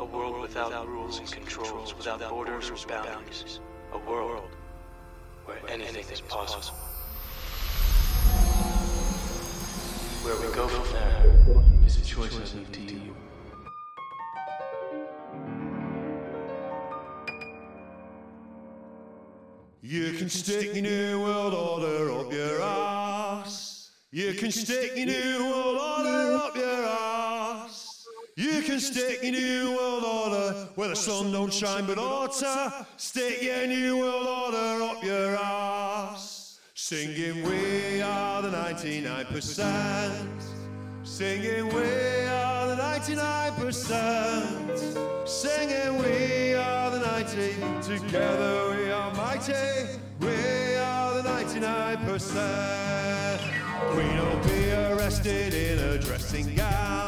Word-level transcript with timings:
A 0.00 0.04
world 0.04 0.40
without 0.40 0.86
rules 0.86 1.18
and 1.18 1.28
controls, 1.28 1.92
without 1.96 2.20
borders 2.20 2.70
or 2.70 2.76
boundaries. 2.86 3.58
A 3.92 3.98
world 3.98 4.50
where 5.44 5.58
anything 5.68 6.04
is 6.12 6.20
possible. 6.20 6.76
Where 10.22 10.36
we 10.36 10.54
go 10.54 10.68
from 10.68 10.92
there 10.92 11.84
is 11.84 11.96
a 11.96 12.04
choice 12.04 12.32
I 12.32 12.58
leave 12.58 12.70
to 12.70 12.80
you. 12.80 13.16
You 19.82 20.12
can 20.12 20.28
stick 20.28 20.74
your 20.74 20.82
new 20.82 21.22
world 21.22 21.54
order 21.54 22.12
up 22.12 22.32
your 22.32 22.62
ass. 22.62 23.90
You 24.12 24.32
can 24.34 24.52
stick 24.52 24.92
your 24.94 25.06
new 25.06 25.50
world 25.50 25.76
order 25.76 26.36
up 26.36 26.54
your 26.54 26.84
ass. 26.84 26.97
You 28.38 28.62
can 28.62 28.78
stick 28.78 29.18
your 29.24 29.32
new 29.32 29.74
world 29.74 30.04
order 30.04 30.68
where 30.76 30.90
the 30.90 30.94
sun 30.94 31.32
don't 31.32 31.52
shine 31.52 31.86
but 31.86 31.98
oughta. 31.98 32.86
Stick 32.96 33.42
your 33.42 33.66
new 33.66 33.98
world 33.98 34.28
order 34.28 34.84
up 34.84 35.02
your 35.02 35.34
ass. 35.34 36.60
Singing 36.72 37.42
we 37.42 38.00
are 38.00 38.40
the 38.40 38.50
99%. 38.50 40.12
Singing 41.02 41.66
we 41.66 41.82
are 42.28 42.68
the 42.68 42.76
99%. 42.76 45.28
Singing 45.28 45.98
we 45.98 46.54
are 46.54 46.92
the 46.92 47.00
90. 47.00 47.56
Together 47.82 48.70
we 48.70 48.88
are 48.88 49.12
mighty. 49.14 49.88
We 50.20 50.76
are 50.76 51.14
the 51.14 51.24
99%. 51.28 53.40
Queen 53.90 54.16
will 54.16 54.38
be 54.44 54.70
arrested 54.70 55.54
in 55.54 55.80
a 55.80 55.98
dressing 55.98 56.54
gown. 56.54 57.07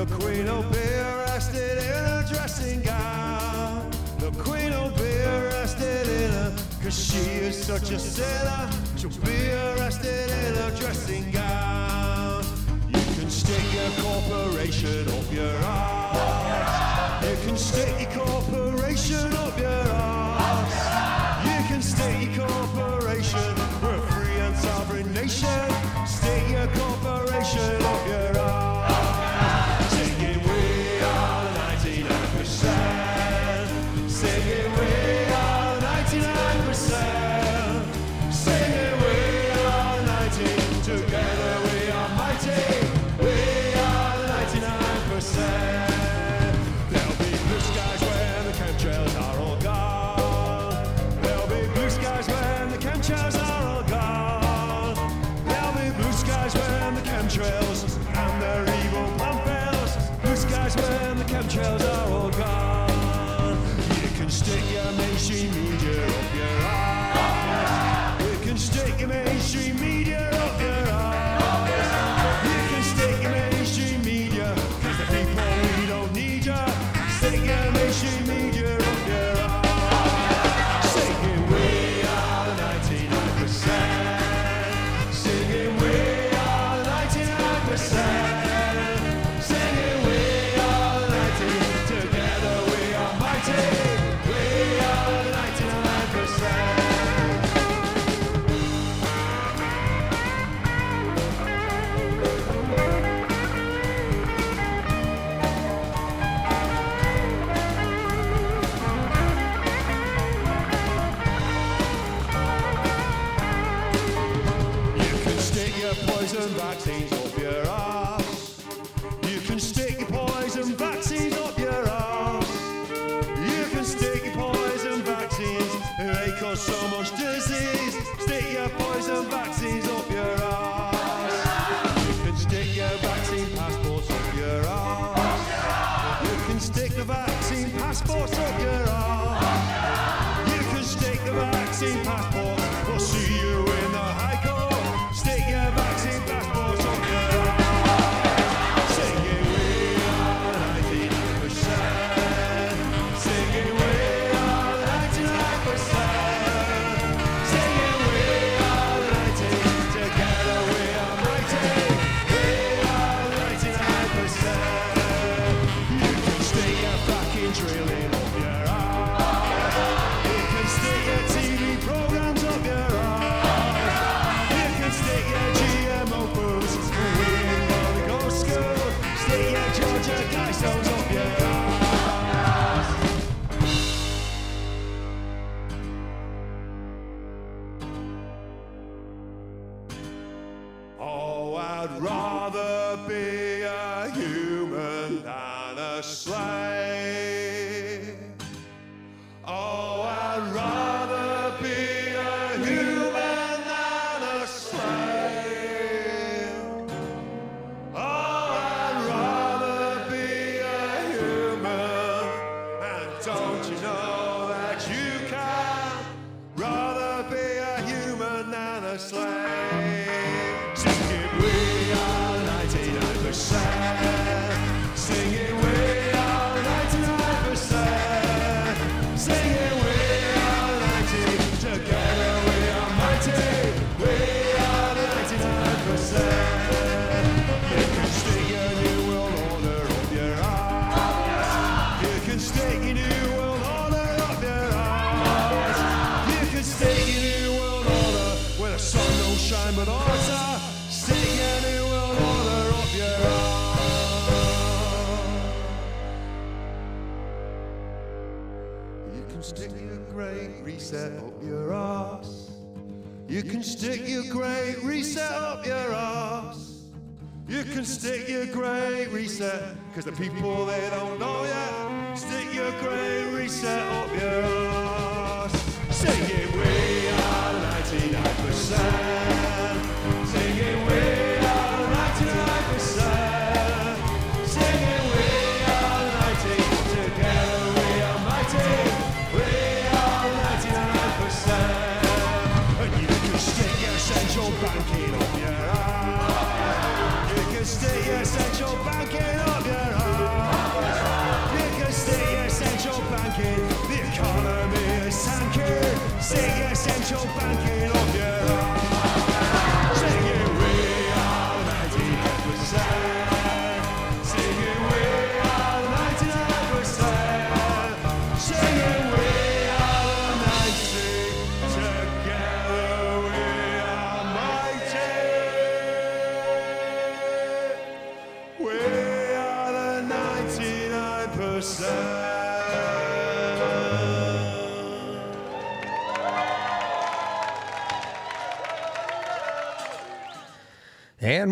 The 0.00 0.06
Queen 0.16 0.46
will 0.46 0.62
be 0.62 0.78
arrested 0.78 1.76
in 1.76 2.04
a 2.06 2.24
dressing 2.26 2.80
gown. 2.80 3.90
The 4.18 4.30
Queen 4.30 4.70
will 4.70 4.88
be 4.92 5.20
arrested 5.20 6.08
in 6.08 6.30
a, 6.30 6.56
cause 6.82 6.98
she 7.04 7.18
is 7.18 7.62
such 7.62 7.90
a 7.90 7.98
sinner. 7.98 8.70
She'll 8.96 9.10
be 9.10 9.50
arrested 9.50 10.30
in 10.30 10.54
a 10.56 10.70
dressing 10.78 11.30
gown. 11.30 12.42
You 12.88 13.04
can 13.14 13.28
stick 13.28 13.62
your 13.74 13.90
corporation 14.02 15.06
up 15.06 15.30
your 15.30 15.54
ass. 15.68 17.22
You 17.22 17.36
can 17.46 17.58
stick 17.58 18.14
your 18.14 18.24
corporation 18.24 19.30
up 19.34 19.58
your 19.58 19.89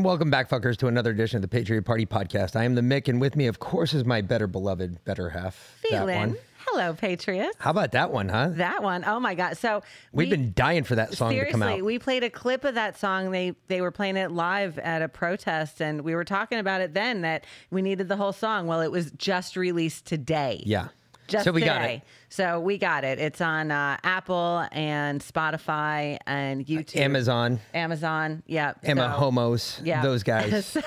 welcome 0.09 0.31
back, 0.31 0.49
fuckers, 0.49 0.79
to 0.79 0.87
another 0.87 1.11
edition 1.11 1.37
of 1.37 1.43
the 1.43 1.49
Patriot 1.49 1.83
Party 1.83 2.07
Podcast. 2.07 2.57
I 2.57 2.65
am 2.65 2.75
the 2.75 2.81
Mick, 2.81 3.09
and 3.09 3.21
with 3.21 3.37
me, 3.37 3.47
of 3.47 3.59
course, 3.59 3.93
is 3.93 4.07
my 4.07 4.23
better 4.23 4.47
beloved, 4.47 5.05
better 5.05 5.29
half. 5.29 5.77
One. 5.91 6.35
Hello, 6.67 6.95
Patriots. 6.95 7.55
How 7.59 7.73
about 7.73 7.93
that 7.93 8.11
one, 8.11 8.31
huh? 8.31 8.49
That 8.53 8.83
one. 8.83 9.05
Oh 9.05 9.21
my 9.21 9.35
God. 9.35 9.59
So 9.59 9.83
We've 10.13 10.31
we- 10.31 10.37
been 10.37 10.55
dying 10.55 10.85
for 10.85 10.95
that 10.95 11.13
song 11.13 11.35
to 11.35 11.51
come 11.51 11.63
out. 11.63 11.83
We 11.83 11.99
played 11.99 12.25
a 12.25 12.31
clip 12.31 12.65
of 12.65 12.75
that 12.77 12.99
song. 12.99 13.33
They 13.33 13.55
they 13.69 13.83
were 13.83 13.91
playing 13.91 14.17
it 14.17 14.31
live 14.31 14.79
at 14.79 15.03
a 15.03 15.09
protest, 15.09 15.83
and 15.83 16.01
we 16.01 16.15
were 16.15 16.25
talking 16.25 16.59
about 16.59 16.81
it 16.81 16.95
then 16.95 17.21
that 17.23 17.45
we 17.71 17.83
needed 17.83 18.09
the 18.09 18.17
whole 18.17 18.33
song. 18.33 18.67
Well, 18.67 18.81
it 18.81 18.91
was 18.91 19.11
just 19.11 19.57
released 19.57 20.07
today. 20.07 20.63
yeah. 20.65 20.89
Just 21.29 21.45
so 21.45 21.53
we 21.53 21.61
today. 21.61 21.73
got 21.73 21.85
it. 21.91 22.03
So 22.31 22.61
we 22.61 22.79
got 22.79 23.05
it. 23.05 23.19
It's 23.19 23.41
on 23.41 23.71
uh, 23.71 23.99
Apple 24.03 24.67
and 24.73 25.21
Spotify 25.21 26.19
and 26.27 26.67
YouTube. 26.67 26.97
Amazon, 27.01 27.61
Amazon. 27.75 28.43
Yeah. 28.47 28.73
Emma 28.83 29.13
so- 29.13 29.19
Homos, 29.21 29.81
Yeah. 29.85 30.03
those 30.03 30.23
guys. 30.23 30.67
so 30.67 30.81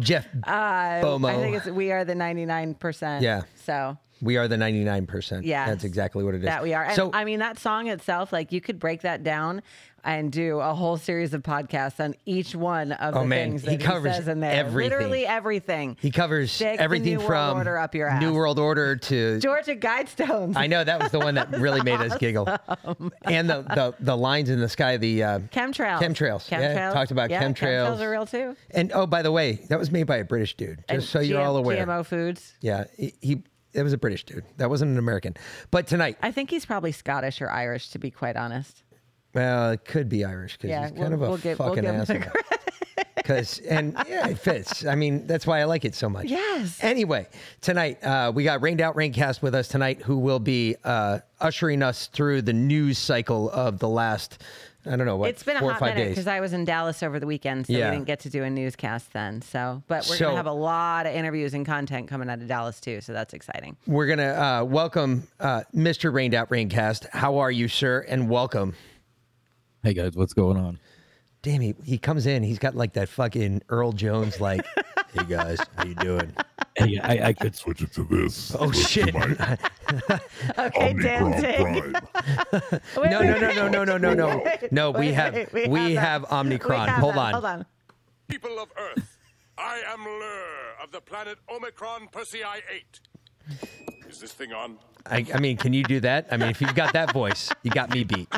Jeff 0.00 0.26
Bomo. 0.46 1.28
I 1.28 1.36
think 1.36 1.56
it's 1.56 1.66
we 1.66 1.92
are 1.92 2.04
the 2.04 2.14
ninety 2.14 2.46
nine 2.46 2.74
percent. 2.74 3.22
Yeah. 3.22 3.42
So 3.64 3.98
we 4.22 4.36
are 4.36 4.48
the 4.48 4.56
99%. 4.56 5.44
Yeah, 5.44 5.64
That's 5.66 5.84
exactly 5.84 6.22
what 6.24 6.34
it 6.34 6.40
is. 6.40 6.44
That 6.44 6.62
we 6.62 6.74
are. 6.74 6.84
And 6.84 6.94
so, 6.94 7.10
I 7.14 7.24
mean, 7.24 7.38
that 7.38 7.58
song 7.58 7.88
itself, 7.88 8.34
like 8.34 8.52
you 8.52 8.60
could 8.60 8.78
break 8.78 9.00
that 9.00 9.22
down 9.22 9.62
and 10.04 10.30
do 10.32 10.58
a 10.60 10.74
whole 10.74 10.96
series 10.96 11.34
of 11.34 11.42
podcasts 11.42 12.00
on 12.02 12.14
each 12.26 12.54
one 12.54 12.92
of 12.92 13.14
Oh, 13.14 13.20
the 13.20 13.26
man, 13.26 13.50
things 13.50 13.62
he 13.62 13.76
that 13.76 13.80
covers 13.80 14.16
says 14.16 14.28
in 14.28 14.40
there. 14.40 14.52
everything. 14.52 14.90
Literally 14.90 15.26
everything. 15.26 15.96
he 16.00 16.10
covers 16.10 16.50
Stick 16.52 16.78
everything 16.80 17.14
New 17.14 17.18
World 17.18 17.28
from 17.28 17.56
Order 17.58 17.78
up 17.78 17.94
your 17.94 18.08
ass. 18.08 18.20
New 18.22 18.34
World 18.34 18.58
Order 18.58 18.96
to 18.96 19.38
Georgia 19.40 19.76
Guidestones. 19.76 20.56
I 20.56 20.66
know 20.66 20.82
that 20.84 21.00
was 21.00 21.10
the 21.10 21.18
one 21.18 21.34
that 21.34 21.50
really 21.52 21.82
made 21.82 22.00
us 22.00 22.16
giggle. 22.18 22.48
And 23.22 23.48
the, 23.48 23.62
the 23.62 23.94
the 24.00 24.16
lines 24.16 24.50
in 24.50 24.60
the 24.60 24.68
sky, 24.68 24.96
the 24.96 25.22
uh, 25.22 25.38
Chemtrails. 25.52 26.00
Chemtrails. 26.00 26.50
Yeah, 26.50 26.92
talked 26.92 27.10
about 27.10 27.30
yeah, 27.30 27.42
chemtrails. 27.42 27.56
Chemtrails 27.96 28.00
are 28.00 28.10
real 28.10 28.26
too. 28.26 28.56
and 28.70 28.92
oh, 28.92 29.06
by 29.06 29.22
the 29.22 29.32
way, 29.32 29.60
that 29.68 29.78
was 29.78 29.90
made 29.90 30.04
by 30.04 30.16
a 30.18 30.24
British 30.24 30.56
dude. 30.56 30.78
Just 30.78 30.90
And 30.90 31.02
so 31.02 31.20
you're 31.20 31.40
all 31.40 31.56
aware. 31.56 31.84
GMO 31.86 32.04
foods. 32.04 32.54
Yeah, 32.60 32.84
he, 32.96 33.14
he 33.20 33.42
it 33.72 33.82
was 33.82 33.92
a 33.92 33.98
British 33.98 34.24
dude. 34.24 34.44
That 34.56 34.68
wasn't 34.68 34.90
an 34.92 34.98
American. 34.98 35.36
But 35.70 35.86
tonight, 35.86 36.16
I 36.22 36.32
think 36.32 36.50
he's 36.50 36.66
probably 36.66 36.90
Scottish 36.92 37.40
or 37.40 37.48
Irish, 37.50 37.90
to 37.90 37.98
be 37.98 38.10
quite 38.10 38.36
honest. 38.36 38.82
Well, 39.34 39.70
it 39.72 39.84
could 39.84 40.08
be 40.08 40.24
Irish 40.24 40.54
because 40.56 40.70
Yeah, 40.70 40.82
he's 40.88 40.98
kind 40.98 40.98
we'll- 40.98 41.06
of 41.12 41.12
a 41.22 41.30
we'll 41.30 41.40
we'll 41.44 41.56
fucking 41.56 41.84
the 41.84 41.90
asshole. 41.94 42.42
Because 43.16 43.58
and 43.60 43.94
yeah, 44.08 44.28
it 44.28 44.38
fits. 44.38 44.84
I 44.84 44.94
mean, 44.94 45.26
that's 45.26 45.46
why 45.46 45.60
I 45.60 45.64
like 45.64 45.84
it 45.84 45.94
so 45.94 46.08
much. 46.08 46.26
Yes. 46.26 46.78
Anyway, 46.82 47.28
tonight 47.60 48.02
uh, 48.02 48.32
we 48.34 48.44
got 48.44 48.60
Rained 48.62 48.80
Out 48.80 48.96
RantCast 48.96 49.42
with 49.42 49.54
us 49.54 49.68
tonight, 49.68 50.02
who 50.02 50.18
will 50.18 50.38
be 50.40 50.74
uh, 50.84 51.20
ushering 51.40 51.82
us 51.82 52.06
through 52.08 52.42
the 52.42 52.52
news 52.52 52.98
cycle 52.98 53.50
of 53.50 53.78
the 53.78 53.88
last. 53.88 54.42
I 54.86 54.96
don't 54.96 55.04
know 55.04 55.18
what 55.18 55.28
it's 55.28 55.42
been 55.42 55.58
a 55.58 55.60
hot 55.60 55.80
minute 55.82 56.08
because 56.08 56.26
I 56.26 56.40
was 56.40 56.54
in 56.54 56.64
Dallas 56.64 57.02
over 57.02 57.20
the 57.20 57.26
weekend, 57.26 57.66
so 57.66 57.74
Yeah. 57.74 57.90
we 57.90 57.96
didn't 57.96 58.06
get 58.06 58.20
to 58.20 58.30
do 58.30 58.42
a 58.44 58.48
newscast 58.50 59.12
then. 59.12 59.42
So, 59.42 59.82
but 59.88 60.06
we're 60.08 60.16
So- 60.16 60.24
gonna 60.26 60.36
have 60.38 60.46
a 60.46 60.52
lot 60.52 61.04
of 61.06 61.14
interviews 61.14 61.52
and 61.52 61.66
content 61.66 62.08
coming 62.08 62.30
out 62.30 62.38
of 62.40 62.48
Dallas 62.48 62.80
too, 62.80 63.02
so 63.02 63.12
that's 63.12 63.34
exciting. 63.34 63.76
We're 63.86 64.06
gonna 64.06 64.32
uh, 64.60 64.64
welcome 64.64 65.28
uh, 65.38 65.62
Mr. 65.76 66.10
Rained 66.12 66.32
Out 66.34 66.48
RantCast. 66.48 67.10
How 67.10 67.36
are 67.38 67.50
you, 67.50 67.68
sir? 67.68 68.06
And 68.08 68.30
welcome. 68.30 68.74
Hey 69.82 69.94
guys, 69.94 70.14
what's 70.14 70.34
going 70.34 70.58
on? 70.58 70.78
Damn, 71.42 71.62
he, 71.62 71.74
he 71.84 71.96
comes 71.96 72.26
in. 72.26 72.42
He's 72.42 72.58
got 72.58 72.74
like 72.74 72.92
that 72.94 73.08
fucking 73.08 73.62
Earl 73.70 73.92
Jones, 73.92 74.40
like, 74.40 74.60
hey 75.14 75.24
guys, 75.26 75.58
how 75.76 75.84
you 75.84 75.94
doing? 75.94 76.34
Hey, 76.76 76.98
I, 76.98 77.28
I 77.28 77.32
could 77.32 77.56
switch 77.56 77.80
it 77.80 77.92
to 77.94 78.04
this. 78.04 78.54
Oh 78.58 78.70
shit! 78.72 79.14
Okay, 80.58 80.94
Omnicron 80.94 81.02
Danzig. 81.02 81.56
Prime. 81.56 82.80
Wait, 82.96 83.10
No, 83.10 83.20
wait, 83.20 83.26
no, 83.26 83.38
no, 83.40 83.68
no, 83.68 83.68
no, 83.68 83.84
no, 83.84 83.98
no, 83.98 84.14
no, 84.14 84.42
wait, 84.44 84.70
no. 84.70 84.90
We 84.92 84.98
wait, 84.98 85.14
have 85.14 85.34
wait, 85.52 85.68
we 85.68 85.94
that. 85.94 86.00
have 86.00 86.22
Omnicron. 86.24 86.68
We 86.68 86.76
have 86.90 87.00
Hold 87.00 87.14
that. 87.14 87.18
on. 87.18 87.32
Hold 87.32 87.44
on. 87.44 87.66
People 88.28 88.60
of 88.60 88.68
Earth, 88.78 89.18
I 89.58 89.80
am 89.88 89.98
Lrrr 90.00 90.84
of 90.84 90.92
the 90.92 91.00
planet 91.00 91.38
Omicron 91.52 92.08
Persei 92.12 92.44
8. 92.72 93.00
Is 94.08 94.20
this 94.20 94.32
thing 94.32 94.52
on? 94.52 94.78
I, 95.06 95.26
I 95.34 95.40
mean, 95.40 95.56
can 95.56 95.72
you 95.72 95.82
do 95.82 95.98
that? 96.00 96.28
I 96.30 96.36
mean, 96.36 96.50
if 96.50 96.60
you've 96.60 96.74
got 96.76 96.92
that 96.92 97.12
voice, 97.12 97.50
you 97.64 97.72
got 97.72 97.90
me 97.92 98.04
beat. 98.04 98.28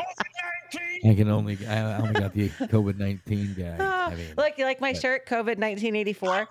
I 1.04 1.14
can 1.14 1.28
only 1.28 1.58
I 1.66 1.98
only 1.98 2.12
got 2.14 2.32
the 2.32 2.48
COVID 2.68 2.98
nineteen 2.98 3.54
guy. 3.58 3.76
I 4.10 4.14
mean, 4.14 4.34
Look, 4.36 4.56
you 4.58 4.64
like 4.64 4.80
my 4.80 4.92
shirt? 4.92 5.26
COVID 5.26 5.58
1984. 5.58 6.48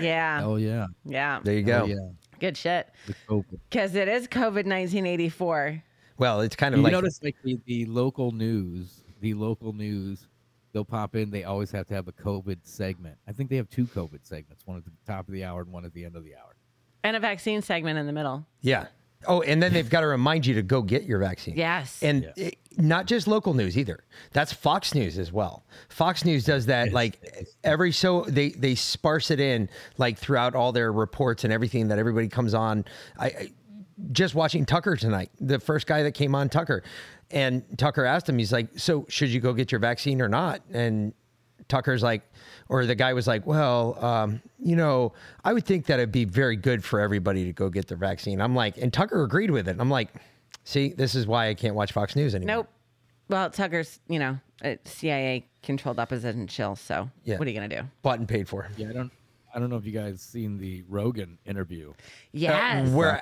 Yeah, 0.00 0.42
oh 0.44 0.56
yeah, 0.56 0.86
yeah, 1.04 1.40
There 1.42 1.54
you 1.54 1.62
go. 1.62 1.82
oh 1.82 1.86
yeah, 1.86 1.96
good 2.38 2.56
shit. 2.56 2.88
Because 3.26 3.94
it 3.94 4.08
is 4.08 4.28
COVID 4.28 4.66
1984. 4.66 5.82
Well, 6.18 6.40
it's 6.40 6.56
kind 6.56 6.74
of 6.74 6.78
You 6.78 6.84
like 6.84 6.92
notice 6.92 7.20
like 7.22 7.36
the, 7.44 7.58
the 7.66 7.86
local 7.86 8.32
news, 8.32 9.02
the 9.20 9.34
local 9.34 9.72
news, 9.72 10.26
they'll 10.72 10.84
pop 10.84 11.14
in. 11.14 11.30
They 11.30 11.44
always 11.44 11.70
have 11.70 11.86
to 11.86 11.94
have 11.94 12.08
a 12.08 12.12
COVID 12.12 12.58
segment. 12.64 13.16
I 13.26 13.32
think 13.32 13.50
they 13.50 13.56
have 13.56 13.68
two 13.68 13.86
COVID 13.86 14.20
segments, 14.26 14.66
one 14.66 14.76
at 14.78 14.84
the 14.84 14.90
top 15.06 15.28
of 15.28 15.32
the 15.34 15.44
hour 15.44 15.60
and 15.62 15.72
one 15.72 15.84
at 15.84 15.94
the 15.94 16.04
end 16.04 16.16
of 16.16 16.24
the 16.24 16.34
hour. 16.34 16.54
And 17.04 17.14
a 17.16 17.20
vaccine 17.20 17.62
segment 17.62 17.98
in 17.98 18.06
the 18.06 18.12
middle. 18.12 18.46
yeah. 18.60 18.86
Oh, 19.26 19.42
and 19.42 19.62
then 19.62 19.72
they've 19.72 19.88
got 19.90 20.02
to 20.02 20.06
remind 20.06 20.46
you 20.46 20.54
to 20.54 20.62
go 20.62 20.80
get 20.82 21.02
your 21.04 21.18
vaccine. 21.18 21.56
Yes. 21.56 22.02
And 22.02 22.32
it- 22.36 22.56
not 22.80 23.06
just 23.06 23.26
local 23.26 23.54
news 23.54 23.76
either. 23.76 24.04
That's 24.32 24.52
Fox 24.52 24.94
News 24.94 25.18
as 25.18 25.32
well. 25.32 25.64
Fox 25.88 26.24
News 26.24 26.44
does 26.44 26.66
that 26.66 26.92
like 26.92 27.18
every 27.64 27.90
so 27.90 28.22
they 28.28 28.50
they 28.50 28.76
sparse 28.76 29.32
it 29.32 29.40
in 29.40 29.68
like 29.96 30.16
throughout 30.16 30.54
all 30.54 30.70
their 30.70 30.92
reports 30.92 31.42
and 31.42 31.52
everything 31.52 31.88
that 31.88 31.98
everybody 31.98 32.28
comes 32.28 32.54
on. 32.54 32.84
I, 33.18 33.26
I 33.26 33.50
just 34.12 34.36
watching 34.36 34.64
Tucker 34.64 34.94
tonight, 34.94 35.30
the 35.40 35.58
first 35.58 35.88
guy 35.88 36.04
that 36.04 36.12
came 36.12 36.36
on 36.36 36.48
Tucker, 36.48 36.84
and 37.32 37.64
Tucker 37.76 38.04
asked 38.04 38.28
him, 38.28 38.38
he's 38.38 38.52
like, 38.52 38.68
"So 38.78 39.06
should 39.08 39.30
you 39.30 39.40
go 39.40 39.52
get 39.54 39.72
your 39.72 39.80
vaccine 39.80 40.22
or 40.22 40.28
not?" 40.28 40.60
And 40.72 41.14
Tucker's 41.68 42.02
like, 42.02 42.22
or 42.68 42.84
the 42.86 42.94
guy 42.94 43.12
was 43.12 43.26
like, 43.26 43.46
"Well, 43.46 44.02
um, 44.04 44.42
you 44.58 44.76
know, 44.76 45.12
I 45.44 45.52
would 45.52 45.64
think 45.64 45.86
that 45.86 45.98
it'd 46.00 46.12
be 46.12 46.24
very 46.24 46.56
good 46.56 46.84
for 46.84 47.00
everybody 47.00 47.44
to 47.44 47.52
go 47.52 47.68
get 47.68 47.86
their 47.88 47.96
vaccine." 47.98 48.40
I'm 48.40 48.54
like, 48.54 48.76
and 48.78 48.92
Tucker 48.92 49.22
agreed 49.22 49.50
with 49.50 49.68
it. 49.68 49.76
I'm 49.78 49.90
like, 49.90 50.08
see, 50.64 50.88
this 50.90 51.14
is 51.14 51.26
why 51.26 51.48
I 51.48 51.54
can't 51.54 51.74
watch 51.74 51.92
Fox 51.92 52.16
News 52.16 52.34
anymore. 52.34 52.56
Nope. 52.56 52.68
Well, 53.28 53.50
Tucker's, 53.50 54.00
you 54.08 54.18
know, 54.18 54.38
CIA 54.84 55.46
controlled 55.62 55.98
opposition 55.98 56.46
chill. 56.46 56.76
So 56.76 57.10
Yeah. 57.24 57.38
what 57.38 57.46
are 57.46 57.50
you 57.50 57.58
going 57.58 57.68
to 57.68 57.76
do? 57.82 57.88
Bought 58.02 58.18
and 58.20 58.28
paid 58.28 58.48
for. 58.48 58.70
Yeah, 58.76 58.88
I 58.88 58.92
don't. 58.92 59.12
I 59.54 59.58
don't 59.58 59.70
know 59.70 59.76
if 59.76 59.86
you 59.86 59.92
guys 59.92 60.20
seen 60.20 60.58
the 60.58 60.84
Rogan 60.88 61.38
interview. 61.46 61.94
Yes. 62.32 62.88
We're 62.90 63.20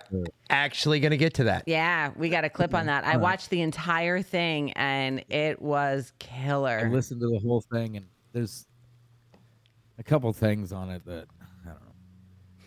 actually 0.50 0.98
going 0.98 1.12
to 1.12 1.16
get 1.16 1.34
to 1.34 1.44
that. 1.44 1.62
yeah, 1.66 2.10
we 2.16 2.28
got 2.28 2.44
a 2.44 2.50
clip 2.50 2.74
on 2.74 2.86
that. 2.86 3.04
I 3.04 3.16
watched 3.16 3.48
the 3.48 3.62
entire 3.62 4.20
thing 4.22 4.72
and 4.72 5.24
it 5.28 5.62
was 5.62 6.12
I 6.20 6.24
killer. 6.24 6.90
listened 6.90 7.20
to 7.20 7.28
the 7.28 7.38
whole 7.38 7.60
thing, 7.72 7.96
and 7.96 8.06
there's 8.36 8.66
a 9.98 10.02
couple 10.02 10.30
things 10.34 10.70
on 10.70 10.90
it 10.90 11.02
that 11.06 11.26
I 11.40 11.68
don't 11.70 11.80
know. 11.80 11.92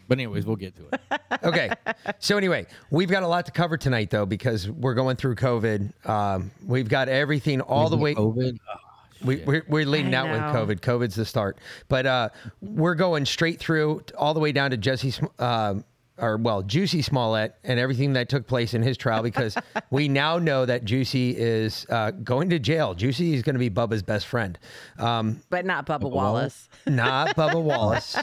But 0.07 0.17
anyways, 0.17 0.47
we'll 0.47 0.55
get 0.55 0.75
to 0.77 0.87
it. 0.91 1.21
okay. 1.43 1.69
So 2.17 2.37
anyway, 2.37 2.65
we've 2.89 3.09
got 3.09 3.21
a 3.21 3.27
lot 3.27 3.45
to 3.45 3.51
cover 3.51 3.77
tonight, 3.77 4.09
though, 4.09 4.25
because 4.25 4.67
we're 4.67 4.95
going 4.95 5.15
through 5.15 5.35
COVID. 5.35 6.09
Um, 6.09 6.49
we've 6.65 6.89
got 6.89 7.07
everything 7.07 7.61
all 7.61 7.87
the 7.87 7.97
way. 7.97 8.15
COVID. 8.15 8.57
Oh, 8.67 8.75
we, 9.23 9.43
we're, 9.43 9.63
we're 9.67 9.85
leading 9.85 10.15
I 10.15 10.17
out 10.17 10.31
with. 10.31 10.79
COVID. 10.79 10.81
COVID's 10.81 11.13
the 11.13 11.25
start, 11.25 11.59
but 11.87 12.07
uh, 12.07 12.29
we're 12.61 12.95
going 12.95 13.25
straight 13.25 13.59
through 13.59 14.01
all 14.17 14.33
the 14.33 14.39
way 14.39 14.51
down 14.51 14.71
to 14.71 14.77
Jesse, 14.77 15.11
Sm- 15.11 15.25
um 15.37 15.83
or 16.21 16.37
well, 16.37 16.61
Juicy 16.61 17.01
Smollett 17.01 17.55
and 17.63 17.79
everything 17.79 18.13
that 18.13 18.29
took 18.29 18.47
place 18.47 18.73
in 18.73 18.81
his 18.81 18.97
trial 18.97 19.23
because 19.23 19.55
we 19.91 20.07
now 20.07 20.37
know 20.37 20.65
that 20.65 20.85
Juicy 20.85 21.35
is 21.37 21.85
uh, 21.89 22.11
going 22.11 22.49
to 22.49 22.59
jail. 22.59 22.93
Juicy 22.93 23.33
is 23.33 23.41
going 23.43 23.55
to 23.55 23.59
be 23.59 23.69
Bubba's 23.69 24.03
best 24.03 24.27
friend, 24.27 24.57
um, 24.97 25.41
but 25.49 25.65
not 25.65 25.85
Bubba 25.85 26.09
Wallace. 26.09 26.69
not 26.85 27.35
Bubba 27.35 27.61
Wallace. 27.63 28.17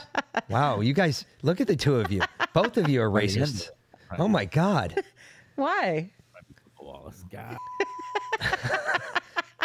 Wow, 0.49 0.81
you 0.81 0.93
guys, 0.93 1.25
look 1.41 1.61
at 1.61 1.67
the 1.67 1.75
two 1.75 1.95
of 1.97 2.11
you. 2.11 2.21
Both 2.53 2.77
of 2.77 2.89
you 2.89 3.01
are 3.01 3.09
Right 3.09 3.35
in 3.35 3.43
racist. 3.43 3.69
Oh 4.17 4.27
my 4.27 4.45
God. 4.45 5.03
Why? 5.55 6.11
Wallace. 6.79 7.23
God. 7.31 7.57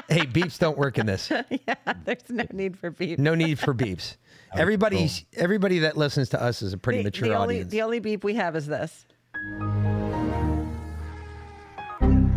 Hey, 0.09 0.27
beeps 0.27 0.59
don't 0.59 0.77
work 0.77 0.99
in 0.99 1.07
this. 1.07 1.31
yeah, 1.31 1.75
there's 2.05 2.29
no 2.29 2.45
need 2.53 2.79
for 2.79 2.91
beef. 2.91 3.19
No 3.19 3.35
need 3.35 3.59
for 3.59 3.73
beeps. 3.73 4.17
Everybody's 4.55 5.25
everybody 5.35 5.81
that 5.81 5.97
listens 5.97 6.29
to 6.31 6.43
us 6.43 6.63
is 6.63 6.73
a 6.73 6.79
pretty 6.79 6.99
the, 6.99 7.05
mature 7.05 7.29
the 7.29 7.35
only 7.35 7.57
audience. 7.57 7.71
the 7.71 7.83
only 7.83 8.01
beep 8.01 8.23
we 8.25 8.35
have 8.35 8.55
is 8.57 8.67
this. 8.67 9.07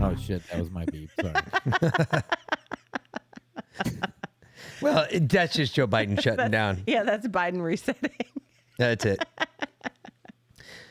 Oh 0.02 0.16
shit, 0.22 0.42
that 0.50 0.60
was 0.60 0.70
my 0.72 0.86
beep. 0.86 1.10
Sorry. 1.20 1.34
well, 4.82 5.08
it- 5.12 5.30
that's 5.30 5.56
just 5.56 5.74
Joe 5.74 5.88
Biden 5.88 6.22
shutting 6.24 6.52
down. 6.52 6.84
Yeah, 6.88 7.04
that's 7.04 7.28
Biden 7.28 7.62
resetting. 7.62 8.12
That's 8.78 9.06
it. 9.06 9.24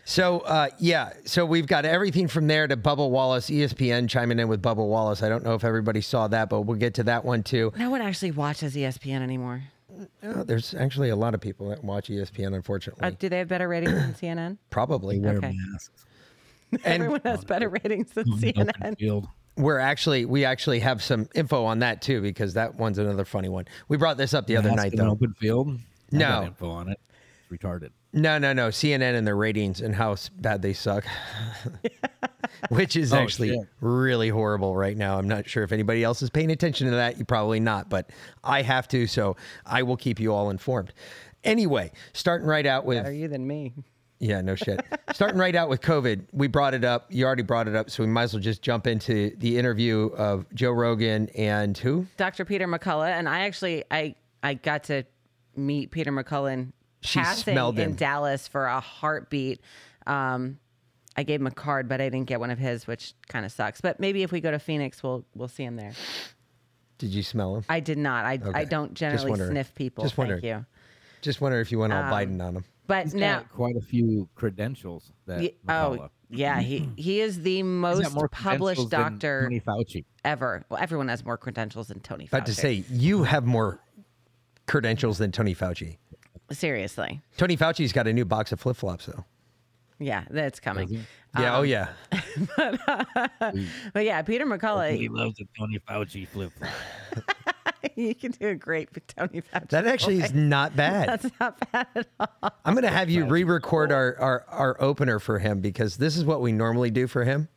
So 0.06 0.40
uh, 0.40 0.68
yeah, 0.78 1.12
so 1.24 1.46
we've 1.46 1.66
got 1.66 1.86
everything 1.86 2.28
from 2.28 2.46
there 2.46 2.66
to 2.66 2.76
Bubba 2.76 3.08
Wallace, 3.08 3.48
ESPN 3.48 4.08
chiming 4.08 4.38
in 4.38 4.48
with 4.48 4.60
Bubba 4.60 4.86
Wallace. 4.86 5.22
I 5.22 5.30
don't 5.30 5.42
know 5.44 5.54
if 5.54 5.64
everybody 5.64 6.02
saw 6.02 6.28
that, 6.28 6.50
but 6.50 6.62
we'll 6.62 6.78
get 6.78 6.94
to 6.94 7.04
that 7.04 7.24
one 7.24 7.42
too. 7.42 7.72
no 7.78 7.88
one 7.88 8.02
actually 8.02 8.30
watches 8.32 8.74
ESPN 8.76 9.22
anymore. 9.22 9.62
Uh, 10.22 10.42
there's 10.44 10.74
actually 10.74 11.10
a 11.10 11.16
lot 11.16 11.34
of 11.34 11.40
people 11.40 11.68
that 11.68 11.82
watch 11.84 12.08
ESPN, 12.08 12.54
unfortunately. 12.54 13.04
Uh, 13.06 13.10
do 13.18 13.28
they 13.28 13.38
have 13.38 13.48
better 13.48 13.68
ratings 13.68 13.92
than 13.92 14.14
CNN? 14.14 14.58
Probably. 14.70 15.18
Wear 15.20 15.36
Okay. 15.36 15.52
masks. 15.72 16.04
And 16.72 16.80
Everyone 16.84 17.20
has 17.24 17.44
better 17.44 17.68
ratings 17.68 18.12
than 18.12 18.24
CNN. 18.26 18.98
field. 18.98 19.28
we're 19.56 19.78
actually 19.78 20.24
we 20.24 20.44
actually 20.44 20.80
have 20.80 21.02
some 21.02 21.28
info 21.34 21.64
on 21.64 21.78
that 21.80 22.02
too 22.02 22.20
because 22.20 22.54
that 22.54 22.74
one's 22.74 22.98
another 22.98 23.24
funny 23.24 23.48
one. 23.48 23.66
We 23.88 23.96
brought 23.96 24.16
this 24.16 24.34
up 24.34 24.46
the 24.46 24.56
other 24.56 24.72
night 24.72 24.92
though. 24.96 25.10
Open 25.10 25.32
field. 25.34 25.68
I 26.12 26.18
got 26.18 26.40
No. 26.42 26.46
info 26.48 26.70
on 26.70 26.88
it. 26.88 26.98
It's 27.50 27.62
retarded. 27.62 27.90
No, 28.14 28.38
no, 28.38 28.52
no. 28.52 28.68
CNN 28.68 29.16
and 29.16 29.26
their 29.26 29.36
ratings 29.36 29.80
and 29.80 29.94
how 29.94 30.14
bad 30.38 30.62
they 30.62 30.72
suck, 30.72 31.04
which 32.68 32.96
is 32.96 33.12
Oh, 33.12 33.16
actually 33.18 33.48
shit. 33.50 33.68
really 33.80 34.28
horrible 34.28 34.76
right 34.76 34.96
now. 34.96 35.18
I'm 35.18 35.28
not 35.28 35.48
sure 35.48 35.62
if 35.64 35.72
anybody 35.72 36.02
else 36.04 36.22
is 36.22 36.30
paying 36.30 36.50
attention 36.50 36.88
to 36.88 36.94
that. 36.96 37.18
You 37.18 37.24
probably 37.24 37.60
not, 37.60 37.88
but 37.88 38.10
I 38.42 38.62
have 38.62 38.88
to, 38.88 39.06
so 39.06 39.36
I 39.66 39.82
will 39.82 39.96
keep 39.96 40.20
you 40.20 40.32
all 40.32 40.50
informed. 40.50 40.92
Anyway, 41.42 41.92
starting 42.12 42.46
right 42.46 42.64
out 42.66 42.84
with 42.86 42.98
Better 42.98 43.12
you 43.12 43.28
than 43.28 43.46
me. 43.46 43.74
yeah, 44.18 44.40
no 44.40 44.54
shit. 44.54 44.80
starting 45.12 45.38
right 45.38 45.54
out 45.54 45.68
with 45.68 45.80
COVID, 45.82 46.26
we 46.32 46.46
brought 46.46 46.72
it 46.74 46.84
up. 46.84 47.06
You 47.10 47.26
already 47.26 47.42
brought 47.42 47.68
it 47.68 47.74
up, 47.76 47.90
so 47.90 48.02
we 48.02 48.08
might 48.08 48.22
as 48.24 48.32
well 48.34 48.42
just 48.42 48.62
jump 48.62 48.86
into 48.86 49.34
the 49.38 49.58
interview 49.58 50.06
of 50.16 50.46
Joe 50.54 50.70
Rogan 50.70 51.28
and 51.36 51.76
who? 51.76 52.06
Dr. 52.16 52.44
Peter 52.44 52.66
McCullough, 52.66 53.08
and 53.10 53.28
I 53.28 53.40
actually 53.40 53.84
I 53.90 54.14
I 54.42 54.54
got 54.54 54.84
to 54.84 55.04
meet 55.56 55.90
Peter 55.90 56.10
McCullough 56.12 56.52
in 56.52 56.72
She 57.04 57.18
passing 57.20 57.52
smelled 57.54 57.78
in 57.78 57.90
him. 57.90 57.96
Dallas 57.96 58.48
for 58.48 58.66
a 58.66 58.80
heartbeat. 58.80 59.60
Um, 60.06 60.58
I 61.16 61.22
gave 61.22 61.40
him 61.40 61.46
a 61.46 61.50
card, 61.52 61.88
but 61.88 62.00
I 62.00 62.08
didn't 62.08 62.26
get 62.26 62.40
one 62.40 62.50
of 62.50 62.58
his, 62.58 62.86
which 62.86 63.14
kind 63.28 63.44
of 63.46 63.52
sucks. 63.52 63.80
But 63.80 64.00
maybe 64.00 64.22
if 64.22 64.32
we 64.32 64.40
go 64.40 64.50
to 64.50 64.58
Phoenix, 64.58 65.02
we'll 65.02 65.24
we'll 65.34 65.48
see 65.48 65.62
him 65.64 65.76
there. 65.76 65.92
Did 66.98 67.10
you 67.10 67.22
smell 67.22 67.56
him? 67.56 67.64
I 67.68 67.80
did 67.80 67.98
not. 67.98 68.24
I 68.24 68.38
I 68.54 68.64
don't 68.64 68.94
Just 68.94 68.98
generally 69.00 69.30
wondering. 69.30 69.50
sniff 69.52 69.74
people. 69.74 70.04
Just 70.04 70.14
Thank 70.16 70.42
you. 70.42 70.64
Just 71.22 71.40
wonder 71.40 71.60
if 71.60 71.70
you 71.72 71.78
went 71.78 71.92
all 71.92 72.02
Um, 72.02 72.10
Biden 72.10 72.44
on 72.44 72.56
him. 72.56 72.64
But 72.86 73.04
He's 73.04 73.14
now, 73.14 73.38
got 73.40 73.50
quite 73.50 73.76
a 73.76 73.80
few 73.80 74.28
credentials. 74.34 75.10
That 75.26 75.40
y- 75.40 75.52
oh 75.68 76.08
yeah, 76.28 76.60
he 76.60 76.88
he 76.96 77.20
is 77.20 77.40
the 77.42 77.62
most 77.62 78.14
more 78.14 78.28
published 78.28 78.90
doctor 78.90 79.42
Tony 79.44 79.60
Fauci. 79.60 80.04
ever. 80.24 80.64
Well, 80.68 80.80
everyone 80.82 81.08
has 81.08 81.24
more 81.24 81.38
credentials 81.38 81.88
than 81.88 82.00
Tony. 82.00 82.24
Fauci. 82.26 82.28
About 82.28 82.46
to 82.46 82.54
say 82.54 82.84
you 82.90 83.22
have 83.22 83.46
more 83.46 83.80
credentials 84.66 85.18
than 85.18 85.32
Tony 85.32 85.54
Fauci. 85.54 85.96
Seriously. 86.54 87.20
Tony 87.36 87.56
Fauci's 87.56 87.92
got 87.92 88.06
a 88.06 88.12
new 88.12 88.24
box 88.24 88.52
of 88.52 88.60
flip 88.60 88.76
flops 88.76 89.06
though. 89.06 89.24
Yeah, 89.98 90.24
that's 90.30 90.60
coming. 90.60 90.88
Does 90.88 90.98
Yeah, 91.38 91.56
oh 91.56 91.60
um, 91.60 91.66
yeah. 91.66 91.88
Uh, 93.40 93.52
but 93.92 94.04
yeah, 94.04 94.22
Peter 94.22 94.46
McCullough. 94.46 94.96
He 94.96 95.08
loves 95.08 95.36
the 95.36 95.46
Tony 95.58 95.78
Fauci 95.88 96.26
flip 96.26 96.52
flop. 96.58 96.72
you 97.96 98.14
can 98.14 98.32
do 98.32 98.48
a 98.48 98.54
great 98.54 98.88
Tony 99.08 99.42
Fauci. 99.42 99.68
That 99.68 99.86
actually 99.86 100.20
is 100.20 100.32
not 100.34 100.74
bad. 100.76 101.08
That's 101.08 101.34
not 101.40 101.72
bad 101.72 101.86
at 101.94 102.06
all. 102.18 102.52
I'm 102.64 102.74
gonna 102.74 102.88
have 102.88 103.10
you 103.10 103.24
re-record 103.24 103.92
our, 103.92 104.16
our 104.18 104.44
our 104.48 104.82
opener 104.82 105.18
for 105.18 105.38
him 105.38 105.60
because 105.60 105.96
this 105.96 106.16
is 106.16 106.24
what 106.24 106.40
we 106.40 106.52
normally 106.52 106.90
do 106.90 107.06
for 107.06 107.24
him. 107.24 107.48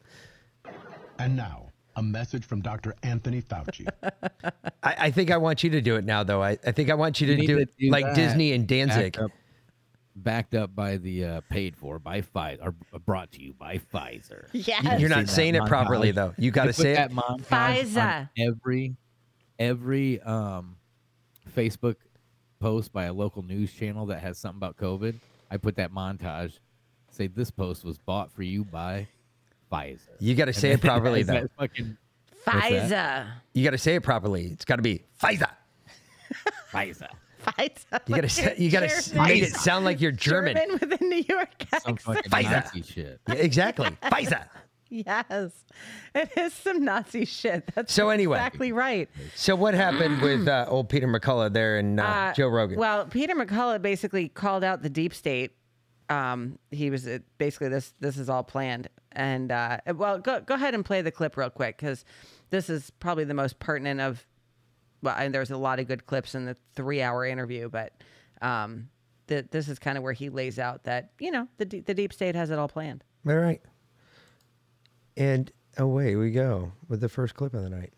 And 1.20 1.36
now, 1.36 1.66
a 1.98 2.04
message 2.04 2.46
from 2.46 2.62
Dr. 2.62 2.96
Anthony 3.04 3.42
Fauci. 3.42 3.88
I, 4.84 4.96
I 5.00 5.12
think 5.12 5.32
I 5.32 5.38
want 5.38 5.63
you 5.63 5.70
to 5.72 5.82
do 5.82 5.96
it 5.96 6.06
now 6.06 6.24
though. 6.24 6.42
I, 6.42 6.58
I 6.66 6.72
think 6.72 6.89
I 6.89 6.94
want 6.94 7.20
you 7.20 7.27
to 7.27 7.36
need 7.36 7.48
do 7.48 7.56
to 7.56 7.62
it 7.63 7.70
do 7.77 7.89
like 7.89 8.06
that 8.06 8.16
Disney 8.16 8.54
and 8.54 8.68
Danzig. 8.68 9.13
Backed 9.13 9.18
up, 9.18 9.32
backed 10.16 10.56
up 10.56 10.75
by 10.75 10.98
the 10.98 11.25
uh, 11.25 11.42
paid 11.50 11.75
for 11.75 12.00
by 12.00 12.22
Pfizer, 12.22 12.60
or 12.62 13.00
brought 13.00 13.32
to 13.34 13.42
you 13.42 13.54
by 13.54 13.80
Pfizer. 13.94 14.48
Yes. 14.54 15.00
You're 15.00 15.10
not 15.10 15.27
seen 15.27 15.27
saying 15.27 15.56
it 15.56 15.66
properly 15.66 16.12
though. 16.12 16.34
You 16.38 16.51
got 16.51 16.66
to 16.66 16.74
say 16.74 16.94
that 16.94 17.12
it. 17.12 17.16
montage 17.16 17.86
Pfizer. 17.86 18.30
every 18.38 18.96
every 19.60 20.22
um 20.22 20.77
Facebook 21.56 21.96
post 22.60 22.94
by 22.94 23.06
a 23.06 23.13
local 23.13 23.42
news 23.42 23.74
channel 23.74 24.06
that 24.08 24.20
has 24.20 24.38
something 24.38 24.58
about 24.58 24.77
COVID. 24.77 25.16
I 25.50 25.58
put 25.58 25.75
that 25.77 25.92
montage. 25.92 26.60
Say 27.10 27.25
this 27.27 27.50
post 27.50 27.84
was 27.84 27.98
bought 27.98 28.32
for 28.32 28.44
you 28.44 28.63
by 28.63 29.08
Pfizer. 29.71 30.00
You 30.19 30.36
got 30.36 30.45
to 30.45 30.53
say 30.53 30.71
it 30.71 30.81
properly 30.81 31.24
though. 31.24 31.33
that 31.33 31.51
fucking 31.57 31.97
Pfizer. 32.45 33.27
You 33.53 33.63
got 33.63 33.71
to 33.71 33.77
say 33.77 33.95
it 33.95 34.03
properly. 34.03 34.45
It's 34.47 34.65
got 34.65 34.77
to 34.77 34.81
be 34.81 35.03
Pfizer. 35.21 35.50
Pfizer. 36.71 37.07
Pfizer. 37.45 38.00
You 38.07 38.15
got 38.15 38.21
to 38.21 38.29
say, 38.29 38.55
you 38.57 38.71
got 38.71 38.81
to 38.89 39.09
German. 39.12 39.27
make 39.27 39.43
it 39.43 39.53
sound 39.55 39.86
like 39.86 40.01
you're 40.01 40.12
German. 40.12 40.55
German 40.57 40.77
with 40.81 41.01
a 41.01 41.03
New 41.03 41.24
York 41.27 41.50
Some 41.81 41.93
accent. 41.93 42.01
fucking 42.01 42.31
Pfizer. 42.31 42.51
Nazi 42.51 42.81
shit. 42.81 43.19
Yeah, 43.27 43.33
exactly. 43.36 43.89
Pfizer. 44.03 44.45
Yes, 44.89 45.51
it 46.15 46.31
is 46.38 46.53
some 46.53 46.86
Nazi 46.86 47.25
shit. 47.25 47.69
That's 47.75 47.91
So 47.93 48.09
anyway. 48.09 48.38
exactly 48.38 48.71
right. 48.71 49.09
So 49.36 49.53
what 49.55 49.74
happened 49.74 50.21
with 50.21 50.47
uh, 50.47 50.65
old 50.69 50.88
Peter 50.88 51.07
McCullough 51.07 51.51
there 51.51 51.77
and 51.77 52.00
uh, 52.00 52.03
Uh, 52.03 52.33
Joe 52.33 52.47
Rogan? 52.47 52.79
Well, 52.79 53.05
Peter 53.05 53.36
McCullough 53.36 53.81
basically 53.81 54.29
called 54.29 54.63
out 54.63 54.83
the 54.83 54.89
deep 54.89 55.13
state. 55.13 55.51
Um, 56.10 56.58
he 56.72 56.90
was 56.90 57.08
uh, 57.08 57.20
basically 57.38 57.70
this. 57.70 57.94
This 58.00 58.18
is 58.18 58.30
all 58.30 58.44
planned. 58.44 58.88
And 59.12 59.52
uh, 59.52 59.80
well, 59.96 60.20
go 60.20 60.40
go 60.42 60.56
ahead 60.56 60.74
and 60.74 60.86
play 60.86 61.02
the 61.02 61.12
clip 61.12 61.36
real 61.38 61.50
quick 61.50 61.78
because 61.78 62.06
this 62.50 62.70
is 62.70 62.92
probably 63.00 63.24
the 63.24 63.34
most 63.34 63.60
pertinent 63.60 64.00
of. 64.00 64.26
Well, 65.02 65.16
and 65.18 65.34
there's 65.34 65.52
a 65.52 65.58
lot 65.58 65.80
of 65.80 65.88
good 65.88 66.06
clips 66.08 66.34
in 66.34 66.46
the 66.46 66.56
three-hour 66.76 67.26
interview, 67.26 67.70
but 67.70 67.94
um, 68.42 68.90
th- 69.28 69.46
this 69.52 69.68
is 69.68 69.78
kind 69.78 69.96
of 69.98 70.04
where 70.04 70.14
he 70.14 70.30
lays 70.30 70.58
out 70.58 70.86
that 70.86 71.12
you 71.20 71.32
know 71.32 71.48
the 71.58 71.66
d- 71.66 71.82
the 71.82 71.94
deep 71.94 72.14
state 72.14 72.36
has 72.36 72.50
it 72.50 72.58
all 72.58 72.68
planned. 72.68 73.04
All 73.28 73.36
right. 73.36 73.62
And 75.16 75.52
away 75.78 76.16
we 76.16 76.32
go 76.32 76.72
with 76.88 77.02
the 77.02 77.10
first 77.10 77.36
clip 77.36 77.54
of 77.54 77.64
the 77.64 77.70
night. 77.70 77.94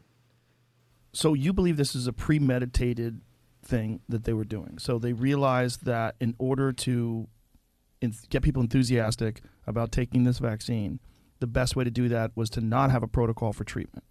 So 1.13 1.34
you 1.34 1.54
believe 1.54 1.78
this 1.78 1.96
is 1.96 2.08
a 2.08 2.13
premeditated 2.13 3.22
thing 3.63 4.01
that 4.10 4.24
they 4.24 4.34
were 4.34 4.46
doing. 4.46 4.78
So 4.80 5.00
they 5.00 5.13
realized 5.13 5.86
that 5.86 6.16
in 6.20 6.36
order 6.38 6.72
to 6.74 7.28
en- 7.28 7.38
get 8.29 8.44
people 8.44 8.62
enthusiastic 8.62 9.41
about 9.68 9.91
taking 9.91 10.24
this 10.24 10.39
vaccine, 10.39 11.00
the 11.39 11.48
best 11.48 11.75
way 11.75 11.84
to 11.84 11.91
do 11.91 12.10
that 12.10 12.32
was 12.36 12.50
to 12.51 12.62
not 12.62 12.91
have 12.91 13.03
a 13.03 13.08
protocol 13.08 13.53
for 13.53 13.63
treatment. 13.63 14.03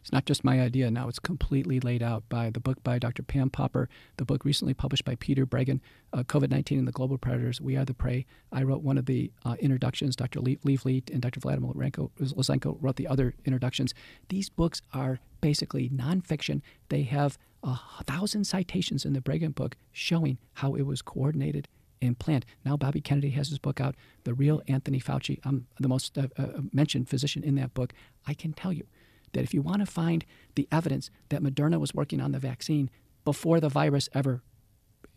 It's 0.00 0.12
not 0.12 0.26
just 0.26 0.44
my 0.44 0.60
idea. 0.60 0.90
Now 0.90 1.08
it's 1.08 1.18
completely 1.18 1.80
laid 1.80 2.02
out 2.02 2.28
by 2.28 2.50
the 2.50 2.60
book 2.60 2.82
by 2.84 2.98
Dr. 2.98 3.22
Pam 3.22 3.50
Popper, 3.50 3.88
the 4.18 4.24
book 4.24 4.44
recently 4.44 4.74
published 4.74 5.04
by 5.04 5.14
Peter 5.16 5.46
Breggin, 5.46 5.80
uh, 6.12 6.22
COVID 6.22 6.50
19 6.50 6.78
and 6.78 6.86
the 6.86 6.92
Global 6.92 7.18
Predators, 7.18 7.60
We 7.60 7.76
Are 7.76 7.84
the 7.84 7.94
Prey. 7.94 8.26
I 8.52 8.62
wrote 8.62 8.82
one 8.82 8.98
of 8.98 9.06
the 9.06 9.32
uh, 9.44 9.56
introductions. 9.58 10.14
Dr. 10.14 10.40
Le- 10.40 10.56
Leaf 10.62 10.84
Leet 10.84 11.10
and 11.10 11.22
Dr. 11.22 11.40
Vladimir 11.40 11.72
Zelenko 11.72 12.76
wrote 12.80 12.96
the 12.96 13.08
other 13.08 13.34
introductions. 13.44 13.94
These 14.28 14.48
books 14.48 14.82
are 14.92 15.20
basically 15.40 15.88
nonfiction. 15.88 16.60
They 16.88 17.02
have 17.02 17.38
a 17.62 17.78
thousand 18.04 18.44
citations 18.44 19.04
in 19.04 19.14
the 19.14 19.20
Bregan 19.20 19.54
book 19.54 19.76
showing 19.90 20.38
how 20.54 20.74
it 20.74 20.82
was 20.82 21.02
coordinated 21.02 21.66
planned. 22.12 22.44
Now 22.64 22.76
Bobby 22.76 23.00
Kennedy 23.00 23.30
has 23.30 23.48
his 23.48 23.58
book 23.58 23.80
out, 23.80 23.94
The 24.24 24.34
Real 24.34 24.60
Anthony 24.68 25.00
Fauci. 25.00 25.38
I'm 25.44 25.66
the 25.80 25.88
most 25.88 26.18
uh, 26.18 26.28
uh, 26.36 26.46
mentioned 26.72 27.08
physician 27.08 27.42
in 27.44 27.54
that 27.54 27.72
book. 27.72 27.92
I 28.26 28.34
can 28.34 28.52
tell 28.52 28.72
you 28.72 28.86
that 29.32 29.44
if 29.44 29.54
you 29.54 29.62
want 29.62 29.80
to 29.80 29.86
find 29.86 30.24
the 30.54 30.68
evidence 30.72 31.10
that 31.28 31.42
Moderna 31.42 31.78
was 31.78 31.94
working 31.94 32.20
on 32.20 32.32
the 32.32 32.38
vaccine 32.38 32.90
before 33.24 33.60
the 33.60 33.68
virus 33.68 34.08
ever 34.12 34.42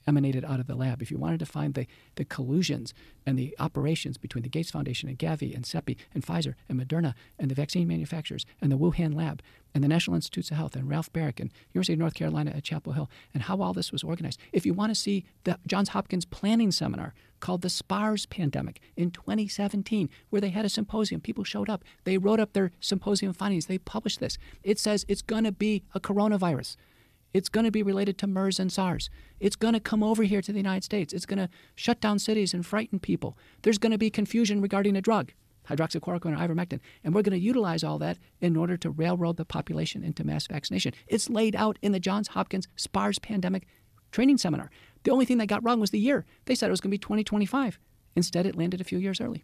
emanated 0.07 0.45
out 0.45 0.59
of 0.59 0.67
the 0.67 0.75
lab, 0.75 1.01
if 1.01 1.11
you 1.11 1.17
wanted 1.17 1.39
to 1.39 1.45
find 1.45 1.73
the, 1.73 1.85
the 2.15 2.25
collusions 2.25 2.93
and 3.25 3.37
the 3.37 3.55
operations 3.59 4.17
between 4.17 4.43
the 4.43 4.49
Gates 4.49 4.71
Foundation 4.71 5.09
and 5.09 5.19
Gavi 5.19 5.53
and 5.53 5.65
CEPI 5.65 5.97
and 6.13 6.25
Pfizer 6.25 6.55
and 6.69 6.79
Moderna 6.79 7.13
and 7.37 7.51
the 7.51 7.55
vaccine 7.55 7.87
manufacturers 7.87 8.45
and 8.61 8.71
the 8.71 8.77
Wuhan 8.77 9.13
lab 9.13 9.41
and 9.73 9.83
the 9.83 9.87
National 9.87 10.15
Institutes 10.15 10.51
of 10.51 10.57
Health 10.57 10.75
and 10.75 10.89
Ralph 10.89 11.11
Baric 11.13 11.39
and 11.39 11.51
University 11.73 11.93
of 11.93 11.99
North 11.99 12.13
Carolina 12.13 12.51
at 12.55 12.63
Chapel 12.63 12.93
Hill 12.93 13.09
and 13.33 13.43
how 13.43 13.61
all 13.61 13.73
this 13.73 13.91
was 13.91 14.03
organized. 14.03 14.39
If 14.51 14.65
you 14.65 14.73
want 14.73 14.91
to 14.91 14.95
see 14.95 15.25
the 15.43 15.59
Johns 15.67 15.89
Hopkins 15.89 16.25
planning 16.25 16.71
seminar 16.71 17.13
called 17.39 17.61
the 17.61 17.69
SPARS 17.69 18.25
pandemic 18.25 18.81
in 18.95 19.11
2017, 19.11 20.09
where 20.29 20.41
they 20.41 20.49
had 20.49 20.65
a 20.65 20.69
symposium, 20.69 21.21
people 21.21 21.43
showed 21.43 21.69
up, 21.69 21.83
they 22.03 22.17
wrote 22.17 22.39
up 22.39 22.53
their 22.53 22.71
symposium 22.79 23.33
findings, 23.33 23.67
they 23.67 23.77
published 23.77 24.19
this. 24.19 24.37
It 24.63 24.79
says 24.79 25.05
it's 25.07 25.21
going 25.21 25.43
to 25.43 25.51
be 25.51 25.83
a 25.93 25.99
coronavirus. 25.99 26.75
It's 27.33 27.49
going 27.49 27.65
to 27.65 27.71
be 27.71 27.83
related 27.83 28.17
to 28.19 28.27
MERS 28.27 28.59
and 28.59 28.71
SARS. 28.71 29.09
It's 29.39 29.55
going 29.55 29.73
to 29.73 29.79
come 29.79 30.01
over 30.01 30.23
here 30.23 30.41
to 30.41 30.51
the 30.51 30.57
United 30.57 30.83
States. 30.83 31.13
It's 31.13 31.25
going 31.25 31.37
to 31.37 31.49
shut 31.75 32.01
down 32.01 32.19
cities 32.19 32.53
and 32.53 32.65
frighten 32.65 32.99
people. 32.99 33.37
There's 33.61 33.77
going 33.77 33.91
to 33.91 33.97
be 33.97 34.09
confusion 34.09 34.61
regarding 34.61 34.95
a 34.95 35.01
drug, 35.01 35.33
hydroxychloroquine 35.69 36.33
or 36.33 36.47
ivermectin. 36.47 36.79
And 37.03 37.13
we're 37.13 37.21
going 37.21 37.37
to 37.39 37.43
utilize 37.45 37.83
all 37.83 37.97
that 37.99 38.17
in 38.41 38.55
order 38.55 38.77
to 38.77 38.89
railroad 38.89 39.37
the 39.37 39.45
population 39.45 40.03
into 40.03 40.23
mass 40.23 40.47
vaccination. 40.47 40.93
It's 41.07 41.29
laid 41.29 41.55
out 41.55 41.77
in 41.81 41.91
the 41.91 41.99
Johns 41.99 42.29
Hopkins 42.29 42.67
SPARS 42.75 43.19
pandemic 43.19 43.67
training 44.11 44.37
seminar. 44.37 44.69
The 45.03 45.11
only 45.11 45.25
thing 45.25 45.37
that 45.39 45.47
got 45.47 45.63
wrong 45.63 45.79
was 45.79 45.91
the 45.91 45.99
year. 45.99 46.25
They 46.45 46.55
said 46.55 46.67
it 46.67 46.71
was 46.71 46.81
going 46.81 46.89
to 46.91 46.93
be 46.95 46.99
2025. 46.99 47.79
Instead, 48.15 48.45
it 48.45 48.55
landed 48.55 48.81
a 48.81 48.83
few 48.83 48.97
years 48.97 49.21
early. 49.21 49.43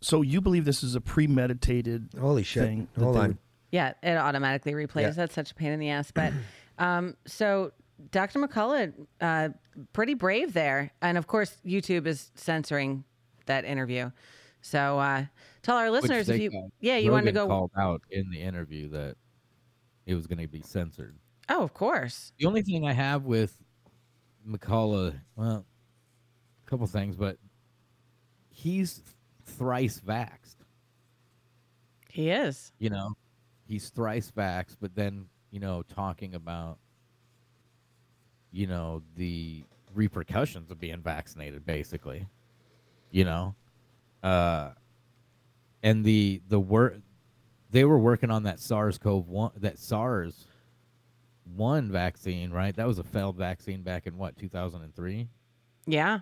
So 0.00 0.22
you 0.22 0.40
believe 0.40 0.64
this 0.64 0.82
is 0.82 0.94
a 0.94 1.00
premeditated 1.00 2.10
Holy 2.18 2.42
shit. 2.42 2.62
thing? 2.62 2.88
Hold 2.98 3.16
on. 3.16 3.28
would- 3.28 3.38
Yeah, 3.72 3.94
it 4.02 4.16
automatically 4.16 4.72
replays. 4.72 5.02
Yeah. 5.02 5.10
That's 5.10 5.34
such 5.34 5.50
a 5.50 5.54
pain 5.54 5.72
in 5.72 5.80
the 5.80 5.90
ass. 5.90 6.10
But 6.12 6.32
um, 6.78 7.16
so 7.26 7.72
Dr. 8.12 8.38
McCullough, 8.38 8.92
uh, 9.20 9.48
pretty 9.92 10.14
brave 10.14 10.52
there. 10.52 10.92
And 11.02 11.18
of 11.18 11.26
course, 11.26 11.56
YouTube 11.66 12.06
is 12.06 12.30
censoring 12.36 13.04
that 13.46 13.64
interview. 13.64 14.10
So 14.60 14.98
uh, 14.98 15.24
tell 15.62 15.76
our 15.76 15.90
listeners 15.90 16.28
if 16.28 16.40
you, 16.40 16.70
yeah, 16.80 16.96
you 16.96 17.10
want 17.10 17.26
to 17.26 17.32
go. 17.32 17.46
called 17.46 17.70
out 17.76 18.02
in 18.10 18.30
the 18.30 18.40
interview 18.40 18.88
that 18.90 19.16
it 20.06 20.14
was 20.14 20.26
going 20.26 20.40
to 20.40 20.48
be 20.48 20.62
censored. 20.62 21.16
Oh, 21.48 21.62
of 21.62 21.74
course. 21.74 22.32
The 22.38 22.46
only 22.46 22.62
thing 22.62 22.86
I 22.86 22.92
have 22.92 23.24
with 23.24 23.56
McCullough, 24.46 25.18
well, 25.36 25.64
a 26.66 26.70
couple 26.70 26.86
things, 26.86 27.16
but 27.16 27.36
he's 28.50 29.02
thrice 29.44 30.00
vaxxed. 30.00 30.56
He 32.10 32.30
is. 32.30 32.72
You 32.78 32.90
know, 32.90 33.14
he's 33.66 33.90
thrice 33.90 34.32
vaxxed, 34.36 34.76
but 34.80 34.94
then 34.94 35.26
you 35.50 35.60
know 35.60 35.82
talking 35.82 36.34
about 36.34 36.78
you 38.50 38.66
know 38.66 39.02
the 39.16 39.64
repercussions 39.94 40.70
of 40.70 40.80
being 40.80 41.00
vaccinated, 41.00 41.64
basically. 41.64 42.26
You 43.10 43.24
know, 43.24 43.54
uh, 44.22 44.70
and 45.82 46.04
the 46.04 46.40
the 46.48 46.60
work 46.60 46.96
they 47.70 47.84
were 47.84 47.98
working 47.98 48.30
on 48.30 48.44
that 48.44 48.60
SARS-CoV 48.60 49.28
one 49.28 49.52
that 49.56 49.78
SARS 49.78 50.46
one 51.44 51.90
vaccine, 51.90 52.50
right? 52.50 52.74
That 52.76 52.86
was 52.86 52.98
a 52.98 53.04
failed 53.04 53.36
vaccine 53.36 53.82
back 53.82 54.06
in 54.06 54.16
what 54.16 54.36
2003. 54.36 55.28
Yeah. 55.86 56.20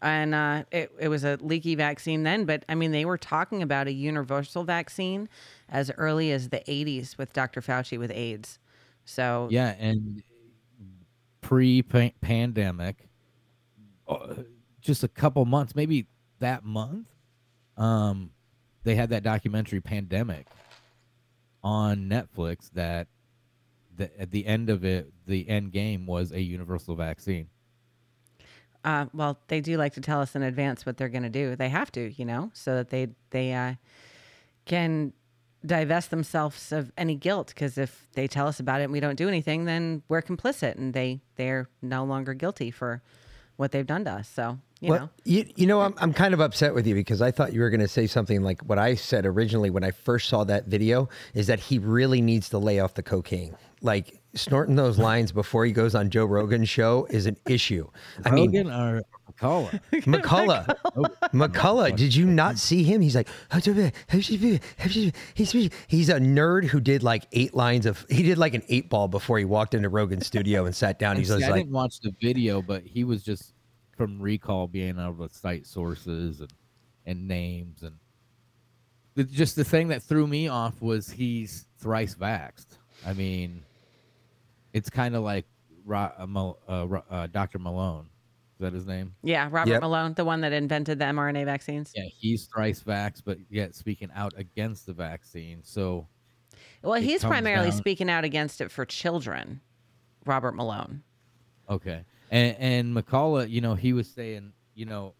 And 0.00 0.34
uh, 0.34 0.62
it, 0.70 0.92
it 1.00 1.08
was 1.08 1.24
a 1.24 1.38
leaky 1.40 1.74
vaccine 1.74 2.22
then, 2.22 2.44
but 2.44 2.64
I 2.68 2.76
mean, 2.76 2.92
they 2.92 3.04
were 3.04 3.18
talking 3.18 3.62
about 3.62 3.88
a 3.88 3.92
universal 3.92 4.62
vaccine 4.62 5.28
as 5.68 5.90
early 5.96 6.30
as 6.30 6.50
the 6.50 6.60
80s 6.60 7.18
with 7.18 7.32
Dr. 7.32 7.60
Fauci 7.60 7.98
with 7.98 8.12
AIDS. 8.12 8.60
So, 9.04 9.48
Yeah, 9.50 9.74
and 9.78 10.22
pre-pandemic, 11.40 13.08
uh, 14.06 14.34
just 14.80 15.02
a 15.02 15.08
couple 15.08 15.44
months, 15.46 15.74
maybe 15.74 16.06
that 16.40 16.64
month, 16.64 17.08
um, 17.76 18.30
they 18.84 18.94
had 18.94 19.10
that 19.10 19.22
documentary 19.22 19.80
"Pandemic" 19.80 20.46
on 21.62 22.08
Netflix. 22.08 22.70
That, 22.72 23.08
that 23.96 24.12
at 24.18 24.30
the 24.30 24.46
end 24.46 24.70
of 24.70 24.84
it, 24.84 25.12
the 25.26 25.48
end 25.48 25.72
game 25.72 26.06
was 26.06 26.32
a 26.32 26.40
universal 26.40 26.94
vaccine. 26.94 27.48
uh, 28.84 29.06
well, 29.12 29.38
they 29.48 29.60
do 29.60 29.76
like 29.76 29.94
to 29.94 30.00
tell 30.00 30.20
us 30.20 30.34
in 30.34 30.42
advance 30.42 30.86
what 30.86 30.96
they're 30.96 31.08
going 31.08 31.24
to 31.24 31.28
do. 31.28 31.56
They 31.56 31.68
have 31.68 31.90
to, 31.92 32.12
you 32.16 32.24
know, 32.24 32.50
so 32.54 32.76
that 32.76 32.90
they 32.90 33.08
they 33.30 33.52
uh, 33.52 33.74
can 34.64 35.12
divest 35.66 36.10
themselves 36.10 36.70
of 36.72 36.92
any 36.96 37.16
guilt. 37.16 37.48
Because 37.48 37.76
if 37.76 38.06
they 38.12 38.28
tell 38.28 38.46
us 38.46 38.60
about 38.60 38.80
it 38.80 38.84
and 38.84 38.92
we 38.92 39.00
don't 39.00 39.16
do 39.16 39.28
anything, 39.28 39.64
then 39.64 40.02
we're 40.08 40.22
complicit, 40.22 40.76
and 40.76 40.94
they 40.94 41.20
they're 41.36 41.68
no 41.82 42.04
longer 42.04 42.34
guilty 42.34 42.70
for 42.70 43.02
what 43.56 43.72
they've 43.72 43.86
done 43.86 44.04
to 44.04 44.12
us. 44.12 44.28
So, 44.28 44.58
you 44.80 44.90
well, 44.90 45.00
know, 45.00 45.10
you, 45.24 45.44
you 45.56 45.66
know, 45.66 45.80
I'm, 45.80 45.94
I'm 45.98 46.12
kind 46.12 46.32
of 46.32 46.40
upset 46.40 46.72
with 46.72 46.86
you 46.86 46.94
because 46.94 47.20
I 47.20 47.32
thought 47.32 47.52
you 47.52 47.60
were 47.60 47.70
going 47.70 47.80
to 47.80 47.88
say 47.88 48.06
something 48.06 48.42
like 48.42 48.60
what 48.62 48.78
I 48.78 48.94
said 48.94 49.26
originally 49.26 49.70
when 49.70 49.82
I 49.82 49.90
first 49.90 50.28
saw 50.28 50.44
that 50.44 50.66
video 50.66 51.08
is 51.34 51.48
that 51.48 51.58
he 51.58 51.78
really 51.78 52.20
needs 52.20 52.48
to 52.50 52.58
lay 52.58 52.78
off 52.78 52.94
the 52.94 53.02
cocaine. 53.02 53.56
Like 53.82 54.20
snorting 54.34 54.76
those 54.76 54.96
lines 54.98 55.32
before 55.32 55.64
he 55.64 55.72
goes 55.72 55.96
on 55.96 56.10
Joe 56.10 56.26
Rogan's 56.26 56.68
show 56.68 57.08
is 57.10 57.26
an 57.26 57.36
issue. 57.48 57.88
I 58.24 58.30
mean, 58.30 58.52
Rogan 58.52 58.70
or 58.70 59.02
McCullough? 59.32 59.80
McCullough. 59.92 60.76
McCullough, 61.32 61.96
did 61.96 62.14
you 62.14 62.24
not 62.24 62.56
see 62.56 62.84
him? 62.84 63.00
He's 63.00 63.16
like, 63.16 63.28
he's 63.52 64.28
he's 65.88 66.08
a 66.08 66.20
nerd 66.20 66.64
who 66.66 66.80
did 66.80 67.02
like 67.02 67.26
eight 67.32 67.52
lines 67.52 67.84
of, 67.84 68.06
he 68.08 68.22
did 68.22 68.38
like 68.38 68.54
an 68.54 68.62
eight 68.68 68.88
ball 68.88 69.08
before 69.08 69.38
he 69.38 69.44
walked 69.44 69.74
into 69.74 69.88
Rogan's 69.88 70.26
studio 70.26 70.66
and 70.66 70.74
sat 70.74 71.00
down. 71.00 71.16
He's 71.16 71.28
see, 71.28 71.40
just 71.40 71.50
I 71.50 71.58
didn't 71.58 71.72
watch 71.72 72.00
the 72.00 72.14
video, 72.20 72.62
but 72.62 72.84
he 72.84 73.02
was 73.02 73.24
just 73.24 73.54
from 73.98 74.22
recall 74.22 74.66
being 74.68 74.98
able 74.98 75.28
to 75.28 75.34
cite 75.34 75.66
sources 75.66 76.40
and, 76.40 76.50
and 77.04 77.28
names 77.28 77.82
and 77.82 77.96
the, 79.16 79.24
just 79.24 79.56
the 79.56 79.64
thing 79.64 79.88
that 79.88 80.02
threw 80.02 80.26
me 80.28 80.46
off 80.48 80.80
was 80.80 81.10
he's 81.10 81.66
thrice 81.78 82.14
vaxxed. 82.14 82.66
I 83.04 83.12
mean, 83.14 83.64
it's 84.72 84.88
kind 84.88 85.16
of 85.16 85.24
like 85.24 85.44
Ro- 85.84 86.12
uh, 86.68 86.72
uh, 86.72 87.00
uh, 87.10 87.26
Dr. 87.26 87.58
Malone. 87.58 88.06
Is 88.58 88.60
that 88.60 88.72
his 88.72 88.86
name? 88.86 89.14
yeah, 89.22 89.48
Robert 89.50 89.72
Yep. 89.72 89.80
Malone, 89.82 90.14
the 90.14 90.24
one 90.24 90.40
that 90.42 90.52
invented 90.52 90.98
the 91.00 91.04
mRNA 91.06 91.44
vaccines. 91.44 91.92
Yeah, 91.96 92.04
he's 92.16 92.46
thrice 92.46 92.80
vaxxed, 92.82 93.22
but 93.24 93.38
yet 93.50 93.74
speaking 93.74 94.10
out 94.14 94.34
against 94.36 94.86
the 94.86 94.92
vaccine. 94.92 95.60
So 95.64 96.06
Well, 96.82 97.00
he's 97.00 97.24
primarily 97.24 97.70
down- 97.70 97.78
speaking 97.78 98.08
out 98.10 98.24
against 98.24 98.60
it 98.60 98.70
for 98.70 98.84
children, 98.84 99.60
Robert 100.26 100.54
Malone. 100.54 101.02
Okay. 101.70 102.04
And 102.30 102.56
and 102.58 102.96
McCullough, 102.96 103.48
you 103.48 103.60
know, 103.60 103.74
he 103.74 103.92
was 103.92 104.08
saying, 104.08 104.52
you 104.74 104.86
know, 104.86 105.14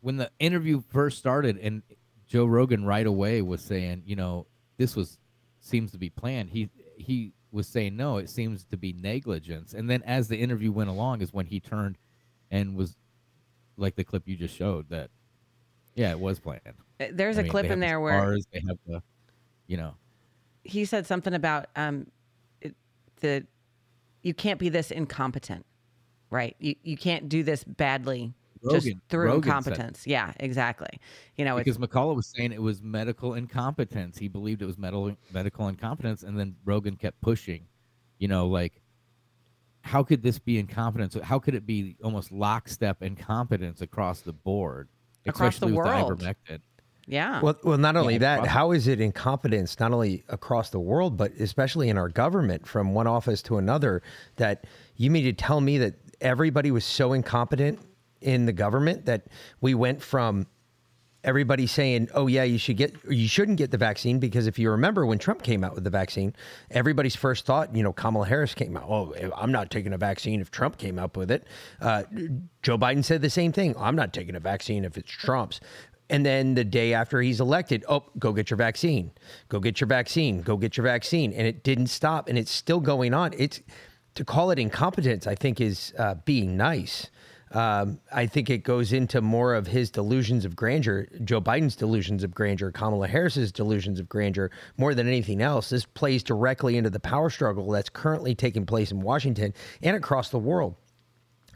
when 0.00 0.16
the 0.16 0.30
interview 0.38 0.82
first 0.88 1.18
started 1.18 1.58
and 1.58 1.82
Joe 2.26 2.46
Rogan 2.46 2.84
right 2.84 3.06
away 3.06 3.42
was 3.42 3.60
saying, 3.60 4.02
you 4.06 4.16
know, 4.16 4.46
this 4.76 4.94
was 4.96 5.18
seems 5.60 5.92
to 5.92 5.98
be 5.98 6.10
planned. 6.10 6.50
He 6.50 6.70
he 6.96 7.32
was 7.50 7.66
saying 7.66 7.96
no, 7.96 8.18
it 8.18 8.28
seems 8.30 8.64
to 8.66 8.76
be 8.76 8.92
negligence. 8.92 9.74
And 9.74 9.88
then 9.88 10.02
as 10.04 10.28
the 10.28 10.36
interview 10.36 10.70
went 10.72 10.90
along 10.90 11.22
is 11.22 11.32
when 11.32 11.46
he 11.46 11.60
turned 11.60 11.98
and 12.50 12.76
was 12.76 12.96
like 13.76 13.96
the 13.96 14.04
clip 14.04 14.28
you 14.28 14.36
just 14.36 14.54
showed 14.54 14.88
that 14.90 15.10
yeah, 15.94 16.10
it 16.10 16.20
was 16.20 16.38
planned. 16.38 16.60
Uh, 17.00 17.06
There's 17.12 17.38
I 17.38 17.40
a 17.40 17.42
mean, 17.44 17.50
clip 17.50 17.66
in 17.66 17.80
there 17.80 18.00
where 18.00 18.18
stars, 18.18 18.46
they 18.52 18.60
have 18.68 18.78
the 18.86 19.02
you 19.66 19.76
know, 19.76 19.94
he 20.62 20.84
said 20.84 21.06
something 21.06 21.34
about 21.34 21.66
um, 21.74 22.06
it, 22.60 22.74
the 23.20 23.46
you 24.22 24.34
can't 24.34 24.58
be 24.58 24.68
this 24.68 24.90
incompetent, 24.90 25.64
right? 26.30 26.56
You 26.58 26.74
you 26.82 26.96
can't 26.96 27.28
do 27.28 27.42
this 27.42 27.64
badly 27.64 28.32
just 28.70 28.88
through 29.08 29.26
Rogan 29.26 29.42
said 29.42 29.72
incompetence. 29.72 30.06
Yeah, 30.06 30.32
exactly. 30.40 31.00
You 31.36 31.44
know, 31.44 31.56
because 31.56 31.76
it's 31.76 31.84
McCullough 31.84 32.16
was 32.16 32.26
saying 32.26 32.52
it 32.52 32.62
was 32.62 32.82
medical 32.82 33.34
incompetence. 33.34 34.18
He 34.18 34.28
believed 34.28 34.62
it 34.62 34.66
was 34.66 34.78
medical 34.78 35.16
medical 35.32 35.68
incompetence, 35.68 36.22
and 36.22 36.38
then 36.38 36.56
Rogan 36.64 36.96
kept 36.96 37.20
pushing. 37.20 37.66
You 38.18 38.28
know, 38.28 38.46
like 38.46 38.80
how 39.82 40.02
could 40.02 40.22
this 40.22 40.38
be 40.38 40.58
incompetence? 40.58 41.16
How 41.22 41.38
could 41.38 41.54
it 41.54 41.64
be 41.66 41.96
almost 42.02 42.32
lockstep 42.32 43.02
incompetence 43.02 43.82
across 43.82 44.20
the 44.20 44.32
board, 44.32 44.88
Across 45.26 45.60
the 45.60 45.66
especially 45.66 45.72
world. 45.74 46.10
with 46.10 46.18
the 46.20 46.26
ivermectin? 46.26 46.60
Yeah. 47.06 47.40
Well, 47.40 47.56
well, 47.62 47.78
not 47.78 47.96
only 47.96 48.14
Yeah, 48.14 48.18
that, 48.20 48.34
probably. 48.38 48.48
how 48.50 48.72
is 48.72 48.88
it 48.88 49.00
incompetence 49.00 49.78
not 49.78 49.92
only 49.92 50.24
across 50.28 50.70
the 50.70 50.80
world, 50.80 51.16
but 51.16 51.30
especially 51.38 51.88
in 51.88 51.96
our 51.96 52.08
government 52.08 52.66
from 52.66 52.94
one 52.94 53.06
office 53.06 53.42
to 53.42 53.58
another? 53.58 54.02
That 54.36 54.64
you 54.96 55.08
mean 55.10 55.22
to 55.24 55.32
tell 55.32 55.60
me 55.60 55.78
that 55.78 55.94
everybody 56.20 56.70
was 56.70 56.84
so 56.84 57.12
incompetent 57.12 57.78
in 58.20 58.46
the 58.46 58.52
government 58.52 59.06
that 59.06 59.26
we 59.60 59.74
went 59.74 60.02
from 60.02 60.46
everybody 61.26 61.66
saying, 61.66 62.08
"Oh 62.14 62.28
yeah, 62.28 62.44
you 62.44 62.56
should 62.56 62.76
get, 62.76 62.94
you 63.10 63.28
shouldn't 63.28 63.58
get 63.58 63.70
the 63.70 63.78
vaccine," 63.78 64.18
because 64.18 64.46
if 64.46 64.58
you 64.58 64.70
remember 64.70 65.04
when 65.04 65.18
Trump 65.18 65.42
came 65.42 65.64
out 65.64 65.74
with 65.74 65.84
the 65.84 65.90
vaccine, 65.90 66.34
everybody's 66.70 67.16
first 67.16 67.44
thought, 67.44 67.74
you 67.74 67.82
know, 67.82 67.92
Kamala 67.92 68.26
Harris 68.26 68.54
came 68.54 68.76
out, 68.76 68.84
"Oh, 68.88 69.14
I'm 69.36 69.52
not 69.52 69.70
taking 69.70 69.92
a 69.92 69.98
vaccine 69.98 70.40
if 70.40 70.50
Trump 70.50 70.78
came 70.78 70.98
up 70.98 71.16
with 71.16 71.30
it." 71.30 71.44
Uh, 71.80 72.04
Joe 72.62 72.78
Biden 72.78 73.04
said 73.04 73.20
the 73.22 73.30
same 73.30 73.52
thing. 73.52 73.74
I'm 73.76 73.96
not 73.96 74.12
taking 74.12 74.36
a 74.36 74.40
vaccine 74.40 74.84
if 74.84 74.96
it's 74.96 75.10
Trump's. 75.10 75.60
And 76.08 76.24
then 76.24 76.54
the 76.54 76.62
day 76.62 76.94
after 76.94 77.20
he's 77.20 77.40
elected, 77.40 77.84
oh, 77.88 78.04
go 78.18 78.32
get 78.32 78.48
your 78.48 78.56
vaccine. 78.56 79.10
Go 79.48 79.58
get 79.58 79.80
your 79.80 79.88
vaccine. 79.88 80.40
Go 80.40 80.56
get 80.56 80.76
your 80.76 80.84
vaccine. 80.84 81.32
And 81.32 81.48
it 81.48 81.64
didn't 81.64 81.88
stop, 81.88 82.28
and 82.28 82.38
it's 82.38 82.52
still 82.52 82.78
going 82.78 83.12
on. 83.12 83.34
It's 83.36 83.60
to 84.16 84.24
call 84.24 84.50
it 84.50 84.58
incompetence. 84.58 85.26
I 85.26 85.34
think 85.34 85.60
is 85.60 85.94
uh, 85.98 86.16
being 86.24 86.56
nice. 86.56 87.10
Um, 87.52 88.00
I 88.12 88.26
think 88.26 88.50
it 88.50 88.64
goes 88.64 88.92
into 88.92 89.20
more 89.20 89.54
of 89.54 89.68
his 89.68 89.88
delusions 89.88 90.44
of 90.44 90.56
grandeur, 90.56 91.06
Joe 91.24 91.40
Biden's 91.40 91.76
delusions 91.76 92.24
of 92.24 92.34
grandeur, 92.34 92.72
Kamala 92.72 93.06
Harris's 93.06 93.52
delusions 93.52 94.00
of 94.00 94.08
grandeur, 94.08 94.50
more 94.76 94.94
than 94.94 95.06
anything 95.06 95.40
else. 95.40 95.68
This 95.68 95.84
plays 95.84 96.24
directly 96.24 96.76
into 96.76 96.90
the 96.90 96.98
power 96.98 97.30
struggle 97.30 97.70
that's 97.70 97.88
currently 97.88 98.34
taking 98.34 98.66
place 98.66 98.90
in 98.90 99.00
Washington 99.00 99.54
and 99.80 99.96
across 99.96 100.30
the 100.30 100.40
world. 100.40 100.74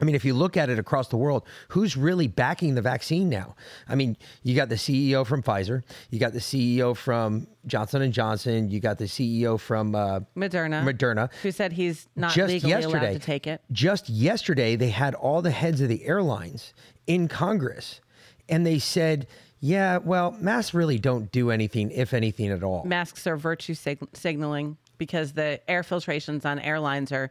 I 0.01 0.05
mean, 0.05 0.15
if 0.15 0.25
you 0.25 0.33
look 0.33 0.57
at 0.57 0.69
it 0.69 0.79
across 0.79 1.09
the 1.09 1.17
world, 1.17 1.43
who's 1.69 1.95
really 1.95 2.27
backing 2.27 2.73
the 2.73 2.81
vaccine 2.81 3.29
now? 3.29 3.55
I 3.87 3.93
mean, 3.93 4.17
you 4.41 4.55
got 4.55 4.67
the 4.67 4.75
CEO 4.75 5.25
from 5.25 5.43
Pfizer, 5.43 5.83
you 6.09 6.19
got 6.19 6.33
the 6.33 6.39
CEO 6.39 6.97
from 6.97 7.47
Johnson 7.67 8.01
and 8.01 8.11
Johnson, 8.11 8.71
you 8.71 8.79
got 8.79 8.97
the 8.97 9.05
CEO 9.05 9.59
from 9.59 9.93
uh, 9.93 10.21
Moderna. 10.35 10.83
Moderna. 10.83 11.31
Who 11.43 11.51
said 11.51 11.73
he's 11.73 12.07
not 12.15 12.33
Just 12.33 12.51
legally 12.51 12.71
yesterday, 12.71 12.97
allowed 12.97 13.13
to 13.13 13.19
take 13.19 13.45
it? 13.45 13.61
Just 13.71 14.09
yesterday, 14.09 14.75
they 14.75 14.89
had 14.89 15.13
all 15.13 15.43
the 15.43 15.51
heads 15.51 15.81
of 15.81 15.87
the 15.87 16.03
airlines 16.03 16.73
in 17.05 17.27
Congress, 17.27 18.01
and 18.49 18.65
they 18.65 18.79
said, 18.79 19.27
"Yeah, 19.59 19.97
well, 19.97 20.31
masks 20.31 20.73
really 20.73 20.97
don't 20.97 21.31
do 21.31 21.51
anything, 21.51 21.91
if 21.91 22.15
anything 22.15 22.47
at 22.49 22.63
all." 22.63 22.83
Masks 22.85 23.27
are 23.27 23.37
virtue 23.37 23.75
sig- 23.75 23.99
signaling 24.13 24.77
because 24.97 25.33
the 25.33 25.59
air 25.67 25.83
filtrations 25.83 26.43
on 26.43 26.57
airlines 26.59 27.11
are 27.11 27.29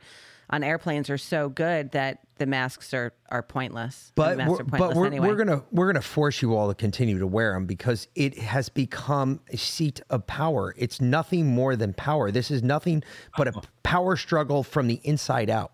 on 0.51 0.65
airplanes 0.65 1.09
are 1.09 1.19
so 1.19 1.49
good 1.49 1.93
that 1.93 2.19
the 2.39 2.47
masks 2.47 2.93
are 2.93 3.13
are 3.31 3.43
pointless. 3.43 4.13
But 4.17 4.37
masks 4.37 4.51
we're, 4.51 4.55
are 4.57 4.65
pointless 4.65 4.89
but 4.89 4.97
we're, 4.97 5.07
anyway. 5.07 5.29
we're 5.29 5.37
gonna 5.37 5.63
we're 5.71 5.87
gonna 5.87 6.03
force 6.03 6.43
you 6.43 6.57
all 6.57 6.69
to 6.69 6.75
continue 6.75 7.19
to 7.19 7.27
wear 7.27 7.53
them 7.53 7.67
because 7.67 8.09
it 8.17 8.37
has 8.39 8.69
become 8.69 9.41
a 9.51 9.57
seat 9.57 10.01
of 10.11 10.27
power. 10.27 10.75
It's 10.77 11.01
nothing 11.01 11.47
more 11.47 11.77
than 11.77 11.95
power. 11.95 12.31
This 12.31 12.51
is 12.51 12.63
nothing 12.63 13.03
but 13.37 13.47
a 13.47 13.51
uh-huh. 13.51 13.61
power 13.85 14.17
struggle 14.17 14.63
from 14.63 14.89
the 14.89 15.01
inside 15.05 15.49
out. 15.49 15.73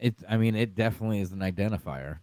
It. 0.00 0.16
I 0.28 0.36
mean, 0.36 0.56
it 0.56 0.74
definitely 0.74 1.20
is 1.20 1.30
an 1.30 1.38
identifier. 1.38 2.18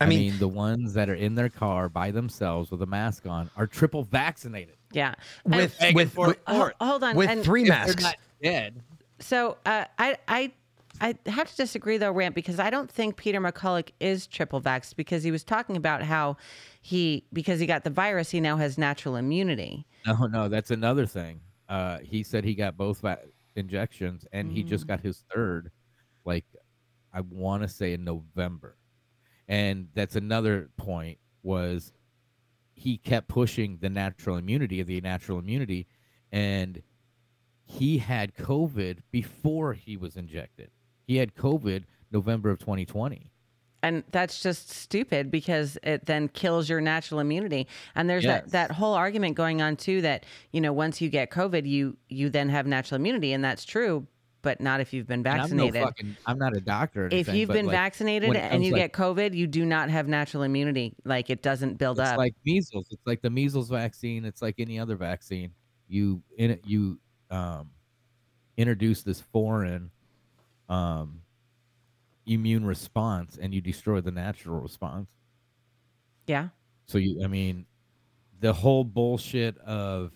I 0.00 0.04
I 0.04 0.08
mean- 0.08 0.30
mean, 0.30 0.38
the 0.38 0.48
ones 0.48 0.94
that 0.94 1.08
are 1.08 1.14
in 1.14 1.36
their 1.36 1.48
car 1.48 1.88
by 1.88 2.10
themselves 2.10 2.70
with 2.72 2.82
a 2.82 2.86
mask 2.86 3.26
on 3.26 3.50
are 3.56 3.66
triple 3.66 4.02
vaccinated. 4.02 4.76
yeah. 4.92 5.14
And- 5.44 5.54
With 5.54 5.78
Begging 5.78 5.94
with 5.94 6.16
with, 6.16 6.38
support. 6.48 6.74
hold 6.80 7.04
on. 7.04 7.14
with 7.16 7.30
and- 7.30 7.44
three 7.44 7.64
masks. 7.64 8.02
not 8.02 8.16
dead. 8.42 8.82
So 9.20 9.56
uh, 9.66 9.84
I 9.98 10.16
I 10.26 10.52
I 11.00 11.14
have 11.26 11.50
to 11.50 11.56
disagree 11.56 11.96
though, 11.98 12.12
Rant, 12.12 12.34
because 12.34 12.58
I 12.58 12.70
don't 12.70 12.90
think 12.90 13.16
Peter 13.16 13.40
McCullough 13.40 13.90
is 14.00 14.26
triple 14.26 14.60
vaxxed 14.60 14.96
because 14.96 15.22
he 15.22 15.30
was 15.30 15.44
talking 15.44 15.76
about 15.76 16.02
how 16.02 16.36
he 16.82 17.24
because 17.32 17.60
he 17.60 17.66
got 17.66 17.84
the 17.84 17.90
virus, 17.90 18.30
he 18.30 18.40
now 18.40 18.56
has 18.56 18.78
natural 18.78 19.16
immunity. 19.16 19.86
No, 20.06 20.26
no, 20.26 20.48
that's 20.48 20.70
another 20.70 21.06
thing. 21.06 21.40
Uh, 21.68 21.98
he 21.98 22.22
said 22.22 22.44
he 22.44 22.54
got 22.54 22.76
both 22.76 23.00
va- 23.00 23.20
injections, 23.56 24.24
and 24.32 24.50
he 24.50 24.62
just 24.62 24.86
got 24.86 25.00
his 25.00 25.24
third, 25.34 25.70
like 26.24 26.44
I 27.12 27.20
want 27.20 27.62
to 27.62 27.68
say 27.68 27.92
in 27.92 28.04
November. 28.04 28.76
And 29.48 29.88
that's 29.94 30.16
another 30.16 30.70
point 30.76 31.18
was 31.42 31.92
he 32.74 32.96
kept 32.96 33.28
pushing 33.28 33.78
the 33.80 33.90
natural 33.90 34.36
immunity 34.36 34.80
of 34.80 34.86
the 34.86 35.00
natural 35.00 35.38
immunity, 35.38 35.86
and 36.32 36.82
he 37.68 37.98
had 37.98 38.34
COVID 38.34 39.00
before 39.10 39.74
he 39.74 39.96
was 39.96 40.16
injected. 40.16 40.70
He 41.06 41.16
had 41.16 41.34
COVID 41.34 41.84
November 42.10 42.50
of 42.50 42.58
2020. 42.58 43.30
And 43.82 44.02
that's 44.10 44.42
just 44.42 44.70
stupid 44.70 45.30
because 45.30 45.78
it 45.82 46.06
then 46.06 46.28
kills 46.28 46.68
your 46.68 46.80
natural 46.80 47.20
immunity. 47.20 47.68
And 47.94 48.08
there's 48.10 48.24
Yes. 48.24 48.42
that, 48.44 48.50
that 48.52 48.70
whole 48.72 48.94
argument 48.94 49.36
going 49.36 49.62
on 49.62 49.76
too 49.76 50.00
that, 50.02 50.24
you 50.50 50.60
know, 50.60 50.72
once 50.72 51.00
you 51.00 51.08
get 51.10 51.30
COVID, 51.30 51.68
you 51.68 51.96
you 52.08 52.30
then 52.30 52.48
have 52.48 52.66
natural 52.66 52.96
immunity. 52.98 53.32
And 53.34 53.44
that's 53.44 53.64
true, 53.64 54.06
but 54.42 54.60
not 54.60 54.80
if 54.80 54.92
you've 54.92 55.06
been 55.06 55.20
And 55.20 55.28
I'm 55.28 55.38
vaccinated. 55.42 55.74
no 55.74 55.86
fucking. 55.86 56.16
I'm 56.26 56.38
not 56.38 56.56
a 56.56 56.60
doctor. 56.60 57.04
Or 57.06 57.08
if 57.12 57.28
you've 57.28 57.50
been 57.50 57.66
like, 57.66 57.76
vaccinated 57.76 58.34
and 58.34 58.64
you 58.64 58.72
like, 58.72 58.92
get 58.92 58.92
COVID, 58.94 59.34
you 59.34 59.46
do 59.46 59.64
not 59.64 59.90
have 59.90 60.08
natural 60.08 60.42
immunity. 60.42 60.96
Like 61.04 61.30
it 61.30 61.42
doesn't 61.42 61.78
build 61.78 62.00
it's 62.00 62.08
up. 62.08 62.16
like 62.16 62.34
measles. 62.44 62.88
It's 62.90 63.06
like 63.06 63.20
the 63.22 63.30
measles 63.30 63.68
vaccine. 63.68 64.24
It's 64.24 64.42
like 64.42 64.56
any 64.58 64.78
other 64.80 64.96
vaccine. 64.96 65.52
You 65.86 66.22
in 66.36 66.50
it, 66.50 66.62
you 66.66 66.98
um, 67.30 67.70
introduce 68.56 69.02
this 69.02 69.20
foreign 69.20 69.90
um, 70.68 71.20
immune 72.26 72.64
response, 72.64 73.38
and 73.40 73.54
you 73.54 73.60
destroy 73.60 74.00
the 74.00 74.10
natural 74.10 74.60
response. 74.60 75.08
yeah. 76.26 76.48
So 76.86 76.96
you, 76.98 77.22
I 77.22 77.26
mean, 77.26 77.66
the 78.40 78.52
whole 78.52 78.82
bullshit 78.82 79.58
of 79.58 80.12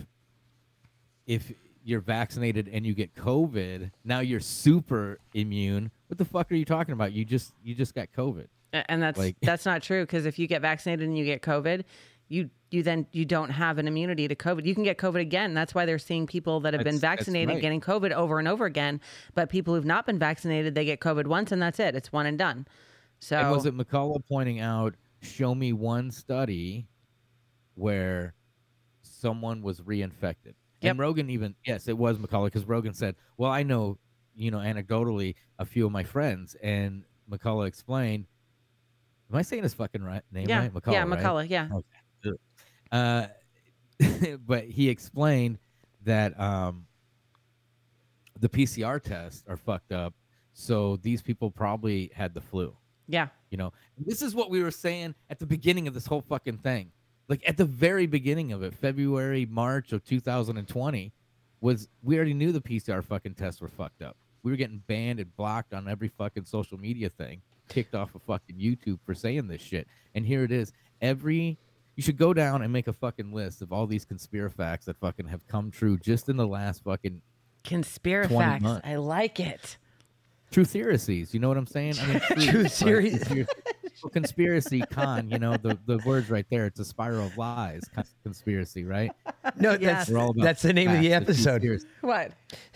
if 1.26 1.52
you're 1.84 2.00
vaccinated 2.00 2.68
and 2.72 2.86
you 2.86 2.94
get 2.94 3.14
COVID, 3.14 3.90
now 4.04 4.20
you're 4.20 4.40
super 4.40 5.18
immune. 5.34 5.90
What 6.06 6.16
the 6.16 6.24
fuck 6.24 6.50
are 6.50 6.54
you 6.54 6.64
talking 6.64 6.92
about? 6.94 7.12
You 7.12 7.24
just 7.26 7.52
you 7.62 7.74
just 7.74 7.94
got 7.94 8.08
COVID. 8.16 8.46
And 8.72 9.02
that's 9.02 9.18
Like- 9.18 9.36
that's 9.42 9.66
not 9.66 9.82
true 9.82 10.02
because 10.04 10.24
if 10.24 10.38
you 10.38 10.46
get 10.46 10.62
vaccinated 10.62 11.06
and 11.06 11.18
you 11.18 11.26
get 11.26 11.42
COVID, 11.42 11.84
you 12.32 12.50
you 12.70 12.82
then 12.82 13.06
you 13.12 13.26
don't 13.26 13.50
have 13.50 13.76
an 13.76 13.86
immunity 13.86 14.26
to 14.26 14.34
COVID. 14.34 14.64
You 14.64 14.74
can 14.74 14.84
get 14.84 14.96
COVID 14.96 15.20
again. 15.20 15.52
That's 15.52 15.74
why 15.74 15.84
they're 15.84 15.98
seeing 15.98 16.26
people 16.26 16.60
that 16.60 16.72
have 16.72 16.82
been 16.82 16.94
That's- 16.96 17.00
that's 17.00 17.26
vaccinated 17.26 17.54
right. 17.56 17.60
getting 17.60 17.80
COVID 17.82 18.12
over 18.12 18.38
and 18.38 18.48
over 18.48 18.64
again. 18.64 19.00
But 19.34 19.50
people 19.50 19.74
who've 19.74 19.84
not 19.84 20.06
been 20.06 20.18
vaccinated, 20.18 20.74
they 20.74 20.86
get 20.86 21.00
COVID 21.00 21.26
once 21.26 21.52
and 21.52 21.60
that's 21.60 21.78
it. 21.78 21.94
It's 21.94 22.10
one 22.10 22.24
and 22.24 22.38
done. 22.38 22.66
So 23.20 23.36
And 23.36 23.50
was 23.50 23.66
it 23.66 23.76
McCullough 23.76 24.22
pointing 24.26 24.60
out, 24.60 24.94
show 25.20 25.54
me 25.54 25.74
one 25.74 26.10
study 26.10 26.88
where 27.74 28.34
someone 29.02 29.62
was 29.62 29.80
reinfected? 29.82 30.54
Yep. 30.80 30.90
And 30.90 30.98
Rogan 30.98 31.28
even, 31.28 31.54
yes, 31.66 31.86
it 31.88 31.96
was 31.96 32.18
McCullough 32.18 32.46
because 32.46 32.64
Rogan 32.64 32.94
said, 32.94 33.16
well, 33.36 33.50
I 33.50 33.62
know, 33.62 33.98
you 34.34 34.50
know, 34.50 34.58
anecdotally, 34.58 35.34
a 35.58 35.66
few 35.66 35.84
of 35.84 35.92
my 35.92 36.02
friends. 36.04 36.56
And 36.62 37.04
McCullough 37.30 37.66
explained, 37.68 38.26
am 39.30 39.38
I 39.38 39.42
saying 39.42 39.62
his 39.62 39.74
fucking 39.74 40.02
right 40.02 40.22
name 40.32 40.48
yeah, 40.48 40.60
right? 40.60 40.74
McCullough, 40.74 40.92
yeah, 40.92 41.04
right? 41.04 41.22
McCullough, 41.22 41.50
yeah. 41.50 41.68
Okay. 41.70 41.86
Uh, 42.92 43.26
but 44.46 44.64
he 44.64 44.88
explained 44.88 45.58
that 46.04 46.38
um, 46.38 46.86
the 48.38 48.48
PCR 48.48 49.02
tests 49.02 49.44
are 49.48 49.56
fucked 49.56 49.92
up. 49.92 50.14
So 50.52 50.96
these 50.96 51.22
people 51.22 51.50
probably 51.50 52.10
had 52.14 52.34
the 52.34 52.40
flu. 52.40 52.76
Yeah. 53.08 53.28
You 53.50 53.58
know, 53.58 53.72
this 53.98 54.22
is 54.22 54.34
what 54.34 54.50
we 54.50 54.62
were 54.62 54.70
saying 54.70 55.14
at 55.30 55.38
the 55.38 55.46
beginning 55.46 55.88
of 55.88 55.94
this 55.94 56.06
whole 56.06 56.20
fucking 56.20 56.58
thing. 56.58 56.92
Like 57.28 57.42
at 57.46 57.56
the 57.56 57.64
very 57.64 58.06
beginning 58.06 58.52
of 58.52 58.62
it, 58.62 58.74
February, 58.74 59.46
March 59.46 59.92
of 59.92 60.04
2020, 60.04 61.12
was 61.60 61.88
we 62.02 62.16
already 62.16 62.34
knew 62.34 62.52
the 62.52 62.60
PCR 62.60 63.02
fucking 63.02 63.34
tests 63.34 63.60
were 63.60 63.68
fucked 63.68 64.02
up. 64.02 64.16
We 64.42 64.50
were 64.50 64.56
getting 64.56 64.82
banned 64.86 65.20
and 65.20 65.34
blocked 65.36 65.72
on 65.72 65.88
every 65.88 66.08
fucking 66.08 66.44
social 66.44 66.78
media 66.78 67.08
thing, 67.08 67.40
kicked 67.68 67.94
off 67.94 68.14
of 68.14 68.22
fucking 68.22 68.56
YouTube 68.56 68.98
for 69.06 69.14
saying 69.14 69.46
this 69.46 69.62
shit. 69.62 69.86
And 70.14 70.26
here 70.26 70.42
it 70.42 70.50
is. 70.50 70.72
Every 71.00 71.58
you 71.96 72.02
should 72.02 72.16
go 72.16 72.32
down 72.32 72.62
and 72.62 72.72
make 72.72 72.88
a 72.88 72.92
fucking 72.92 73.32
list 73.32 73.62
of 73.62 73.72
all 73.72 73.86
these 73.86 74.04
conspiracy 74.04 74.54
facts 74.56 74.86
that 74.86 74.96
fucking 74.98 75.26
have 75.26 75.46
come 75.46 75.70
true 75.70 75.98
just 75.98 76.28
in 76.28 76.36
the 76.36 76.46
last 76.46 76.82
fucking 76.84 77.20
Conspiracy 77.64 78.32
20 78.34 78.50
facts. 78.50 78.62
months. 78.62 78.86
I 78.88 78.96
like 78.96 79.38
it. 79.38 79.76
true 80.50 80.64
theories. 80.64 81.08
You 81.32 81.38
know 81.40 81.48
what 81.48 81.56
I'm 81.56 81.66
saying? 81.66 81.94
I 82.00 82.06
mean, 82.06 82.20
True 82.48 82.62
right? 82.62 82.70
theories. 82.72 83.46
Conspiracy, 84.12 84.80
con. 84.90 85.30
You 85.30 85.38
know 85.38 85.56
the 85.56 85.78
the 85.86 85.98
words 86.04 86.28
right 86.28 86.44
there. 86.50 86.66
It's 86.66 86.80
a 86.80 86.84
spiral 86.84 87.26
of 87.26 87.36
lies. 87.38 87.82
Conspiracy, 88.24 88.82
right? 88.84 89.12
No, 89.60 89.72
Yes. 89.72 89.80
that's 89.80 90.10
We're 90.10 90.18
all 90.18 90.30
about 90.30 90.42
that's 90.42 90.62
the 90.62 90.72
name 90.72 90.90
of 90.90 90.98
the 91.00 91.12
episode. 91.12 91.62
conspiracy. 91.62 91.86
What? 92.00 92.32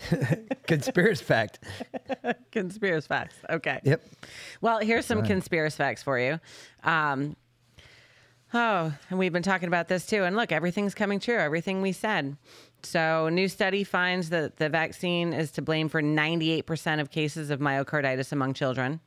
Conspiracy 0.67 1.23
fact. 1.25 1.59
Conspiracy 2.51 3.07
facts. 3.07 3.35
Okay. 3.49 3.81
Yep. 3.83 4.03
Well, 4.61 4.79
here's 4.79 5.05
some 5.05 5.23
conspiracy 5.23 5.75
facts 5.75 6.01
for 6.03 6.17
you. 6.17 6.39
Um, 6.83 7.35
oh, 8.53 8.93
and 9.09 9.19
we've 9.19 9.33
been 9.33 9.43
talking 9.43 9.67
about 9.67 9.87
this 9.87 10.05
too. 10.05 10.23
And 10.23 10.35
look, 10.35 10.51
everything's 10.51 10.93
coming 10.93 11.19
true. 11.19 11.37
Everything 11.37 11.81
we 11.81 11.91
said. 11.91 12.37
So, 12.83 13.25
a 13.25 13.31
new 13.31 13.47
study 13.47 13.83
finds 13.83 14.29
that 14.29 14.57
the 14.57 14.69
vaccine 14.69 15.33
is 15.33 15.51
to 15.51 15.61
blame 15.61 15.89
for 15.89 16.01
98% 16.01 17.01
of 17.01 17.09
cases 17.09 17.49
of 17.49 17.59
myocarditis 17.59 18.31
among 18.31 18.53
children. 18.53 18.99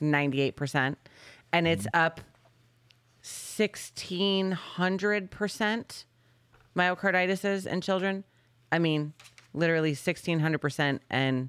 98%. 0.00 0.96
And 1.52 1.66
it's 1.66 1.86
up 1.94 2.20
1600% 3.22 6.04
myocarditis 6.76 7.66
in 7.66 7.80
children. 7.80 8.24
I 8.70 8.78
mean, 8.78 9.14
literally 9.54 9.94
1600% 9.94 11.00
and 11.10 11.48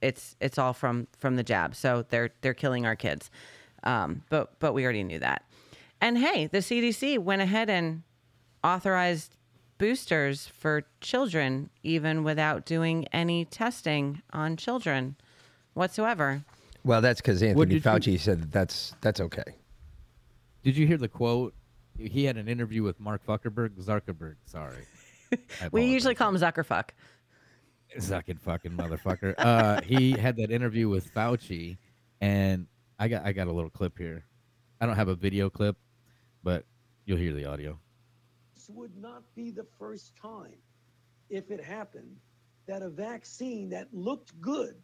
it's 0.00 0.36
it's 0.40 0.58
all 0.58 0.72
from 0.72 1.06
from 1.16 1.36
the 1.36 1.42
jab. 1.42 1.74
So 1.74 2.04
they're 2.08 2.30
they're 2.40 2.54
killing 2.54 2.86
our 2.86 2.96
kids. 2.96 3.30
Um, 3.84 4.22
but 4.28 4.58
but 4.58 4.74
we 4.74 4.84
already 4.84 5.04
knew 5.04 5.20
that. 5.20 5.44
And 6.02 6.18
hey, 6.18 6.48
the 6.48 6.58
CDC 6.58 7.20
went 7.20 7.42
ahead 7.42 7.70
and 7.70 8.02
authorized 8.64 9.36
boosters 9.78 10.48
for 10.48 10.82
children 11.00 11.70
even 11.84 12.24
without 12.24 12.66
doing 12.66 13.06
any 13.12 13.44
testing 13.44 14.20
on 14.32 14.56
children 14.56 15.14
whatsoever. 15.74 16.42
Well, 16.84 17.00
that's 17.00 17.20
because 17.20 17.40
Anthony 17.40 17.66
did 17.66 17.74
you- 17.76 17.80
Fauci 17.80 18.18
said 18.18 18.42
that 18.42 18.50
that's 18.50 18.96
that's 19.00 19.20
okay. 19.20 19.44
Did 20.64 20.76
you 20.76 20.88
hear 20.88 20.96
the 20.96 21.06
quote? 21.08 21.54
He 21.96 22.24
had 22.24 22.36
an 22.36 22.48
interview 22.48 22.82
with 22.82 22.98
Mark 22.98 23.24
Zuckerberg. 23.24 23.80
Zuckerberg, 23.80 24.34
sorry. 24.44 24.84
We 25.70 25.84
usually 25.86 26.14
call 26.14 26.28
him 26.28 26.36
Zuckerfuck. 26.36 26.90
Zucking 27.96 28.38
fucking 28.40 28.72
motherfucker. 28.72 29.34
Uh, 29.38 29.80
he 29.80 30.10
had 30.10 30.36
that 30.36 30.50
interview 30.50 30.88
with 30.90 31.14
Fauci, 31.14 31.78
and 32.20 32.66
I 32.98 33.06
got 33.08 33.24
I 33.24 33.32
got 33.32 33.46
a 33.46 33.52
little 33.52 33.70
clip 33.70 33.96
here. 33.96 34.24
I 34.80 34.84
don't 34.86 34.96
have 34.96 35.08
a 35.08 35.14
video 35.14 35.48
clip, 35.48 35.76
but 36.42 36.64
you'll 37.04 37.18
hear 37.18 37.32
the 37.32 37.44
audio. 37.44 37.78
this 38.54 38.68
would 38.68 38.96
not 38.96 39.22
be 39.34 39.50
the 39.50 39.66
first 39.78 40.16
time, 40.16 40.56
if 41.30 41.50
it 41.50 41.62
happened, 41.62 42.16
that 42.66 42.82
a 42.82 42.88
vaccine 42.88 43.68
that 43.70 43.88
looked 43.92 44.38
good 44.40 44.76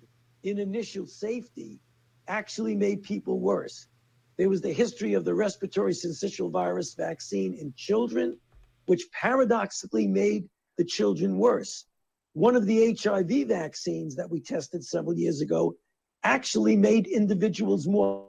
in 0.42 0.58
initial 0.58 1.06
safety 1.06 1.80
actually 2.26 2.74
made 2.74 3.02
people 3.02 3.40
worse. 3.40 3.86
There 4.36 4.48
was 4.48 4.60
the 4.60 4.72
history 4.72 5.14
of 5.14 5.24
the 5.24 5.34
respiratory 5.34 5.92
syncytial 5.92 6.50
virus 6.50 6.94
vaccine 6.94 7.54
in 7.54 7.72
children, 7.76 8.38
which 8.86 9.10
paradoxically 9.12 10.06
made 10.06 10.48
the 10.76 10.84
children 10.84 11.38
worse. 11.38 11.86
One 12.34 12.54
of 12.54 12.66
the 12.66 12.96
HIV 13.00 13.48
vaccines 13.48 14.14
that 14.16 14.30
we 14.30 14.40
tested 14.40 14.84
several 14.84 15.16
years 15.16 15.40
ago 15.40 15.74
actually 16.22 16.76
made 16.76 17.06
individuals 17.06 17.88
more 17.88 18.27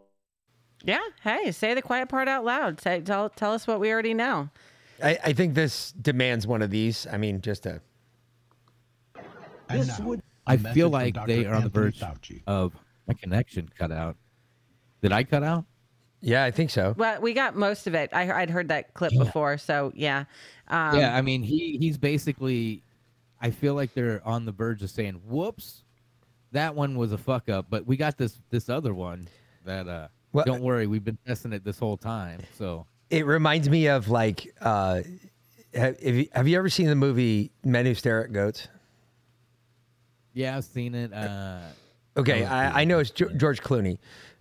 Yeah. 0.84 1.00
Hey, 1.24 1.52
say 1.52 1.74
the 1.74 1.82
quiet 1.82 2.10
part 2.10 2.28
out 2.28 2.46
loud. 2.46 2.80
Say, 2.82 3.02
tell, 3.02 3.30
tell 3.30 3.54
us 3.54 3.68
what 3.68 3.80
we 3.80 3.92
already 3.92 4.14
know. 4.14 4.50
I, 5.04 5.18
I 5.26 5.34
think 5.34 5.54
this 5.54 5.92
demands 5.94 6.46
one 6.48 6.62
of 6.62 6.70
these. 6.70 7.06
I 7.12 7.18
mean, 7.18 7.42
just 7.42 7.66
a 7.66 7.82
And 9.70 9.82
This 9.82 10.00
would- 10.00 10.20
a 10.48 10.52
I 10.52 10.58
message 10.58 10.74
feel 10.74 10.90
like 10.90 11.16
they 11.28 11.46
are 11.46 11.54
on 11.54 11.64
the 11.64 11.70
verge 11.70 12.00
Fauci. 12.00 12.42
of 12.48 12.74
my 13.08 13.14
connection 13.14 13.70
cut 13.78 13.92
out. 13.92 14.16
Did 15.02 15.12
I 15.12 15.24
cut 15.24 15.44
out? 15.44 15.66
yeah, 16.22 16.44
I 16.44 16.52
think 16.52 16.70
so. 16.72 16.96
Well, 16.98 17.22
we 17.22 17.34
got 17.34 17.56
most 17.56 17.86
of 17.88 17.94
it. 17.94 18.10
I, 18.14 18.32
I'd 18.42 18.50
heard 18.50 18.68
that 18.70 18.94
clip 18.94 19.14
before. 19.18 19.58
So, 19.58 19.92
yeah. 19.96 20.26
Um, 20.70 20.98
yeah, 20.98 21.16
I 21.16 21.22
mean 21.22 21.44
he 21.44 21.78
he's 21.80 21.98
basically 21.98 22.84
I 23.42 23.52
feel 23.52 23.74
like 23.76 23.94
they're 23.94 24.22
on 24.26 24.46
the 24.46 24.52
verge 24.52 24.82
of 24.84 24.90
saying, 24.90 25.22
"Whoops, 25.26 25.84
that 26.52 26.76
one 26.76 26.98
was 26.98 27.12
a 27.12 27.18
fuck 27.18 27.48
up," 27.50 27.68
but 27.70 27.86
we 27.88 27.96
got 27.96 28.18
this 28.18 28.42
this 28.50 28.70
other 28.70 28.94
one 28.94 29.28
that 29.66 29.88
uh 29.88 30.08
Well- 30.32 30.46
don't 30.46 30.62
worry, 30.62 30.88
we've 30.88 31.04
been 31.04 31.18
testing 31.26 31.54
it 31.54 31.64
this 31.64 31.80
whole 31.80 31.98
time. 31.98 32.42
So 32.58 32.86
It 33.10 33.26
reminds 33.26 33.70
me 33.70 33.88
of 33.88 34.10
like, 34.10 34.54
uh, 34.62 35.02
have, 35.74 36.00
have 36.02 36.16
you, 36.16 36.28
have 36.34 36.48
you 36.48 36.58
ever 36.58 36.70
seen 36.70 36.88
the 36.88 36.96
movie 36.96 37.52
Men 37.64 37.86
Who 37.86 37.94
Stare 37.96 38.24
at 38.26 38.32
Goats? 38.34 38.68
yeah, 40.34 40.58
I've 40.58 40.66
seen 40.66 40.96
it. 40.96 41.14
Uh 41.14 41.60
Okay, 42.18 42.44
Oh, 42.44 42.48
I, 42.50 42.82
I 42.82 42.86
know 42.86 43.00
it's 43.00 43.12
Ge- 43.12 43.36
George 43.38 43.62
Clooney, 43.62 43.98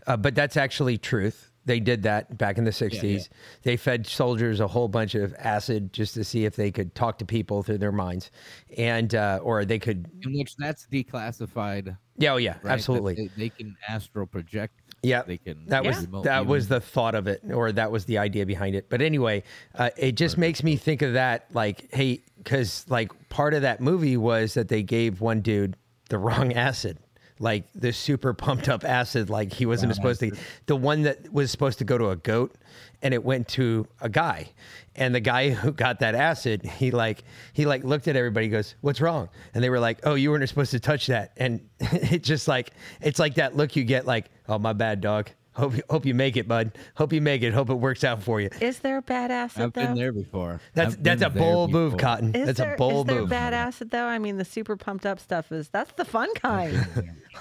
uh, 0.06 0.16
but 0.16 0.34
that's 0.34 0.56
actually 0.56 0.98
truth. 0.98 1.52
They 1.64 1.78
did 1.80 2.02
that 2.04 2.36
back 2.38 2.56
in 2.58 2.64
the 2.64 2.70
60s. 2.72 3.28
They 3.62 3.76
fed 3.76 4.06
soldiers 4.06 4.58
a 4.58 4.66
whole 4.66 4.88
bunch 4.88 5.14
of 5.14 5.34
acid 5.38 5.92
just 5.92 6.14
to 6.14 6.24
see 6.24 6.44
if 6.46 6.56
they 6.56 6.70
could 6.72 6.94
talk 6.94 7.18
to 7.18 7.24
people 7.26 7.62
through 7.62 7.78
their 7.78 7.92
minds. 7.92 8.30
And, 8.76 9.14
uh, 9.14 9.40
or 9.42 9.64
they 9.66 9.78
could, 9.78 10.08
in 10.24 10.32
which 10.32 10.56
that's 10.56 10.86
declassified. 10.86 11.96
yeah, 12.16 12.32
oh, 12.32 12.36
yeah, 12.38 12.56
Right? 12.62 12.72
Absolutely. 12.72 13.14
They, 13.14 13.30
they 13.36 13.48
can 13.50 13.76
astral 13.86 14.26
project. 14.26 14.77
Yeah, 15.02 15.22
they 15.22 15.38
can. 15.38 15.66
That 15.66 15.84
was 15.84 16.00
remote 16.02 16.24
that 16.24 16.46
was 16.46 16.68
the 16.68 16.80
thought 16.80 17.14
of 17.14 17.26
it, 17.26 17.42
or 17.52 17.70
that 17.72 17.92
was 17.92 18.04
the 18.06 18.18
idea 18.18 18.46
behind 18.46 18.74
it. 18.74 18.88
But 18.88 19.00
anyway, 19.00 19.44
uh, 19.74 19.90
it 19.96 20.12
just 20.12 20.38
makes 20.38 20.62
me 20.62 20.76
think 20.76 21.02
of 21.02 21.12
that, 21.12 21.46
like, 21.52 21.92
hey, 21.92 22.20
because 22.38 22.84
like 22.88 23.12
part 23.28 23.54
of 23.54 23.62
that 23.62 23.80
movie 23.80 24.16
was 24.16 24.54
that 24.54 24.68
they 24.68 24.82
gave 24.82 25.20
one 25.20 25.40
dude 25.40 25.76
the 26.08 26.18
wrong 26.18 26.52
acid, 26.54 26.98
like 27.38 27.64
the 27.74 27.92
super 27.92 28.34
pumped 28.34 28.68
up 28.68 28.84
acid, 28.84 29.30
like 29.30 29.52
he 29.52 29.66
wasn't 29.66 29.94
supposed 29.94 30.20
to. 30.20 30.32
The 30.66 30.76
one 30.76 31.02
that 31.02 31.32
was 31.32 31.50
supposed 31.50 31.78
to 31.78 31.84
go 31.84 31.98
to 31.98 32.10
a 32.10 32.16
goat, 32.16 32.56
and 33.02 33.14
it 33.14 33.22
went 33.24 33.48
to 33.48 33.86
a 34.00 34.08
guy, 34.08 34.50
and 34.96 35.14
the 35.14 35.20
guy 35.20 35.50
who 35.62 35.72
got 35.72 36.00
that 36.00 36.14
acid, 36.14 36.62
he 36.64 36.90
like 36.90 37.24
he 37.52 37.66
like 37.66 37.84
looked 37.84 38.08
at 38.08 38.16
everybody, 38.16 38.48
goes, 38.48 38.74
"What's 38.80 39.00
wrong?" 39.00 39.28
And 39.54 39.62
they 39.62 39.70
were 39.70 39.80
like, 39.80 40.00
"Oh, 40.04 40.14
you 40.14 40.30
weren't 40.30 40.48
supposed 40.48 40.72
to 40.72 40.80
touch 40.80 41.06
that," 41.06 41.32
and 41.36 41.60
it 41.80 42.22
just 42.22 42.48
like 42.48 42.72
it's 43.00 43.18
like 43.18 43.34
that 43.34 43.56
look 43.56 43.76
you 43.76 43.84
get, 43.84 44.06
like, 44.06 44.26
"Oh, 44.48 44.58
my 44.58 44.72
bad, 44.72 45.00
dog." 45.00 45.30
Hope 45.58 45.76
you, 45.76 45.82
hope 45.90 46.06
you 46.06 46.14
make 46.14 46.36
it, 46.36 46.46
bud. 46.46 46.78
Hope 46.94 47.12
you 47.12 47.20
make 47.20 47.42
it. 47.42 47.52
Hope 47.52 47.68
it 47.68 47.74
works 47.74 48.04
out 48.04 48.22
for 48.22 48.40
you. 48.40 48.48
Is 48.60 48.78
there 48.78 49.02
bad 49.02 49.32
acid 49.32 49.62
I've 49.62 49.72
though? 49.72 49.86
been 49.86 49.96
there 49.96 50.12
before. 50.12 50.60
That's 50.74 50.94
I've 50.94 51.02
that's 51.02 51.22
a 51.22 51.28
there 51.30 51.42
bold 51.42 51.72
move, 51.72 51.92
before. 51.92 52.00
Cotton. 52.00 52.34
Is 52.34 52.46
that's 52.46 52.58
there, 52.58 52.74
a 52.74 52.76
bold 52.78 53.08
move. 53.08 53.08
is 53.08 53.14
there 53.14 53.20
move. 53.22 53.30
bad 53.30 53.54
acid 53.54 53.90
though? 53.90 54.04
I 54.04 54.18
mean, 54.18 54.36
the 54.36 54.44
super 54.44 54.76
pumped 54.76 55.04
up 55.04 55.18
stuff 55.18 55.50
is 55.50 55.68
that's 55.68 55.90
the 55.94 56.04
fun 56.04 56.32
kind. 56.36 56.86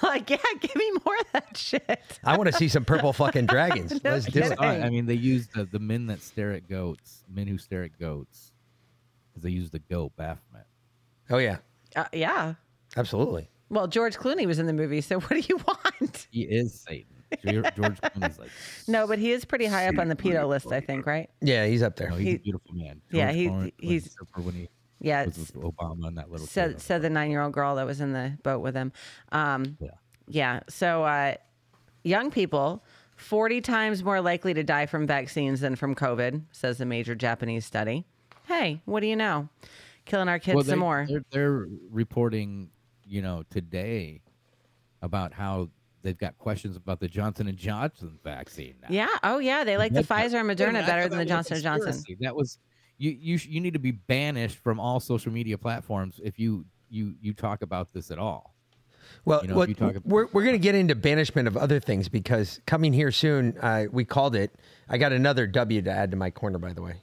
like, 0.02 0.30
yeah, 0.32 0.38
give 0.60 0.76
me 0.76 0.92
more 1.06 1.16
of 1.16 1.32
that 1.34 1.56
shit. 1.56 2.20
I 2.24 2.36
want 2.38 2.48
to 2.52 2.54
see 2.58 2.68
some 2.68 2.86
purple 2.86 3.14
fucking 3.14 3.46
dragons. 3.48 4.04
No 4.04 4.10
Let's 4.12 4.26
do 4.26 4.40
it. 4.42 4.60
I 4.60 4.82
I 4.82 4.90
mean, 4.90 5.06
they 5.06 5.14
use 5.14 5.48
the, 5.54 5.66
the 5.66 5.80
men 5.80 6.08
that 6.08 6.24
stare 6.24 6.54
at 6.54 6.68
goats, 6.68 7.24
men 7.32 7.46
who 7.46 7.60
stare 7.60 7.84
at 7.84 8.00
goats, 8.00 8.52
because 9.30 9.44
they 9.44 9.52
use 9.52 9.70
the 9.70 9.80
goat 9.80 10.14
Baphomet. 10.16 10.66
Oh 11.30 11.38
yeah, 11.38 11.58
Uh, 11.96 12.06
yeah. 12.14 12.56
absolutely. 12.96 13.48
Well, 13.70 13.86
George 13.88 14.16
Clooney 14.18 14.48
was 14.48 14.58
in 14.60 14.66
the 14.66 14.74
movie, 14.74 15.02
so 15.02 15.20
what 15.20 15.30
do 15.30 15.42
you 15.48 15.58
want? 15.68 16.28
He 16.32 16.44
is 16.44 16.74
Satan. 16.80 17.17
George 17.44 17.76
George 17.76 18.02
Clooney's 18.02 18.40
like, 18.40 18.50
No, 18.88 19.08
but 19.08 19.20
he 19.20 19.32
is 19.32 19.46
pretty 19.46 19.66
high 19.66 19.88
up 19.88 19.98
on 20.00 20.08
the 20.08 20.16
pedo 20.16 20.48
list, 20.48 20.72
I 20.72 20.80
think, 20.80 21.06
right? 21.06 21.30
Yeah, 21.42 21.66
he's 21.66 21.82
up 21.84 21.96
there. 21.96 22.10
no, 22.10 22.16
he's 22.16 22.28
He- 22.28 22.36
a 22.36 22.40
beautiful 22.40 22.74
man. 22.74 23.02
yeah, 23.12 23.26
George 23.32 23.36
he- 23.36 23.48
Clooney- 23.50 23.74
he's- 23.80 24.06
except 24.06 24.30
for 24.34 24.42
when 24.42 24.56
he 24.56 24.70
Yeah, 25.00 25.26
was 25.26 25.38
it's- 25.38 25.54
with 25.56 25.76
Obama 25.76 26.08
and 26.08 26.18
that 26.18 26.32
little. 26.32 26.48
said 26.48 26.74
kid. 26.74 26.82
said 26.82 27.02
the 27.02 27.10
nine 27.10 27.30
year 27.32 27.42
old 27.42 27.54
girl 27.54 27.76
that 27.76 27.86
was 27.86 28.02
in 28.02 28.14
the 28.14 28.38
boat 28.44 28.60
with 28.62 28.76
him. 28.76 28.92
Um, 29.32 29.78
Yeah. 29.80 29.90
yeah. 30.28 30.60
So 30.70 31.04
uh, 31.04 31.36
young 32.04 32.32
people, 32.32 32.84
forty 33.16 33.62
times 33.62 34.04
more 34.04 34.22
likely 34.22 34.54
to 34.54 34.64
die 34.64 34.86
from 34.86 35.06
vaccines 35.06 35.60
than 35.60 35.76
from 35.76 35.96
COVID, 35.96 36.44
says 36.52 36.80
a 36.82 36.86
major 36.86 37.14
Japanese 37.16 37.66
study. 37.66 38.06
Hey, 38.46 38.82
what 38.86 39.02
do 39.02 39.08
you 39.08 39.16
know? 39.18 39.50
Killing 40.06 40.30
our 40.30 40.40
kids 40.40 40.56
Well, 40.56 40.64
some 40.64 40.72
they- 40.72 40.86
more. 40.86 41.06
They're, 41.10 41.24
they're 41.32 41.68
reporting, 41.92 42.70
you 43.06 43.22
know, 43.22 43.44
today 43.50 44.22
about 45.02 45.34
how 45.34 45.70
they've 46.08 46.18
got 46.18 46.38
questions 46.38 46.76
about 46.78 47.00
the 47.00 47.08
Johnson 47.08 47.48
and 47.48 47.58
Johnson 47.58 48.18
vaccine. 48.24 48.76
Now. 48.82 48.88
Yeah. 48.90 49.08
Oh, 49.24 49.40
yeah. 49.40 49.64
They 49.66 49.78
like 49.78 49.94
the 49.94 50.02
Pfizer 50.04 50.40
and 50.40 50.50
Moderna 50.50 50.86
better 50.86 51.08
than 51.10 51.20
the 51.20 51.26
that 51.26 51.38
was 51.38 51.52
a 51.52 51.52
Johnson 51.52 51.54
and 51.56 51.64
Johnson. 51.64 52.18
That 52.22 52.36
was 52.36 52.58
you. 52.98 53.12
You 53.12 53.38
sh- 53.38 53.48
you 53.48 53.60
need 53.60 53.74
to 53.74 53.80
be 53.80 53.92
banished 53.92 54.58
from 54.60 54.80
all 54.80 55.00
social 55.00 55.32
media 55.32 55.58
platforms 55.58 56.20
if 56.24 56.40
you 56.40 56.66
you 56.90 57.16
you 57.22 57.34
talk 57.34 57.62
about 57.62 57.92
this 57.94 58.10
at 58.12 58.18
all. 58.18 58.56
Well, 59.26 59.42
You 59.42 59.50
know, 59.50 59.54
if 59.54 59.58
what- 59.58 59.70
you 59.70 59.76
talk 59.76 59.92
about- 59.96 60.06
we're 60.08 60.28
we're 60.34 60.46
gonna 60.46 60.58
get 60.58 60.74
into 60.76 60.96
banishment 60.96 61.48
of 61.48 61.58
other 61.58 61.80
things 61.80 62.08
because 62.10 62.62
coming 62.66 62.94
here 62.94 63.12
soon, 63.12 63.58
uh, 63.60 63.86
we 63.92 64.06
called 64.06 64.36
it. 64.36 64.56
I 64.90 64.98
got 64.98 65.12
another 65.12 65.46
W 65.48 65.82
to 65.82 65.92
add 65.92 66.12
to 66.12 66.18
my 66.18 66.30
corner, 66.32 66.58
by 66.60 66.72
the 66.74 66.82
way, 66.82 66.96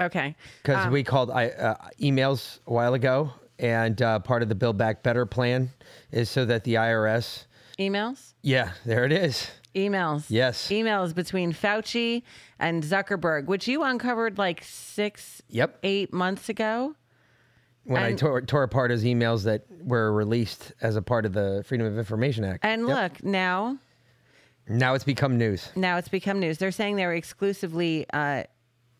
Okay. 0.00 0.36
because 0.62 0.86
Um, 0.86 0.92
we 0.92 1.02
called 1.02 1.30
I, 1.30 1.48
uh, 1.48 1.74
emails 2.00 2.60
a 2.66 2.72
while 2.72 2.94
ago, 2.94 3.32
and 3.58 4.00
uh, 4.00 4.20
part 4.20 4.42
of 4.42 4.48
the 4.48 4.54
Build 4.54 4.76
Back 4.78 5.02
Better 5.02 5.26
plan 5.26 5.70
is 6.12 6.30
so 6.30 6.44
that 6.44 6.62
the 6.64 6.74
IRS. 6.74 7.46
Emails. 7.80 8.32
Yeah, 8.46 8.70
there 8.84 9.04
it 9.04 9.10
is. 9.10 9.50
Emails. 9.74 10.26
Yes. 10.28 10.68
Emails 10.68 11.12
between 11.12 11.52
Fauci 11.52 12.22
and 12.60 12.84
Zuckerberg, 12.84 13.46
which 13.46 13.66
you 13.66 13.82
uncovered 13.82 14.38
like 14.38 14.62
six, 14.62 15.42
Yep. 15.48 15.80
eight 15.82 16.12
months 16.12 16.48
ago. 16.48 16.94
When 17.82 18.00
I 18.00 18.12
tore, 18.14 18.40
tore 18.42 18.62
apart 18.62 18.92
his 18.92 19.02
emails 19.02 19.42
that 19.44 19.64
were 19.82 20.12
released 20.12 20.72
as 20.80 20.94
a 20.94 21.02
part 21.02 21.26
of 21.26 21.32
the 21.32 21.64
Freedom 21.66 21.88
of 21.88 21.98
Information 21.98 22.44
Act. 22.44 22.64
And 22.64 22.86
Yep. 22.86 22.88
look, 23.12 23.24
now 23.24 23.78
now 24.68 24.94
it's 24.94 25.04
become 25.04 25.36
news. 25.38 25.70
now 25.74 25.96
it's 25.96 26.08
become 26.08 26.38
news. 26.38 26.58
They're 26.58 26.70
saying 26.70 26.94
they 26.96 27.06
were 27.06 27.14
exclusively 27.14 28.06
uh, 28.12 28.44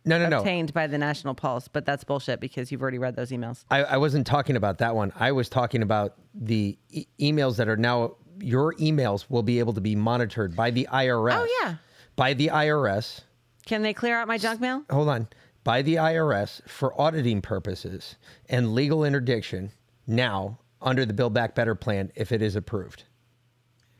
No, 0.04 0.18
no, 0.18 0.28
no. 0.28 0.38
obtained 0.38 0.72
by 0.74 0.88
the 0.88 0.98
National 0.98 1.34
Pulse, 1.34 1.68
but 1.68 1.86
that's 1.86 2.02
bullshit 2.02 2.40
because 2.40 2.72
you've 2.72 2.82
already 2.82 2.98
read 2.98 3.14
those 3.14 3.30
emails. 3.30 3.64
I, 3.70 3.84
I 3.84 3.96
wasn't 3.96 4.26
talking 4.26 4.56
about 4.56 4.78
that 4.78 4.96
one. 4.96 5.12
I 5.16 5.30
was 5.32 5.48
talking 5.48 5.82
about 5.82 6.14
the 6.34 6.76
e- 6.90 7.06
emails 7.20 7.56
that 7.58 7.68
are 7.68 7.76
now 7.76 8.16
your 8.40 8.74
emails 8.74 9.26
will 9.28 9.42
be 9.42 9.58
able 9.58 9.72
to 9.74 9.80
be 9.80 9.94
monitored 9.96 10.54
by 10.56 10.70
the 10.70 10.86
IRS. 10.92 11.34
Oh 11.34 11.48
yeah. 11.62 11.74
By 12.16 12.34
the 12.34 12.48
IRS. 12.48 13.20
Can 13.66 13.82
they 13.82 13.92
clear 13.92 14.16
out 14.18 14.28
my 14.28 14.38
junk 14.38 14.60
mail? 14.60 14.84
Hold 14.90 15.08
on. 15.08 15.28
By 15.64 15.82
the 15.82 15.96
IRS 15.96 16.66
for 16.68 16.98
auditing 17.00 17.42
purposes 17.42 18.16
and 18.48 18.74
legal 18.74 19.04
interdiction 19.04 19.72
now 20.06 20.58
under 20.80 21.04
the 21.04 21.12
Build 21.12 21.34
Back 21.34 21.54
Better 21.54 21.74
plan 21.74 22.12
if 22.14 22.30
it 22.32 22.40
is 22.42 22.54
approved. 22.56 23.02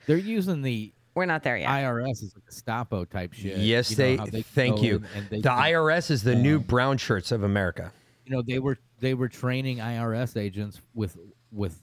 They're 0.07 0.16
using 0.16 0.62
the 0.62 0.92
We're 1.16 1.27
not 1.27 1.42
there 1.42 1.57
yet. 1.57 1.68
IRS 1.68 2.22
is 2.22 2.33
like 2.37 2.44
a 2.44 2.51
Gestapo 2.51 3.05
type 3.05 3.33
shit. 3.33 3.59
Yes, 3.59 3.90
you 3.90 3.96
know, 3.96 4.03
they, 4.05 4.16
how 4.40 4.42
thank 4.55 4.83
you. 4.83 4.96
in 4.96 5.07
and 5.16 5.29
they 5.31 5.40
The 5.40 5.49
can- 5.49 5.59
IRS 5.59 6.11
is 6.12 6.22
the 6.22 6.37
new 6.37 6.59
um, 6.59 6.62
brown 6.62 6.99
shirts 6.99 7.33
of 7.33 7.42
America. 7.42 7.92
you 8.25 8.33
know 8.37 8.42
they 8.42 8.61
were 8.61 8.79
they 9.01 9.14
were 9.14 9.29
training 9.29 9.79
IRS 9.79 10.37
agents 10.40 10.81
with 10.94 11.16
with 11.51 11.83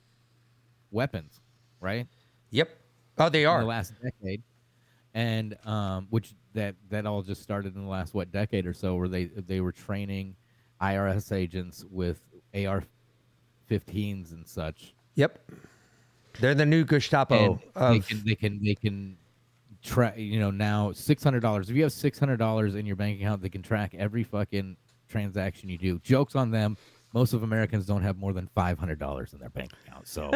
weapons, 0.91 1.41
right? 1.81 2.07
Yep. 2.53 2.69
Oh, 3.17 3.29
they 3.29 3.45
are. 3.45 3.57
In 3.57 3.61
the 3.61 3.67
last 3.67 3.93
decade, 4.01 4.43
and 5.13 5.57
um, 5.65 6.07
which 6.11 6.33
that 6.53 6.75
that 6.89 7.05
all 7.05 7.23
just 7.23 7.41
started 7.41 7.75
in 7.75 7.83
the 7.83 7.89
last 7.89 8.13
what 8.13 8.31
decade 8.31 8.65
or 8.67 8.73
so, 8.73 8.95
where 8.95 9.07
they 9.07 9.25
they 9.25 9.59
were 9.59 9.71
training 9.71 10.35
IRS 10.79 11.31
agents 11.31 11.83
with 11.89 12.21
AR-15s 12.53 14.31
and 14.31 14.47
such. 14.47 14.93
Yep. 15.15 15.39
They're 16.39 16.55
the 16.55 16.65
new 16.65 16.85
Gestapo 16.85 17.59
and 17.75 17.95
they 17.95 17.99
can 17.99 18.23
they 18.25 18.35
can 18.35 18.63
they 18.63 18.75
can 18.75 19.17
track 19.83 20.17
you 20.17 20.39
know 20.39 20.51
now 20.51 20.91
six 20.93 21.23
hundred 21.23 21.41
dollars 21.41 21.69
if 21.69 21.75
you 21.75 21.83
have 21.83 21.91
six 21.91 22.17
hundred 22.17 22.37
dollars 22.37 22.75
in 22.75 22.85
your 22.85 22.95
bank 22.95 23.19
account 23.19 23.41
they 23.41 23.49
can 23.49 23.61
track 23.61 23.93
every 23.93 24.23
fucking 24.23 24.77
transaction 25.09 25.69
you 25.69 25.77
do 25.77 25.99
jokes 25.99 26.35
on 26.35 26.49
them 26.49 26.77
most 27.13 27.33
of 27.33 27.43
americans 27.43 27.85
don't 27.85 28.01
have 28.01 28.17
more 28.17 28.33
than 28.33 28.47
five 28.55 28.77
hundred 28.79 28.99
dollars 28.99 29.33
in 29.33 29.39
their 29.39 29.49
bank 29.49 29.71
account 29.85 30.07
so 30.07 30.31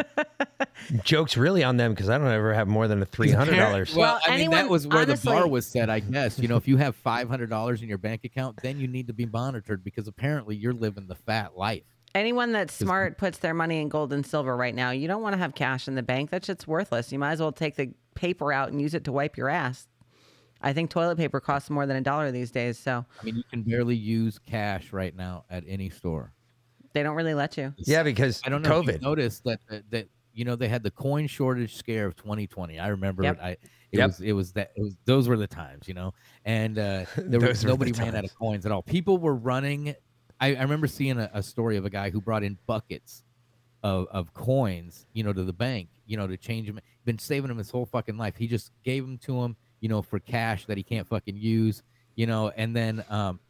jokes 1.04 1.36
really 1.36 1.64
on 1.64 1.76
them 1.76 1.92
because 1.92 2.08
I 2.08 2.18
don't 2.18 2.28
ever 2.28 2.54
have 2.54 2.68
more 2.68 2.88
than 2.88 3.02
a 3.02 3.06
three 3.06 3.30
hundred 3.30 3.56
dollars. 3.56 3.94
well, 3.94 4.20
Well, 4.26 4.32
i 4.32 4.36
mean 4.36 4.50
that 4.50 4.68
was 4.68 4.86
where 4.86 5.04
the 5.04 5.20
bar 5.24 5.46
was 5.48 5.66
set 5.66 5.90
i 5.90 6.00
guess 6.00 6.38
you 6.38 6.48
know 6.48 6.56
if 6.56 6.68
you 6.68 6.76
have 6.76 6.96
five 6.96 7.28
hundred 7.28 7.50
dollars 7.50 7.82
in 7.82 7.88
your 7.88 7.98
bank 7.98 8.24
account 8.24 8.58
then 8.62 8.78
you 8.78 8.86
need 8.88 9.06
to 9.08 9.12
be 9.12 9.26
monitored 9.26 9.84
because 9.84 10.08
apparently 10.08 10.56
you're 10.56 10.72
living 10.72 11.06
the 11.06 11.14
fat 11.16 11.56
life 11.56 11.82
Anyone 12.14 12.52
that's 12.52 12.72
smart 12.72 13.18
puts 13.18 13.38
their 13.38 13.52
money 13.52 13.80
in 13.82 13.90
gold 13.90 14.14
and 14.14 14.24
silver 14.24 14.56
right 14.56 14.74
now. 14.74 14.90
You 14.90 15.06
don't 15.06 15.20
want 15.20 15.34
to 15.34 15.38
have 15.38 15.54
cash 15.54 15.88
in 15.88 15.94
the 15.94 16.02
bank. 16.02 16.30
That 16.30 16.42
shit's 16.42 16.66
worthless. 16.66 17.12
You 17.12 17.18
might 17.18 17.32
as 17.32 17.40
well 17.40 17.52
take 17.52 17.76
the 17.76 17.90
paper 18.14 18.50
out 18.50 18.70
and 18.70 18.80
use 18.80 18.94
it 18.94 19.04
to 19.04 19.12
wipe 19.12 19.36
your 19.36 19.50
ass. 19.50 19.86
I 20.62 20.72
think 20.72 20.90
toilet 20.90 21.18
paper 21.18 21.38
costs 21.38 21.68
more 21.68 21.84
than 21.84 21.96
a 21.98 22.00
dollar 22.00 22.32
these 22.32 22.50
days, 22.50 22.78
so 22.78 23.04
i 23.20 23.24
mean 23.24 23.36
you 23.36 23.44
can 23.50 23.62
barely 23.62 23.94
use 23.94 24.38
cash 24.38 24.92
right 24.92 25.14
now 25.14 25.44
at 25.50 25.64
any 25.68 25.90
store 25.90 26.32
they 26.92 27.02
don't 27.02 27.16
really 27.16 27.34
let 27.34 27.56
you. 27.56 27.74
yeah, 27.78 28.02
because 28.02 28.40
I 28.44 28.48
don't 28.48 28.62
know 28.62 28.80
if 28.80 28.86
COVID. 28.86 28.92
you 28.94 28.98
noticed 29.00 29.44
that, 29.44 29.60
that 29.68 29.90
that 29.90 30.08
you 30.32 30.44
know 30.44 30.56
they 30.56 30.68
had 30.68 30.82
the 30.82 30.90
coin 30.90 31.26
shortage 31.26 31.74
scare 31.76 32.06
of 32.06 32.16
2020. 32.16 32.78
I 32.78 32.88
remember 32.88 33.22
Yep. 33.24 33.36
it. 33.36 33.42
I 33.42 33.50
it 33.50 33.58
Yep. 33.98 34.06
was 34.08 34.20
it 34.20 34.32
was 34.32 34.52
that 34.52 34.70
it 34.76 34.82
was 34.82 34.96
those 35.04 35.28
were 35.28 35.36
the 35.36 35.46
times, 35.46 35.88
you 35.88 35.94
know. 35.94 36.12
And 36.44 36.78
uh, 36.78 37.04
there 37.16 37.40
was 37.40 37.40
Those 37.40 37.40
were 37.40 37.54
the 37.62 37.66
nobody 37.68 37.92
ran 37.92 38.14
out 38.16 38.24
of 38.24 38.34
coins 38.34 38.64
at 38.66 38.72
all. 38.72 38.82
People 38.82 39.18
were 39.18 39.34
running. 39.34 39.94
I, 40.40 40.54
I 40.54 40.62
remember 40.62 40.86
seeing 40.86 41.18
a, 41.18 41.28
a 41.34 41.42
story 41.42 41.76
of 41.76 41.84
a 41.84 41.90
guy 41.90 42.10
who 42.10 42.20
brought 42.20 42.44
in 42.44 42.58
buckets 42.66 43.24
of, 43.82 44.06
of 44.12 44.32
coins, 44.34 45.06
you 45.12 45.24
know, 45.24 45.32
to 45.32 45.42
the 45.44 45.52
bank, 45.52 45.88
you 46.06 46.16
know, 46.16 46.26
to 46.28 46.36
change 46.36 46.66
them. 46.68 46.78
Been 47.04 47.18
saving 47.18 47.48
them 47.48 47.58
his 47.58 47.70
whole 47.70 47.86
fucking 47.86 48.16
life. 48.16 48.36
He 48.36 48.46
just 48.46 48.70
gave 48.84 49.04
them 49.04 49.18
to 49.18 49.42
him, 49.42 49.56
you 49.80 49.88
know, 49.88 50.00
for 50.02 50.20
cash 50.20 50.64
that 50.66 50.76
he 50.76 50.82
can't 50.84 51.06
fucking 51.08 51.36
use, 51.36 51.82
you 52.14 52.26
know, 52.26 52.50
and 52.56 52.74
then 52.76 53.04
um, 53.08 53.40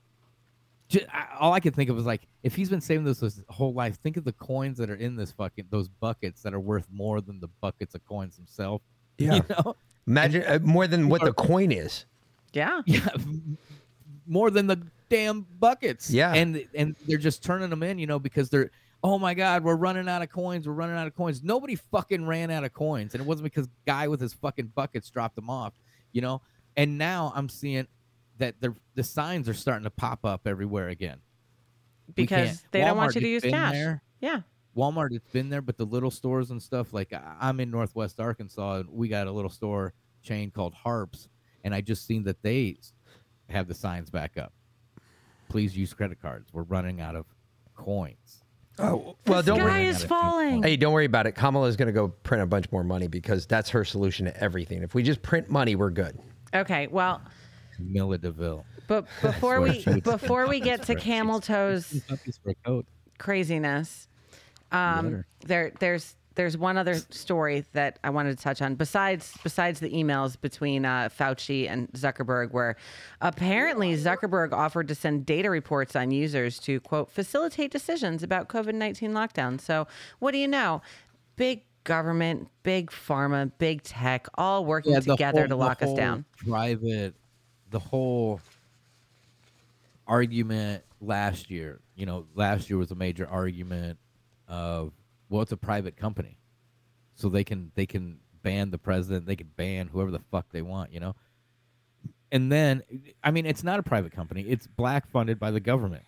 ju- 0.89 1.05
I, 1.13 1.27
all 1.39 1.53
I 1.53 1.61
could 1.61 1.75
think 1.75 1.91
of 1.91 1.97
was 1.97 2.07
like, 2.07 2.23
if 2.43 2.55
he's 2.55 2.71
been 2.71 2.81
saving 2.81 3.05
this 3.05 3.21
his 3.21 3.43
whole 3.49 3.73
life, 3.73 3.99
think 4.03 4.17
of 4.17 4.25
the 4.25 4.33
coins 4.33 4.79
that 4.79 4.91
are 4.91 4.97
in 4.97 5.17
this 5.17 5.33
fucking 5.33 5.67
those 5.71 5.89
buckets 5.89 6.43
that 6.43 6.55
are 6.55 6.61
worth 6.61 6.87
more 6.91 7.21
than 7.21 7.41
the 7.41 7.49
buckets 7.61 7.95
of 7.95 8.05
coins 8.05 8.37
themselves. 8.37 8.83
Yeah. 9.21 9.35
You 9.35 9.43
know, 9.51 9.77
Imagine 10.07 10.45
uh, 10.47 10.61
more 10.63 10.87
than 10.87 11.09
what 11.09 11.23
the 11.23 11.33
coin 11.33 11.73
is. 11.73 12.05
Yeah. 12.53 12.83
yeah, 12.87 13.09
more 14.29 14.51
than 14.51 14.69
the 14.69 14.81
damn 15.09 15.45
buckets. 15.59 16.09
Yeah. 16.09 16.33
and 16.35 16.65
and 16.73 16.95
they're 17.07 17.19
just 17.19 17.43
turning 17.43 17.69
them 17.69 17.83
in, 17.83 17.99
you 17.99 18.07
know, 18.07 18.19
because 18.19 18.49
they're. 18.49 18.71
Oh 19.03 19.19
my 19.19 19.35
God, 19.35 19.63
we're 19.63 19.77
running 19.77 20.09
out 20.09 20.23
of 20.23 20.31
coins. 20.31 20.67
We're 20.67 20.75
running 20.75 20.97
out 20.97 21.07
of 21.07 21.15
coins. 21.15 21.43
Nobody 21.43 21.77
fucking 21.77 22.27
ran 22.27 22.51
out 22.51 22.65
of 22.65 22.73
coins, 22.73 23.15
and 23.15 23.21
it 23.21 23.27
wasn't 23.27 23.45
because 23.45 23.69
guy 23.87 24.09
with 24.09 24.21
his 24.21 24.33
fucking 24.35 24.73
buckets 24.75 25.09
dropped 25.11 25.37
them 25.37 25.51
off, 25.51 25.73
you 26.13 26.21
know. 26.21 26.41
And 26.77 26.97
now 26.99 27.33
I'm 27.35 27.49
seeing 27.49 27.87
that 28.39 28.61
the 28.61 28.75
the 28.95 29.03
signs 29.03 29.49
are 29.49 29.55
starting 29.55 29.85
to 29.85 29.91
pop 29.91 30.25
up 30.25 30.47
everywhere 30.47 30.89
again. 30.89 31.19
Because 32.15 32.49
can't- 32.49 32.63
they 32.73 32.81
don't 32.81 32.97
want 32.97 33.15
you 33.15 33.21
to 33.21 33.29
use 33.29 33.43
cash. 33.43 33.73
there. 33.73 34.03
Yeah. 34.21 34.41
Walmart, 34.77 35.13
it's 35.13 35.29
been 35.33 35.49
there, 35.51 35.61
but 35.63 35.77
the 35.77 35.85
little 35.85 36.11
stores 36.11 36.51
and 36.51 36.63
stuff 36.63 36.93
like 36.93 37.13
I- 37.13 37.37
I'm 37.41 37.61
in 37.61 37.71
Northwest 37.71 38.21
Arkansas, 38.21 38.77
and 38.81 38.89
we 38.91 39.09
got 39.09 39.27
a 39.27 39.33
little 39.33 39.51
store 39.51 39.93
chain 40.23 40.51
called 40.51 40.73
Harps, 40.75 41.29
and 41.65 41.75
I 41.75 41.81
just 41.81 42.07
seen 42.07 42.23
that 42.25 42.43
they 42.43 42.77
have 43.51 43.67
the 43.69 43.75
signs 43.75 44.09
back 44.11 44.39
up. 44.39 44.53
Please 45.49 45.77
use 45.77 45.93
credit 45.95 46.21
cards. 46.21 46.53
We're 46.53 46.63
running 46.63 47.01
out 47.01 47.17
of 47.17 47.27
coins. 47.75 48.45
Oh 48.79 49.17
well, 49.27 49.43
the 49.43 49.51
don't 49.51 49.59
sky 49.59 49.65
worry. 49.81 49.87
is 49.87 50.05
falling. 50.05 50.63
Hey, 50.63 50.77
don't 50.77 50.93
worry 50.93 51.07
about 51.07 51.27
it. 51.27 51.33
Kamala 51.33 51.67
is 51.67 51.77
going 51.77 51.87
to 51.89 51.93
go 51.93 52.09
print 52.09 52.43
a 52.43 52.47
bunch 52.47 52.71
more 52.71 52.85
money 52.85 53.09
because 53.09 53.45
that's 53.47 53.71
her 53.71 53.85
solution 53.85 54.27
to 54.27 54.37
everything. 54.43 54.83
If 54.85 54.95
we 54.95 55.03
just 55.03 55.21
print 55.23 55.51
money, 55.51 55.75
we're 55.75 55.91
good. 55.91 56.17
Okay. 56.55 56.87
Well, 56.87 57.21
Camilla 57.79 58.19
Deville. 58.19 58.65
but 58.87 59.07
before 59.23 59.61
we 59.63 59.81
she 59.81 59.89
would 59.91 60.05
say. 60.05 60.11
before 60.13 60.47
we 60.47 60.61
get 60.61 60.83
to 60.85 60.95
camel 60.95 61.41
toes 61.41 62.01
Puppies 62.09 62.39
for 62.43 62.51
a 62.51 62.55
coat. 62.57 62.87
craziness, 63.19 64.07
um, 64.73 65.25
there 65.47 65.73
there's 65.81 66.15
there's 66.35 66.57
one 66.57 66.77
other 66.77 66.95
story 66.95 67.65
that 67.73 67.99
I 68.05 68.11
wanted 68.11 68.37
to 68.39 68.43
touch 68.45 68.63
on 68.63 68.77
besides 68.77 69.35
besides 69.43 69.81
the 69.81 69.91
emails 69.91 70.41
between 70.41 70.85
uh, 70.85 71.09
Fauci 71.09 71.69
and 71.69 71.89
Zuckerberg, 71.93 72.53
where 72.53 72.77
apparently 73.21 73.97
Zuckerberg 73.97 74.53
offered 74.53 74.87
to 74.89 74.95
send 74.95 75.27
data 75.27 75.51
reports 75.51 75.97
on 75.97 76.11
users 76.13 76.59
to 76.61 76.79
quote 76.81 77.11
facilitate 77.11 77.71
decisions 77.73 78.23
about 78.23 78.49
COVID 78.49 78.75
nineteen 78.75 79.13
lockdown. 79.13 79.61
So 79.61 79.89
what 80.21 80.31
do 80.33 80.39
you 80.39 80.47
know? 80.49 80.81
Big 81.37 81.65
government, 81.85 82.49
big 82.63 82.91
pharma, 82.91 83.51
big 83.59 83.83
tech, 83.83 84.27
all 84.35 84.65
working 84.65 84.93
Yeah, 84.93 85.01
together 85.01 85.41
whole- 85.41 85.49
to 85.49 85.57
lock 85.57 85.83
us 85.83 85.93
down. 85.95 86.25
Private, 86.37 87.15
the 87.71 87.79
whole 87.79 88.41
argument 90.07 90.85
last 91.01 91.51
year. 91.51 91.81
You 91.95 92.07
know, 92.07 92.27
last 92.35 92.71
year 92.71 92.79
was 92.79 92.91
a 92.91 92.95
major 92.95 93.29
argument 93.29 93.99
of 94.49 94.93
well, 95.29 95.43
it's 95.43 95.53
a 95.53 95.57
private 95.57 95.97
company, 95.97 96.39
so 97.15 97.29
they 97.29 97.45
can 97.45 97.71
they 97.75 97.87
can 97.87 98.19
ban 98.43 98.71
the 98.71 98.79
president, 98.79 99.27
they 99.27 99.37
can 99.37 99.51
ban 99.57 99.89
whoever 99.89 100.11
the 100.11 100.21
fuck 100.31 100.47
they 100.51 100.63
want. 100.63 100.93
You 100.93 101.01
know, 101.01 101.17
and 102.33 102.51
then 102.51 102.83
I 103.23 103.31
mean, 103.31 103.47
it's 103.47 103.63
not 103.63 103.79
a 103.79 103.83
private 103.83 104.13
company; 104.13 104.43
it's 104.43 104.67
black 104.67 105.09
funded 105.09 105.39
by 105.39 105.51
the 105.51 105.61
government. 105.61 106.05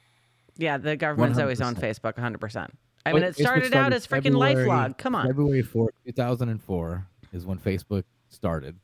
Yeah, 0.56 0.78
the 0.78 0.96
government's 0.96 1.38
always 1.38 1.60
on 1.60 1.74
Facebook 1.74 2.16
100%. 2.16 2.68
I 3.06 3.10
oh, 3.10 3.14
mean, 3.14 3.22
it 3.22 3.34
Facebook 3.34 3.40
started 3.40 3.74
out 3.74 3.92
as 3.94 4.06
freaking 4.06 4.34
LifeLog. 4.34 4.98
Come 4.98 5.14
on. 5.14 5.26
February 5.26 5.62
4th, 5.62 5.88
2004 6.04 7.06
is 7.32 7.46
when 7.46 7.58
Facebook 7.58 8.04
started. 8.28 8.76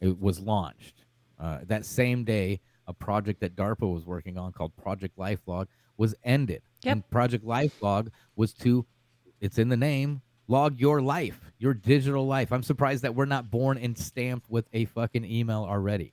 It 0.00 0.18
was 0.18 0.40
launched. 0.40 0.99
Uh, 1.40 1.58
that 1.66 1.86
same 1.86 2.24
day, 2.24 2.60
a 2.86 2.92
project 2.92 3.40
that 3.40 3.56
DARPA 3.56 3.92
was 3.92 4.04
working 4.04 4.36
on 4.36 4.52
called 4.52 4.76
Project 4.76 5.16
LifeLog 5.16 5.66
was 5.96 6.14
ended. 6.24 6.62
Yep. 6.82 6.92
And 6.92 7.10
Project 7.10 7.44
LifeLog 7.44 8.08
was 8.36 8.52
to, 8.54 8.84
it's 9.40 9.58
in 9.58 9.68
the 9.68 9.76
name, 9.76 10.22
log 10.48 10.78
your 10.80 11.00
life, 11.00 11.40
your 11.58 11.74
digital 11.74 12.26
life. 12.26 12.52
I'm 12.52 12.62
surprised 12.62 13.02
that 13.04 13.14
we're 13.14 13.24
not 13.26 13.50
born 13.50 13.78
and 13.78 13.96
stamped 13.96 14.50
with 14.50 14.66
a 14.72 14.84
fucking 14.86 15.24
email 15.24 15.66
already. 15.68 16.12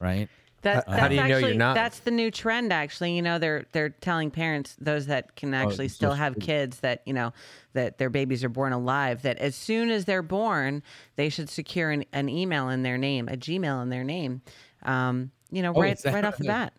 Right? 0.00 0.28
That, 0.64 0.86
How- 0.88 0.92
how 0.92 0.96
that's 0.96 1.08
do 1.10 1.14
you 1.14 1.28
know 1.28 1.38
you're 1.38 1.54
not? 1.54 1.74
That's 1.74 2.00
the 2.00 2.10
new 2.10 2.30
trend. 2.30 2.72
Actually, 2.72 3.14
you 3.14 3.22
know, 3.22 3.38
they're 3.38 3.64
they're 3.72 3.90
telling 3.90 4.30
parents, 4.30 4.76
those 4.80 5.06
that 5.06 5.36
can 5.36 5.54
actually 5.54 5.86
it's 5.86 5.94
still 5.94 6.10
just- 6.10 6.18
have 6.18 6.38
kids, 6.40 6.80
that 6.80 7.02
you 7.06 7.12
know, 7.14 7.32
that 7.74 7.98
their 7.98 8.10
babies 8.10 8.42
are 8.42 8.48
born 8.48 8.72
alive. 8.72 9.22
That 9.22 9.38
as 9.38 9.54
soon 9.54 9.90
as 9.90 10.04
they're 10.06 10.22
born, 10.22 10.82
they 11.16 11.28
should 11.28 11.48
secure 11.48 11.90
an, 11.90 12.04
an 12.12 12.28
email 12.28 12.68
in 12.68 12.82
their 12.82 12.98
name, 12.98 13.28
a 13.28 13.36
Gmail 13.36 13.82
in 13.82 13.88
their 13.90 14.04
name. 14.04 14.42
Um, 14.82 15.30
you 15.50 15.62
know, 15.62 15.72
Oh, 15.74 15.80
right 15.80 15.96
that 16.02 16.12
right 16.14 16.24
off 16.24 16.36
the 16.36 16.44
bat. 16.44 16.72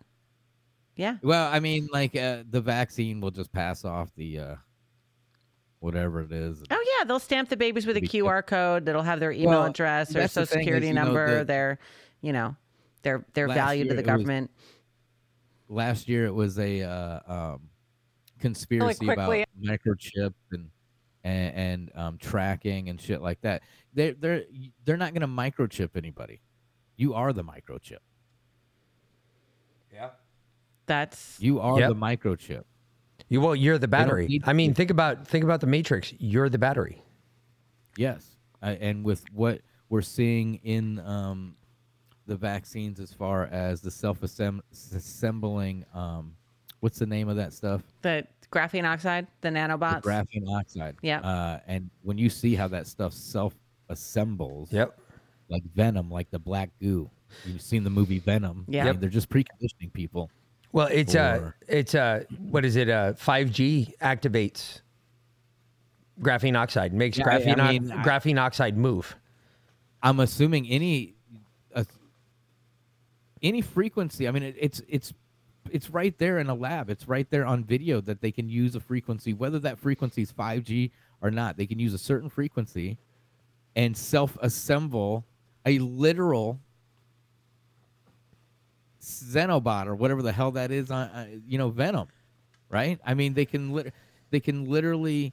Yeah. 0.96 1.16
Well, 1.22 1.50
I 1.52 1.60
mean, 1.60 1.88
like 1.92 2.14
uh, 2.16 2.42
the 2.48 2.60
vaccine 2.60 3.20
will 3.20 3.30
just 3.30 3.52
pass 3.52 3.84
off 3.84 4.14
the 4.16 4.38
uh, 4.38 4.54
whatever 5.80 6.22
it 6.22 6.32
is. 6.32 6.62
Oh 6.70 6.84
yeah, 6.98 7.04
they'll 7.04 7.18
stamp 7.18 7.48
the 7.48 7.56
babies 7.56 7.86
with 7.86 7.96
a 7.96 8.00
QR 8.00 8.44
code 8.44 8.86
that'll 8.86 9.02
have 9.02 9.20
their 9.20 9.32
email 9.32 9.50
Well, 9.50 9.64
address, 9.64 10.08
that's 10.08 10.34
the 10.34 10.40
social 10.46 10.54
thing 10.54 10.60
is, 10.60 10.64
security 10.64 10.92
know, 10.92 11.04
number, 11.04 11.38
the- 11.38 11.44
their, 11.44 11.78
you 12.22 12.32
know, 12.32 12.56
their 13.06 13.24
their 13.34 13.46
Last 13.48 13.56
value 13.56 13.84
to 13.84 13.90
the 13.90 13.94
it 13.94 13.96
was- 13.98 14.06
government. 14.06 14.50
last 15.68 16.08
year 16.08 16.26
it 16.26 16.34
was 16.34 16.58
a 16.58 16.82
uh, 16.82 17.20
um, 17.26 17.70
conspiracy 18.40 19.08
about 19.08 19.26
quickly. 19.28 19.44
microchip 19.64 20.34
and 20.52 20.68
and, 21.24 21.54
and 21.56 21.90
um, 21.94 22.18
tracking 22.18 22.88
and 22.88 23.00
shit 23.00 23.22
like 23.22 23.40
that. 23.42 23.62
They 23.94 24.10
they're 24.12 24.42
they're 24.84 24.96
not 24.96 25.14
gonna 25.14 25.28
microchip 25.28 25.90
anybody. 25.96 26.40
You 26.96 27.14
are 27.14 27.32
the 27.32 27.44
microchip. 27.44 27.98
Yeah, 29.92 30.10
that's 30.86 31.38
You 31.40 31.60
are 31.60 31.78
Yep. 31.78 31.88
the 31.90 31.94
microchip. 31.96 32.64
You 33.28 33.40
well, 33.40 33.56
you're 33.56 33.78
the 33.78 33.88
battery. 33.88 34.40
I 34.44 34.52
mean, 34.52 34.70
to- 34.70 34.74
think 34.74 34.90
about 34.90 35.26
think 35.28 35.44
about 35.44 35.60
the 35.60 35.66
Matrix. 35.66 36.12
You're 36.18 36.48
the 36.48 36.58
battery. 36.58 37.02
Yes, 37.96 38.36
uh, 38.62 38.74
and 38.80 39.04
with 39.04 39.24
what 39.32 39.62
we're 39.88 40.02
seeing 40.02 40.56
in 40.56 40.98
um, 41.00 41.56
the 42.26 42.36
vaccines, 42.36 42.98
as 43.00 43.12
far 43.12 43.46
as 43.46 43.80
the 43.80 43.90
self-assembling, 43.90 45.84
um, 45.94 46.34
what's 46.80 46.98
the 46.98 47.06
name 47.06 47.28
of 47.28 47.36
that 47.36 47.52
stuff? 47.52 47.82
the 48.02 48.26
graphene 48.52 48.84
oxide, 48.84 49.26
the 49.40 49.48
nanobots. 49.48 50.02
The 50.02 50.08
graphene 50.10 50.48
oxide. 50.58 50.96
Yeah. 51.02 51.20
Uh, 51.20 51.60
and 51.66 51.90
when 52.02 52.16
you 52.18 52.30
see 52.30 52.54
how 52.54 52.68
that 52.68 52.86
stuff 52.86 53.12
self 53.12 53.54
assembles, 53.88 54.72
Yep. 54.72 54.98
like 55.48 55.62
venom, 55.74 56.10
like 56.10 56.30
the 56.30 56.38
black 56.38 56.70
goo. 56.80 57.10
You've 57.44 57.60
seen 57.60 57.82
the 57.82 57.90
movie 57.90 58.20
Venom. 58.20 58.64
I 58.68 58.70
Yeah. 58.72 58.84
mean, 58.84 58.92
Yep. 58.94 59.00
they're 59.00 59.10
just 59.10 59.28
preconditioning 59.28 59.92
people. 59.92 60.30
Well, 60.72 60.86
it's 60.92 61.14
uh 61.16 61.50
it's 61.68 61.94
uh 61.94 62.22
what 62.50 62.64
is 62.64 62.76
it? 62.76 62.88
Uh 62.88 63.14
5G 63.14 63.94
activates 64.00 64.80
graphene 66.20 66.56
oxide, 66.56 66.92
makes 66.94 67.18
Yeah, 67.18 67.28
I- 67.28 67.34
I 67.36 67.40
graphene 67.42 67.68
mean, 67.82 67.92
I- 67.92 68.04
graphene 68.04 68.40
oxide 68.40 68.76
move. 68.76 69.16
I'm 70.02 70.20
assuming 70.20 70.68
any 70.68 71.15
any 73.42 73.60
frequency. 73.60 74.28
I 74.28 74.30
mean, 74.30 74.42
it, 74.42 74.56
it's 74.58 74.82
it's 74.88 75.12
it's 75.70 75.90
right 75.90 76.16
there 76.18 76.38
in 76.38 76.48
a 76.48 76.54
lab. 76.54 76.90
It's 76.90 77.08
right 77.08 77.28
there 77.30 77.44
on 77.44 77.64
video 77.64 78.00
that 78.02 78.20
they 78.20 78.30
can 78.30 78.48
use 78.48 78.74
a 78.74 78.80
frequency, 78.80 79.32
whether 79.32 79.58
that 79.60 79.78
frequency 79.78 80.22
is 80.22 80.32
5G 80.32 80.90
or 81.20 81.30
not. 81.30 81.56
They 81.56 81.66
can 81.66 81.78
use 81.78 81.94
a 81.94 81.98
certain 81.98 82.28
frequency 82.28 82.98
and 83.74 83.96
self-assemble 83.96 85.24
a 85.66 85.78
literal 85.80 86.60
Xenobot 89.02 89.86
or 89.86 89.94
whatever 89.94 90.22
the 90.22 90.32
hell 90.32 90.52
that 90.52 90.70
is 90.70 90.90
on, 90.90 91.08
uh, 91.08 91.26
you 91.46 91.58
know, 91.58 91.68
Venom, 91.68 92.08
right? 92.68 92.98
I 93.04 93.14
mean, 93.14 93.34
they 93.34 93.44
can 93.44 93.72
lit- 93.72 93.92
they 94.30 94.40
can 94.40 94.64
literally, 94.64 95.32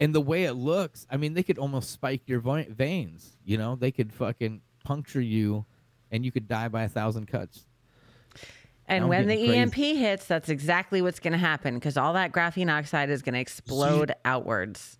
and 0.00 0.14
the 0.14 0.20
way 0.20 0.44
it 0.44 0.54
looks, 0.54 1.06
I 1.10 1.16
mean, 1.16 1.34
they 1.34 1.42
could 1.42 1.58
almost 1.58 1.90
spike 1.90 2.22
your 2.26 2.40
veins. 2.40 3.36
You 3.44 3.58
know, 3.58 3.76
they 3.76 3.90
could 3.90 4.12
fucking 4.12 4.60
puncture 4.84 5.20
you, 5.20 5.64
and 6.16 6.24
you 6.24 6.32
could 6.32 6.48
die 6.48 6.68
by 6.68 6.82
a 6.82 6.88
thousand 6.88 7.26
cuts. 7.26 7.66
And 8.88 9.04
I'm 9.04 9.08
when 9.08 9.26
the 9.26 9.36
getting 9.36 9.52
EMP 9.52 9.74
hits, 9.74 10.26
that's 10.26 10.48
exactly 10.48 11.02
what's 11.02 11.18
going 11.18 11.32
to 11.32 11.38
happen 11.38 11.74
because 11.74 11.96
all 11.96 12.12
that 12.14 12.32
graphene 12.32 12.70
oxide 12.70 13.10
is 13.10 13.22
going 13.22 13.34
to 13.34 13.40
explode 13.40 14.12
outwards. 14.24 14.98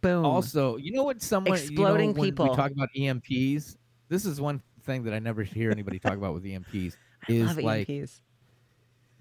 Boom. 0.00 0.24
Also, 0.24 0.76
you 0.76 0.92
know 0.92 1.04
what? 1.04 1.22
Someone 1.22 1.54
Exploding 1.54 2.10
you 2.10 2.14
know, 2.14 2.20
when 2.20 2.30
people. 2.30 2.50
We 2.50 2.56
talk 2.56 2.70
about 2.70 2.90
EMPs. 2.96 3.76
This 4.08 4.26
is 4.26 4.40
one 4.40 4.62
thing 4.82 5.02
that 5.04 5.14
I 5.14 5.18
never 5.18 5.42
hear 5.42 5.70
anybody 5.70 5.98
talk 5.98 6.14
about 6.14 6.34
with 6.34 6.44
EMPs. 6.44 6.96
I 7.28 7.32
Is 7.32 7.46
love 7.46 7.58
like 7.58 7.88
EMPs. 7.88 8.20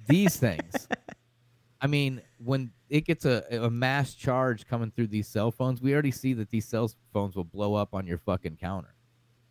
these 0.07 0.35
things. 0.35 0.87
I 1.81 1.87
mean, 1.87 2.21
when 2.37 2.71
it 2.89 3.05
gets 3.05 3.25
a, 3.25 3.43
a 3.51 3.69
mass 3.69 4.13
charge 4.13 4.67
coming 4.67 4.91
through 4.91 5.07
these 5.07 5.27
cell 5.27 5.51
phones, 5.51 5.81
we 5.81 5.93
already 5.93 6.11
see 6.11 6.33
that 6.33 6.49
these 6.49 6.65
cell 6.65 6.91
phones 7.13 7.35
will 7.35 7.43
blow 7.43 7.75
up 7.75 7.93
on 7.93 8.05
your 8.05 8.17
fucking 8.17 8.57
counter 8.57 8.95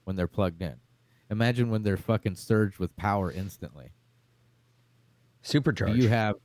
when 0.05 0.17
they're 0.17 0.29
plugged 0.29 0.61
in. 0.63 0.77
Imagine 1.33 1.71
when 1.71 1.83
they're 1.83 1.97
fucking 1.97 2.35
surged 2.35 2.79
with 2.79 2.95
power 2.95 3.33
instantly. 3.33 3.91
Supercharged. 5.41 5.97
You 5.97 6.09
have 6.11 6.37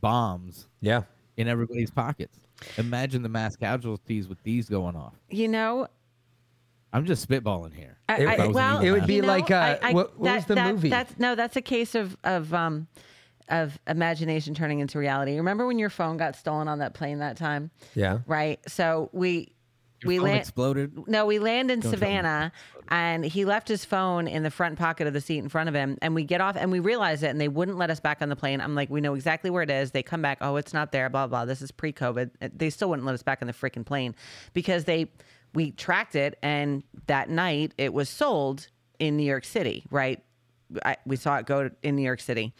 bombs 0.00 0.68
yeah. 0.80 1.02
in 1.38 1.48
everybody's 1.48 1.90
pockets. 1.90 2.38
Imagine 2.76 3.22
the 3.22 3.30
mass 3.30 3.56
casualties 3.56 4.28
with 4.28 4.42
these 4.42 4.68
going 4.68 4.94
off. 4.94 5.14
You 5.30 5.48
know, 5.48 5.88
I'm 6.92 7.06
just 7.06 7.26
spitballing 7.26 7.74
here. 7.74 7.96
I, 8.10 8.16
It- 8.18 8.26
I- 8.28 8.44
I 8.44 8.46
well, 8.48 8.80
It 8.80 8.90
would 8.90 9.06
be 9.06 9.14
you 9.16 9.22
know, 9.22 9.28
like, 9.28 9.50
uh, 9.50 9.78
I- 9.82 9.88
I- 9.90 9.92
what- 9.94 10.18
what 10.18 10.34
was 10.34 10.44
the 10.44 10.54
that- 10.54 10.74
movie? 10.74 10.90
That's 10.90 11.18
no, 11.18 11.34
that's 11.34 11.56
a 11.56 11.62
case 11.62 11.94
of 11.94 12.16
of 12.22 12.52
um 12.52 12.88
of 13.48 13.78
imagination 13.86 14.54
turning 14.54 14.80
into 14.80 14.98
reality. 14.98 15.36
Remember 15.36 15.66
when 15.66 15.78
your 15.78 15.90
phone 15.90 16.18
got 16.18 16.36
stolen 16.36 16.68
on 16.68 16.78
that 16.80 16.92
plane 16.94 17.18
that 17.20 17.36
time? 17.38 17.70
Yeah. 17.94 18.18
Right. 18.26 18.60
So 18.68 19.08
we 19.12 19.52
Your 20.02 20.08
we 20.08 20.18
land. 20.18 20.38
exploded. 20.38 21.08
No, 21.08 21.24
we 21.24 21.38
land 21.38 21.70
in 21.70 21.80
Don't. 21.80 21.90
Savannah, 21.90 22.52
and 22.88 23.24
he 23.24 23.44
left 23.44 23.66
his 23.66 23.84
phone 23.84 24.28
in 24.28 24.42
the 24.42 24.50
front 24.50 24.78
pocket 24.78 25.06
of 25.06 25.14
the 25.14 25.20
seat 25.20 25.38
in 25.38 25.48
front 25.48 25.68
of 25.68 25.74
him. 25.74 25.96
And 26.02 26.14
we 26.14 26.22
get 26.22 26.40
off, 26.40 26.56
and 26.56 26.70
we 26.70 26.80
realize 26.80 27.22
it, 27.22 27.28
and 27.28 27.40
they 27.40 27.48
wouldn't 27.48 27.78
let 27.78 27.90
us 27.90 27.98
back 27.98 28.20
on 28.20 28.28
the 28.28 28.36
plane. 28.36 28.60
I'm 28.60 28.74
like, 28.74 28.90
we 28.90 29.00
know 29.00 29.14
exactly 29.14 29.48
where 29.48 29.62
it 29.62 29.70
is. 29.70 29.92
They 29.92 30.02
come 30.02 30.20
back, 30.20 30.38
oh, 30.42 30.56
it's 30.56 30.74
not 30.74 30.92
there. 30.92 31.08
Blah 31.08 31.28
blah. 31.28 31.46
This 31.46 31.62
is 31.62 31.70
pre-COVID. 31.70 32.30
Uh, 32.42 32.48
they 32.54 32.68
still 32.68 32.90
wouldn't 32.90 33.06
let 33.06 33.14
us 33.14 33.22
back 33.22 33.40
on 33.40 33.46
the 33.46 33.54
freaking 33.54 33.86
plane 33.86 34.14
because 34.52 34.84
they 34.84 35.10
we 35.54 35.70
tracked 35.70 36.14
it, 36.14 36.38
and 36.42 36.82
that 37.06 37.30
night 37.30 37.72
it 37.78 37.94
was 37.94 38.10
sold 38.10 38.68
in 38.98 39.16
New 39.16 39.24
York 39.24 39.44
City. 39.44 39.84
Right, 39.90 40.22
I, 40.84 40.96
we 41.06 41.16
saw 41.16 41.38
it 41.38 41.46
go 41.46 41.70
in 41.82 41.96
New 41.96 42.02
York 42.02 42.20
City, 42.20 42.52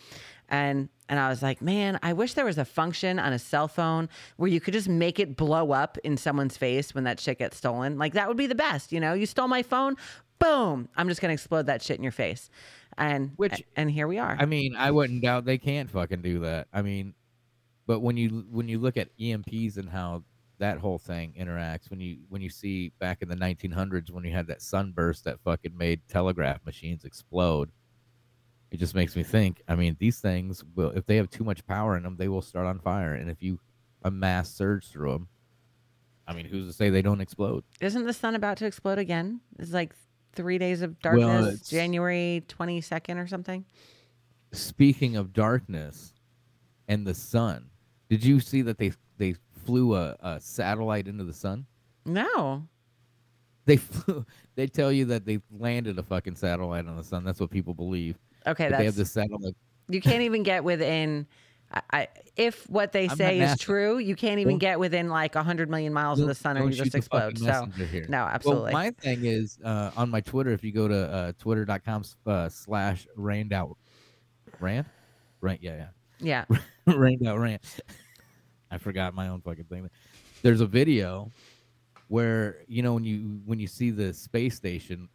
and 0.49 0.89
and 1.09 1.21
I 1.21 1.29
was 1.29 1.43
like, 1.43 1.63
man, 1.63 1.99
I 2.03 2.13
wish 2.13 2.35
there 2.35 2.45
was 2.45 2.59
a 2.59 2.65
function 2.65 3.19
on 3.19 3.33
a 3.33 3.39
cell 3.39 3.69
phone 3.69 4.09
where 4.37 4.51
you 4.51 4.61
could 4.61 4.75
just 4.75 4.89
make 4.89 5.21
it 5.21 5.37
blow 5.37 5.71
up 5.71 5.99
in 6.03 6.17
someone's 6.17 6.57
face 6.57 6.95
when 6.95 7.05
that 7.05 7.21
shit 7.21 7.39
gets 7.39 7.57
stolen. 7.57 7.97
Like 7.97 8.15
that 8.15 8.27
would 8.29 8.37
be 8.37 8.47
the 8.47 8.57
best. 8.57 8.93
You 8.93 9.01
know, 9.01 9.13
you 9.13 9.27
stole 9.27 9.49
my 9.49 9.63
phone, 9.63 9.97
boom, 10.39 10.89
I'm 10.97 11.09
just 11.09 11.21
gonna 11.21 11.33
explode 11.33 11.67
that 11.67 11.83
shit 11.83 11.97
in 11.97 12.03
your 12.03 12.13
face, 12.13 12.51
and 12.99 13.33
Which- 13.37 13.63
and 13.77 13.91
here 13.91 14.09
we 14.09 14.19
are. 14.19 14.37
I 14.39 14.47
mean, 14.47 14.75
I 14.77 14.91
wouldn't 14.91 15.23
doubt 15.23 15.45
they 15.45 15.59
can't 15.59 15.91
fucking 15.91 16.23
do 16.23 16.41
that. 16.41 16.69
I 16.73 16.83
mean, 16.83 17.15
but 17.87 18.01
when 18.01 18.17
you 18.17 18.47
when 18.51 18.69
you 18.69 18.79
look 18.79 18.97
at 18.97 19.17
EMPs 19.19 19.77
and 19.77 19.89
how 19.89 20.25
that 20.59 20.79
whole 20.79 20.99
thing 20.99 21.35
interacts, 21.39 21.91
when 21.91 22.01
you 22.01 22.19
when 22.29 22.43
you 22.43 22.49
see 22.51 22.91
back 22.99 23.23
in 23.23 23.29
the 23.29 23.37
1900s 23.37 24.11
when 24.11 24.25
you 24.25 24.33
had 24.33 24.47
that 24.49 24.63
sunburst 24.63 25.25
that 25.25 25.41
fucking 25.41 25.77
made 25.77 26.01
telegraph 26.09 26.65
machines 26.65 27.05
explode, 27.05 27.71
it 28.71 28.79
just 28.79 28.95
makes 28.95 29.15
me 29.17 29.23
think. 29.23 29.63
I 29.69 29.75
mean, 29.77 29.97
these 29.99 30.19
things 30.21 30.65
will 30.75 30.91
if 30.91 31.07
they 31.07 31.17
have 31.17 31.31
too 31.31 31.45
much 31.45 31.65
power 31.67 31.97
in 31.97 32.03
them, 32.03 32.17
they 32.17 32.29
will 32.29 32.43
start 32.43 32.67
on 32.67 32.79
fire, 32.79 33.15
and 33.15 33.31
if 33.31 33.43
you 33.43 33.59
a 34.03 34.11
mass 34.11 34.51
surge 34.51 34.89
through 34.89 35.13
them, 35.13 35.29
I 36.27 36.35
mean, 36.35 36.47
who's 36.47 36.67
to 36.67 36.73
say 36.73 36.91
they 36.91 37.03
don't 37.03 37.21
explode? 37.21 37.65
Isn't 37.81 38.05
the 38.05 38.13
sun 38.13 38.35
about 38.35 38.57
to 38.59 38.67
explode 38.67 38.99
again? 38.99 39.41
It's 39.59 39.73
like 39.73 39.95
three 40.33 40.59
days 40.59 40.83
of 40.83 41.01
darkness, 41.01 41.47
it's- 41.47 41.69
January 41.71 42.45
22nd 42.49 43.17
or 43.23 43.27
something. 43.27 43.65
speaking 44.53 45.17
of 45.17 45.33
darkness 45.33 46.13
and 46.89 47.07
the 47.07 47.15
sun, 47.15 47.71
did 48.09 48.25
you 48.25 48.41
see 48.41 48.63
that 48.63 48.79
they 48.79 48.93
they 49.19 49.35
flew 49.65 49.95
a, 49.97 50.17
a 50.21 50.41
satellite 50.41 51.09
into 51.09 51.25
the 51.25 51.33
sun? 51.33 51.67
No, 52.05 52.67
They 53.65 53.77
flew. 53.79 54.25
They 54.55 54.67
tell 54.69 54.93
you 54.93 55.07
that 55.07 55.25
they 55.25 55.41
landed 55.51 55.99
a 55.99 56.03
fucking 56.05 56.37
satellite 56.37 56.87
on 56.87 56.97
the 56.97 57.03
sun. 57.03 57.25
That's 57.25 57.41
what 57.41 57.51
people 57.51 57.75
believe. 57.75 58.17
Okay, 58.47 58.69
But 58.69 58.79
they 58.79 58.85
have 58.85 58.95
that's 58.95 58.97
this 58.97 59.13
satellite. 59.13 59.55
you 59.89 60.01
can't 60.01 60.23
even 60.23 60.43
get 60.43 60.65
within. 60.65 61.27
I, 61.91 62.07
if 62.37 62.69
what 62.71 62.93
they 62.93 63.09
I'm 63.09 63.17
say 63.17 63.41
is 63.41 63.59
true, 63.59 63.99
you 63.99 64.15
can't 64.15 64.39
even 64.39 64.53
Don't- 64.53 64.59
get 64.61 64.79
within 64.79 65.09
like 65.09 65.35
hundred 65.35 65.69
million 65.69 65.93
miles 65.93 66.21
of 66.21 66.29
the 66.29 66.35
sun, 66.35 66.57
or 66.57 66.67
you 66.67 66.73
just 66.73 66.93
the 66.93 66.99
explode. 66.99 67.39
So 67.39 67.67
here. 67.91 68.07
no, 68.09 68.19
absolutely. 68.19 68.73
Well, 68.73 68.85
my 68.85 68.91
thing 68.93 69.25
is 69.25 69.59
uh, 69.65 69.91
on 69.97 70.09
my 70.11 70.21
Twitter. 70.21 70.51
If 70.51 70.63
you 70.63 70.71
go 70.73 70.87
to 70.87 70.97
uh, 70.97 71.33
twitter.com 71.39 72.05
uh, 72.27 72.49
slash 72.49 73.09
rained 73.17 73.53
out 73.53 73.77
rant, 74.61 74.87
rant, 75.41 75.63
yeah, 75.63 75.89
yeah. 76.21 76.45
yeah, 76.49 76.59
rained 76.95 77.27
out 77.27 77.39
rant. 77.41 77.63
I 78.71 78.79
forgot 78.79 79.15
my 79.15 79.29
own 79.29 79.41
fucking 79.41 79.65
thing. 79.65 79.91
There's 80.43 80.61
a 80.61 80.67
video 80.67 81.33
where 82.09 82.59
you 82.69 82.83
know 82.83 82.95
when 82.95 83.05
you 83.05 83.41
when 83.45 83.59
you 83.59 83.67
see 83.67 83.91
the 83.91 84.15
space 84.15 84.55
station 84.55 85.09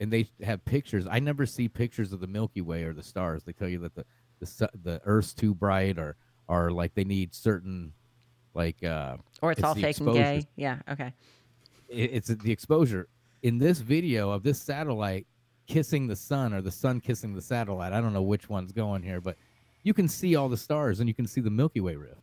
and 0.00 0.12
they 0.12 0.28
have 0.42 0.64
pictures. 0.64 1.06
I 1.10 1.18
never 1.18 1.44
see 1.46 1.68
pictures 1.68 2.12
of 2.12 2.20
the 2.20 2.26
Milky 2.26 2.60
Way 2.60 2.84
or 2.84 2.92
the 2.92 3.02
stars. 3.02 3.42
They 3.44 3.52
tell 3.52 3.68
you 3.68 3.78
that 3.80 3.94
the 3.94 4.04
the 4.40 4.70
the 4.82 5.00
Earth's 5.04 5.34
too 5.34 5.54
bright 5.54 5.98
or 5.98 6.16
or 6.48 6.70
like 6.70 6.94
they 6.94 7.04
need 7.04 7.34
certain 7.34 7.92
like 8.54 8.82
uh 8.84 9.16
Or 9.42 9.52
it's, 9.52 9.62
all 9.62 9.74
the 9.74 9.82
fake 9.82 9.98
and 9.98 10.12
gay. 10.12 10.46
Yeah. 10.56 10.78
Okay. 10.90 11.12
it- 11.88 12.10
it's 12.12 12.28
the 12.28 12.52
exposure 12.52 13.08
in 13.42 13.58
this 13.58 13.80
video 13.80 14.30
of 14.30 14.42
this 14.42 14.60
satellite 14.60 15.26
kissing 15.66 16.06
the 16.06 16.16
sun 16.16 16.52
or 16.54 16.60
the 16.62 16.70
sun 16.70 17.00
kissing 17.00 17.34
the 17.34 17.42
satellite. 17.42 17.92
I 17.92 18.00
don't 18.00 18.12
know 18.12 18.22
which 18.22 18.48
one's 18.48 18.72
going 18.72 19.02
here, 19.02 19.20
but 19.20 19.36
you 19.82 19.92
can 19.94 20.08
see 20.08 20.34
all 20.36 20.48
the 20.48 20.56
stars 20.56 21.00
and 21.00 21.08
you 21.08 21.14
can 21.14 21.26
see 21.26 21.40
the 21.40 21.50
Milky 21.50 21.80
Way 21.80 21.96
rift. 21.96 22.22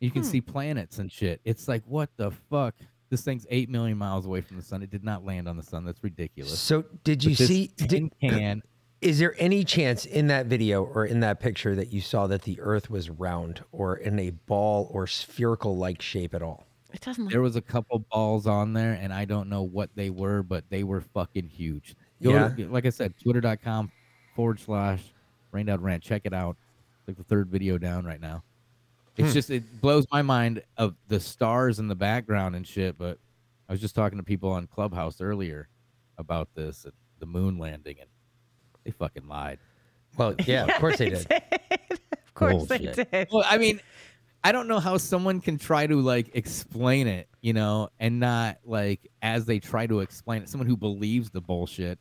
You 0.00 0.10
can 0.10 0.22
Hmm. 0.22 0.28
see 0.28 0.40
planets 0.40 0.98
and 0.98 1.10
shit. 1.10 1.40
It's 1.44 1.68
like 1.68 1.82
what 1.86 2.10
the 2.16 2.30
fuck? 2.30 2.74
This 3.10 3.22
thing's 3.22 3.46
eight 3.50 3.68
million 3.70 3.96
miles 3.98 4.26
away 4.26 4.40
from 4.40 4.56
the 4.56 4.62
sun. 4.62 4.82
It 4.82 4.90
did 4.90 5.04
not 5.04 5.24
land 5.24 5.48
on 5.48 5.56
the 5.56 5.62
sun. 5.62 5.84
That's 5.84 6.02
ridiculous. 6.02 6.58
So 6.58 6.84
did 7.04 7.22
you 7.22 7.34
see? 7.34 7.68
tin 7.76 8.10
Did, 8.20 8.32
uh, 8.32 8.36
can? 8.36 8.62
is 9.00 9.18
there 9.18 9.34
any 9.38 9.62
chance 9.62 10.06
in 10.06 10.26
that 10.28 10.46
video 10.46 10.82
or 10.84 11.04
in 11.06 11.20
that 11.20 11.38
picture 11.38 11.76
that 11.76 11.92
you 11.92 12.00
saw 12.00 12.26
that 12.26 12.42
the 12.42 12.58
Earth 12.60 12.90
was 12.90 13.08
round 13.10 13.62
or 13.70 13.96
in 13.96 14.18
a 14.18 14.30
ball 14.30 14.90
or 14.92 15.06
spherical 15.06 15.76
like 15.76 16.02
shape 16.02 16.34
at 16.34 16.42
all? 16.42 16.66
It 16.92 17.00
doesn't. 17.00 17.24
Look, 17.24 17.32
There 17.32 17.42
was 17.42 17.56
a 17.56 17.60
couple 17.62 17.98
balls 18.10 18.46
on 18.46 18.72
there, 18.72 18.94
and 19.00 19.12
I 19.12 19.24
don't 19.24 19.48
know 19.48 19.62
what 19.62 19.90
they 19.94 20.10
were, 20.10 20.42
but 20.42 20.64
they 20.70 20.82
were 20.82 21.00
fucking 21.02 21.48
huge. 21.48 21.94
Go 22.22 22.30
Yeah. 22.30 22.48
to, 22.48 22.68
like 22.68 22.86
I 22.86 22.90
said, 22.90 23.14
twitter.com 23.22 23.90
forward 24.34 24.58
slash 24.60 25.02
rained 25.52 25.68
out 25.68 25.82
rant. 25.82 26.02
Check 26.02 26.22
it 26.24 26.32
out. 26.32 26.56
It's 27.00 27.08
like 27.08 27.16
the 27.18 27.24
third 27.24 27.48
video 27.48 27.76
down 27.78 28.04
right 28.04 28.20
now. 28.20 28.42
It's 29.16 29.28
Hmm. 29.28 29.34
just 29.34 29.50
it 29.50 29.80
blows 29.80 30.06
my 30.12 30.22
mind 30.22 30.62
of 30.76 30.94
the 31.08 31.20
stars 31.20 31.78
in 31.78 31.88
the 31.88 31.94
background 31.94 32.56
and 32.56 32.66
shit. 32.66 32.98
But 32.98 33.18
I 33.68 33.72
was 33.72 33.80
just 33.80 33.94
talking 33.94 34.18
to 34.18 34.24
people 34.24 34.50
on 34.50 34.66
Clubhouse 34.66 35.20
earlier 35.20 35.68
about 36.18 36.48
this 36.54 36.84
and 36.84 36.92
the 37.18 37.26
moon 37.26 37.58
landing, 37.58 37.96
and 38.00 38.08
they 38.84 38.90
fucking 38.90 39.26
lied. 39.28 39.58
Well, 40.16 40.34
yeah, 40.46 40.64
of 40.68 40.74
course 40.74 40.98
they 40.98 41.10
did. 41.10 41.26
of 41.32 42.34
course 42.34 42.66
they 42.66 42.78
did. 42.78 43.28
Well, 43.32 43.44
I 43.46 43.58
mean, 43.58 43.80
I 44.44 44.52
don't 44.52 44.68
know 44.68 44.80
how 44.80 44.96
someone 44.98 45.40
can 45.40 45.58
try 45.58 45.86
to 45.86 46.00
like 46.00 46.30
explain 46.34 47.06
it, 47.06 47.28
you 47.40 47.52
know, 47.52 47.88
and 47.98 48.20
not 48.20 48.58
like 48.64 49.10
as 49.22 49.44
they 49.46 49.58
try 49.58 49.86
to 49.86 50.00
explain 50.00 50.42
it, 50.42 50.48
someone 50.48 50.68
who 50.68 50.76
believes 50.76 51.30
the 51.30 51.40
bullshit 51.40 51.98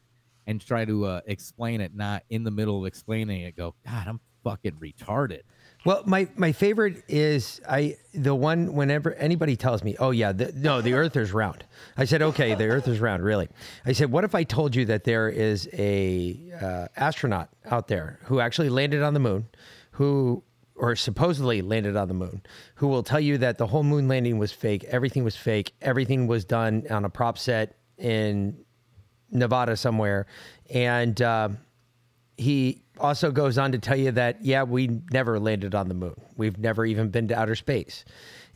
and 0.47 0.61
try 0.61 0.85
to 0.85 1.05
uh, 1.05 1.21
explain 1.25 1.81
it, 1.81 1.95
not 1.95 2.23
in 2.29 2.43
the 2.43 2.51
middle 2.51 2.79
of 2.81 2.85
explaining 2.85 3.41
it, 3.41 3.55
go, 3.55 3.73
God, 3.85 4.07
I'm 4.07 4.19
fucking 4.43 4.73
retarded. 4.73 5.41
Well, 5.85 6.01
my 6.07 6.27
my 6.35 6.51
favorite 6.51 7.03
is 7.07 7.61
I 7.69 7.97
the 8.11 8.33
one 8.33 8.73
whenever 8.73 9.13
anybody 9.13 9.55
tells 9.55 9.83
me, 9.83 9.95
"Oh 9.99 10.09
yeah, 10.09 10.31
the, 10.31 10.51
no, 10.51 10.81
the 10.81 10.93
Earth 10.93 11.15
is 11.15 11.31
round." 11.31 11.63
I 11.95 12.05
said, 12.05 12.23
"Okay, 12.23 12.55
the 12.55 12.65
Earth 12.65 12.87
is 12.87 12.99
round, 12.99 13.23
really." 13.23 13.49
I 13.85 13.91
said, 13.91 14.11
"What 14.11 14.23
if 14.23 14.33
I 14.33 14.43
told 14.43 14.75
you 14.75 14.85
that 14.85 15.03
there 15.03 15.29
is 15.29 15.69
a 15.73 16.39
uh, 16.59 16.87
astronaut 16.95 17.49
out 17.65 17.87
there 17.87 18.19
who 18.23 18.39
actually 18.39 18.69
landed 18.69 19.03
on 19.03 19.13
the 19.13 19.19
moon, 19.19 19.47
who 19.91 20.43
or 20.75 20.95
supposedly 20.95 21.61
landed 21.61 21.95
on 21.95 22.07
the 22.07 22.15
moon, 22.15 22.41
who 22.75 22.87
will 22.87 23.03
tell 23.03 23.19
you 23.19 23.37
that 23.37 23.59
the 23.59 23.67
whole 23.67 23.83
moon 23.83 24.07
landing 24.07 24.39
was 24.39 24.51
fake, 24.51 24.83
everything 24.85 25.23
was 25.23 25.35
fake, 25.35 25.71
everything 25.83 26.25
was 26.25 26.45
done 26.45 26.83
on 26.89 27.05
a 27.05 27.09
prop 27.09 27.37
set 27.37 27.77
in 27.99 28.57
Nevada 29.29 29.77
somewhere, 29.77 30.25
and." 30.67 31.21
Uh, 31.21 31.49
he 32.37 32.84
also 32.99 33.31
goes 33.31 33.57
on 33.57 33.71
to 33.71 33.79
tell 33.79 33.97
you 33.97 34.11
that 34.11 34.43
yeah 34.43 34.63
we 34.63 34.99
never 35.11 35.39
landed 35.39 35.75
on 35.75 35.87
the 35.87 35.93
moon 35.93 36.15
we've 36.37 36.57
never 36.57 36.85
even 36.85 37.09
been 37.09 37.27
to 37.27 37.37
outer 37.37 37.55
space 37.55 38.05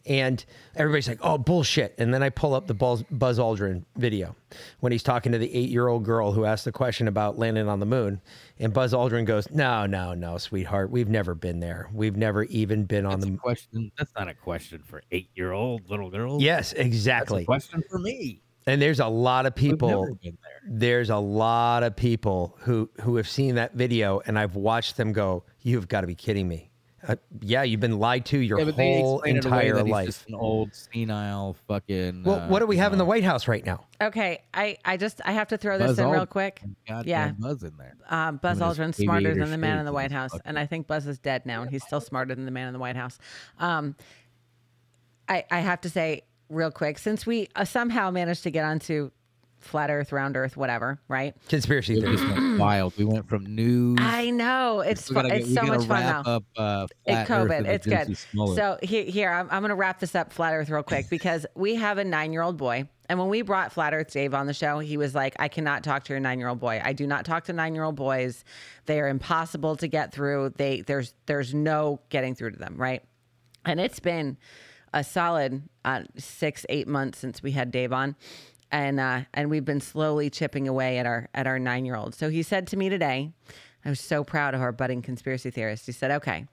and 0.05 0.45
everybody's 0.75 1.07
like 1.09 1.19
oh 1.21 1.37
bullshit 1.37 1.93
and 1.97 2.13
then 2.13 2.23
i 2.23 2.29
pull 2.29 2.53
up 2.53 2.67
the 2.67 2.73
buzz, 2.73 3.03
aldrin 3.37 3.83
video 3.97 4.35
when 4.79 4.91
he's 4.91 5.03
talking 5.03 5.33
to 5.33 5.37
the 5.37 5.53
eight 5.53 5.69
year 5.69 5.87
old 5.87 6.05
girl 6.05 6.31
who 6.31 6.45
asked 6.45 6.63
the 6.63 6.71
question 6.71 7.07
about 7.07 7.37
landing 7.37 7.67
on 7.67 7.79
the 7.79 7.85
moon 7.85 8.21
and 8.59 8.73
buzz 8.73 8.93
aldrin 8.93 9.25
goes 9.25 9.49
no 9.51 9.85
no 9.85 10.13
no 10.13 10.37
sweetheart 10.37 10.89
we've 10.89 11.09
never 11.09 11.35
been 11.35 11.59
there 11.59 11.89
we've 11.93 12.15
never 12.15 12.43
even 12.45 12.85
been 12.85 13.05
on 13.05 13.19
That's 13.19 13.23
the 13.23 13.27
a 13.27 13.31
moon 13.31 13.39
question. 13.39 13.91
That's 13.97 14.11
not 14.17 14.29
a 14.29 14.33
question 14.33 14.81
for 14.85 15.03
eight 15.11 15.29
year 15.35 15.51
old 15.51 15.89
little 15.89 16.09
girls. 16.09 16.41
yes 16.41 16.71
exactly. 16.73 16.79
That's 16.79 16.89
a 16.89 16.95
exactly 16.95 17.45
question 17.45 17.83
for 17.89 17.99
me. 17.99 18.41
And 18.67 18.81
there's 18.81 18.99
a 18.99 19.07
lot 19.07 19.45
of 19.45 19.55
people 19.55 20.17
there. 20.23 20.31
there's 20.67 21.09
a 21.09 21.17
lot 21.17 21.83
of 21.83 21.95
people 21.95 22.57
who 22.61 22.89
who 23.01 23.15
have 23.15 23.27
seen 23.27 23.55
that 23.55 23.73
video 23.73 24.19
and 24.25 24.37
I've 24.37 24.55
watched 24.55 24.97
them 24.97 25.13
go, 25.13 25.43
"You've 25.61 25.87
got 25.87 26.01
to 26.01 26.07
be 26.07 26.15
kidding 26.15 26.47
me." 26.47 26.65
Uh, 27.07 27.15
yeah, 27.39 27.63
you've 27.63 27.79
been 27.79 27.97
lied 27.97 28.25
to 28.25 28.37
your 28.37 28.59
Yeah, 28.59 28.65
whole 28.71 29.21
explain 29.21 29.37
it 29.37 29.45
away 29.45 29.67
entire 29.69 29.77
he's 29.83 29.89
life. 29.91 30.05
just 30.07 30.27
an 30.27 30.35
old 30.35 30.75
senile 30.75 31.55
fucking. 31.65 32.23
well, 32.25 32.41
uh, 32.41 32.47
what 32.49 32.59
do 32.59 32.65
we 32.67 32.75
you 32.75 32.81
have 32.81 32.91
in 32.91 32.97
the 32.99 33.05
White 33.05 33.23
House 33.23 33.47
right 33.47 33.65
now? 33.65 33.85
Okay, 34.01 34.43
I, 34.53 34.77
I 34.83 34.97
just 34.97 35.21
I 35.23 35.31
have 35.31 35.47
to 35.47 35.57
throw 35.57 35.77
this 35.77 35.87
Buzz 35.87 35.99
in 35.99 36.09
real 36.09 36.25
quick. 36.25 36.61
goddamn 36.85 37.07
Yeah. 37.07 37.31
Buzz 37.39 37.63
in 37.63 37.71
there. 37.77 37.95
Um, 38.09 38.35
Buzz 38.35 38.59
One 38.59 38.75
Aldrin's 38.75 38.97
smarter 38.97 39.33
than 39.33 39.49
the 39.49 39.57
man 39.57 39.79
in 39.79 39.85
the 39.85 39.93
White 39.93 40.11
House, 40.11 40.31
and 40.43 40.59
I 40.59 40.65
think 40.65 40.87
Buzz 40.87 41.07
is 41.07 41.19
dead 41.19 41.45
now, 41.45 41.61
and 41.61 41.71
he's 41.71 41.85
still 41.85 42.01
smarter 42.01 42.35
than 42.35 42.43
the 42.43 42.51
man 42.51 42.67
in 42.67 42.73
the 42.73 42.79
White 42.79 42.97
House. 42.97 43.17
Um, 43.59 43.95
I 45.29 45.45
I 45.49 45.59
have 45.61 45.79
to 45.81 45.89
say 45.89 46.23
real 46.49 46.71
quick, 46.71 46.97
since 46.97 47.25
we 47.25 47.47
uh, 47.55 47.65
somehow 47.65 48.11
managed 48.11 48.43
to 48.43 48.51
get 48.51 48.65
onto 48.65 49.11
flat 49.59 49.89
Earth, 49.89 50.11
round 50.11 50.37
Earth, 50.37 50.55
whatever, 50.57 50.99
right? 51.07 51.35
Conspiracy 51.47 51.99
theories 51.99 52.21
went 52.23 52.59
wild. 52.59 52.97
We 52.97 53.05
went 53.05 53.27
from 53.27 53.45
news. 53.45 53.97
I 54.01 54.29
know 54.29 54.79
it's 54.79 55.07
fu- 55.07 55.13
gotta 55.13 55.35
it's 55.35 55.53
so 55.53 55.63
much 55.63 55.85
fun 55.85 56.01
now. 56.01 56.21
Up, 56.25 56.43
uh, 56.55 56.87
It 57.05 57.27
COVID. 57.27 57.67
It's 57.67 57.85
good. 57.85 58.17
So 58.55 58.77
here, 58.81 59.03
here 59.03 59.29
I'm, 59.29 59.47
I'm 59.51 59.61
going 59.61 59.69
to 59.69 59.75
wrap 59.75 59.99
this 59.99 60.15
up, 60.15 60.31
Flat 60.31 60.53
Earth, 60.53 60.69
real 60.69 60.83
quick, 60.83 61.07
because 61.09 61.45
we 61.55 61.75
have 61.75 61.97
a 61.97 62.03
nine 62.03 62.33
year 62.33 62.41
old 62.41 62.57
boy. 62.57 62.87
And 63.07 63.17
when 63.17 63.27
we 63.27 63.41
brought 63.41 63.73
Flat 63.73 63.93
Earth 63.93 64.11
Dave 64.11 64.35
on 64.35 64.45
the 64.45 64.53
show, 64.53 64.77
he 64.79 64.95
was 64.95 65.15
like, 65.15 65.35
I 65.39 65.47
cannot 65.47 65.83
talk 65.83 66.03
to 66.05 66.13
your 66.13 66.19
nine 66.19 66.37
year 66.37 66.47
old 66.47 66.59
boy. 66.59 66.79
I 66.83 66.93
do 66.93 67.07
not 67.07 67.25
talk 67.25 67.45
to 67.45 67.53
nine 67.53 67.73
year 67.73 67.83
old 67.83 67.95
boys. 67.95 68.43
They 68.85 69.01
are 69.01 69.07
impossible 69.07 69.75
to 69.77 69.87
get 69.87 70.13
through. 70.13 70.53
They 70.57 70.81
there's 70.81 71.13
there's 71.25 71.53
no 71.53 72.01
getting 72.09 72.35
through 72.35 72.51
to 72.51 72.59
them, 72.59 72.75
right? 72.77 73.03
And 73.65 73.79
it's 73.79 73.99
been 73.99 74.37
a 74.93 75.03
solid 75.03 75.63
uh, 75.85 76.03
six, 76.17 76.65
eight 76.69 76.87
months 76.87 77.19
since 77.19 77.43
we 77.43 77.51
had 77.51 77.71
Dave 77.71 77.93
on. 77.93 78.15
And 78.71 78.99
uh, 78.99 79.21
and 79.33 79.49
we've 79.49 79.65
been 79.65 79.81
slowly 79.81 80.29
chipping 80.29 80.67
away 80.67 80.99
at 80.99 81.07
our 81.07 81.27
at 81.33 81.47
our 81.47 81.57
nine 81.57 81.85
year 81.85 81.95
old. 81.95 82.13
So 82.13 82.29
he 82.29 82.43
said 82.43 82.67
to 82.67 82.77
me 82.77 82.87
today, 82.87 83.31
I 83.83 83.89
was 83.89 83.99
so 83.99 84.23
proud 84.23 84.53
of 84.53 84.61
our 84.61 84.71
budding 84.71 85.01
conspiracy 85.01 85.49
theorist. 85.49 85.87
He 85.87 85.91
said, 85.91 86.11
"Okay, 86.11 86.45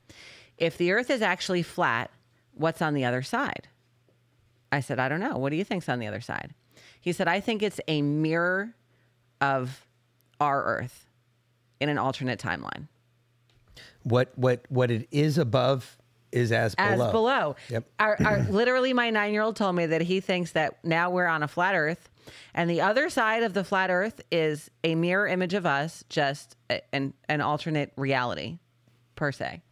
if 0.57 0.79
the 0.79 0.93
Earth 0.93 1.11
is 1.11 1.21
actually 1.21 1.63
flat, 1.63 2.11
what's 2.55 2.81
on 2.81 2.95
the 2.95 3.05
other 3.05 3.21
side?" 3.21 3.69
I 4.73 4.81
said, 4.81 4.99
"I 4.99 5.11
don't 5.11 5.21
know. 5.21 5.37
What 5.37 5.51
do 5.51 5.57
you 5.57 5.65
think's 5.65 5.91
on 5.91 5.99
the 5.99 6.07
other 6.07 6.23
side?" 6.23 6.55
He 6.99 7.13
said, 7.13 7.29
"I 7.29 7.39
think 7.41 7.63
it's 7.63 7.81
a 7.87 8.01
mirror 8.01 8.75
of 9.43 9.85
our 10.41 10.65
Earth 10.65 11.07
in 11.81 11.91
an 11.91 11.99
alternate 11.99 12.41
timeline." 12.41 12.89
What 14.05 14.33
what 14.37 14.65
what 14.71 14.91
it 14.91 15.07
is 15.11 15.37
above 15.37 15.96
is 16.33 16.53
as 16.53 16.75
as 16.79 16.99
below. 16.99 17.13
below. 17.13 17.57
Yep. 17.71 17.85
Our, 17.99 18.17
our, 18.25 18.39
literally, 18.51 18.93
my 18.93 19.11
nine 19.11 19.33
year 19.33 19.43
old 19.43 19.57
told 19.57 19.77
me 19.77 19.87
that 19.87 20.03
he 20.03 20.21
thinks 20.21 20.53
that 20.53 20.83
now 20.85 21.11
we're 21.11 21.27
on 21.27 21.43
a 21.43 21.49
flat 21.49 21.75
Earth, 21.75 22.09
and 22.55 22.69
the 22.69 22.81
other 22.81 23.09
side 23.09 23.43
of 23.43 23.55
the 23.55 23.65
flat 23.65 23.91
Earth 23.91 24.21
is 24.31 24.71
a 24.85 24.95
mirror 24.95 25.27
image 25.27 25.55
of 25.55 25.67
us, 25.67 26.05
just 26.09 26.57
a- 26.71 26.83
an 26.95 27.15
an 27.29 27.41
alternate 27.41 27.93
reality, 27.97 28.59
per 29.15 29.33
se. 29.33 29.63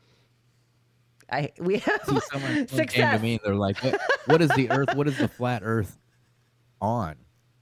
I 1.31 1.53
we 1.59 1.79
have 1.79 2.01
See, 2.05 2.21
someone, 2.31 2.69
someone 2.69 2.87
came 2.89 3.11
to 3.11 3.19
me 3.19 3.33
and 3.33 3.41
they're 3.45 3.55
like, 3.55 3.83
what, 3.83 4.01
what 4.27 4.43
is 4.43 4.51
the 4.51 4.71
Earth? 4.71 4.95
What 4.95 5.09
is 5.09 5.19
the 5.19 5.29
flat 5.29 5.63
Earth 5.65 5.99
on? 6.81 7.17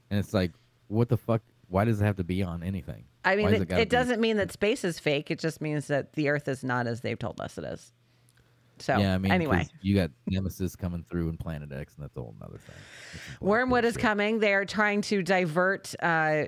And 0.09 0.19
it's 0.19 0.33
like, 0.33 0.51
what 0.87 1.09
the 1.09 1.17
fuck? 1.17 1.41
Why 1.69 1.85
does 1.85 2.01
it 2.01 2.05
have 2.05 2.17
to 2.17 2.23
be 2.23 2.43
on 2.43 2.61
anything? 2.61 3.05
I 3.25 3.35
mean, 3.35 3.45
Why 3.45 3.51
does 3.53 3.61
it, 3.61 3.71
it 3.71 3.89
doesn't 3.89 4.19
mean 4.19 4.37
that 4.37 4.51
space 4.51 4.83
is 4.83 4.99
fake. 4.99 5.31
It 5.31 5.39
just 5.39 5.61
means 5.61 5.87
that 5.87 6.13
the 6.13 6.29
Earth 6.29 6.47
is 6.47 6.63
not 6.63 6.87
as 6.87 7.01
they've 7.01 7.17
told 7.17 7.39
us 7.39 7.57
it 7.57 7.63
is. 7.63 7.91
So 8.79 8.97
yeah, 8.97 9.13
I 9.13 9.17
mean, 9.17 9.29
'cause 9.31 9.35
anyway, 9.35 9.67
you 9.81 9.95
got 9.95 10.11
Nemesis 10.27 10.75
coming 10.75 11.05
through 11.09 11.29
in 11.29 11.37
Planet 11.37 11.71
X, 11.71 11.95
and 11.95 12.03
that's 12.03 12.17
a 12.17 12.19
whole 12.21 12.35
nother 12.41 12.57
thing. 12.57 12.75
Wormwood 13.39 13.85
is 13.85 13.93
bullshit. 13.93 14.01
coming. 14.01 14.39
They 14.39 14.53
are 14.53 14.65
trying 14.65 15.01
to 15.03 15.21
divert. 15.21 15.93
Uh, 16.01 16.45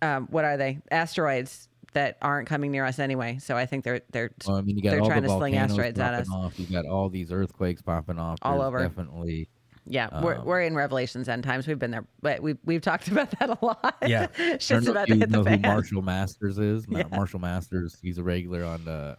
um, 0.00 0.28
what 0.30 0.44
are 0.44 0.56
they? 0.56 0.78
Asteroids 0.90 1.68
that 1.94 2.18
aren't 2.22 2.48
coming 2.48 2.70
near 2.70 2.84
us 2.84 2.98
anyway. 2.98 3.38
So 3.40 3.56
I 3.56 3.66
think 3.66 3.84
they're 3.84 4.00
they're 4.12 4.30
Well, 4.46 4.56
I 4.56 4.60
mean, 4.62 4.76
you 4.76 4.82
got 4.82 4.90
they're 4.90 5.00
all 5.00 5.08
trying 5.08 5.22
the 5.22 5.28
to 5.28 5.34
sling 5.34 5.54
volcanoes 5.54 5.70
asteroids 5.72 5.98
at 5.98 6.10
popping 6.12 6.20
us. 6.20 6.30
Off. 6.32 6.58
You 6.60 6.66
got 6.66 6.86
all 6.86 7.08
these 7.08 7.32
earthquakes 7.32 7.82
popping 7.82 8.18
off 8.18 8.38
All 8.42 8.52
There's 8.58 8.66
over. 8.66 8.78
Definitely. 8.80 9.48
Yeah, 9.90 10.22
we're 10.22 10.36
Um, 10.36 10.44
we're 10.44 10.60
in 10.62 10.74
Revelations 10.74 11.28
end 11.30 11.44
times. 11.44 11.66
We've 11.66 11.78
been 11.78 11.90
there, 11.90 12.04
but 12.20 12.42
we've 12.42 12.58
we've 12.64 12.82
talked 12.82 13.08
about 13.12 13.30
that 13.38 13.48
a 13.50 13.58
lot. 13.64 13.96
Yeah. 14.06 14.26
I 14.38 14.42
don't 14.50 14.60
shit's 14.62 14.86
about 14.86 15.08
if 15.08 15.08
to 15.08 15.14
you 15.14 15.20
hit 15.20 15.30
know 15.30 15.42
the 15.42 15.50
who. 15.56 15.58
Marshall 15.58 16.02
Masters 16.02 16.58
is. 16.58 16.86
Not 16.88 17.08
Yeah. 17.10 17.16
Marshall 17.16 17.40
Masters. 17.40 17.98
He's 18.02 18.18
a 18.18 18.22
regular 18.22 18.64
on 18.64 18.84
the 18.84 19.16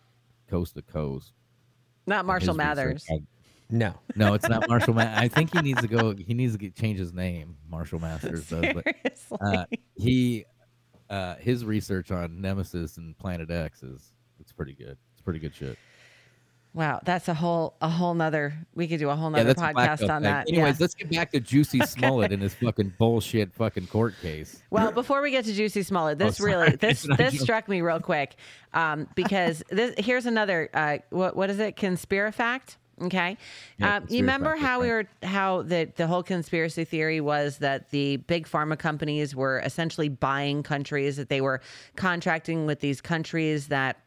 Coast 0.49 0.75
to 0.75 0.81
Coast. 0.81 1.31
Not 2.07 2.25
Marshall 2.25 2.53
His 2.53 2.57
research- 2.57 2.67
Mathers. 2.77 3.05
I- 3.11 3.21
No. 3.69 3.93
No, 4.15 4.33
it's 4.33 4.49
not 4.49 4.67
Marshall. 4.67 4.95
Ma- 4.95 5.13
I 5.15 5.27
think 5.27 5.53
he 5.53 5.61
needs 5.61 5.81
to 5.81 5.87
go. 5.87 6.15
He 6.15 6.33
needs 6.33 6.53
to 6.53 6.57
get, 6.59 6.75
change 6.75 6.97
his 6.97 7.13
name. 7.13 7.55
Marshall 7.69 7.99
Masters 7.99 8.47
does, 8.49 8.65
but 8.73 8.83
Seriously. 8.83 9.37
uh, 9.41 9.65
he 9.95 10.45
uh, 11.09 11.35
his 11.35 11.65
research 11.65 12.11
on 12.11 12.41
Nemesis 12.41 12.97
and 12.97 13.17
Planet 13.17 13.49
X 13.51 13.83
is 13.83 14.11
it's 14.39 14.51
pretty 14.51 14.73
good. 14.73 14.97
It's 15.13 15.21
pretty 15.21 15.39
good 15.39 15.53
shit. 15.55 15.77
Wow, 16.74 16.99
that's 17.03 17.28
a 17.28 17.34
whole 17.34 17.74
a 17.82 17.89
whole 17.89 18.13
nother. 18.13 18.53
We 18.76 18.88
could 18.88 18.99
do 18.99 19.09
a 19.09 19.15
whole 19.15 19.32
Yeah, 19.32 19.43
nother 19.43 19.51
a 19.51 19.74
podcast 19.74 20.01
on 20.09 20.22
thing. 20.22 20.24
that. 20.24 20.47
Anyways, 20.47 20.76
yeah. 20.76 20.84
let's 20.84 20.93
get 20.93 21.09
back 21.11 21.32
to 21.32 21.39
Juicy 21.39 21.80
Smollett 21.86 22.32
and 22.32 22.43
his 22.43 22.53
fucking 22.53 22.93
bullshit 22.99 23.53
fucking 23.53 23.88
court 23.88 24.13
case. 24.22 24.61
Well, 24.70 24.91
before 24.91 25.22
we 25.22 25.32
get 25.32 25.45
to 25.45 25.53
Juicy 25.53 25.82
Smollett, 25.82 26.20
this 26.20 26.39
Oh, 26.39 26.45
really 26.45 26.76
this 26.76 27.07
this 27.17 27.39
struck 27.39 27.67
me 27.67 27.82
real 27.82 27.99
quick 27.99 28.36
um, 28.74 29.07
because 29.15 29.63
this 29.70 29.95
here's 29.97 30.28
another 30.28 30.70
uh, 30.74 30.99
what 31.09 31.36
what 31.36 31.49
is 31.49 31.59
it? 31.59 31.76
Conspirifact. 31.76 32.76
Okay, 33.01 33.38
Yeah, 33.78 33.95
um, 33.95 34.05
you 34.09 34.20
remember 34.20 34.57
how 34.57 34.82
we 34.82 34.89
were 34.89 35.05
how 35.24 35.61
the 35.61 35.89
the 35.95 36.05
whole 36.05 36.22
conspiracy 36.22 36.84
theory 36.84 37.22
was 37.22 37.59
that 37.59 37.91
the 37.91 38.17
big 38.17 38.45
pharma 38.45 38.78
companies 38.78 39.34
were 39.34 39.59
essentially 39.59 40.09
buying 40.09 40.63
countries 40.63 41.15
that 41.15 41.30
they 41.30 41.39
were 41.39 41.61
contracting 41.95 42.65
with 42.65 42.82
these 42.82 42.99
countries 42.99 43.70
that 43.70 44.01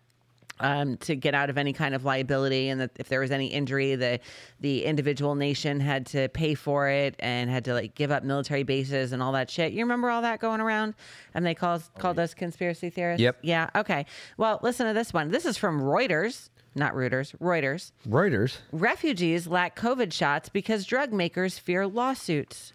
um, 0.61 0.97
to 0.99 1.17
get 1.17 1.35
out 1.35 1.51
of 1.51 1.59
any 1.59 1.73
kind 1.73 1.95
of 1.95 2.05
liability, 2.05 2.69
and 2.69 2.81
that 2.81 2.91
if 2.97 3.09
there 3.09 3.21
was 3.21 3.31
any 3.31 3.47
injury, 3.47 3.95
the 3.95 4.21
the 4.61 4.85
individual 4.85 5.35
nation 5.35 5.81
had 5.81 6.07
to 6.07 6.29
pay 6.29 6.55
for 6.55 6.89
it 6.89 7.17
and 7.19 7.51
had 7.51 7.65
to 7.65 7.75
like 7.75 7.95
give 7.95 8.11
up 8.11 8.23
military 8.25 8.63
bases 8.63 9.13
and 9.13 9.23
all 9.23 9.33
that 9.33 9.51
shit. 9.51 9.73
You 9.73 9.81
remember 9.81 10.11
all 10.11 10.23
that 10.23 10.41
going 10.41 10.61
around? 10.61 10.95
And 11.35 11.45
they 11.45 11.55
called 11.55 11.83
called 11.99 12.19
us 12.19 12.35
conspiracy 12.35 12.91
theorists. 12.91 13.23
Yep. 13.23 13.39
Yeah. 13.43 13.71
Okay. 13.75 14.07
Well, 14.37 14.61
listen 14.63 14.87
to 14.87 14.93
this 14.93 15.13
one. 15.13 15.31
This 15.31 15.47
is 15.47 15.57
from 15.59 15.81
Reuters, 15.81 16.51
not 16.75 16.95
Reuters. 16.95 17.37
Reuters. 17.39 17.93
Reuters. 18.09 18.59
Refugees 18.73 19.47
lack 19.47 19.77
COVID 19.77 20.13
shots 20.13 20.49
because 20.49 20.85
drug 20.85 21.13
makers 21.13 21.59
fear 21.59 21.87
lawsuits. 21.87 22.73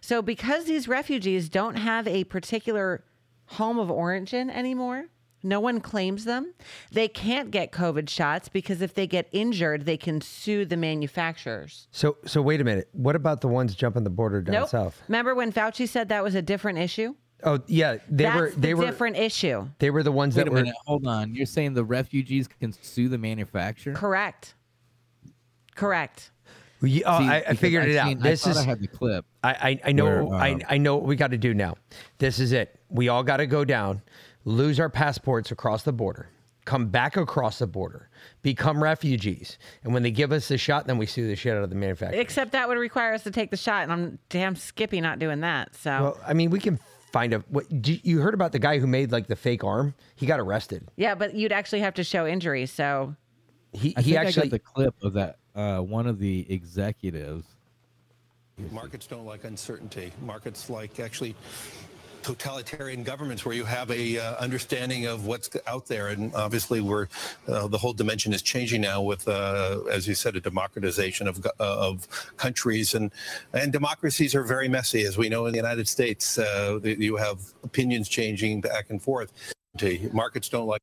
So, 0.00 0.20
because 0.20 0.64
these 0.64 0.88
refugees 0.88 1.48
don't 1.48 1.76
have 1.76 2.08
a 2.08 2.24
particular 2.24 3.04
home 3.46 3.78
of 3.78 3.88
origin 3.90 4.50
anymore, 4.50 5.06
no 5.42 5.60
one 5.60 5.80
claims 5.80 6.24
them. 6.24 6.54
They 6.90 7.08
can't 7.08 7.50
get 7.50 7.72
COVID 7.72 8.08
shots 8.08 8.48
because 8.48 8.82
if 8.82 8.94
they 8.94 9.06
get 9.06 9.28
injured, 9.32 9.86
they 9.86 9.96
can 9.96 10.20
sue 10.20 10.64
the 10.64 10.76
manufacturers. 10.76 11.88
So 11.90 12.16
so 12.26 12.42
wait 12.42 12.60
a 12.60 12.64
minute. 12.64 12.88
What 12.92 13.16
about 13.16 13.40
the 13.40 13.48
ones 13.48 13.74
jumping 13.74 14.04
the 14.04 14.10
border 14.10 14.42
down 14.42 14.54
nope. 14.54 14.68
south? 14.68 15.02
Remember 15.08 15.34
when 15.34 15.52
Fauci 15.52 15.88
said 15.88 16.08
that 16.08 16.22
was 16.22 16.34
a 16.34 16.42
different 16.42 16.78
issue? 16.78 17.14
Oh 17.44 17.58
yeah, 17.66 17.98
they 18.08 18.24
That's 18.24 18.36
were 18.36 18.50
the 18.50 18.60
they 18.60 18.74
were 18.74 18.86
different 18.86 19.16
issue. 19.16 19.68
they 19.78 19.90
were 19.90 20.02
the 20.02 20.12
ones 20.12 20.36
Wait 20.36 20.44
that 20.44 20.48
a 20.48 20.52
were 20.52 20.58
minute, 20.58 20.74
hold 20.86 21.06
on. 21.06 21.34
You're 21.34 21.46
saying 21.46 21.74
the 21.74 21.84
refugees 21.84 22.46
can 22.48 22.72
sue 22.72 23.08
the 23.08 23.18
manufacturer? 23.18 23.94
Correct. 23.94 24.54
Correct. 25.74 26.30
Ye- 26.82 27.04
oh, 27.04 27.18
See, 27.18 27.24
I, 27.26 27.36
I 27.48 27.54
figured 27.54 27.84
I've 27.84 27.90
it 27.90 27.96
out. 27.96 28.20
This 28.20 28.46
I 28.46 28.50
is 28.50 28.56
thought 28.56 28.62
I 28.62 28.68
had 28.68 28.80
the 28.80 28.88
clip. 28.88 29.24
I, 29.42 29.50
I, 29.50 29.80
I 29.86 29.92
know 29.92 30.04
where, 30.04 30.34
I, 30.34 30.52
um, 30.52 30.62
I 30.68 30.78
know 30.78 30.96
what 30.96 31.06
we 31.06 31.16
got 31.16 31.30
to 31.30 31.38
do 31.38 31.54
now. 31.54 31.76
This 32.18 32.40
is 32.40 32.52
it. 32.52 32.80
We 32.88 33.08
all 33.08 33.22
got 33.22 33.36
to 33.38 33.46
go 33.46 33.64
down, 33.64 34.02
lose 34.44 34.78
our 34.80 34.88
passports 34.88 35.50
across 35.50 35.82
the 35.82 35.92
border, 35.92 36.28
come 36.64 36.86
back 36.88 37.16
across 37.16 37.58
the 37.58 37.66
border, 37.66 38.08
become 38.42 38.82
refugees, 38.82 39.58
and 39.84 39.92
when 39.94 40.02
they 40.02 40.10
give 40.10 40.32
us 40.32 40.48
the 40.48 40.58
shot, 40.58 40.86
then 40.86 40.98
we 40.98 41.06
sue 41.06 41.26
the 41.26 41.36
shit 41.36 41.56
out 41.56 41.62
of 41.64 41.70
the 41.70 41.76
manufacturer. 41.76 42.20
Except 42.20 42.52
that 42.52 42.68
would 42.68 42.78
require 42.78 43.12
us 43.14 43.22
to 43.24 43.30
take 43.30 43.50
the 43.50 43.56
shot, 43.56 43.82
and 43.84 43.92
I'm 43.92 44.18
damn 44.28 44.56
skippy 44.56 45.00
not 45.00 45.18
doing 45.18 45.40
that. 45.40 45.74
So 45.74 45.90
Well, 45.90 46.20
I 46.26 46.32
mean, 46.34 46.50
we 46.50 46.58
can 46.60 46.78
find 47.12 47.32
a. 47.34 47.40
What 47.48 47.70
you- 47.86 48.00
you 48.02 48.20
heard 48.20 48.34
about 48.34 48.52
the 48.52 48.58
guy 48.58 48.78
who 48.78 48.86
made 48.86 49.12
like 49.12 49.26
the 49.26 49.36
fake 49.36 49.64
arm? 49.64 49.94
He 50.16 50.26
got 50.26 50.40
arrested. 50.40 50.88
yeah, 50.96 51.14
but 51.14 51.34
you'd 51.34 51.52
actually 51.52 51.80
have 51.80 51.94
to 51.94 52.04
show 52.04 52.26
injury. 52.26 52.66
So 52.66 53.16
He 53.72 53.94
I 53.96 54.00
he 54.02 54.10
think 54.12 54.22
I 54.22 54.26
actually 54.26 54.48
got 54.48 54.50
the 54.50 54.58
clip 54.58 54.94
of 55.02 55.12
that 55.14 55.36
uh, 55.54 55.80
one 55.80 56.06
of 56.06 56.18
the 56.18 56.46
executives. 56.52 57.46
Markets 58.70 59.06
don't 59.06 59.26
like 59.26 59.44
uncertainty. 59.44 60.12
Markets 60.22 60.70
like 60.70 61.00
actually 61.00 61.34
totalitarian 62.22 63.02
governments 63.02 63.44
where 63.44 63.54
you 63.54 63.64
have 63.64 63.90
a 63.90 64.18
uh, 64.18 64.34
understanding 64.36 65.06
of 65.06 65.26
what's 65.26 65.50
out 65.66 65.86
there. 65.86 66.08
And 66.08 66.34
obviously 66.34 66.80
we're 66.80 67.08
uh, 67.48 67.68
the 67.68 67.78
whole 67.78 67.92
dimension 67.92 68.32
is 68.32 68.42
changing 68.42 68.80
now 68.80 69.02
with 69.02 69.26
uh, 69.28 69.80
as 69.90 70.06
you 70.06 70.14
said 70.14 70.36
a 70.36 70.40
democratization 70.40 71.28
of 71.28 71.44
uh, 71.46 71.50
of 71.58 72.08
countries. 72.36 72.94
And 72.94 73.10
and 73.52 73.72
democracies 73.72 74.34
are 74.34 74.44
very 74.44 74.68
messy 74.68 75.04
as 75.04 75.18
we 75.18 75.28
know 75.28 75.46
in 75.46 75.52
the 75.52 75.58
United 75.58 75.88
States. 75.88 76.38
Uh, 76.38 76.80
you 76.82 77.16
have 77.16 77.40
opinions 77.62 78.08
changing 78.08 78.60
back 78.60 78.90
and 78.90 79.00
forth. 79.00 79.32
Markets 80.12 80.48
don't 80.48 80.66
like 80.66 80.82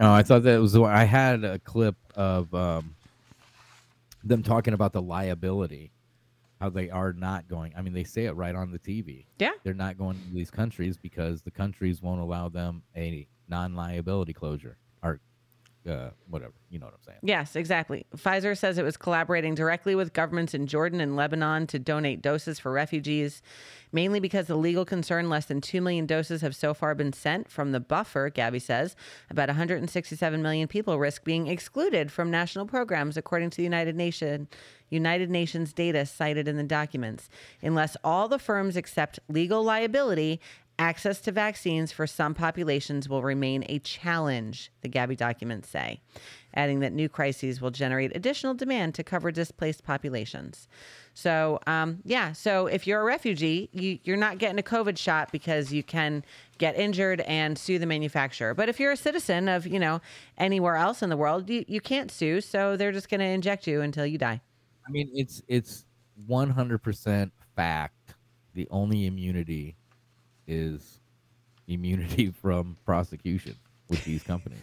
Oh, 0.00 0.12
I 0.12 0.22
thought 0.22 0.42
that 0.42 0.60
was 0.60 0.72
the 0.72 0.80
one. 0.80 0.92
I 0.92 1.04
had 1.04 1.44
a 1.44 1.60
clip 1.60 1.94
of 2.16 2.52
um, 2.52 2.96
them 4.24 4.42
talking 4.42 4.74
about 4.74 4.92
the 4.92 5.02
liability, 5.02 5.92
how 6.64 6.70
they 6.70 6.88
are 6.88 7.12
not 7.12 7.46
going. 7.46 7.74
I 7.76 7.82
mean, 7.82 7.92
they 7.92 8.04
say 8.04 8.24
it 8.24 8.32
right 8.32 8.54
on 8.54 8.70
the 8.70 8.78
TV. 8.78 9.26
Yeah. 9.38 9.50
They're 9.64 9.74
not 9.74 9.98
going 9.98 10.16
to 10.16 10.34
these 10.34 10.50
countries 10.50 10.96
because 10.96 11.42
the 11.42 11.50
countries 11.50 12.00
won't 12.00 12.20
allow 12.20 12.48
them 12.48 12.82
a 12.96 13.26
non-liability 13.48 14.32
closure 14.32 14.78
or 15.02 15.20
uh, 15.86 16.08
whatever. 16.30 16.54
You 16.70 16.78
know 16.78 16.86
what 16.86 16.94
I'm 16.94 17.02
saying? 17.02 17.18
Yes, 17.22 17.56
exactly. 17.56 18.06
Pfizer 18.16 18.56
says 18.56 18.78
it 18.78 18.82
was 18.82 18.96
collaborating 18.96 19.54
directly 19.54 19.94
with 19.94 20.14
governments 20.14 20.54
in 20.54 20.66
Jordan 20.66 21.00
and 21.00 21.16
Lebanon 21.16 21.66
to 21.66 21.78
donate 21.78 22.22
doses 22.22 22.58
for 22.58 22.72
refugees, 22.72 23.42
mainly 23.92 24.18
because 24.18 24.46
the 24.46 24.56
legal 24.56 24.86
concern 24.86 25.28
less 25.28 25.44
than 25.44 25.60
2 25.60 25.82
million 25.82 26.06
doses 26.06 26.40
have 26.40 26.56
so 26.56 26.72
far 26.72 26.94
been 26.94 27.12
sent 27.12 27.50
from 27.50 27.72
the 27.72 27.80
buffer, 27.80 28.30
Gavi 28.30 28.62
says. 28.62 28.96
About 29.28 29.50
167 29.50 30.40
million 30.40 30.66
people 30.66 30.98
risk 30.98 31.22
being 31.22 31.48
excluded 31.48 32.10
from 32.10 32.30
national 32.30 32.64
programs, 32.64 33.18
according 33.18 33.50
to 33.50 33.58
the 33.58 33.62
United 33.62 33.94
Nation, 33.94 34.48
United 34.94 35.30
Nations 35.30 35.72
data 35.72 36.06
cited 36.06 36.48
in 36.48 36.56
the 36.56 36.62
documents. 36.62 37.28
Unless 37.62 37.96
all 38.02 38.28
the 38.28 38.38
firms 38.38 38.76
accept 38.76 39.18
legal 39.28 39.62
liability, 39.62 40.40
Access 40.78 41.20
to 41.20 41.30
vaccines 41.30 41.92
for 41.92 42.04
some 42.04 42.34
populations 42.34 43.08
will 43.08 43.22
remain 43.22 43.64
a 43.68 43.78
challenge, 43.78 44.72
the 44.80 44.88
Gavi 44.88 45.16
documents 45.16 45.68
say, 45.68 46.00
adding 46.52 46.80
that 46.80 46.92
new 46.92 47.08
crises 47.08 47.60
will 47.60 47.70
generate 47.70 48.14
additional 48.16 48.54
demand 48.54 48.96
to 48.96 49.04
cover 49.04 49.30
displaced 49.30 49.84
populations. 49.84 50.66
So, 51.12 51.60
um, 51.68 52.00
yeah, 52.04 52.32
so 52.32 52.66
if 52.66 52.88
you're 52.88 53.00
a 53.00 53.04
refugee, 53.04 53.68
you, 53.70 54.00
you're 54.02 54.16
not 54.16 54.38
getting 54.38 54.58
a 54.58 54.64
COVID 54.64 54.98
shot 54.98 55.30
because 55.30 55.72
you 55.72 55.84
can 55.84 56.24
get 56.58 56.76
injured 56.76 57.20
and 57.20 57.56
sue 57.56 57.78
the 57.78 57.86
manufacturer. 57.86 58.52
But 58.52 58.68
if 58.68 58.80
you're 58.80 58.92
a 58.92 58.96
citizen 58.96 59.48
of, 59.48 59.68
you 59.68 59.78
know, 59.78 60.00
anywhere 60.38 60.74
else 60.74 61.02
in 61.02 61.08
the 61.08 61.16
world, 61.16 61.48
you, 61.48 61.64
you 61.68 61.80
can't 61.80 62.10
sue. 62.10 62.40
So 62.40 62.76
they're 62.76 62.90
just 62.90 63.08
going 63.08 63.20
to 63.20 63.26
inject 63.26 63.68
you 63.68 63.80
until 63.80 64.06
you 64.06 64.18
die. 64.18 64.40
I 64.86 64.90
mean, 64.90 65.10
it's 65.14 65.42
it's 65.48 65.84
100% 66.28 67.30
fact. 67.56 68.14
The 68.54 68.68
only 68.70 69.06
immunity 69.06 69.76
is 70.46 71.00
immunity 71.66 72.30
from 72.42 72.76
prosecution 72.84 73.56
with 73.88 74.04
these 74.04 74.22
companies. 74.22 74.60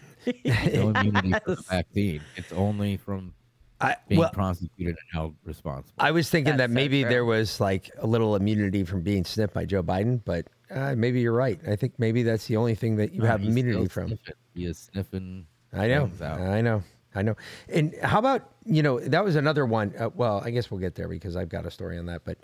No 0.73 0.89
immunity 0.95 1.31
from 1.31 1.55
the 1.55 1.63
vaccine. 1.69 2.21
It's 2.35 2.51
only 2.53 2.97
from 2.97 3.33
I, 3.79 3.95
being 4.07 4.19
well, 4.19 4.29
prosecuted 4.29 4.95
and 4.95 4.97
held 5.11 5.35
responsible. 5.43 5.93
I 5.97 6.11
was 6.11 6.29
thinking 6.29 6.57
That's 6.57 6.69
that 6.69 6.73
maybe 6.73 7.01
true. 7.01 7.09
there 7.09 7.25
was 7.25 7.59
like 7.59 7.89
a 7.97 8.05
little 8.07 8.35
immunity 8.35 8.83
from 8.83 9.01
being 9.01 9.25
sniffed 9.25 9.53
by 9.53 9.65
Joe 9.65 9.81
Biden, 9.83 10.21
but 10.23 10.45
uh, 10.69 10.93
maybe 10.95 11.19
you're 11.19 11.33
right. 11.33 11.59
I 11.67 11.75
think 11.75 11.93
maybe 11.97 12.23
that's 12.23 12.45
the 12.45 12.57
only 12.57 12.75
thing 12.75 12.95
that 12.97 13.11
you 13.11 13.21
No, 13.21 13.27
have 13.27 13.43
immunity 13.43 13.87
from. 13.87 14.07
sniffing. 14.09 14.33
He 14.53 14.65
is 14.65 14.89
sniffing. 14.91 15.47
I 15.73 15.87
know. 15.87 16.11
out. 16.21 16.39
I 16.41 16.61
know. 16.61 16.83
I 17.13 17.21
know. 17.21 17.35
And 17.67 17.95
how 18.01 18.19
about, 18.19 18.49
you 18.65 18.83
know, 18.83 18.99
that 18.99 19.23
was 19.23 19.35
another 19.35 19.65
one. 19.65 19.93
Uh, 19.97 20.09
well, 20.15 20.41
I 20.43 20.49
guess 20.51 20.71
we'll 20.71 20.79
get 20.79 20.95
there 20.95 21.07
because 21.07 21.35
I've 21.35 21.49
got 21.49 21.65
a 21.65 21.71
story 21.71 21.97
on 21.97 22.05
that. 22.05 22.23
But 22.23 22.37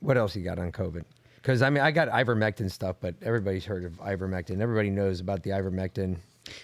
what 0.00 0.16
else 0.16 0.36
you 0.36 0.42
got 0.42 0.58
on 0.58 0.70
COVID? 0.72 1.04
Because 1.36 1.62
I 1.62 1.70
mean, 1.70 1.82
I 1.82 1.92
got 1.92 2.08
ivermectin 2.08 2.70
stuff, 2.70 2.96
but 3.00 3.14
everybody's 3.22 3.64
heard 3.64 3.84
of 3.84 3.92
ivermectin. 4.00 4.60
Everybody 4.60 4.90
knows 4.90 5.20
about 5.20 5.42
the 5.42 5.50
ivermectin. 5.50 6.16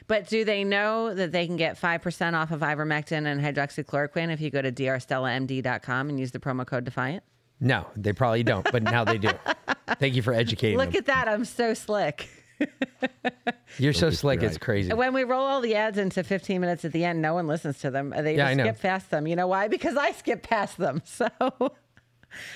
But 0.06 0.28
do 0.28 0.44
they 0.44 0.64
know 0.64 1.14
that 1.14 1.32
they 1.32 1.46
can 1.46 1.56
get 1.56 1.80
5% 1.80 2.34
off 2.34 2.50
of 2.50 2.60
ivermectin 2.60 3.26
and 3.26 3.40
hydroxychloroquine 3.40 4.30
if 4.32 4.40
you 4.40 4.50
go 4.50 4.62
to 4.62 4.70
drstellamd.com 4.70 6.08
and 6.08 6.20
use 6.20 6.30
the 6.32 6.38
promo 6.38 6.66
code 6.66 6.84
DEFIANT? 6.84 7.22
No, 7.60 7.86
they 7.96 8.12
probably 8.12 8.42
don't, 8.42 8.70
but 8.70 8.82
now 8.82 9.04
they 9.04 9.18
do. 9.18 9.30
Thank 9.98 10.14
you 10.14 10.22
for 10.22 10.32
educating 10.32 10.78
Look 10.78 10.92
them. 10.92 10.98
at 10.98 11.06
that. 11.06 11.28
I'm 11.28 11.44
so 11.44 11.74
slick. 11.74 12.28
You're 13.78 13.92
so 13.92 14.10
slick, 14.10 14.40
your 14.42 14.50
it's 14.50 14.58
crazy. 14.58 14.92
When 14.92 15.14
we 15.14 15.24
roll 15.24 15.44
all 15.46 15.60
the 15.60 15.74
ads 15.74 15.96
into 15.98 16.22
15 16.22 16.60
minutes 16.60 16.84
at 16.84 16.92
the 16.92 17.04
end, 17.04 17.22
no 17.22 17.34
one 17.34 17.46
listens 17.46 17.78
to 17.80 17.90
them. 17.90 18.10
They 18.16 18.36
Yeah, 18.36 18.46
I 18.46 18.50
just 18.50 18.58
know. 18.58 18.64
skip 18.64 18.80
past 18.82 19.10
them. 19.10 19.26
You 19.26 19.36
know 19.36 19.46
why? 19.46 19.68
Because 19.68 19.96
I 19.96 20.12
skip 20.12 20.42
past 20.42 20.76
them. 20.78 21.02
So 21.12 21.28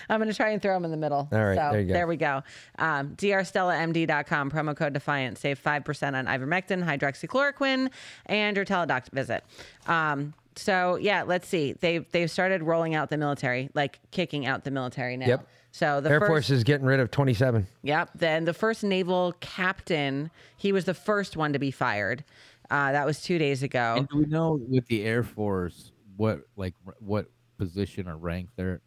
I'm 0.08 0.18
going 0.20 0.30
to 0.30 0.34
try 0.34 0.50
and 0.50 0.62
throw 0.62 0.72
them 0.72 0.86
in 0.86 0.90
the 0.90 0.96
middle. 0.96 1.28
All 1.30 1.44
right, 1.44 1.54
So 1.56 1.68
there 1.72 1.80
you 1.82 1.92
go. 1.92 2.06
we 2.06 2.16
go. 2.16 2.42
Um, 2.78 3.10
drstellamd.com, 3.16 4.50
promo 4.50 4.74
code 4.74 4.94
Defiant. 4.94 5.36
Save 5.36 5.62
5% 5.62 6.14
on 6.14 6.24
ivermectin, 6.26 6.82
hydroxychloroquine, 6.82 7.90
and 8.24 8.56
your 8.56 8.64
teledoc 8.64 9.10
visit. 9.12 9.44
Um, 9.86 10.32
so 10.56 10.96
yeah, 10.96 11.22
let's 11.22 11.48
see. 11.48 11.72
They 11.72 11.98
they've 11.98 12.30
started 12.30 12.62
rolling 12.62 12.94
out 12.94 13.10
the 13.10 13.18
military, 13.18 13.70
like 13.74 14.00
kicking 14.10 14.46
out 14.46 14.64
the 14.64 14.70
military 14.70 15.16
now. 15.16 15.26
Yep. 15.26 15.48
So 15.76 16.00
the 16.00 16.08
Air 16.08 16.20
first, 16.20 16.30
Force 16.30 16.50
is 16.50 16.64
getting 16.64 16.86
rid 16.86 17.00
of 17.00 17.10
27. 17.10 17.66
Yep. 17.82 18.10
Then 18.14 18.46
the 18.46 18.54
first 18.54 18.82
naval 18.82 19.34
captain, 19.40 20.30
he 20.56 20.72
was 20.72 20.86
the 20.86 20.94
first 20.94 21.36
one 21.36 21.52
to 21.52 21.58
be 21.58 21.70
fired. 21.70 22.24
Uh, 22.70 22.92
that 22.92 23.04
was 23.04 23.20
two 23.20 23.38
days 23.38 23.62
ago. 23.62 23.96
And 23.98 24.08
do 24.08 24.16
we 24.16 24.24
know 24.24 24.58
with 24.68 24.86
the 24.86 25.04
Air 25.04 25.22
Force 25.22 25.92
what 26.16 26.40
like 26.56 26.74
what 26.98 27.26
position 27.58 28.08
or 28.08 28.16
rank 28.16 28.48
they're? 28.56 28.80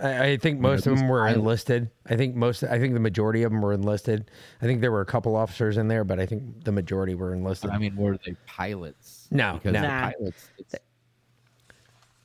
I, 0.00 0.24
I 0.28 0.36
think 0.36 0.60
most 0.60 0.86
of 0.86 0.96
them 0.96 1.08
were 1.08 1.22
pilots- 1.22 1.38
enlisted. 1.38 1.90
I 2.06 2.16
think 2.16 2.34
most. 2.34 2.62
I 2.64 2.78
think 2.78 2.94
the 2.94 3.00
majority 3.00 3.42
of 3.42 3.50
them 3.50 3.60
were 3.60 3.72
enlisted. 3.72 4.30
I 4.62 4.66
think 4.66 4.80
there 4.80 4.92
were 4.92 5.02
a 5.02 5.06
couple 5.06 5.36
officers 5.36 5.76
in 5.76 5.88
there, 5.88 6.04
but 6.04 6.18
I 6.18 6.26
think 6.26 6.64
the 6.64 6.72
majority 6.72 7.14
were 7.14 7.34
enlisted. 7.34 7.70
I 7.70 7.78
mean, 7.78 7.96
were 7.96 8.16
they 8.24 8.36
pilots? 8.46 9.26
No, 9.30 9.54
because 9.54 9.72
no. 9.74 9.82
Nah. 9.82 10.12
pilots. 10.12 10.48
It's, 10.56 10.74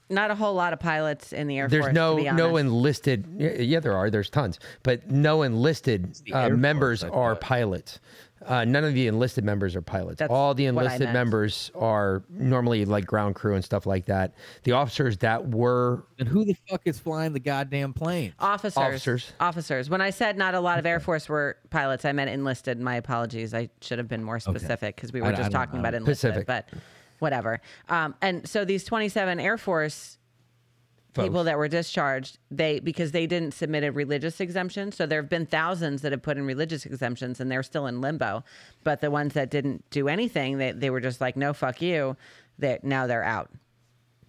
Not 0.09 0.31
a 0.31 0.35
whole 0.35 0.53
lot 0.53 0.71
of 0.73 0.79
pilots 0.79 1.33
in 1.33 1.47
the 1.47 1.57
Air 1.57 1.67
There's 1.67 1.85
Force. 1.85 1.93
There's 1.93 1.95
no 1.95 2.17
to 2.17 2.23
be 2.23 2.31
no 2.31 2.57
enlisted. 2.57 3.25
Yeah, 3.37 3.53
yeah, 3.59 3.79
there 3.79 3.95
are. 3.97 4.09
There's 4.09 4.29
tons, 4.29 4.59
but 4.83 5.09
no 5.11 5.41
enlisted 5.43 6.17
uh, 6.33 6.37
Air 6.37 6.47
Force, 6.49 6.59
members 6.59 7.03
I 7.03 7.09
are 7.09 7.33
thought. 7.35 7.41
pilots. 7.41 7.99
Uh, 8.45 8.63
none 8.63 8.83
of 8.83 8.93
the 8.93 9.07
enlisted 9.07 9.43
members 9.43 9.75
are 9.75 9.81
pilots. 9.81 10.19
That's 10.19 10.31
All 10.31 10.53
the 10.53 10.67
enlisted 10.67 11.11
members 11.11 11.71
are 11.75 12.23
normally 12.29 12.85
like 12.85 13.05
ground 13.05 13.35
crew 13.35 13.55
and 13.55 13.65
stuff 13.65 13.85
like 13.85 14.05
that. 14.05 14.35
The 14.63 14.73
officers 14.73 15.17
that 15.17 15.49
were 15.49 16.05
and 16.19 16.29
who 16.29 16.45
the 16.45 16.55
fuck 16.69 16.81
is 16.85 16.99
flying 16.99 17.33
the 17.33 17.39
goddamn 17.39 17.93
plane? 17.93 18.33
officers. 18.39 18.77
officers. 18.77 19.33
Officers. 19.39 19.89
When 19.89 20.01
I 20.01 20.11
said 20.11 20.37
not 20.37 20.53
a 20.53 20.59
lot 20.59 20.77
of 20.79 20.85
Air 20.85 20.99
Force 20.99 21.27
were 21.27 21.57
pilots, 21.71 22.05
I 22.05 22.11
meant 22.13 22.29
enlisted. 22.29 22.79
My 22.79 22.95
apologies. 22.95 23.53
I 23.53 23.69
should 23.81 23.97
have 23.97 24.07
been 24.07 24.23
more 24.23 24.39
specific 24.39 24.95
because 24.95 25.11
we 25.11 25.19
were 25.19 25.27
I 25.27 25.31
just 25.31 25.51
don't 25.51 25.51
talking 25.51 25.75
know. 25.75 25.79
about 25.81 25.95
enlisted. 25.95 26.29
Pacific. 26.33 26.47
But 26.47 26.69
whatever. 27.19 27.61
Um, 27.89 28.15
and 28.21 28.47
so 28.47 28.65
these 28.65 28.83
27 28.83 29.39
Air 29.39 29.57
Force 29.57 30.17
people 31.23 31.43
that 31.45 31.57
were 31.57 31.67
discharged 31.67 32.37
they 32.51 32.79
because 32.79 33.11
they 33.11 33.25
didn't 33.25 33.51
submit 33.51 33.83
a 33.83 33.91
religious 33.91 34.39
exemption 34.39 34.91
so 34.91 35.07
there 35.07 35.19
have 35.19 35.29
been 35.29 35.47
thousands 35.47 36.03
that 36.03 36.11
have 36.11 36.21
put 36.21 36.37
in 36.37 36.45
religious 36.45 36.85
exemptions 36.85 37.39
and 37.39 37.51
they're 37.51 37.63
still 37.63 37.87
in 37.87 38.01
limbo. 38.01 38.43
But 38.83 39.01
the 39.01 39.09
ones 39.09 39.33
that 39.33 39.49
didn't 39.49 39.89
do 39.89 40.07
anything 40.07 40.57
they, 40.57 40.71
they 40.71 40.89
were 40.89 41.01
just 41.01 41.19
like 41.19 41.35
no 41.35 41.53
fuck 41.53 41.81
you. 41.81 42.15
That 42.59 42.83
now 42.83 43.07
they're 43.07 43.23
out. 43.23 43.51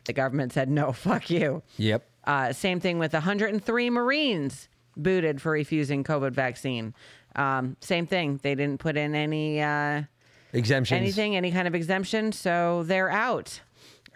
The 0.04 0.12
government 0.12 0.52
said 0.52 0.70
no 0.70 0.92
fuck 1.06 1.30
you. 1.30 1.62
Yep. 1.76 2.06
uh, 2.24 2.52
same 2.52 2.80
thing 2.80 2.98
with 2.98 3.12
103 3.12 3.90
marines 3.90 4.68
booted 4.96 5.40
for 5.40 5.52
refusing 5.52 6.04
covid 6.04 6.32
vaccine. 6.32 6.94
Um, 7.36 7.76
same 7.80 8.06
thing. 8.06 8.40
They 8.42 8.54
didn't 8.54 8.80
put 8.80 8.96
in 8.96 9.14
any 9.14 9.60
uh, 9.60 10.02
exemptions. 10.52 11.00
anything, 11.00 11.36
any 11.36 11.52
kind 11.52 11.68
of 11.68 11.74
exemption, 11.74 12.32
so 12.32 12.82
they're 12.84 13.10
out. 13.10 13.60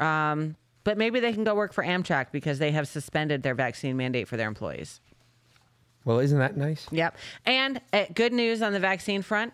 Um, 0.01 0.57
but 0.85 0.99
maybe 0.99 1.21
they 1.21 1.33
can 1.33 1.45
go 1.45 1.55
work 1.55 1.73
for 1.73 1.85
Amtrak 1.85 2.27
because 2.33 2.59
they 2.59 2.73
have 2.73 2.89
suspended 2.89 3.43
their 3.43 3.55
vaccine 3.55 3.97
mandate 3.97 4.27
for 4.27 4.37
their 4.37 4.49
employees. 4.49 5.01
Well, 6.05 6.19
isn't 6.19 6.39
that 6.39 6.57
nice? 6.57 6.87
Yep. 6.91 7.17
And 7.47 7.81
uh, 7.93 8.07
good 8.13 8.33
news 8.33 8.63
on 8.63 8.73
the 8.73 8.81
vaccine 8.81 9.23
front 9.23 9.53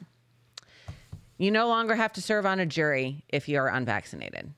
you 1.38 1.52
no 1.52 1.68
longer 1.68 1.94
have 1.94 2.12
to 2.14 2.22
serve 2.22 2.44
on 2.44 2.58
a 2.58 2.66
jury 2.66 3.24
if 3.28 3.48
you 3.48 3.58
are 3.58 3.68
unvaccinated. 3.68 4.52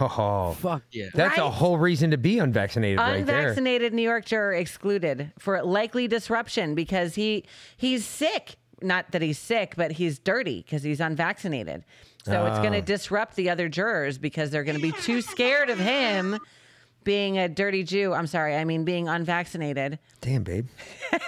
Oh, 0.00 0.56
Fuck 0.60 0.82
yeah. 0.92 1.08
that's 1.14 1.38
a 1.38 1.50
whole 1.50 1.78
reason 1.78 2.12
to 2.12 2.18
be 2.18 2.38
unvaccinated, 2.38 2.98
right. 2.98 3.20
Unvaccinated 3.20 3.92
New 3.92 4.02
York 4.02 4.24
juror 4.24 4.52
excluded 4.52 5.32
for 5.38 5.60
likely 5.62 6.06
disruption 6.06 6.74
because 6.74 7.14
he 7.16 7.44
he's 7.76 8.04
sick. 8.04 8.56
Not 8.82 9.10
that 9.12 9.22
he's 9.22 9.38
sick, 9.38 9.74
but 9.76 9.92
he's 9.92 10.18
dirty 10.18 10.62
because 10.62 10.82
he's 10.82 11.00
unvaccinated. 11.00 11.84
So 12.24 12.46
it's 12.46 12.58
going 12.58 12.72
to 12.72 12.78
Oh. 12.78 12.82
disrupt 12.82 13.36
the 13.36 13.48
other 13.50 13.68
jurors 13.68 14.18
because 14.18 14.50
they're 14.50 14.64
going 14.64 14.76
to 14.76 14.82
be 14.82 14.92
too 14.92 15.22
scared 15.32 15.70
of 15.70 15.78
him 15.78 16.38
being 17.02 17.38
a 17.38 17.48
dirty 17.48 17.82
Jew. 17.82 18.12
I'm 18.12 18.26
sorry, 18.26 18.54
I 18.54 18.64
mean 18.64 18.84
being 18.84 19.08
unvaccinated. 19.08 19.98
Damn, 20.20 20.42
babe. 20.42 20.66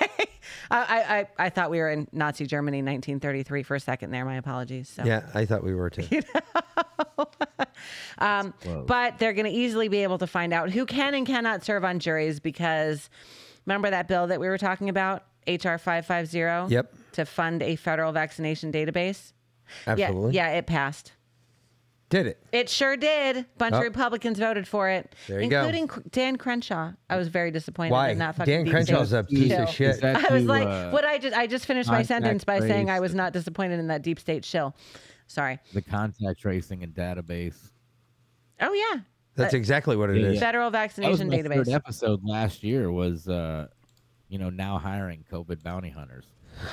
I, 0.70 1.26
I, 1.38 1.46
I, 1.46 1.48
thought 1.50 1.70
we 1.70 1.78
were 1.78 1.90
in 1.90 2.08
Nazi 2.12 2.46
Germany 2.46 2.78
1933 2.78 3.62
for 3.62 3.74
a 3.74 3.80
second 3.80 4.10
there. 4.10 4.24
My 4.24 4.36
apologies. 4.36 4.88
So. 4.88 5.04
Yeah, 5.04 5.26
I 5.34 5.44
thought 5.46 5.64
we 5.64 5.74
were 5.74 5.90
too. 5.90 6.06
Um, 8.18 8.54
but 8.86 9.18
they're 9.18 9.32
going 9.32 9.46
to 9.46 9.50
easily 9.52 9.88
be 9.88 10.02
able 10.02 10.18
to 10.18 10.26
find 10.26 10.52
out 10.52 10.70
who 10.70 10.86
can 10.86 11.14
and 11.14 11.26
cannot 11.26 11.64
serve 11.64 11.84
on 11.84 11.98
juries 11.98 12.38
because 12.40 13.10
remember 13.66 13.90
that 13.90 14.08
bill 14.08 14.26
that 14.28 14.40
we 14.40 14.48
were 14.48 14.58
talking 14.58 14.88
about, 14.88 15.24
HR 15.46 15.76
550? 15.78 16.72
Yep. 16.74 16.94
To 17.12 17.24
fund 17.24 17.62
a 17.62 17.76
federal 17.76 18.12
vaccination 18.12 18.72
database? 18.72 19.32
Absolutely. 19.86 20.34
Yeah, 20.34 20.50
yeah, 20.50 20.58
it 20.58 20.66
passed. 20.66 21.12
Did 22.10 22.26
it? 22.26 22.46
It 22.52 22.68
sure 22.68 22.94
did. 22.96 23.46
Bunch 23.56 23.72
Oh. 23.74 23.78
of 23.78 23.84
Republicans 23.84 24.38
voted 24.38 24.68
for 24.68 24.90
it, 24.90 25.14
There 25.28 25.40
you 25.40 25.48
go. 25.48 25.60
including 25.60 25.88
Cr- 25.88 26.00
Dan 26.10 26.36
Crenshaw. 26.36 26.92
I 27.08 27.16
was 27.16 27.28
very 27.28 27.50
disappointed 27.50 27.92
Why? 27.92 28.10
in 28.10 28.18
that 28.18 28.34
fucking 28.36 28.52
Dan 28.52 28.64
deep 28.64 28.74
Crenshaw's 28.74 29.08
state 29.08 29.18
a 29.20 29.24
piece 29.24 29.52
of 29.52 29.58
shill. 29.58 29.66
shit. 29.68 29.90
Is 29.94 30.00
that 30.00 30.30
I 30.30 30.34
was 30.34 30.42
to, 30.42 30.48
like, 30.48 30.66
uh, 30.68 30.90
what 30.90 31.06
I 31.06 31.16
just 31.18 31.34
I 31.34 31.46
just 31.46 31.64
finished 31.64 31.88
my 31.88 32.02
contact 32.02 32.08
sentence 32.08 32.44
by 32.44 32.60
saying 32.60 32.90
I 32.90 32.94
trace? 32.98 33.00
was 33.00 33.14
not 33.14 33.32
disappointed 33.32 33.78
in 33.80 33.86
that 33.86 34.02
deep 34.02 34.20
state 34.20 34.44
shill. 34.44 34.76
Sorry. 35.26 35.58
The 35.72 35.80
contact 35.80 36.38
tracing 36.40 36.82
and 36.82 36.92
database. 36.92 37.70
Oh 38.60 38.72
yeah. 38.74 39.00
That's 39.34 39.54
Uh, 39.54 39.56
exactly 39.56 39.96
what 39.96 40.10
it 40.10 40.18
Yeah, 40.18 40.26
is. 40.26 40.34
yeah. 40.34 40.40
Federal 40.40 40.70
That 40.70 40.82
was 40.82 40.96
vaccination 40.98 41.28
my 41.30 41.36
database. 41.38 41.64
third 41.64 41.68
episode 41.70 42.20
last 42.22 42.62
year 42.62 42.92
was, 42.92 43.26
uh, 43.26 43.68
you 44.32 44.38
know, 44.38 44.48
now 44.48 44.78
hiring 44.78 45.24
COVID 45.30 45.62
bounty 45.62 45.90
hunters 45.90 46.24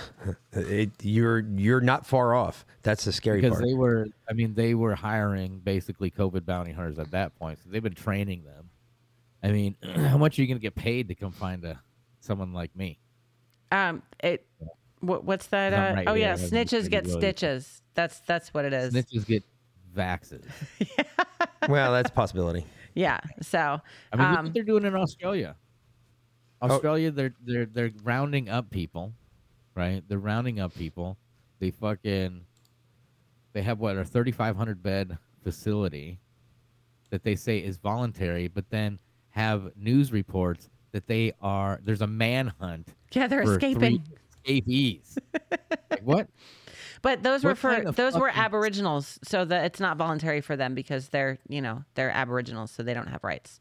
It- 0.53 0.91
you're 1.01 1.39
you're 1.39 1.81
not 1.81 2.05
far 2.05 2.33
off. 2.33 2.65
That's 2.83 3.03
the 3.03 3.11
scary 3.11 3.41
because 3.41 3.57
part. 3.57 3.65
they 3.65 3.73
were. 3.73 4.07
I 4.29 4.33
mean, 4.33 4.53
they 4.53 4.73
were 4.75 4.95
hiring 4.95 5.59
basically 5.59 6.09
COVID 6.09 6.45
bounty 6.45 6.71
hunters 6.71 6.99
at 6.99 7.11
that 7.11 7.37
point. 7.37 7.59
So 7.63 7.69
they've 7.69 7.83
been 7.83 7.93
training 7.93 8.43
them. 8.45 8.69
I 9.43 9.51
mean, 9.51 9.75
how 9.95 10.17
much 10.17 10.37
are 10.37 10.41
you 10.41 10.47
going 10.47 10.57
to 10.57 10.61
get 10.61 10.75
paid 10.75 11.09
to 11.09 11.15
come 11.15 11.31
find 11.31 11.63
a 11.65 11.81
someone 12.21 12.53
like 12.53 12.73
me? 12.75 12.99
Um, 13.71 14.01
it. 14.23 14.45
What, 15.01 15.23
what's 15.23 15.47
that? 15.47 15.73
Uh, 15.73 15.95
right 15.95 16.07
oh 16.07 16.13
here. 16.13 16.27
yeah, 16.27 16.33
I 16.33 16.35
snitches 16.35 16.89
get 16.89 17.03
video. 17.05 17.19
stitches. 17.19 17.81
That's 17.93 18.19
that's 18.21 18.53
what 18.53 18.65
it 18.65 18.73
is. 18.73 18.93
Snitches 18.93 19.25
get 19.25 19.43
vaxes. 19.95 20.45
well, 21.69 21.91
that's 21.91 22.09
a 22.09 22.13
possibility. 22.13 22.65
Yeah. 22.95 23.19
So. 23.41 23.79
I 24.11 24.15
mean, 24.15 24.25
um, 24.25 24.45
what 24.45 24.53
they're 24.53 24.63
doing 24.63 24.83
in 24.83 24.95
Australia. 24.95 25.55
Oh. 26.61 26.69
Australia, 26.71 27.11
they're 27.11 27.33
they're 27.45 27.65
they're 27.65 27.91
rounding 28.03 28.49
up 28.49 28.69
people, 28.69 29.13
right? 29.75 30.03
They're 30.07 30.17
rounding 30.19 30.59
up 30.59 30.75
people. 30.75 31.17
They 31.59 31.71
fucking, 31.71 32.41
they 33.53 33.61
have 33.61 33.79
what 33.79 33.97
a 33.97 34.03
thirty 34.05 34.31
five 34.31 34.55
hundred 34.55 34.81
bed 34.83 35.17
facility 35.43 36.19
that 37.11 37.23
they 37.23 37.35
say 37.35 37.57
is 37.59 37.77
voluntary, 37.77 38.47
but 38.47 38.69
then 38.69 38.99
have 39.31 39.71
news 39.75 40.11
reports 40.11 40.69
that 40.91 41.07
they 41.07 41.33
are 41.41 41.79
there's 41.83 42.01
a 42.01 42.07
manhunt. 42.07 42.89
Yeah, 43.11 43.27
they're 43.27 43.45
for 43.45 43.53
escaping. 43.53 44.03
escapees. 44.43 45.17
Like, 45.91 46.01
what? 46.03 46.27
But 47.01 47.23
those 47.23 47.43
were 47.43 47.55
for 47.55 47.73
kind 47.73 47.87
of 47.87 47.95
those 47.95 48.13
were 48.13 48.27
fucking- 48.27 48.43
Aboriginals, 48.43 49.17
so 49.23 49.43
that 49.43 49.65
it's 49.65 49.79
not 49.79 49.97
voluntary 49.97 50.39
for 50.39 50.55
them 50.55 50.75
because 50.75 51.09
they're 51.09 51.39
you 51.47 51.61
know 51.61 51.83
they're 51.95 52.11
Aboriginals, 52.11 52.69
so 52.69 52.83
they 52.83 52.93
don't 52.93 53.07
have 53.07 53.23
rights. 53.23 53.59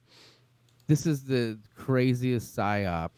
This 0.89 1.07
is 1.07 1.22
the 1.24 1.59
craziest 1.76 2.57
psyop 2.57 3.11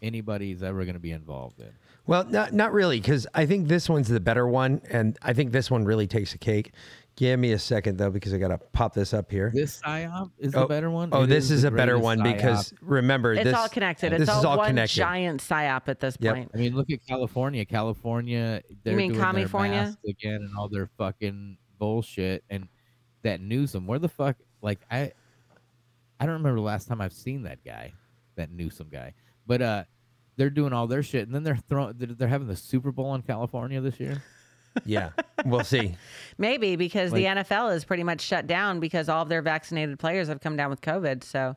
anybody's 0.00 0.62
ever 0.62 0.84
going 0.84 0.94
to 0.94 1.00
be 1.00 1.10
involved 1.12 1.60
in. 1.60 1.70
Well, 2.06 2.24
not 2.24 2.52
not 2.52 2.72
really, 2.72 3.00
because 3.00 3.28
I 3.34 3.46
think 3.46 3.68
this 3.68 3.88
one's 3.88 4.08
the 4.08 4.18
better 4.18 4.48
one, 4.48 4.80
and 4.90 5.16
I 5.22 5.32
think 5.34 5.52
this 5.52 5.70
one 5.70 5.84
really 5.84 6.08
takes 6.08 6.34
a 6.34 6.38
cake. 6.38 6.72
Give 7.14 7.38
me 7.38 7.52
a 7.52 7.58
second 7.58 7.98
though, 7.98 8.10
because 8.10 8.32
I 8.34 8.38
gotta 8.38 8.58
pop 8.58 8.92
this 8.94 9.12
up 9.14 9.30
here. 9.30 9.52
This 9.54 9.80
psyop 9.80 10.30
is 10.38 10.54
oh, 10.56 10.60
the 10.62 10.66
better 10.66 10.90
one. 10.90 11.10
Oh, 11.12 11.22
It 11.22 11.26
this 11.28 11.50
is, 11.50 11.62
the 11.62 11.68
a 11.68 11.70
better 11.70 11.92
greatest 11.98 12.04
one 12.04 12.22
because 12.22 12.74
remember 12.80 13.34
It's 13.34 13.44
this. 13.44 13.54
all 13.54 13.68
connected. 13.68 14.12
This 14.12 14.22
It's 14.22 14.30
is 14.30 14.36
all, 14.44 14.52
all 14.52 14.56
one 14.56 14.68
connected. 14.68 14.94
giant 14.96 15.40
psyop 15.42 15.82
at 15.88 16.00
this 16.00 16.16
Yep. 16.18 16.34
point. 16.34 16.50
I 16.54 16.56
mean, 16.56 16.74
look 16.74 16.90
at 16.90 17.06
California. 17.06 17.64
California, 17.66 18.62
they're 18.82 18.96
mean 18.96 19.10
doing 19.10 19.20
their 19.20 19.32
California? 19.32 19.82
masks 19.82 20.04
again 20.08 20.36
and 20.36 20.56
all 20.58 20.68
their 20.70 20.88
fucking 20.98 21.58
bullshit. 21.78 22.42
And 22.48 22.66
that 23.22 23.40
Newsom, 23.42 23.86
where 23.86 23.98
the 23.98 24.08
fuck? 24.08 24.36
Like 24.62 24.80
I, 24.90 25.12
I 26.22 26.26
don't 26.26 26.34
remember 26.34 26.60
the 26.60 26.64
last 26.66 26.86
time 26.86 27.00
I've 27.00 27.12
seen 27.12 27.42
that 27.42 27.64
guy, 27.64 27.92
that 28.36 28.52
Newsom 28.52 28.88
guy. 28.90 29.14
But 29.44 29.60
uh, 29.60 29.84
they're 30.36 30.50
doing 30.50 30.72
all 30.72 30.86
their 30.86 31.02
shit, 31.02 31.26
and 31.26 31.34
then 31.34 31.42
they're 31.42 31.58
throwing. 31.68 31.94
They're, 31.98 32.14
they're 32.14 32.28
having 32.28 32.46
the 32.46 32.54
Super 32.54 32.92
Bowl 32.92 33.14
in 33.16 33.22
California 33.22 33.80
this 33.80 33.98
year. 33.98 34.22
Yeah, 34.86 35.10
we'll 35.44 35.64
see. 35.64 35.96
Maybe 36.38 36.76
because 36.76 37.10
the 37.12 37.24
NFL 37.24 37.74
is 37.76 37.84
pretty 37.84 38.04
much 38.04 38.22
shut 38.22 38.46
down 38.46 38.80
because 38.80 39.10
all 39.10 39.20
of 39.22 39.28
their 39.28 39.42
vaccinated 39.42 39.98
players 39.98 40.28
have 40.28 40.40
come 40.40 40.56
down 40.56 40.70
with 40.70 40.80
COVID. 40.80 41.22
So 41.24 41.54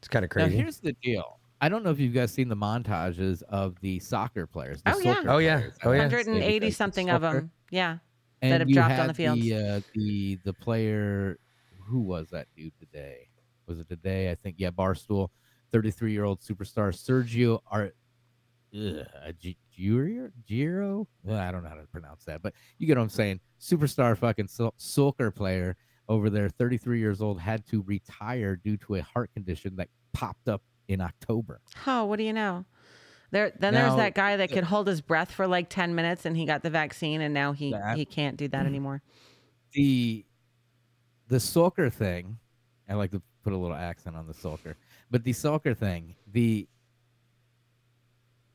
It's 0.00 0.08
kind 0.08 0.22
of 0.22 0.30
crazy. 0.30 0.44
Now 0.44 0.48
crazy. 0.50 0.62
here's 0.62 0.78
the 0.80 0.92
deal. 1.02 1.38
I 1.62 1.70
don't 1.70 1.82
know 1.82 1.88
if 1.88 1.98
you 1.98 2.10
guys 2.10 2.30
seen 2.30 2.48
the 2.50 2.56
montages 2.56 3.42
of 3.44 3.80
the 3.80 4.00
soccer 4.00 4.46
players. 4.46 4.82
the 4.82 4.92
Oh, 4.94 4.98
yeah. 4.98 5.14
soccer 5.14 5.30
Oh, 5.30 5.38
yeah. 5.38 5.56
players. 5.60 5.74
Oh, 5.82 5.92
yeah. 5.92 5.98
180 6.02 6.70
something 6.72 7.08
of 7.08 7.22
them, 7.22 7.50
yeah, 7.70 7.96
And 8.42 8.52
that 8.52 8.60
have 8.60 8.68
dropped 8.68 8.98
on 8.98 9.06
the 9.06 9.14
field. 9.14 9.40
The, 9.40 9.54
uh, 9.54 9.80
the 9.94 10.38
the 10.44 10.52
player, 10.52 11.38
who 11.86 12.00
was 12.00 12.28
that 12.32 12.48
dude 12.54 12.74
today? 12.78 13.28
Was 13.66 13.78
it 13.78 13.88
today? 13.88 14.30
I 14.30 14.34
think 14.34 14.56
yeah. 14.58 14.70
Barstool, 14.70 15.28
thirty 15.70 15.90
three 15.90 16.12
year 16.12 16.24
old 16.24 16.40
superstar 16.40 16.92
Sergio 16.92 17.60
Ar, 17.70 17.92
ugh, 18.74 19.06
a 19.24 19.32
G- 19.32 19.56
Giro, 19.76 20.30
Giro. 20.46 21.06
Well, 21.22 21.38
I 21.38 21.50
don't 21.52 21.62
know 21.62 21.68
how 21.68 21.76
to 21.76 21.86
pronounce 21.92 22.24
that, 22.24 22.42
but 22.42 22.54
you 22.78 22.86
get 22.86 22.96
what 22.96 23.04
I'm 23.04 23.08
saying. 23.08 23.40
Superstar 23.60 24.16
fucking 24.16 24.48
so- 24.48 24.74
soccer 24.76 25.30
player 25.30 25.76
over 26.08 26.28
there, 26.30 26.48
thirty 26.48 26.76
three 26.78 26.98
years 26.98 27.20
old, 27.22 27.40
had 27.40 27.64
to 27.66 27.82
retire 27.82 28.56
due 28.56 28.76
to 28.78 28.96
a 28.96 29.02
heart 29.02 29.30
condition 29.34 29.76
that 29.76 29.88
popped 30.12 30.48
up 30.48 30.62
in 30.88 31.00
October. 31.00 31.60
Oh, 31.86 32.04
what 32.04 32.16
do 32.16 32.24
you 32.24 32.32
know? 32.32 32.64
There, 33.30 33.50
then 33.58 33.72
there's 33.72 33.96
that 33.96 34.14
guy 34.14 34.36
that 34.36 34.50
uh, 34.50 34.54
could 34.54 34.64
hold 34.64 34.86
his 34.86 35.00
breath 35.00 35.32
for 35.32 35.46
like 35.46 35.70
10 35.70 35.94
minutes 35.94 36.26
and 36.26 36.36
he 36.36 36.44
got 36.44 36.62
the 36.62 36.68
vaccine 36.68 37.22
and 37.22 37.32
now 37.32 37.52
he 37.52 37.70
That- 37.72 37.96
he 37.96 38.04
can't 38.04 38.36
do 38.36 38.46
that 38.48 38.64
mm. 38.64 38.66
anymore. 38.66 39.00
the 39.72 40.26
the 41.28 41.40
soccer 41.40 41.88
thing 41.88 42.36
and 42.86 42.98
like 42.98 43.10
to 43.12 43.22
put 43.42 43.52
a 43.52 43.56
little 43.56 43.76
accent 43.76 44.16
on 44.16 44.26
the 44.26 44.34
soccer 44.34 44.76
but 45.10 45.24
the 45.24 45.32
soccer 45.32 45.74
thing 45.74 46.14
the 46.32 46.66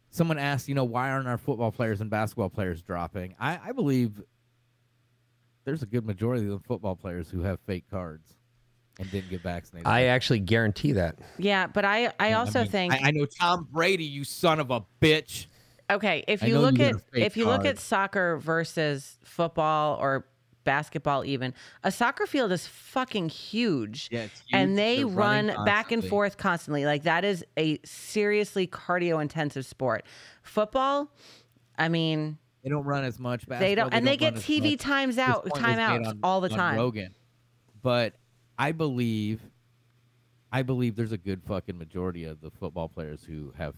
someone 0.09 0.37
asked 0.39 0.67
you 0.67 0.75
know 0.75 0.83
why 0.83 1.09
aren't 1.09 1.27
our 1.27 1.37
football 1.37 1.71
players 1.71 2.01
and 2.01 2.09
basketball 2.09 2.49
players 2.49 2.81
dropping? 2.81 3.35
I 3.39 3.59
i 3.65 3.71
believe 3.71 4.21
there's 5.65 5.83
a 5.83 5.85
good 5.85 6.05
majority 6.05 6.45
of 6.45 6.51
the 6.51 6.67
football 6.67 6.95
players 6.95 7.29
who 7.29 7.41
have 7.41 7.59
fake 7.67 7.83
cards 7.91 8.33
and 8.99 9.11
didn't 9.11 9.29
get 9.29 9.41
vaccinated. 9.41 9.85
I 9.87 10.05
actually 10.05 10.39
guarantee 10.39 10.93
that. 10.93 11.17
Yeah, 11.37 11.67
but 11.67 11.85
I 11.85 12.11
I 12.19 12.29
Yeah, 12.29 12.39
also 12.39 12.61
mean, 12.61 12.71
think 12.71 12.93
I, 12.93 12.99
I 13.09 13.11
know 13.11 13.25
tom 13.25 13.67
brady 13.71 14.05
you 14.05 14.23
son 14.23 14.59
of 14.59 14.71
a 14.71 14.83
bitch. 15.01 15.47
Okay, 15.89 16.23
if 16.27 16.41
you 16.41 16.57
look 16.57 16.79
you 16.79 16.85
at 16.85 16.93
got 16.93 17.01
a 17.01 17.03
fake 17.13 17.25
if 17.25 17.37
you 17.37 17.45
look 17.45 17.65
at 17.65 17.77
soccer 17.79 18.37
versus 18.37 19.17
football 19.23 19.97
or 19.99 20.25
basketball 20.67 21.23
even, 21.25 21.53
a 21.83 21.91
soccer 21.91 22.27
field 22.27 22.51
is 22.51 22.67
fucking 22.67 23.29
huge. 23.29 24.09
Yeah, 24.11 24.23
it's 24.23 24.41
huge. 24.41 24.49
And 24.51 24.77
they 24.77 24.97
They're 24.97 25.07
run 25.07 25.47
back 25.65 25.91
and 25.93 26.03
forth 26.05 26.37
constantly. 26.37 26.85
Like 26.85 27.03
that 27.03 27.23
is 27.23 27.43
a 27.57 27.79
seriously 27.85 28.67
cardio 28.67 29.21
intensive 29.21 29.65
sport. 29.65 30.05
Football, 30.43 31.09
I 31.77 31.87
mean, 31.87 32.37
they 32.63 32.69
don't 32.69 32.83
run 32.83 33.05
as 33.05 33.17
much 33.17 33.45
they 33.45 33.75
don't 33.75 33.93
and 33.93 34.05
they 34.05 34.11
run 34.11 34.17
get 34.17 34.35
TV 34.35 34.77
times 34.77 35.17
out 35.17 35.43
point 35.43 35.53
was 35.53 35.61
made 35.61 35.77
timeouts 35.77 36.07
on- 36.07 36.19
all 36.21 36.41
the 36.41 36.49
time. 36.49 36.77
Rogan. 36.77 37.15
But 37.81 38.13
I 38.59 38.73
believe, 38.73 39.39
I 40.51 40.63
believe 40.63 40.95
there's 40.97 41.13
a 41.13 41.17
good 41.17 41.41
fucking 41.47 41.77
majority 41.77 42.25
of 42.25 42.41
the 42.41 42.51
football 42.51 42.89
players 42.89 43.23
who 43.23 43.53
have 43.57 43.73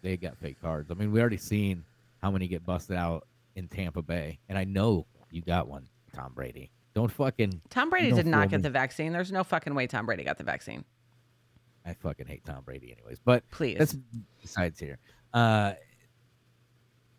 they 0.00 0.16
got 0.16 0.38
fake 0.38 0.60
cards. 0.62 0.90
I 0.90 0.94
mean, 0.94 1.12
we 1.12 1.20
already 1.20 1.36
seen 1.36 1.84
how 2.22 2.30
many 2.30 2.48
get 2.48 2.64
busted 2.64 2.96
out 2.96 3.26
in 3.56 3.68
Tampa 3.68 4.00
Bay, 4.00 4.38
and 4.48 4.56
I 4.56 4.64
know 4.64 5.04
you 5.30 5.42
got 5.42 5.68
one, 5.68 5.86
Tom 6.12 6.32
Brady. 6.34 6.70
Don't 6.94 7.10
fucking. 7.10 7.60
Tom 7.70 7.88
Brady 7.90 8.10
did 8.12 8.28
don't 8.30 8.48
get 8.48 8.58
me. 8.58 8.62
the 8.62 8.70
vaccine. 8.70 9.12
There's 9.12 9.30
no 9.32 9.44
fucking 9.44 9.74
way 9.74 9.86
Tom 9.86 10.06
Brady 10.06 10.24
got 10.24 10.38
the 10.38 10.44
vaccine. 10.44 10.84
I 11.86 11.94
fucking 11.94 12.26
hate 12.26 12.44
Tom 12.44 12.62
Brady, 12.64 12.92
anyways. 12.92 13.18
But 13.24 13.48
Please. 13.50 13.78
that's 13.78 13.96
besides 14.42 14.78
here. 14.78 14.98
Uh, 15.32 15.74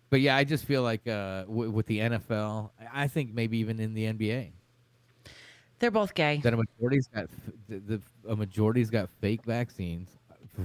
but 0.10 0.20
yeah, 0.22 0.36
I 0.36 0.44
just 0.44 0.66
feel 0.66 0.84
like 0.84 1.08
uh, 1.08 1.44
w- 1.44 1.72
with 1.72 1.86
the 1.86 2.00
NFL, 2.00 2.72
I 2.80 3.04
I 3.04 3.08
think 3.08 3.34
maybe 3.34 3.58
even 3.60 3.80
in 3.80 3.94
the 3.94 4.06
NBA, 4.14 4.52
They're 5.80 5.90
both 5.90 6.14
gay. 6.14 6.42
that 6.44 6.54
a 6.54 6.58
majority's 6.58 7.08
got 7.08 7.24
f- 7.24 7.54
the, 7.70 7.80
the 7.80 8.02
a 8.30 8.36
majority's 8.36 8.90
got 8.90 9.10
fake 9.22 9.46
vaccines, 9.46 10.10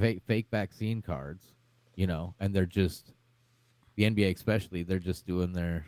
fake 0.01 0.22
fake 0.27 0.47
vaccine 0.51 1.01
cards, 1.01 1.45
you 1.95 2.07
know, 2.09 2.35
and 2.41 2.53
they're 2.53 2.66
just 2.66 3.12
the 3.95 4.03
NBA 4.03 4.35
especially 4.35 4.83
they're 4.83 4.99
just 4.99 5.27
doing 5.27 5.53
their 5.53 5.87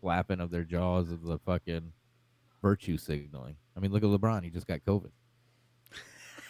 flapping 0.00 0.40
of 0.40 0.50
their 0.50 0.64
jaws 0.64 1.10
of 1.10 1.22
the 1.22 1.38
fucking 1.38 1.92
virtue 2.62 2.96
signaling. 2.96 3.56
I 3.76 3.80
mean, 3.80 3.92
look 3.92 4.02
at 4.02 4.08
LeBron; 4.08 4.42
he 4.44 4.50
just 4.50 4.66
got 4.66 4.80
COVID. 4.80 5.10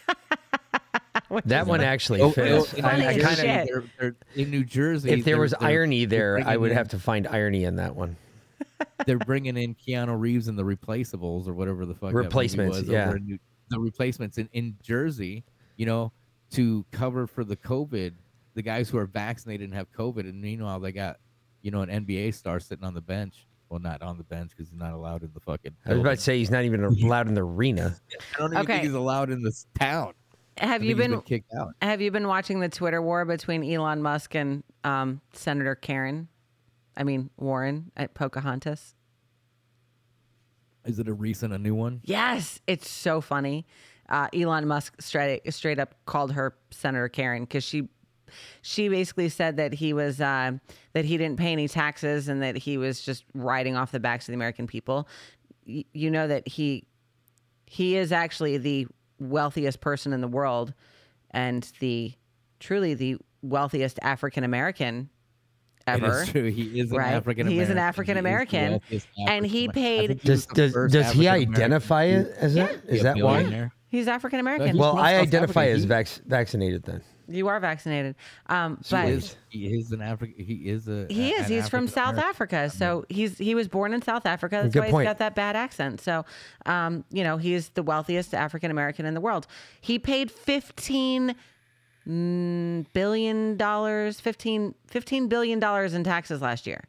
that 1.45 1.67
one 1.67 1.81
funny. 1.81 1.85
actually 1.85 2.21
Oh, 2.23 2.31
fits. 2.31 2.73
oh, 2.75 2.77
in 2.79 2.85
I, 2.85 2.91
I 3.11 3.15
New 3.17 3.23
kind 3.23 3.37
Jersey, 3.37 3.49
of. 3.49 3.55
shit. 3.55 3.69
they're- 3.69 3.85
they're- 3.99 4.17
in 4.37 4.51
New 4.51 4.65
Jersey, 4.65 5.11
If 5.11 5.25
there 5.25 5.39
was 5.39 5.53
irony 5.55 6.05
there, 6.07 6.41
I 6.45 6.57
would 6.57 6.71
in- 6.71 6.77
have 6.77 6.89
to 6.89 6.99
find 6.99 7.27
irony 7.27 7.65
in 7.65 7.77
that 7.77 7.95
one. 7.95 8.17
they're 9.07 9.19
bringing 9.19 9.57
in 9.57 9.75
Keanu 9.75 10.19
Reeves 10.19 10.49
and 10.49 10.59
the 10.59 10.63
Replaceables 10.65 11.47
or 11.49 11.53
whatever 11.55 11.85
the 11.87 11.95
fuck 11.95 12.11
that 12.11 12.15
movie 12.15 12.25
Replacements, 12.27 12.79
was 12.79 12.89
yeah. 12.89 13.13
New- 13.21 13.39
the 13.71 13.79
replacements 13.79 14.39
in, 14.39 14.49
in 14.55 14.77
Jersey, 14.83 15.45
you 15.77 15.85
know, 15.85 16.11
to 16.53 16.87
cover 16.91 17.27
for 17.27 17.45
the 17.45 17.57
COVID, 17.57 18.15
the 18.55 18.63
guys 18.63 18.89
who 18.89 18.97
are 18.97 19.05
vaccinated 19.07 19.65
and 19.69 19.75
have 19.75 19.93
COVID, 19.93 20.21
and 20.21 20.41
meanwhile 20.41 20.81
they 20.81 20.93
got, 20.93 21.19
you 21.63 21.71
know, 21.71 21.83
an 21.83 21.89
NBA 22.07 22.35
star 22.35 22.61
sitting 22.61 22.85
on 22.85 22.95
the 22.95 23.01
bench. 23.01 23.47
Well, 23.69 23.81
not 23.81 24.01
on 24.01 24.17
the 24.17 24.25
bench 24.25 24.51
because 24.51 24.71
he's 24.71 24.79
not 24.79 24.95
allowed 24.95 25.23
in 25.23 25.31
the 25.35 25.41
fucking. 25.41 25.77
I 25.85 25.91
was 25.91 26.01
about 26.01 26.17
to 26.17 26.21
say 26.23 26.39
he's 26.39 26.51
not 26.51 26.65
even 26.65 26.83
allowed 27.05 27.29
in 27.29 27.35
the 27.35 27.43
arena. 27.45 27.97
I 28.35 28.39
don't 28.39 28.53
even 28.53 28.63
Okay. 28.63 28.73
think 28.75 28.85
he's 28.85 28.95
allowed 28.95 29.31
in 29.31 29.43
this 29.43 29.67
town. 29.79 30.15
Have 30.57 30.81
I 30.83 30.85
you 30.87 30.97
think 30.97 31.11
he's 31.11 31.19
been, 31.19 31.23
kicked 31.23 31.53
out? 31.55 31.75
Have 31.83 32.01
you 32.01 32.11
been 32.11 32.27
watching 32.27 32.61
the 32.61 32.69
Twitter 32.71 33.03
war 33.03 33.25
between 33.27 33.63
Elon 33.71 34.01
Musk 34.03 34.35
and 34.35 34.65
um, 34.85 35.21
Senator 35.35 35.75
Karen? 35.75 36.29
I 36.97 37.05
mean 37.05 37.31
Warren 37.37 37.93
at 37.97 38.15
Pocahontas. 38.15 38.95
Is 40.85 40.99
it 40.99 41.07
a 41.09 41.13
recent, 41.13 41.53
a 41.53 41.59
new 41.59 41.75
one? 41.75 42.01
Yes, 42.05 42.61
it's 42.67 42.89
so 42.89 43.21
funny. 43.21 43.67
Uh, 44.09 44.29
Elon 44.33 44.67
Musk 44.67 44.95
straight 45.03 45.53
straight 45.53 45.79
up 45.79 45.95
called 46.07 46.33
her 46.33 46.57
Senator 46.71 47.09
Karen 47.11 47.43
because 47.45 47.63
she 47.63 47.89
she 48.63 48.89
basically 48.89 49.29
said 49.29 49.57
that 49.57 49.73
he 49.75 49.93
was 49.93 50.21
uh, 50.21 50.53
that 50.93 51.05
he 51.05 51.17
didn't 51.17 51.39
pay 51.39 51.53
any 51.53 51.69
taxes 51.69 52.29
and 52.29 52.43
that 52.43 52.57
he 52.57 52.79
was 52.79 53.01
just 53.03 53.25
riding 53.35 53.77
off 53.77 53.93
the 53.93 54.01
backs 54.01 54.29
of 54.29 54.33
the 54.33 54.37
American 54.37 54.67
people. 54.67 55.09
Y- 55.67 55.85
you 55.93 56.11
know 56.11 56.27
that 56.29 56.47
he 56.49 56.85
he 57.67 57.97
is 57.97 58.13
actually 58.13 58.57
the 58.59 58.87
wealthiest 59.21 59.81
person 59.81 60.13
in 60.13 60.21
the 60.21 60.29
world 60.29 60.73
and 61.33 61.71
the 61.81 62.13
truly 62.61 62.95
the 62.95 63.17
wealthiest 63.43 63.99
African 64.03 64.45
American 64.45 65.11
ever. 65.87 66.23
is 66.23 66.29
true. 66.29 66.51
He 66.51 66.81
is 66.81 66.91
an 66.91 66.97
right? 66.99 67.13
African 67.13 67.47
He 67.47 67.59
is 67.59 67.71
American. 67.71 67.73
an 67.73 67.79
African 67.79 68.17
American, 68.17 68.81
and 69.29 69.47
he 69.47 69.69
paid. 69.69 70.21
Does 70.23 70.47
does 70.47 70.73
does 70.91 71.13
he 71.13 71.29
identify 71.29 72.05
it 72.05 72.29
as 72.39 72.55
that? 72.55 72.77
Is 72.87 73.03
that 73.03 73.17
why? 73.19 73.71
He's 73.91 74.07
African 74.07 74.41
American. 74.41 74.77
Well, 74.77 74.99
I 74.99 75.17
identify 75.17 75.67
as 75.67 75.85
vac- 75.85 76.21
vaccinated 76.27 76.83
then. 76.85 77.03
You 77.31 77.49
are 77.49 77.61
vaccinated, 77.61 78.17
um, 78.47 78.79
So 78.83 78.97
but 78.97 79.09
is, 79.09 79.37
he 79.51 79.67
is 79.67 79.93
an 79.93 80.01
African. 80.01 80.43
He 80.43 80.69
is 80.69 80.89
a. 80.89 81.07
he 81.11 81.33
is. 81.33 81.47
an 81.47 81.53
He's 81.53 81.69
from 81.69 81.87
South 81.87 82.15
American. 82.15 82.31
Africa, 82.31 82.71
so 82.71 83.05
he's 83.11 83.37
he 83.37 83.55
was 83.55 83.69
born 83.69 83.93
in 83.93 84.01
South 84.01 84.25
Africa. 84.25 84.61
That's 84.63 84.73
Good 84.73 84.93
why 84.93 85.03
he's 85.03 85.09
got 85.09 85.19
that 85.19 85.35
bad 85.35 85.55
accent. 85.55 86.01
So, 86.01 86.25
um, 86.65 87.05
you 87.11 87.25
know, 87.25 87.37
he's 87.37 87.69
the 87.71 87.83
wealthiest 87.83 88.35
African 88.35 88.71
American 88.71 89.05
in 89.05 89.13
the 89.13 89.21
world. 89.21 89.47
He 89.83 89.99
paid 89.99 90.31
fifteen 90.31 91.35
mm, 92.09 93.57
dollars, 93.59 94.21
15, 94.21 94.75
15 94.87 95.29
billion 95.29 95.59
dollars 95.59 95.95
in 95.95 96.05
taxes 96.05 96.41
last 96.41 96.67
year. 96.67 96.85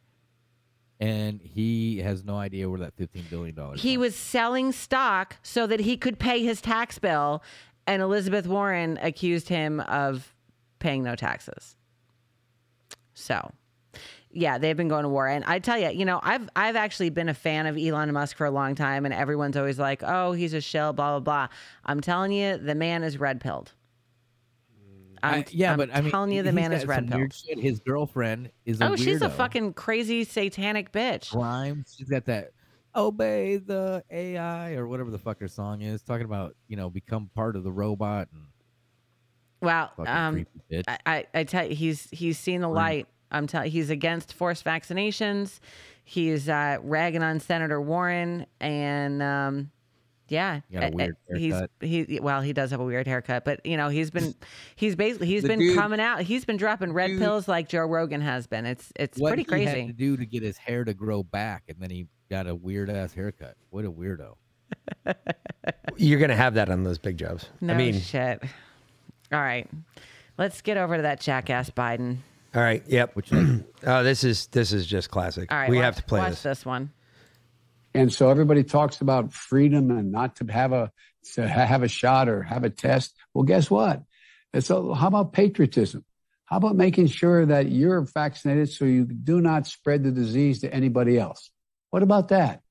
And 1.00 1.40
he 1.42 2.00
has 2.00 2.26
no 2.26 2.36
idea 2.36 2.70
where 2.70 2.80
that 2.80 2.94
fifteen 2.96 3.26
billion 3.30 3.56
dollars. 3.56 3.82
He 3.82 3.98
was 3.98 4.16
selling 4.16 4.72
stock 4.72 5.38
so 5.42 5.66
that 5.68 5.80
he 5.82 5.98
could 5.98 6.20
pay 6.20 6.44
his 6.44 6.62
tax 6.62 7.00
bill, 7.00 7.42
and 7.88 8.02
Elizabeth 8.02 8.48
Warren 8.48 9.00
accused 9.02 9.50
him 9.50 9.80
of 9.82 10.34
paying 10.80 11.04
no 11.04 11.16
taxes. 11.16 11.76
So, 13.14 13.52
yeah, 14.32 14.58
they've 14.58 14.78
been 14.78 14.88
going 14.88 15.04
to 15.04 15.10
war, 15.10 15.28
and 15.28 15.44
I 15.46 15.60
tell 15.60 15.78
you, 15.78 15.90
you 15.90 16.06
know, 16.06 16.20
I've 16.22 16.50
I've 16.56 16.76
actually 16.76 17.10
been 17.10 17.30
a 17.30 17.34
fan 17.34 17.66
of 17.66 17.78
Elon 17.78 18.12
Musk 18.12 18.36
for 18.36 18.46
a 18.46 18.52
long 18.52 18.76
time, 18.76 19.06
and 19.06 19.14
everyone's 19.14 19.56
always 19.58 19.80
like, 19.80 20.04
"Oh, 20.04 20.34
he's 20.34 20.54
a 20.54 20.62
shell," 20.62 20.94
blah 20.94 21.20
blah 21.20 21.48
blah. 21.48 21.56
I'm 21.86 22.02
telling 22.02 22.32
you, 22.32 22.58
the 22.58 22.76
man 22.76 23.04
is 23.04 23.18
red 23.18 23.40
pilled. 23.40 23.72
I'm, 25.24 25.40
I- 25.42 25.46
yeah, 25.52 25.72
I'm 25.74 25.78
but 25.78 25.90
I 25.94 26.02
mean, 26.02 26.12
telling 26.12 26.32
you, 26.32 26.44
the 26.44 26.52
man 26.52 26.72
is 26.72 26.86
red 26.86 27.10
some 27.10 27.18
weird 27.18 27.32
pilled. 27.32 27.58
shit. 27.58 27.60
His 27.60 27.80
girlfriend 27.80 28.52
is 28.66 28.82
a 28.82 28.86
Oh, 28.92 28.96
she's 28.96 29.22
a 29.22 29.30
fucking 29.30 29.74
crazy 29.74 30.24
satanic 30.24 30.92
bitch. 30.92 31.32
Grimes. 31.32 31.96
She's 31.98 32.10
got 32.10 32.26
that 32.26 32.52
obey 32.96 33.58
the 33.58 34.04
AI 34.10 34.74
or 34.74 34.88
whatever 34.88 35.12
the 35.12 35.20
fuck 35.20 35.40
her 35.40 35.48
song 35.48 35.82
is, 35.82 36.02
talking 36.02 36.26
about 36.26 36.56
you 36.68 36.76
know 36.78 36.90
become 36.90 37.30
part 37.36 37.56
of 37.56 37.64
the 37.64 37.72
robot 37.72 38.28
and 38.34 38.46
Well, 39.62 39.92
um. 40.06 40.46
I, 40.88 40.98
I, 41.06 41.26
I 41.34 41.44
tell 41.44 41.66
you, 41.68 41.76
he's 41.76 42.08
he's 42.12 42.38
seen 42.38 42.62
the 42.62 42.70
light. 42.70 43.08
I'm 43.32 43.46
telling. 43.46 43.70
He's 43.72 43.90
against 43.90 44.34
forced 44.34 44.66
vaccinations. 44.66 45.60
He's 46.04 46.50
uh, 46.50 46.78
ragging 46.82 47.22
on 47.22 47.40
Senator 47.40 47.80
Warren, 47.80 48.48
and 48.60 49.22
um, 49.22 49.72
yeah, 50.30 50.62
He 50.70 50.78
got 50.78 50.94
a 50.94 50.96
weird 50.96 51.18
he's 51.36 51.56
he 51.82 52.20
well, 52.22 52.42
he 52.42 52.54
does 52.54 52.72
have 52.72 52.80
a 52.80 52.84
weird 52.86 53.08
haircut, 53.08 53.46
but 53.46 53.66
you 53.66 53.78
know, 53.78 53.90
he's 53.90 54.12
been 54.12 54.34
he's 54.76 54.96
basically 54.96 55.28
he's 55.28 55.42
The 55.44 55.50
been 55.50 55.60
dude- 55.60 55.76
coming 55.78 56.00
out. 56.00 56.22
He's 56.22 56.46
been 56.46 56.58
dropping 56.58 56.94
red 56.94 57.08
dude- 57.08 57.20
pills 57.20 57.48
like 57.48 57.68
Joe 57.70 57.86
Rogan 57.86 58.22
has 58.22 58.48
been. 58.48 58.66
It's 58.66 58.92
it's 58.96 59.18
what 59.20 59.30
pretty 59.34 59.44
he 59.44 59.64
had 59.66 59.74
crazy. 59.76 59.88
to 59.88 59.94
do 59.94 60.18
to 60.18 60.26
get 60.26 60.44
his 60.44 60.58
hair 60.58 60.84
to 60.84 60.94
grow 60.94 61.24
back, 61.24 61.64
and 61.68 61.78
then 61.80 61.90
he 61.90 62.08
got 62.30 62.48
a 62.48 62.54
weird 62.56 62.90
ass 62.90 63.14
haircut. 63.14 63.56
What 63.72 63.86
a 63.86 63.92
weirdo! 63.92 64.36
You're 65.98 66.20
gonna 66.20 66.36
have 66.36 66.54
that 66.56 66.70
on 66.70 66.84
those 66.84 66.98
big 66.98 67.18
jobs. 67.18 67.50
No 67.62 67.74
I 67.74 67.78
mean, 67.78 68.00
shit. 68.00 68.42
All 69.32 69.40
right, 69.40 69.68
let's 70.38 70.62
get 70.62 70.78
over 70.78 70.96
to 70.98 71.02
that 71.04 71.20
jackass 71.20 71.70
Biden. 71.70 72.18
all 72.56 72.62
right, 72.62 72.84
yep. 72.88 73.16
Which 73.16 73.32
Oh, 73.34 74.04
this 74.04 74.24
is 74.24 74.48
this 74.48 74.72
is 74.74 74.86
just 74.86 75.10
classic. 75.12 75.52
All 75.52 75.58
right, 75.58 75.70
we 75.70 75.78
watch, 75.78 75.86
have 75.86 75.96
to 75.98 76.04
play 76.04 76.20
watch 76.20 76.30
this. 76.32 76.44
this 76.44 76.66
one. 76.66 76.92
And 77.94 78.12
so 78.14 78.30
everybody 78.30 78.64
talks 78.64 79.02
about 79.02 79.34
freedom 79.34 79.90
and 79.92 80.12
not 80.12 80.38
to 80.38 80.46
have 80.52 80.72
a 80.74 80.92
to 81.34 81.48
have 81.48 81.84
a 81.84 81.88
shot 81.88 82.30
or 82.30 82.44
have 82.44 82.64
a 82.64 82.70
test. 82.70 83.14
Well, 83.34 83.44
guess 83.44 83.70
what? 83.70 84.04
It's 84.54 84.70
a, 84.70 84.94
how 84.96 85.08
about 85.08 85.34
patriotism? 85.34 86.04
How 86.46 86.58
about 86.58 86.76
making 86.76 87.08
sure 87.08 87.46
that 87.46 87.70
you're 87.70 88.02
vaccinated 88.02 88.70
so 88.70 88.86
you 88.86 89.06
do 89.06 89.40
not 89.42 89.68
spread 89.68 90.04
the 90.04 90.12
disease 90.12 90.62
to 90.62 90.74
anybody 90.74 91.20
else? 91.20 91.52
What 91.92 92.02
about 92.04 92.30
that? 92.30 92.62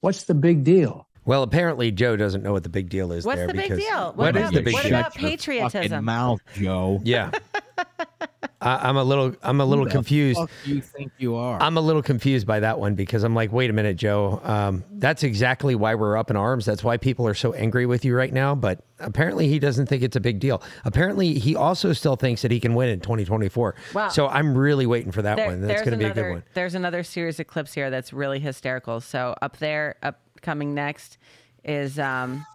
What's 0.00 0.24
the 0.24 0.34
big 0.34 0.64
deal? 0.64 1.06
Well, 1.24 1.42
apparently 1.42 1.90
Joe 1.92 2.16
doesn't 2.16 2.42
know 2.42 2.52
what 2.52 2.62
the 2.64 2.68
big 2.68 2.88
deal 2.90 3.12
is 3.12 3.24
What's 3.24 3.38
there 3.38 3.46
the 3.46 3.54
big 3.54 3.70
because 3.70 3.78
deal? 3.78 4.06
What 4.06 4.16
what 4.16 4.36
is 4.36 4.42
about- 4.42 4.52
the 4.54 4.62
big 4.62 4.74
what 4.74 4.82
deal? 4.82 4.92
about 4.98 5.12
Shut 5.14 5.22
your 5.22 5.30
patriotism? 5.30 6.04
mouth, 6.04 6.40
Joe. 6.54 7.00
Yeah. 7.04 7.30
I, 8.60 8.88
I'm 8.88 8.96
a 8.96 9.04
little 9.04 9.34
I'm 9.42 9.60
a 9.60 9.64
little 9.64 9.84
Who 9.84 9.90
the 9.90 9.94
confused. 9.94 10.38
fuck 10.38 10.50
you 10.64 10.80
think 10.80 11.12
you 11.18 11.34
are? 11.36 11.60
I'm 11.60 11.76
a 11.76 11.80
little 11.80 12.02
confused 12.02 12.46
by 12.46 12.60
that 12.60 12.78
one 12.78 12.94
because 12.94 13.22
I'm 13.24 13.34
like, 13.34 13.52
wait 13.52 13.68
a 13.68 13.72
minute, 13.72 13.96
Joe. 13.96 14.40
Um, 14.42 14.84
that's 14.92 15.22
exactly 15.22 15.74
why 15.74 15.94
we're 15.94 16.16
up 16.16 16.30
in 16.30 16.36
arms. 16.36 16.64
That's 16.64 16.82
why 16.82 16.96
people 16.96 17.26
are 17.28 17.34
so 17.34 17.52
angry 17.52 17.84
with 17.86 18.04
you 18.04 18.16
right 18.16 18.32
now. 18.32 18.54
But 18.54 18.80
apparently, 19.00 19.48
he 19.48 19.58
doesn't 19.58 19.86
think 19.86 20.02
it's 20.02 20.16
a 20.16 20.20
big 20.20 20.38
deal. 20.40 20.62
Apparently, 20.84 21.34
he 21.38 21.56
also 21.56 21.92
still 21.92 22.16
thinks 22.16 22.42
that 22.42 22.50
he 22.50 22.60
can 22.60 22.74
win 22.74 22.88
in 22.88 23.00
2024. 23.00 23.74
Wow. 23.92 24.08
So 24.08 24.28
I'm 24.28 24.56
really 24.56 24.86
waiting 24.86 25.12
for 25.12 25.22
that 25.22 25.36
There- 25.36 25.46
one. 25.46 25.60
That's 25.60 25.82
going 25.82 25.92
to 25.92 25.98
be 25.98 26.04
a 26.10 26.14
good 26.14 26.30
one. 26.30 26.42
There's 26.54 26.74
another 26.74 27.02
series 27.02 27.38
of 27.40 27.46
clips 27.46 27.74
here 27.74 27.90
that's 27.90 28.12
really 28.12 28.38
hysterical. 28.40 29.00
So 29.00 29.34
up 29.42 29.58
there, 29.58 29.96
upcoming 30.02 30.74
next 30.74 31.18
is 31.64 31.98
um, 31.98 32.46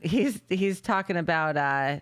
he's 0.00 0.40
he's 0.48 0.80
talking 0.80 1.16
about 1.16 1.56
uh, 1.56 2.00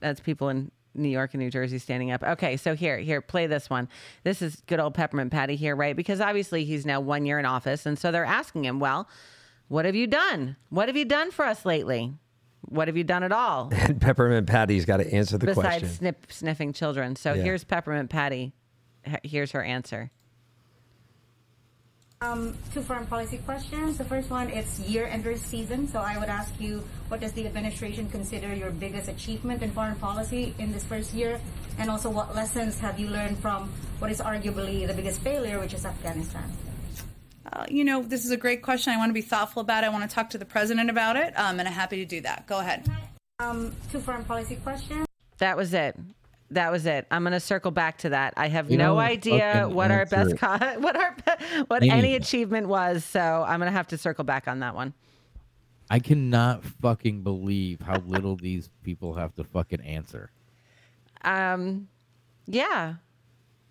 that's 0.00 0.20
people 0.20 0.48
in 0.48 0.70
New 0.94 1.08
York 1.08 1.34
and 1.34 1.42
New 1.42 1.50
Jersey 1.50 1.78
standing 1.78 2.10
up. 2.10 2.22
Okay, 2.22 2.56
so 2.56 2.74
here, 2.74 2.98
here, 2.98 3.20
play 3.20 3.46
this 3.46 3.70
one. 3.70 3.88
This 4.24 4.42
is 4.42 4.62
good 4.66 4.80
old 4.80 4.94
Peppermint 4.94 5.30
Patty 5.30 5.54
here, 5.56 5.76
right? 5.76 5.94
Because 5.94 6.20
obviously 6.20 6.64
he's 6.64 6.84
now 6.86 7.00
one 7.00 7.24
year 7.26 7.38
in 7.38 7.44
office, 7.46 7.86
and 7.86 7.98
so 7.98 8.10
they're 8.10 8.24
asking 8.24 8.64
him, 8.64 8.80
well, 8.80 9.08
what 9.68 9.84
have 9.84 9.94
you 9.94 10.06
done? 10.06 10.56
What 10.70 10.88
have 10.88 10.96
you 10.96 11.04
done 11.04 11.30
for 11.30 11.44
us 11.44 11.64
lately? 11.64 12.12
What 12.62 12.88
have 12.88 12.96
you 12.96 13.04
done 13.04 13.22
at 13.22 13.32
all? 13.32 13.70
And 13.72 14.00
Peppermint 14.00 14.46
Patty's 14.46 14.84
got 14.84 14.96
to 14.98 15.12
answer 15.12 15.38
the 15.38 15.46
besides 15.46 15.66
question. 15.80 15.88
snip, 15.88 16.26
sniffing 16.30 16.72
children. 16.72 17.16
So 17.16 17.34
Yeah. 17.34 17.42
here's 17.44 17.64
Peppermint 17.64 18.10
Patty. 18.10 18.52
Here's 19.22 19.52
her 19.52 19.62
answer. 19.62 20.10
Um, 22.20 22.56
two 22.74 22.82
foreign 22.82 23.06
policy 23.06 23.38
questions. 23.38 23.96
The 23.96 24.04
first 24.04 24.28
one, 24.28 24.50
it's 24.50 24.80
year-end 24.80 25.24
season, 25.38 25.86
so 25.86 26.00
I 26.00 26.18
would 26.18 26.28
ask 26.28 26.52
you, 26.58 26.82
what 27.06 27.20
does 27.20 27.30
the 27.32 27.46
administration 27.46 28.10
consider 28.10 28.52
your 28.52 28.70
biggest 28.70 29.08
achievement 29.08 29.62
in 29.62 29.70
foreign 29.70 29.94
policy 29.96 30.52
in 30.58 30.72
this 30.72 30.82
first 30.82 31.14
year? 31.14 31.40
And 31.78 31.88
also, 31.88 32.10
what 32.10 32.34
lessons 32.34 32.76
have 32.80 32.98
you 32.98 33.06
learned 33.06 33.38
from 33.38 33.70
what 34.00 34.10
is 34.10 34.20
arguably 34.20 34.84
the 34.84 34.94
biggest 34.94 35.20
failure, 35.20 35.60
which 35.60 35.74
is 35.74 35.86
Afghanistan? 35.86 36.50
Uh, 37.52 37.64
you 37.68 37.84
know, 37.84 38.02
this 38.02 38.24
is 38.24 38.32
a 38.32 38.36
great 38.36 38.62
question. 38.62 38.92
I 38.92 38.96
want 38.96 39.10
to 39.10 39.14
be 39.14 39.22
thoughtful 39.22 39.62
about 39.62 39.84
it. 39.84 39.86
I 39.86 39.90
want 39.90 40.08
to 40.10 40.12
talk 40.12 40.30
to 40.30 40.38
the 40.38 40.44
president 40.44 40.90
about 40.90 41.16
it, 41.16 41.38
um, 41.38 41.60
and 41.60 41.68
I'm 41.68 41.74
happy 41.74 41.98
to 41.98 42.04
do 42.04 42.20
that. 42.22 42.48
Go 42.48 42.58
ahead. 42.58 42.84
Um, 43.38 43.76
two 43.92 44.00
foreign 44.00 44.24
policy 44.24 44.56
questions. 44.56 45.06
That 45.38 45.56
was 45.56 45.72
it. 45.72 45.96
That 46.50 46.72
was 46.72 46.86
it. 46.86 47.06
I'm 47.10 47.22
going 47.24 47.32
to 47.34 47.40
circle 47.40 47.70
back 47.70 47.98
to 47.98 48.08
that. 48.10 48.32
I 48.36 48.48
have 48.48 48.70
You 48.70 48.78
no 48.78 48.98
idea 48.98 49.68
what 49.68 49.90
our 49.90 50.06
best 50.06 50.36
co- 50.38 50.56
what 50.80 50.96
our 50.96 51.14
what 51.66 51.82
any 51.82 52.14
achievement 52.14 52.68
was. 52.68 53.04
So 53.04 53.44
I'm 53.46 53.60
going 53.60 53.70
to 53.70 53.76
have 53.76 53.88
to 53.88 53.98
circle 53.98 54.24
back 54.24 54.48
on 54.48 54.60
that 54.60 54.74
one. 54.74 54.94
I 55.90 55.98
cannot 55.98 56.64
fucking 56.64 57.22
believe 57.22 57.80
how 57.80 57.98
little 58.00 58.36
these 58.36 58.70
people 58.82 59.14
have 59.14 59.34
to 59.36 59.44
fucking 59.44 59.80
answer. 59.82 60.30
Um, 61.22 61.88
yeah, 62.46 62.94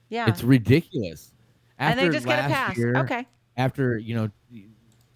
yeah. 0.10 0.28
It's 0.30 0.44
ridiculous. 0.44 1.32
And 1.80 2.00
they 2.00 2.10
just 2.10 2.26
get 2.26 2.46
a 2.46 2.48
pass. 2.48 2.78
year- 2.78 2.98
Okay. 2.98 3.26
After, 3.56 3.98
you 3.98 4.16
know, 4.16 4.30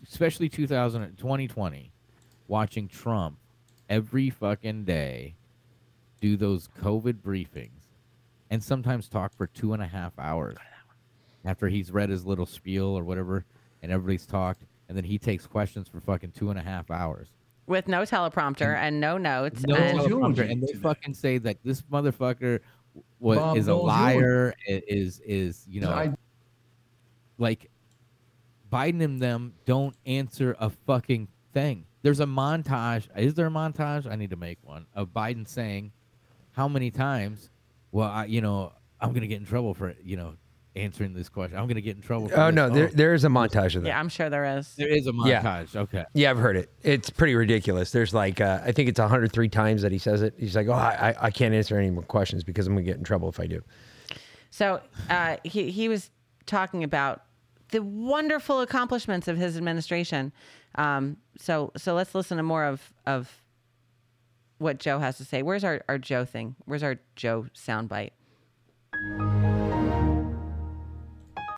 especially 0.08 0.50
2000, 0.50 1.16
2020, 1.18 1.92
watching 2.48 2.88
Trump 2.88 3.38
every 3.90 4.30
fucking 4.32 4.84
day 4.86 5.36
do 6.22 6.38
those 6.38 6.70
COVID 6.82 7.16
briefings 7.16 7.90
and 8.50 8.64
sometimes 8.64 9.10
talk 9.10 9.34
for 9.36 9.48
two 9.48 9.74
and 9.74 9.82
a 9.82 9.88
half 9.88 10.14
hours 10.20 10.56
after 11.44 11.68
he's 11.68 11.92
read 11.92 12.10
his 12.10 12.26
little 12.26 12.46
spiel 12.46 12.86
or 12.98 13.04
whatever 13.04 13.44
and 13.82 13.92
everybody's 13.92 14.26
talked 14.28 14.64
and 14.88 14.96
then 14.96 15.04
he 15.04 15.18
takes 15.18 15.48
questions 15.48 15.88
for 15.90 16.00
fucking 16.00 16.32
two 16.32 16.50
and 16.52 16.60
a 16.60 16.62
half 16.62 16.92
hours. 16.92 17.30
with 17.66 17.88
no 17.88 18.02
teleprompter 18.02 18.76
and 18.76 19.00
no 19.00 19.18
notes. 19.18 19.64
No 19.64 19.76
and 19.76 20.00
teleprompter, 20.00 20.50
and 20.52 20.62
they 20.62 20.74
fucking 20.74 21.14
say 21.14 21.38
that 21.40 21.58
this 21.64 21.82
motherfucker 21.84 22.60
was 23.20 23.38
Bob 23.38 23.58
is 23.58 23.68
a 23.70 23.74
liar. 23.76 24.54
i- 24.70 24.84
Is 24.88 25.20
is 25.26 25.66
you 25.70 25.80
know, 25.82 25.92
I- 25.92 26.14
like 27.38 27.72
Biden 28.72 29.02
and 29.02 29.22
them 29.22 29.54
don't 29.66 29.96
answer 30.06 30.56
a 30.60 30.70
fucking 30.70 31.30
thing. 31.54 31.86
There's 32.04 32.20
a 32.20 32.26
montage. 32.26 33.08
Is 33.18 33.34
there 33.36 33.48
a 33.48 33.52
montage? 33.52 34.06
I 34.10 34.16
need 34.16 34.32
to 34.32 34.36
make 34.36 34.58
one 34.64 34.86
of 34.94 35.10
Biden 35.10 35.48
saying 35.48 35.92
how 36.54 36.68
many 36.68 36.92
times. 36.92 37.50
Well, 37.92 38.10
I, 38.10 38.26
you 38.26 38.42
know, 38.42 38.74
I'm 39.00 39.14
gonna 39.14 39.28
get 39.28 39.40
in 39.40 39.46
trouble 39.46 39.74
for 39.74 39.94
you 40.04 40.18
know 40.18 40.36
answering 40.76 41.14
this 41.14 41.28
question. 41.28 41.58
I'm 41.58 41.68
gonna 41.68 41.82
get 41.82 41.98
in 41.98 42.02
trouble. 42.02 42.30
For 42.30 42.40
Oh 42.40 42.46
this. 42.48 42.56
no, 42.56 42.70
there 42.70 42.88
there 42.88 43.14
is 43.14 43.24
a 43.26 43.28
montage 43.28 43.76
of 43.76 43.84
that. 43.84 43.90
yeah, 43.90 44.00
I'm 44.00 44.08
sure 44.10 44.30
there 44.30 44.58
is. 44.58 44.74
there 44.76 44.88
is 44.88 45.08
a 45.08 45.12
montage. 45.12 45.28
Yeah. 45.28 45.42
montage. 45.44 45.76
Okay. 45.76 46.06
Yeah, 46.14 46.30
I've 46.32 46.38
heard 46.38 46.56
it. 46.56 46.70
It's 46.82 47.10
pretty 47.10 47.36
ridiculous. 47.36 47.92
There's 47.92 48.14
like 48.14 48.40
uh, 48.40 48.62
I 48.64 48.72
think 48.72 48.88
it's 48.90 49.00
103 49.00 49.50
times 49.50 49.82
that 49.82 49.92
he 49.92 49.98
says 49.98 50.22
it. 50.22 50.34
He's 50.38 50.56
like, 50.56 50.68
"Oh, 50.68 50.74
I, 50.74 51.10
I- 51.20 51.26
I 51.26 51.32
can't 51.32 51.54
answer 51.54 51.78
any 51.78 51.90
more 51.90 52.04
questions 52.04 52.44
because 52.44 52.68
I'm 52.68 52.74
gonna 52.74 52.86
get 52.86 52.98
in 52.98 53.04
trouble 53.04 53.28
if 53.30 53.40
I 53.40 53.48
do." 53.48 53.62
So 54.50 54.82
uh, 55.10 55.38
he 55.44 55.72
he 55.72 55.90
was 55.90 56.10
talking 56.46 56.84
about 56.84 57.24
the 57.72 57.82
wonderful 57.82 58.62
accomplishments 58.62 59.28
of 59.28 59.38
his 59.38 59.58
administration. 59.58 60.32
Um, 60.76 61.18
so 61.38 61.72
so 61.76 61.94
let's 61.96 62.16
listen 62.16 62.38
to 62.38 62.44
more 62.44 62.64
of 62.66 62.94
of 63.06 63.30
what 64.62 64.78
Joe 64.78 65.00
has 65.00 65.18
to 65.18 65.26
say. 65.26 65.42
Where's 65.42 65.64
our, 65.64 65.82
our 65.90 65.98
Joe 65.98 66.24
thing? 66.24 66.56
Where's 66.66 66.84
our 66.84 66.98
Joe 67.16 67.48
soundbite? 67.56 68.12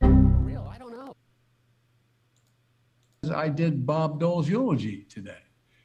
Real, 0.01 0.71
I 0.71 0.77
don't 0.77 0.93
know. 0.93 1.13
I 3.35 3.49
did 3.49 3.85
Bob 3.85 4.19
Dole's 4.19 4.47
eulogy 4.47 5.05
today. 5.09 5.37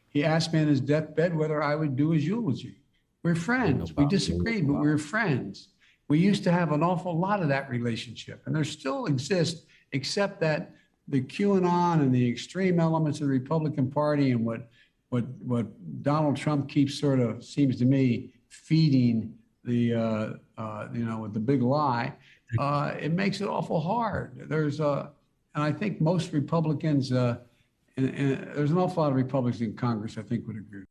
He 0.08 0.24
asked 0.24 0.52
me 0.52 0.60
on 0.60 0.68
his 0.68 0.80
deathbed 0.80 1.34
whether 1.36 1.60
I 1.62 1.74
would 1.74 1.96
do 1.96 2.10
his 2.10 2.24
eulogy. 2.24 2.76
We're 3.24 3.34
friends. 3.34 3.92
We 3.94 4.06
disagreed, 4.06 4.68
but 4.68 4.74
we're 4.74 4.96
friends. 4.96 5.70
We 6.08 6.20
used 6.20 6.44
to 6.44 6.52
have 6.52 6.72
an 6.72 6.82
awful 6.82 7.18
lot 7.18 7.42
of 7.42 7.48
that 7.48 7.68
relationship, 7.68 8.42
and 8.46 8.54
there 8.54 8.64
still 8.64 9.06
exists, 9.06 9.66
except 9.92 10.40
that 10.40 10.72
the 11.08 11.20
QAnon 11.20 12.00
and 12.00 12.14
the 12.14 12.28
extreme 12.28 12.78
elements 12.78 13.20
of 13.20 13.26
the 13.26 13.32
Republican 13.32 13.90
Party 13.90 14.30
and 14.30 14.46
what 14.46 14.70
what 15.10 15.24
what 15.40 15.66
Donald 16.02 16.36
Trump 16.36 16.68
keeps 16.68 16.98
sort 16.98 17.20
of 17.20 17.44
seems 17.44 17.76
to 17.78 17.84
me 17.84 18.32
feeding 18.48 19.34
the 19.64 19.94
uh, 19.94 20.28
uh, 20.56 20.88
you 20.92 21.04
know 21.04 21.18
with 21.18 21.34
the 21.34 21.40
big 21.40 21.62
lie, 21.62 22.14
uh, 22.58 22.94
it 23.00 23.12
makes 23.12 23.40
it 23.40 23.48
awful 23.48 23.80
hard. 23.80 24.46
There's 24.48 24.80
a 24.80 25.10
and 25.54 25.64
I 25.64 25.72
think 25.72 26.00
most 26.00 26.32
Republicans, 26.32 27.12
uh, 27.12 27.38
and, 27.96 28.10
and 28.10 28.48
there's 28.54 28.70
an 28.70 28.78
awful 28.78 29.02
lot 29.02 29.10
of 29.10 29.16
Republicans 29.16 29.60
in 29.60 29.74
Congress, 29.74 30.16
I 30.18 30.22
think, 30.22 30.46
would 30.46 30.56
agree. 30.56 30.84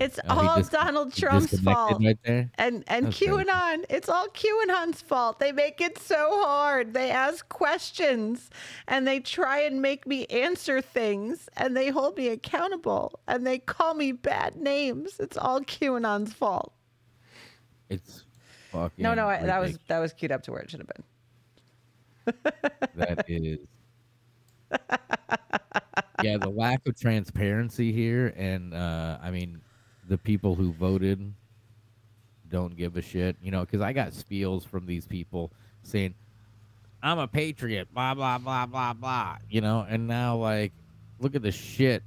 It's 0.00 0.18
Oh, 0.30 0.48
all 0.48 0.56
dis- 0.56 0.70
Donald 0.70 1.12
Trump's 1.12 1.60
fault. 1.60 2.02
right 2.02 2.18
there? 2.24 2.50
And 2.56 2.82
and 2.88 3.06
That's 3.06 3.18
crazy. 3.18 3.30
QAnon, 3.32 3.84
it's 3.90 4.08
all 4.08 4.28
QAnon's 4.28 5.02
fault. 5.02 5.38
They 5.38 5.52
make 5.52 5.80
it 5.82 5.98
so 5.98 6.42
hard. 6.42 6.94
They 6.94 7.10
ask 7.10 7.46
questions 7.50 8.48
and 8.88 9.06
they 9.06 9.20
try 9.20 9.60
and 9.60 9.82
make 9.82 10.06
me 10.06 10.24
answer 10.26 10.80
things 10.80 11.50
and 11.56 11.76
they 11.76 11.90
hold 11.90 12.16
me 12.16 12.28
accountable 12.28 13.20
and 13.28 13.46
they 13.46 13.58
call 13.58 13.92
me 13.92 14.12
bad 14.12 14.56
names. 14.56 15.20
It's 15.20 15.36
all 15.36 15.60
QAnon's 15.60 16.32
fault. 16.32 16.72
It's 17.90 18.24
fucking. 18.72 19.02
No, 19.02 19.12
no, 19.14 19.28
I, 19.28 19.42
that 19.42 19.60
was 19.60 19.78
that 19.88 19.98
was 19.98 20.14
queued 20.14 20.32
up 20.32 20.42
to 20.44 20.52
where 20.52 20.62
it 20.62 20.70
should 20.70 20.80
have 20.80 20.88
been. 20.88 21.04
that 22.94 23.24
is 23.28 23.58
yeah 26.22 26.36
the 26.38 26.48
lack 26.48 26.86
of 26.86 26.98
transparency 26.98 27.92
here 27.92 28.32
and 28.36 28.72
uh 28.72 29.18
i 29.22 29.30
mean 29.30 29.60
the 30.10 30.18
people 30.18 30.54
who 30.56 30.72
voted 30.72 31.32
don't 32.50 32.76
give 32.76 32.96
a 32.96 33.02
shit 33.02 33.36
you 33.40 33.50
know 33.52 33.60
because 33.60 33.80
i 33.80 33.92
got 33.92 34.10
spiels 34.10 34.66
from 34.66 34.84
these 34.84 35.06
people 35.06 35.52
saying 35.84 36.12
i'm 37.02 37.18
a 37.20 37.28
patriot 37.28 37.86
blah 37.94 38.12
blah 38.12 38.36
blah 38.38 38.66
blah 38.66 38.92
blah 38.92 39.36
you 39.48 39.60
know 39.60 39.86
and 39.88 40.08
now 40.08 40.36
like 40.36 40.72
look 41.20 41.34
at 41.36 41.42
the 41.42 41.52
shit 41.52 42.02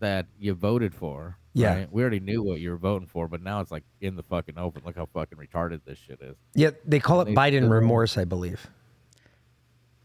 that 0.00 0.26
you 0.40 0.54
voted 0.54 0.92
for 0.92 1.36
Yeah. 1.54 1.74
right? 1.76 1.92
we 1.92 2.02
already 2.02 2.18
knew 2.18 2.42
what 2.42 2.58
you 2.58 2.70
were 2.70 2.76
voting 2.76 3.06
for 3.06 3.28
but 3.28 3.42
now 3.42 3.60
it's 3.60 3.70
like 3.70 3.84
in 4.00 4.16
the 4.16 4.24
fucking 4.24 4.58
open 4.58 4.82
look 4.84 4.96
how 4.96 5.06
fucking 5.06 5.38
retarded 5.38 5.80
this 5.86 5.98
shit 5.98 6.20
is 6.20 6.34
Yeah, 6.54 6.70
they 6.84 6.98
call 6.98 7.20
it 7.20 7.26
They 7.26 7.34
Biden 7.34 7.58
still- 7.60 7.68
remorse, 7.70 8.18
I 8.18 8.24
believe. 8.24 8.66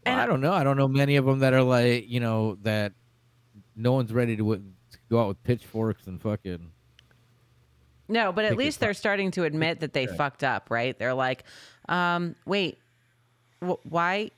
Well, 0.04 0.16
I 0.16 0.26
don't 0.26 0.40
know. 0.40 0.52
I 0.52 0.62
don't 0.62 0.76
know 0.76 0.86
many 0.86 1.16
of 1.16 1.24
them 1.24 1.40
that 1.40 1.52
are 1.52 1.62
like, 1.64 2.08
you 2.08 2.20
know, 2.20 2.56
that 2.62 2.92
no 3.74 3.92
one's 3.92 4.12
ready 4.12 4.36
to, 4.36 4.54
to 4.54 4.62
go 5.10 5.20
out 5.20 5.26
with 5.28 5.42
pitchforks 5.42 6.06
and 6.06 6.22
fucking. 6.22 6.70
No, 8.08 8.32
but 8.32 8.44
at 8.44 8.56
least 8.56 8.80
they're 8.80 8.94
starting 8.94 9.30
to 9.32 9.44
admit 9.44 9.80
that 9.80 9.92
they 9.92 10.06
fucked 10.06 10.44
up, 10.44 10.70
right? 10.70 10.96
They're 10.98 11.14
like, 11.14 11.44
um, 11.88 12.36
wait, 12.44 12.78
wh- 13.60 13.84
why? 13.84 14.30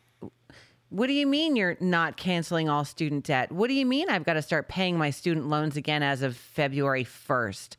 What 0.91 1.07
do 1.07 1.13
you 1.13 1.27
mean 1.27 1.55
you're 1.55 1.77
not 1.81 2.17
canceling 2.17 2.69
all 2.71 2.85
student 2.85 3.25
debt? 3.25 3.53
What 3.53 3.69
do 3.69 3.75
you 3.75 3.85
mean 3.85 4.09
I've 4.09 4.25
got 4.25 4.35
to 4.35 4.43
start 4.43 4.69
paying 4.69 4.97
my 4.97 5.11
student 5.11 5.49
loans 5.49 5.77
again 5.77 6.03
as 6.03 6.23
of 6.23 6.35
February 6.37 7.05
1st? 7.05 7.77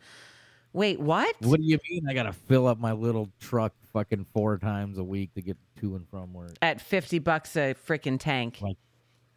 Wait, 0.74 1.00
what? 1.00 1.36
What 1.42 1.60
do 1.60 1.66
you 1.66 1.80
mean? 1.90 2.08
I 2.08 2.14
gotta 2.14 2.34
fill 2.34 2.68
up 2.68 2.80
my 2.80 2.92
little 2.92 3.30
truck 3.40 3.74
fucking 3.92 4.28
four 4.34 4.60
times 4.60 5.00
a 5.00 5.04
week 5.04 5.34
to 5.34 5.42
get 5.42 5.58
to 5.82 5.96
and 5.96 6.08
from 6.10 6.32
work. 6.34 6.54
At 6.62 6.80
50 6.80 7.20
bucks 7.20 7.56
a 7.56 7.74
freaking 7.88 8.20
tank. 8.20 8.60
Like 8.62 8.78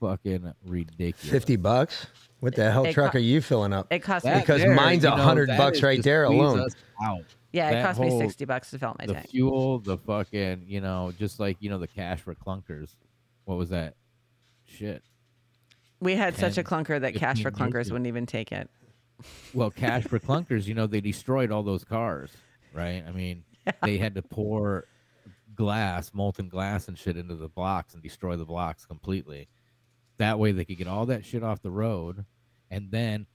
fucking 0.01 0.53
ridiculous. 0.67 1.31
50 1.31 1.57
bucks? 1.57 2.07
What 2.43 2.57
the 2.57 2.73
hell 2.73 2.85
It 2.85 2.93
truck 2.93 3.13
co- 3.13 3.19
are 3.19 3.21
you 3.21 3.41
filling 3.41 3.73
up? 3.73 3.87
It 3.91 4.01
cost 4.01 4.25
That 4.25 4.35
me, 4.35 4.41
because 4.41 4.63
there, 4.63 4.75
mine's 4.75 5.05
you 5.05 5.11
a 5.13 5.17
know, 5.17 5.23
hundred 5.23 5.49
that 5.49 5.59
bucks 5.59 5.77
is 5.79 5.83
right 5.85 5.97
to 5.99 6.03
there 6.03 6.25
squeeze 6.27 6.41
alone. 6.41 6.61
us 6.61 6.75
out. 7.01 7.25
yeah, 7.53 7.71
it 7.71 7.75
That 7.75 7.85
cost 7.87 8.01
me 8.01 8.09
whole- 8.09 8.19
60 8.19 8.45
bucks 8.47 8.71
to 8.73 8.81
fill 8.81 8.97
my 8.99 9.07
the 9.07 9.15
tank. 9.15 9.29
fuel, 9.29 9.79
the 9.79 9.97
fucking, 9.97 10.65
you 10.67 10.81
know, 10.81 11.13
just 11.17 11.39
like 11.39 11.57
you 11.61 11.71
know 11.71 11.79
the 11.79 11.87
cash 11.87 12.21
for 12.21 12.35
clunkers. 12.35 12.97
What 13.45 13.59
was 13.59 13.69
that? 13.71 13.95
Shit. 14.65 15.05
We 16.01 16.17
had 16.17 16.35
such 16.37 16.59
a 16.59 16.65
10, 16.65 16.85
clunker 16.85 17.01
that 17.01 17.15
Cash 17.15 17.43
for 17.45 17.51
15 17.53 17.67
Clunkers 17.69 17.75
years. 17.75 17.93
wouldn't 17.93 18.09
even 18.09 18.27
take 18.27 18.51
it. 18.51 18.69
Well, 19.55 19.71
cash 19.85 20.03
for 20.03 20.19
clunkers, 20.19 20.67
you 20.67 20.75
know, 20.75 20.89
they 20.89 21.01
destroyed 21.01 21.53
all 21.53 21.63
those 21.63 21.85
cars, 21.85 22.33
right? 22.75 23.05
I 23.07 23.13
mean, 23.13 23.45
they 23.85 23.99
had 23.99 24.17
to 24.17 24.23
pour 24.23 24.87
glass, 25.55 26.11
molten 26.13 26.49
glass 26.49 26.89
and 26.89 26.99
shit 26.99 27.17
into 27.17 27.37
the 27.37 27.49
blocks 27.49 27.95
and 27.95 28.03
destroy 28.03 28.35
the 28.35 28.45
blocks 28.45 28.85
completely. 28.85 29.47
That 30.23 30.39
way 30.39 30.53
they 30.53 30.65
could 30.65 30.79
get 30.79 30.87
all 30.87 31.07
that 31.07 31.25
shit 31.25 31.43
off 31.43 31.61
the 31.63 31.71
road 31.71 32.25
and 32.71 32.91
then 32.91 33.27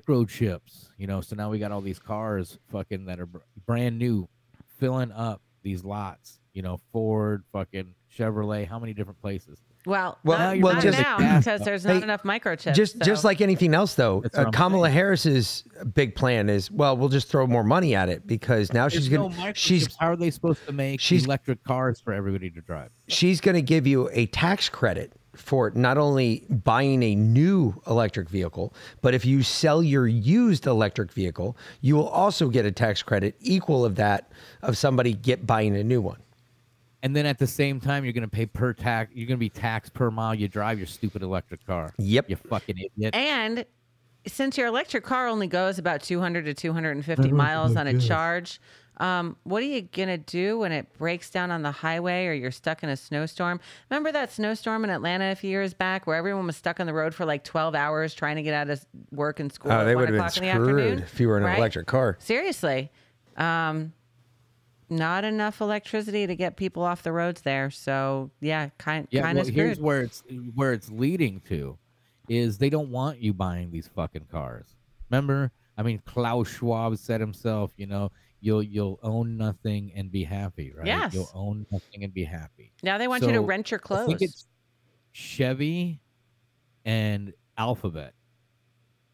microchips, 0.00 0.88
you 0.98 1.06
know, 1.06 1.20
so 1.20 1.34
now 1.36 1.50
we 1.50 1.58
got 1.58 1.72
all 1.72 1.80
these 1.80 1.98
cars 1.98 2.58
fucking 2.70 3.06
that 3.06 3.18
are 3.20 3.26
br- 3.26 3.38
brand 3.66 3.98
new 3.98 4.28
filling 4.78 5.12
up 5.12 5.40
these 5.62 5.84
lots, 5.84 6.38
you 6.52 6.62
know, 6.62 6.78
Ford, 6.92 7.42
fucking 7.52 7.94
Chevrolet, 8.16 8.66
how 8.66 8.78
many 8.78 8.92
different 8.94 9.20
places? 9.20 9.58
Well, 9.84 10.18
Well, 10.24 10.38
not, 10.38 10.60
well, 10.60 10.74
not 10.74 10.82
just- 10.82 10.98
now 11.00 11.38
because 11.38 11.60
there's 11.62 11.84
not 11.84 11.96
Hey, 11.98 12.02
enough 12.02 12.22
microchips. 12.24 12.74
just 12.74 13.00
just 13.02 13.22
like 13.22 13.40
anything 13.40 13.72
else 13.72 13.94
though 13.94 14.24
uh, 14.34 14.50
kamala 14.50 14.88
saying. 14.88 14.94
harris's 14.94 15.62
big 15.94 16.16
plan 16.16 16.48
is 16.48 16.72
well 16.72 16.96
we'll 16.96 17.08
just 17.08 17.28
throw 17.28 17.46
more 17.46 17.62
money 17.62 17.94
at 17.94 18.08
it 18.08 18.26
because 18.26 18.72
now 18.72 18.88
she's 18.88 19.08
There's 19.08 19.28
gonna 19.30 19.54
she's 19.54 19.94
how 19.96 20.08
are 20.10 20.16
they 20.16 20.32
supposed 20.32 20.66
to 20.66 20.72
make 20.72 20.98
she's- 21.00 21.24
electric 21.24 21.62
cars 21.62 22.00
for 22.00 22.12
everybody 22.12 22.50
to 22.50 22.60
drive? 22.60 22.90
she's 23.06 23.40
going 23.40 23.54
to 23.54 23.62
give 23.62 23.86
you 23.86 24.10
a 24.12 24.26
tax 24.26 24.68
credit 24.68 25.12
for 25.36 25.70
not 25.74 25.98
only 25.98 26.44
buying 26.48 27.02
a 27.02 27.14
new 27.14 27.80
electric 27.86 28.28
vehicle, 28.28 28.74
but 29.00 29.14
if 29.14 29.24
you 29.24 29.42
sell 29.42 29.82
your 29.82 30.06
used 30.06 30.66
electric 30.66 31.12
vehicle, 31.12 31.56
you 31.80 31.94
will 31.94 32.08
also 32.08 32.48
get 32.48 32.64
a 32.64 32.72
tax 32.72 33.02
credit 33.02 33.36
equal 33.40 33.84
of 33.84 33.96
that 33.96 34.32
of 34.62 34.76
somebody 34.76 35.12
get 35.14 35.46
buying 35.46 35.76
a 35.76 35.84
new 35.84 36.00
one. 36.00 36.18
And 37.02 37.14
then 37.14 37.26
at 37.26 37.38
the 37.38 37.46
same 37.46 37.78
time, 37.78 38.04
you're 38.04 38.12
gonna 38.12 38.26
pay 38.26 38.46
per 38.46 38.72
tax. 38.72 39.12
You're 39.14 39.28
gonna 39.28 39.38
be 39.38 39.48
taxed 39.48 39.94
per 39.94 40.10
mile 40.10 40.34
you 40.34 40.48
drive 40.48 40.78
your 40.78 40.88
stupid 40.88 41.22
electric 41.22 41.64
car. 41.66 41.92
Yep. 41.98 42.30
You 42.30 42.36
fucking 42.36 42.76
idiot. 42.78 43.14
And 43.14 43.64
since 44.26 44.58
your 44.58 44.66
electric 44.66 45.04
car 45.04 45.28
only 45.28 45.46
goes 45.46 45.78
about 45.78 46.02
200 46.02 46.46
to 46.46 46.54
250 46.54 47.30
miles 47.30 47.76
on 47.76 47.86
a 47.86 47.98
charge, 48.00 48.60
um, 48.98 49.36
what 49.44 49.62
are 49.62 49.66
you 49.66 49.82
going 49.82 50.08
to 50.08 50.16
do 50.18 50.58
when 50.58 50.72
it 50.72 50.86
breaks 50.98 51.30
down 51.30 51.50
on 51.50 51.62
the 51.62 51.70
highway 51.70 52.26
or 52.26 52.32
you're 52.32 52.50
stuck 52.50 52.82
in 52.82 52.88
a 52.88 52.96
snowstorm? 52.96 53.60
Remember 53.90 54.10
that 54.12 54.32
snowstorm 54.32 54.84
in 54.84 54.90
Atlanta 54.90 55.30
a 55.32 55.34
few 55.34 55.50
years 55.50 55.74
back 55.74 56.06
where 56.06 56.16
everyone 56.16 56.46
was 56.46 56.56
stuck 56.56 56.80
on 56.80 56.86
the 56.86 56.94
road 56.94 57.14
for 57.14 57.24
like 57.24 57.44
12 57.44 57.74
hours 57.74 58.14
trying 58.14 58.36
to 58.36 58.42
get 58.42 58.54
out 58.54 58.70
of 58.70 58.84
work 59.10 59.38
and 59.40 59.52
school 59.52 59.72
Oh, 59.72 59.80
at 59.80 59.84
they 59.84 59.94
1 59.94 60.00
would 60.02 60.08
have 60.08 60.14
been 60.14 60.20
o'clock 60.20 60.36
in 60.38 60.44
the 60.44 60.50
screwed 60.52 60.80
afternoon? 60.80 60.98
if 61.02 61.20
you 61.20 61.28
were 61.28 61.36
in 61.36 61.42
an 61.42 61.48
right? 61.50 61.58
electric 61.58 61.86
car. 61.86 62.16
Seriously. 62.20 62.90
Um, 63.36 63.92
not 64.88 65.24
enough 65.24 65.60
electricity 65.60 66.26
to 66.26 66.36
get 66.36 66.56
people 66.56 66.82
off 66.82 67.02
the 67.02 67.12
roads 67.12 67.42
there. 67.42 67.70
So, 67.70 68.30
yeah, 68.40 68.70
kind, 68.78 69.08
yeah. 69.10 69.22
kind 69.22 69.36
well, 69.38 69.46
of 69.48 69.52
here's 69.54 69.80
where 69.80 70.02
it's 70.02 70.22
where 70.54 70.72
it's 70.72 70.90
leading 70.90 71.40
to. 71.48 71.76
is 72.28 72.58
they 72.58 72.70
don't 72.70 72.90
want 72.90 73.18
you 73.20 73.32
buying 73.34 73.70
these 73.72 73.88
fucking 73.88 74.26
cars. 74.30 74.76
Remember? 75.10 75.50
I 75.76 75.82
mean, 75.82 76.00
Klaus 76.06 76.48
Schwab 76.48 76.96
said 76.98 77.20
himself, 77.20 77.72
you 77.76 77.86
know, 77.86 78.10
you'll 78.40 78.62
you'll 78.62 78.98
own 79.02 79.36
nothing 79.36 79.92
and 79.94 80.10
be 80.10 80.24
happy, 80.24 80.72
right? 80.76 80.86
Yes. 80.86 81.14
You'll 81.14 81.30
own 81.34 81.66
nothing 81.70 82.04
and 82.04 82.12
be 82.12 82.24
happy. 82.24 82.72
Now 82.82 82.98
they 82.98 83.08
want 83.08 83.22
you 83.24 83.32
to 83.32 83.40
rent 83.40 83.70
your 83.70 83.80
clothes. 83.80 84.04
I 84.04 84.06
think 84.06 84.22
it's 84.22 84.46
Chevy 85.12 86.00
and 86.84 87.32
Alphabet. 87.56 88.14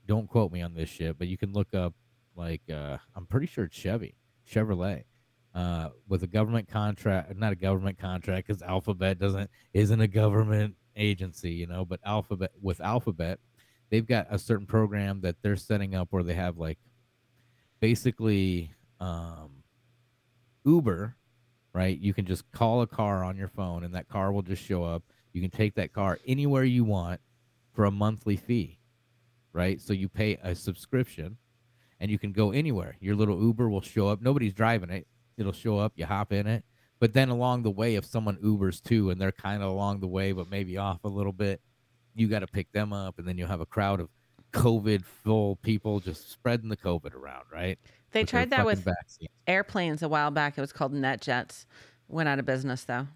Don't 0.06 0.28
quote 0.28 0.52
me 0.52 0.62
on 0.62 0.74
this 0.74 0.88
shit, 0.88 1.18
but 1.18 1.28
you 1.28 1.38
can 1.38 1.52
look 1.52 1.74
up 1.74 1.94
like 2.34 2.62
uh 2.70 2.98
I'm 3.14 3.26
pretty 3.26 3.46
sure 3.46 3.64
it's 3.64 3.76
Chevy, 3.76 4.16
Chevrolet. 4.50 5.04
Uh 5.54 5.90
with 6.08 6.22
a 6.22 6.26
government 6.26 6.68
contract, 6.68 7.34
not 7.36 7.52
a 7.52 7.56
government 7.56 7.98
contract 7.98 8.48
cuz 8.48 8.62
Alphabet 8.62 9.18
doesn't 9.18 9.50
isn't 9.72 10.00
a 10.00 10.08
government 10.08 10.76
agency, 10.96 11.52
you 11.52 11.66
know, 11.66 11.84
but 11.84 12.00
Alphabet 12.04 12.50
with 12.60 12.80
Alphabet, 12.80 13.38
they've 13.90 14.06
got 14.06 14.26
a 14.30 14.38
certain 14.38 14.66
program 14.66 15.20
that 15.20 15.36
they're 15.42 15.56
setting 15.56 15.94
up 15.94 16.08
where 16.10 16.22
they 16.22 16.34
have 16.34 16.58
like 16.58 16.78
basically 17.80 18.72
um 19.02 19.50
Uber, 20.64 21.16
right? 21.74 21.98
You 21.98 22.14
can 22.14 22.24
just 22.24 22.50
call 22.52 22.82
a 22.82 22.86
car 22.86 23.24
on 23.24 23.36
your 23.36 23.48
phone 23.48 23.82
and 23.82 23.94
that 23.94 24.08
car 24.08 24.32
will 24.32 24.42
just 24.42 24.62
show 24.62 24.84
up. 24.84 25.02
You 25.32 25.40
can 25.40 25.50
take 25.50 25.74
that 25.74 25.92
car 25.92 26.18
anywhere 26.26 26.62
you 26.64 26.84
want 26.84 27.20
for 27.74 27.84
a 27.84 27.90
monthly 27.90 28.36
fee, 28.36 28.78
right? 29.52 29.80
So 29.80 29.92
you 29.92 30.08
pay 30.08 30.38
a 30.42 30.54
subscription 30.54 31.36
and 31.98 32.10
you 32.10 32.18
can 32.18 32.32
go 32.32 32.52
anywhere. 32.52 32.96
Your 33.00 33.16
little 33.16 33.40
Uber 33.40 33.68
will 33.68 33.80
show 33.80 34.08
up. 34.08 34.20
Nobody's 34.20 34.54
driving 34.54 34.90
it. 34.90 35.06
It'll 35.36 35.52
show 35.52 35.78
up, 35.78 35.94
you 35.96 36.06
hop 36.06 36.32
in 36.32 36.46
it. 36.46 36.64
But 37.00 37.14
then 37.14 37.30
along 37.30 37.64
the 37.64 37.70
way, 37.70 37.96
if 37.96 38.04
someone 38.04 38.36
Ubers 38.36 38.80
too 38.80 39.10
and 39.10 39.20
they're 39.20 39.32
kind 39.32 39.62
of 39.62 39.70
along 39.70 40.00
the 40.00 40.06
way, 40.06 40.30
but 40.30 40.48
maybe 40.48 40.78
off 40.78 41.02
a 41.02 41.08
little 41.08 41.32
bit, 41.32 41.60
you 42.14 42.28
got 42.28 42.40
to 42.40 42.46
pick 42.46 42.70
them 42.70 42.92
up 42.92 43.18
and 43.18 43.26
then 43.26 43.36
you'll 43.36 43.48
have 43.48 43.60
a 43.60 43.66
crowd 43.66 43.98
of 43.98 44.08
COVID 44.52 45.04
full 45.04 45.56
people 45.56 45.98
just 45.98 46.30
spreading 46.30 46.68
the 46.68 46.76
COVID 46.76 47.14
around, 47.14 47.44
right? 47.52 47.78
They 48.12 48.24
tried 48.24 48.50
that 48.50 48.64
with 48.66 48.84
fucking 48.84 49.28
airplanes 49.46 50.02
a 50.02 50.08
while 50.08 50.30
back. 50.30 50.56
It 50.56 50.60
was 50.60 50.72
called 50.72 50.92
NetJets. 50.94 51.66
Went 52.08 52.28
out 52.28 52.38
of 52.38 52.44
business 52.46 52.84
though. 52.84 53.08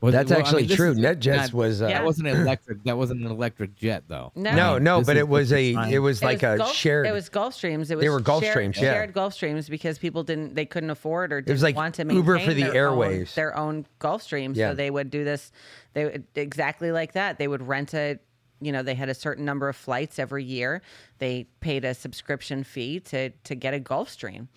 Well, 0.00 0.12
That's 0.12 0.28
well, 0.28 0.38
I 0.38 0.42
actually 0.42 0.66
mean, 0.66 0.76
true. 0.76 0.90
is 0.90 0.98
NetJets 0.98 1.36
not- 1.36 1.52
was, 1.54 1.80
uh, 1.80 1.86
that 1.86 2.04
wasn't 2.04 2.28
electric. 2.28 2.84
That 2.84 2.98
wasn't 2.98 3.22
an 3.22 3.30
electric 3.30 3.74
jet 3.74 4.04
though. 4.06 4.32
No. 4.34 4.54
No, 4.54 4.76
no, 4.78 5.02
but 5.02 5.16
it 5.16 5.26
was 5.26 5.50
a 5.50 5.72
it 5.90 5.98
was 5.98 6.22
like 6.22 6.42
a 6.42 6.58
Gulf, 6.58 6.74
shared 6.74 7.06
It 7.06 7.12
was 7.12 7.30
Gulfstreams. 7.30 7.90
It 7.90 7.96
was 7.96 8.02
They 8.02 8.10
were 8.10 8.20
Gulfstreams, 8.20 8.74
shared, 8.74 8.76
yeah. 8.76 8.92
Shared 8.92 9.14
Gulfstreams 9.14 9.70
because 9.70 9.98
people 9.98 10.22
didn't 10.22 10.54
they 10.56 10.66
couldn't 10.66 10.90
afford 10.90 11.32
or 11.32 11.40
didn't 11.40 11.54
was 11.54 11.62
like 11.62 11.74
want 11.76 11.94
to 11.94 12.04
Uber 12.12 12.38
for 12.40 12.52
the 12.52 12.64
their 12.64 12.70
own- 12.70 12.76
airways. 12.76 13.34
their 13.34 13.56
own 13.56 13.86
Gulfstream. 13.98 14.54
Yeah. 14.54 14.72
So 14.72 14.74
they 14.74 14.90
would 14.90 15.10
do 15.10 15.24
this. 15.24 15.52
They 15.94 16.04
would 16.04 16.24
exactly 16.34 16.92
like 16.92 17.12
that. 17.12 17.38
They 17.38 17.48
would 17.48 17.66
rent 17.66 17.94
a. 17.94 18.18
You 18.60 18.72
know, 18.72 18.82
they 18.82 18.94
had 18.94 19.08
a 19.08 19.14
certain 19.14 19.44
number 19.44 19.68
of 19.68 19.76
flights 19.76 20.18
every 20.18 20.44
year. 20.44 20.82
They 21.18 21.44
paid 21.60 21.84
a 21.84 21.94
subscription 21.94 22.64
fee 22.64 23.00
to 23.00 23.30
to 23.30 23.54
get 23.54 23.74
a 23.74 23.80
Gulfstream. 23.80 24.48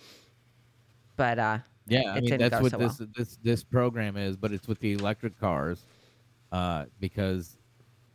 But 1.15 1.39
uh, 1.39 1.59
Yeah, 1.85 2.01
it 2.13 2.15
I 2.15 2.21
mean 2.21 2.37
didn't 2.37 2.37
that's 2.37 2.59
what 2.59 2.73
so 2.73 2.77
this 2.77 2.97
well. 2.99 2.99
this 3.15 3.37
this 3.37 3.63
program 3.63 4.17
is, 4.17 4.35
but 4.37 4.51
it's 4.51 4.67
with 4.67 4.79
the 4.79 4.93
electric 4.93 5.37
cars, 5.39 5.85
uh, 6.51 6.85
because 6.99 7.57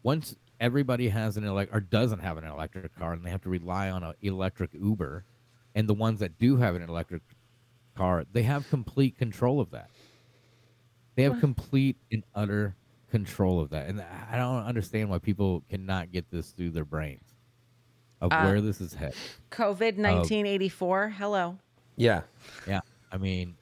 once 0.03 0.37
everybody 0.61 1.09
has 1.09 1.37
an 1.37 1.45
elect 1.45 1.74
or 1.74 1.80
doesn't 1.80 2.20
have 2.20 2.39
an 2.39 2.45
electric 2.45 2.95
car, 2.95 3.12
and 3.14 3.24
they 3.24 3.30
have 3.30 3.43
to 3.43 3.51
rely 3.51 3.91
on 3.91 4.03
an 4.05 4.14
electric 4.22 4.74
Uber, 4.74 5.26
and 5.74 5.89
the 5.89 5.95
ones 5.95 6.20
that 6.20 6.39
do 6.39 6.57
have 6.59 6.74
an 6.76 6.83
electric 6.83 7.22
car, 7.97 8.24
they 8.33 8.43
have 8.45 8.68
complete 8.68 9.16
control 9.18 9.61
of 9.61 9.70
that. 9.70 9.91
They 11.14 11.22
have 11.24 11.39
complete 11.39 11.99
and 12.11 12.24
utter 12.35 12.76
control 13.12 13.60
of 13.60 13.70
that, 13.70 13.88
and 13.88 14.02
I 14.30 14.36
don't 14.36 14.64
understand 14.64 15.08
why 15.10 15.18
people 15.18 15.62
cannot 15.70 16.10
get 16.10 16.28
this 16.30 16.50
through 16.50 16.70
their 16.70 16.84
brains 16.86 17.36
of 18.20 18.32
Uh, 18.32 18.44
where 18.46 18.60
this 18.60 18.80
is 18.80 18.94
headed. 18.94 19.16
COVID 19.50 19.98
nineteen 19.98 20.46
eighty 20.46 20.68
four. 20.68 21.10
Hello. 21.10 21.58
Yeah. 21.96 22.22
Yeah, 22.66 22.80
I 23.12 23.18
mean, 23.18 23.54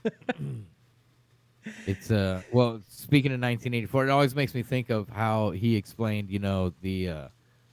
it's 1.86 2.11
uh 2.11 2.42
well. 2.53 2.80
Speaking 2.88 3.32
of 3.32 3.40
1984, 3.40 4.07
it 4.07 4.11
always 4.11 4.34
makes 4.34 4.55
me 4.55 4.62
think 4.62 4.88
of 4.90 5.09
how 5.09 5.51
he 5.51 5.76
explained, 5.76 6.30
you 6.30 6.38
know, 6.38 6.72
the 6.80 7.09
uh, 7.09 7.28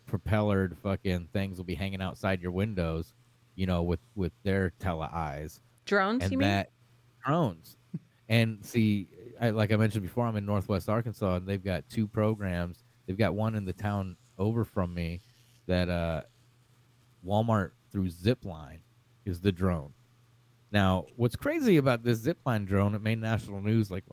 propellered 0.07 0.77
fucking 0.83 1.29
things 1.31 1.57
will 1.57 1.65
be 1.65 1.75
hanging 1.75 2.01
outside 2.01 2.41
your 2.41 2.51
windows, 2.51 3.13
you 3.55 3.65
know, 3.65 3.83
with 3.83 3.99
with 4.15 4.33
their 4.43 4.71
tele 4.79 5.07
eyes 5.11 5.59
Drones, 5.85 6.23
and 6.23 6.31
you 6.31 6.37
mean? 6.39 6.65
drones. 7.25 7.77
And 8.29 8.65
see, 8.65 9.07
I, 9.39 9.49
like 9.51 9.71
I 9.71 9.75
mentioned 9.75 10.03
before, 10.03 10.25
I'm 10.25 10.35
in 10.35 10.45
Northwest 10.45 10.89
Arkansas, 10.89 11.35
and 11.35 11.47
they've 11.47 11.63
got 11.63 11.89
two 11.89 12.07
programs. 12.07 12.83
They've 13.05 13.17
got 13.17 13.35
one 13.35 13.55
in 13.55 13.65
the 13.65 13.73
town 13.73 14.17
over 14.37 14.63
from 14.65 14.93
me 14.93 15.21
that 15.67 15.89
uh, 15.89 16.21
Walmart 17.25 17.71
through 17.91 18.09
Zipline 18.09 18.79
is 19.25 19.41
the 19.41 19.51
drone. 19.51 19.93
Now, 20.71 21.05
what's 21.15 21.35
crazy 21.35 21.77
about 21.77 22.03
this 22.03 22.21
Zipline 22.21 22.65
drone? 22.65 22.95
It 22.95 23.01
made 23.01 23.19
national 23.19 23.61
news 23.61 23.89
like 23.89 24.03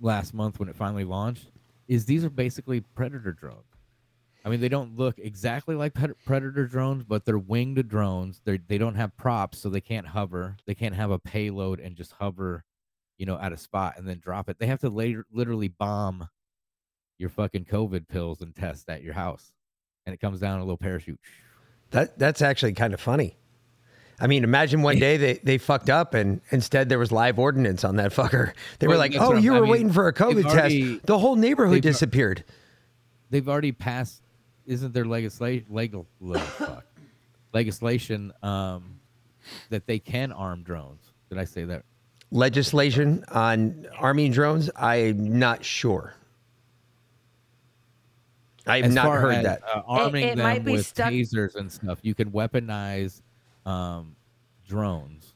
last 0.00 0.34
month 0.34 0.58
when 0.58 0.68
it 0.68 0.76
finally 0.76 1.04
launched. 1.04 1.50
Is 1.88 2.06
these 2.06 2.24
are 2.24 2.30
basically 2.30 2.80
Predator 2.80 3.32
drones. 3.32 3.66
I 4.44 4.48
mean, 4.48 4.60
they 4.60 4.68
don't 4.68 4.96
look 4.96 5.18
exactly 5.18 5.76
like 5.76 5.94
Predator 5.94 6.66
drones, 6.66 7.04
but 7.04 7.24
they're 7.24 7.38
winged 7.38 7.88
drones. 7.88 8.40
They 8.44 8.58
they 8.58 8.78
don't 8.78 8.96
have 8.96 9.16
props, 9.16 9.58
so 9.58 9.68
they 9.68 9.80
can't 9.80 10.06
hover. 10.06 10.56
They 10.66 10.74
can't 10.74 10.94
have 10.94 11.10
a 11.10 11.18
payload 11.18 11.78
and 11.78 11.94
just 11.94 12.12
hover, 12.12 12.64
you 13.18 13.26
know, 13.26 13.38
at 13.38 13.52
a 13.52 13.56
spot 13.56 13.94
and 13.98 14.06
then 14.08 14.18
drop 14.18 14.48
it. 14.48 14.58
They 14.58 14.66
have 14.66 14.80
to 14.80 14.88
later 14.88 15.26
literally 15.32 15.68
bomb 15.68 16.28
your 17.18 17.28
fucking 17.28 17.66
COVID 17.66 18.08
pills 18.08 18.40
and 18.40 18.54
test 18.54 18.88
at 18.90 19.02
your 19.02 19.14
house, 19.14 19.52
and 20.06 20.14
it 20.14 20.18
comes 20.18 20.40
down 20.40 20.58
a 20.58 20.62
little 20.62 20.76
parachute. 20.76 21.20
That 21.90 22.18
that's 22.18 22.42
actually 22.42 22.72
kind 22.72 22.94
of 22.94 23.00
funny. 23.00 23.36
I 24.20 24.26
mean, 24.26 24.44
imagine 24.44 24.82
one 24.82 24.98
day 25.00 25.16
they, 25.16 25.34
they 25.42 25.58
fucked 25.58 25.90
up 25.90 26.14
and 26.14 26.40
instead 26.50 26.88
there 26.88 26.98
was 26.98 27.10
live 27.12 27.38
ordinance 27.38 27.84
on 27.84 27.96
that 27.96 28.12
fucker. 28.12 28.52
They 28.78 28.86
were 28.86 28.92
Well, 28.92 28.98
like, 28.98 29.14
"Oh, 29.18 29.34
you 29.36 29.54
I 29.54 29.60
were 29.60 29.66
mean, 29.66 29.70
waiting 29.72 29.92
for 29.92 30.08
a 30.08 30.12
COVID 30.12 30.44
already- 30.46 30.94
test." 30.94 31.06
The 31.06 31.18
whole 31.18 31.36
neighborhood 31.36 31.82
disappeared. 31.82 32.44
They've 33.30 33.48
already 33.48 33.72
passed. 33.72 34.22
Isn't 34.66 34.92
there 34.94 35.04
legislation 35.04 35.66
legal 35.70 36.06
fuck, 36.56 36.84
legislation 37.52 38.32
um, 38.42 39.00
that 39.70 39.86
they 39.86 39.98
can 39.98 40.30
arm 40.32 40.62
drones? 40.62 41.02
Did 41.28 41.38
I 41.38 41.44
say 41.44 41.64
that? 41.64 41.84
Legislation 42.32 43.22
on 43.30 43.86
arming 43.98 44.32
drones, 44.32 44.70
I'm 44.74 45.38
not 45.38 45.62
sure. 45.62 46.14
I've 48.66 48.86
As 48.86 48.94
not 48.94 49.04
far 49.04 49.20
heard 49.20 49.34
as, 49.34 49.42
that. 49.44 49.60
uh, 49.62 49.82
arming 49.86 50.24
it 50.24 50.38
might 50.38 50.54
them 50.54 50.64
be 50.64 50.72
with 50.72 50.86
stuck- 50.86 51.12
tasers 51.12 51.56
and 51.56 51.70
stuff. 51.70 51.98
You 52.00 52.14
can 52.14 52.30
weaponize 52.30 53.20
um, 53.66 54.16
drones. 54.66 55.34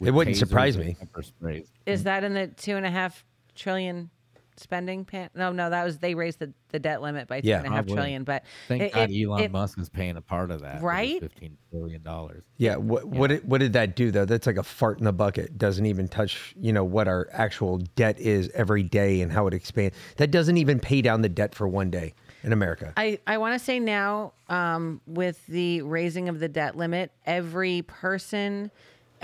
It 0.00 0.12
wouldn't 0.12 0.36
surprise 0.38 0.78
me. 0.78 0.96
sprays. 1.20 1.66
Is 1.84 2.04
that 2.04 2.24
in 2.24 2.32
the 2.32 2.46
two 2.48 2.76
and 2.76 2.86
a 2.86 2.90
half 2.90 3.22
trillion 3.54 4.08
spending 4.56 5.04
pan? 5.04 5.30
No, 5.34 5.52
no, 5.52 5.70
that 5.70 5.84
was 5.84 5.98
they 5.98 6.14
raised 6.14 6.38
the, 6.38 6.52
the 6.70 6.78
debt 6.78 7.02
limit 7.02 7.28
by 7.28 7.40
two 7.40 7.48
Yeah. 7.48 7.58
and 7.58 7.66
a 7.66 7.70
half 7.70 7.76
Probably. 7.86 7.94
trillion. 7.94 8.24
But 8.24 8.44
Thank 8.68 8.82
it- 8.82 8.92
God 8.92 9.10
it- 9.10 9.22
Elon 9.24 9.40
it- 9.42 9.52
Musk 9.52 9.78
is 9.78 9.88
paying 9.88 10.16
a 10.16 10.20
part 10.22 10.50
of 10.50 10.60
that. 10.62 10.82
Right? 10.82 11.20
Fifteen 11.20 11.56
billion 11.72 12.02
dollars. 12.02 12.42
Yeah, 12.56 12.76
what 12.76 13.04
what 13.06 13.28
did, 13.30 13.48
what 13.48 13.58
did 13.58 13.72
that 13.74 13.96
do 13.96 14.10
though? 14.10 14.24
That's 14.24 14.46
like 14.46 14.56
a 14.58 14.62
fart 14.62 14.98
in 14.98 15.04
the 15.04 15.12
bucket. 15.12 15.58
Doesn't 15.58 15.86
even 15.86 16.08
touch, 16.08 16.54
you 16.60 16.72
know, 16.72 16.84
what 16.84 17.08
our 17.08 17.28
actual 17.32 17.78
debt 17.96 18.18
is 18.18 18.50
every 18.54 18.82
day 18.82 19.20
and 19.20 19.30
how 19.32 19.46
it 19.46 19.54
expands. 19.54 19.96
That 20.16 20.30
doesn't 20.30 20.56
even 20.56 20.78
pay 20.80 21.02
down 21.02 21.22
the 21.22 21.28
debt 21.28 21.54
for 21.54 21.66
one 21.68 21.90
day 21.90 22.14
in 22.42 22.52
America. 22.52 22.92
I, 22.96 23.18
I 23.26 23.38
want 23.38 23.58
to 23.58 23.64
say 23.64 23.80
now, 23.80 24.34
um, 24.48 25.00
with 25.06 25.44
the 25.46 25.80
raising 25.82 26.28
of 26.28 26.38
the 26.40 26.48
debt 26.48 26.76
limit, 26.76 27.10
every 27.24 27.82
person, 27.82 28.70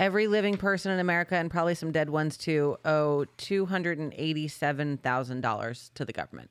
every 0.01 0.27
living 0.27 0.57
person 0.57 0.91
in 0.91 0.99
America, 0.99 1.35
and 1.35 1.49
probably 1.49 1.75
some 1.75 1.91
dead 1.93 2.09
ones 2.09 2.35
too, 2.35 2.75
owe 2.83 3.23
two 3.37 3.65
hundred 3.67 3.99
and 3.99 4.13
eighty-seven 4.17 4.97
thousand 4.97 5.41
dollars 5.41 5.91
to 5.95 6.03
the 6.03 6.11
government. 6.11 6.49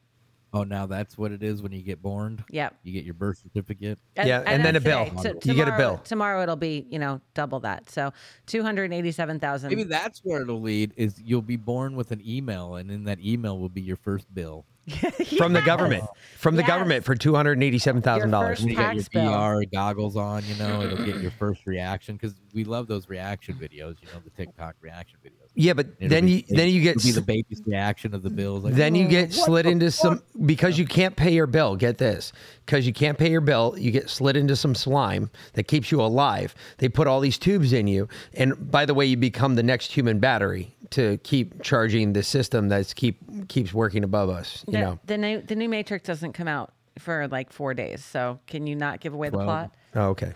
Oh, 0.53 0.65
now 0.65 0.85
that's 0.87 1.17
what 1.17 1.31
it 1.31 1.45
is 1.45 1.63
when 1.63 1.71
you 1.71 1.81
get 1.83 2.03
born. 2.03 2.45
Yep. 2.51 2.75
You 2.83 2.93
get 2.93 3.05
your 3.05 3.15
birth 3.15 3.39
certificate. 3.39 4.01
Yeah, 4.17 4.43
and 4.45 4.65
then 4.65 4.75
a 4.75 4.81
that's 4.81 5.11
bill. 5.13 5.23
today. 5.23 5.39
You 5.45 5.55
get 5.55 5.69
a 5.69 5.71
tomorrow- 5.71 5.79
bill. 5.79 5.99
Tomorrow 5.99 6.43
it'll 6.43 6.57
be, 6.57 6.87
you 6.91 6.99
know, 6.99 7.21
double 7.35 7.61
that. 7.61 7.89
So 7.91 8.13
two 8.47 8.63
hundred 8.63 8.93
eighty-seven 8.93 9.39
thousand. 9.39 9.69
Maybe 9.69 9.85
that's 9.85 10.21
where 10.25 10.43
it'll 10.43 10.61
lead. 10.61 10.93
Is 10.97 11.21
you'll 11.23 11.43
be 11.43 11.57
born 11.57 11.95
with 11.95 12.11
an 12.11 12.21
email, 12.27 12.75
and 12.77 12.91
in 12.91 13.05
that 13.05 13.21
email 13.21 13.59
will 13.59 13.69
be 13.69 13.81
your 13.83 13.97
first 13.97 14.33
bill. 14.35 14.65
From 15.39 15.53
the 15.53 15.63
government. 15.63 16.05
From 16.39 16.57
the 16.57 16.63
Yes. 16.63 16.69
government 16.69 17.05
for 17.05 17.15
two 17.15 17.35
hundred 17.35 17.53
and 17.53 17.63
eighty-seven 17.63 18.01
thousand 18.03 18.31
dollars. 18.31 18.65
You 18.65 18.75
get 18.75 18.95
your 18.95 19.05
VR 19.05 19.71
goggles 19.71 20.17
on, 20.17 20.43
you 20.47 20.55
know, 20.57 20.83
it'll 20.83 21.05
get 21.05 21.21
your 21.21 21.31
first 21.39 21.67
reaction 21.67 22.17
because 22.17 22.35
we 22.55 22.65
love 22.65 22.87
those 22.89 23.09
reaction 23.09 23.55
videos, 23.57 23.97
you 24.01 24.09
know, 24.13 24.21
the 24.25 24.31
TikTok 24.31 24.75
reaction 24.81 25.19
videos. 25.25 25.49
Yeah, 25.55 25.75
but 25.75 25.89
It'll 25.99 26.09
then 26.09 26.25
be- 26.27 26.47
you 26.49 26.57
then 26.57 26.69
you 26.71 26.81
get 26.81 26.97
it'll 26.97 27.09
be 27.09 27.13
the 27.13 27.21
baby's 27.21 27.61
reaction 27.67 28.15
of 28.15 28.23
the 28.23 28.31
bills. 28.31 28.65
Like, 28.65 28.75
then 28.75 28.95
you 28.95 29.07
"Oh, 29.07 29.11
get 29.11 29.29
what 29.29 29.35
slid 29.47 29.67
the 29.67 29.71
into 29.71 29.91
some 29.91 30.23
because 30.47 30.79
you 30.79 30.87
can't 30.87 31.15
pay 31.15 31.33
your 31.35 31.47
bill. 31.47 31.77
Get 31.77 31.99
this, 31.99 32.33
because 32.65 32.87
you 32.87 32.93
can't 32.95 33.19
pay 33.19 33.31
your 33.31 33.43
bill, 33.43 33.75
you 33.77 33.91
get 33.91 34.09
slid 34.09 34.37
into 34.37 34.57
some 34.57 34.75
slime 34.75 35.31
that 35.53 35.65
keeps 35.65 35.93
you 35.93 36.01
alive. 36.01 36.55
They 36.79 36.89
put 36.89 37.07
all 37.07 37.21
these 37.21 37.37
tubes 37.37 37.73
in 37.75 37.87
you, 37.87 38.09
and 38.33 38.71
by 38.71 38.87
the 38.87 38.95
way, 38.95 39.05
you 39.05 39.19
become 39.19 39.57
the 39.57 39.63
next 39.63 39.93
human 39.93 40.21
battery 40.21 40.75
to 40.91 41.19
keep 41.19 41.63
charging 41.63 42.13
the 42.13 42.23
system 42.23 42.69
that's 42.69 42.93
keep 42.95 43.19
keeps 43.49 43.73
working 43.73 44.05
above 44.05 44.29
us. 44.29 44.65
You 44.67 44.73
the, 44.73 44.79
know, 44.79 44.99
the 45.07 45.19
new 45.19 45.41
the 45.43 45.55
new 45.55 45.69
Matrix 45.69 46.07
doesn't 46.07 46.33
come 46.33 46.49
out 46.49 46.73
for 46.99 47.29
like 47.29 47.53
four 47.53 47.75
days. 47.75 48.05
So 48.05 48.41
can 48.47 48.67
you 48.67 48.75
not 48.75 49.01
give 49.01 49.15
away 49.15 49.29
the 49.31 49.39
plot? 49.39 49.75
Oh, 49.95 50.09
okay. 50.09 50.33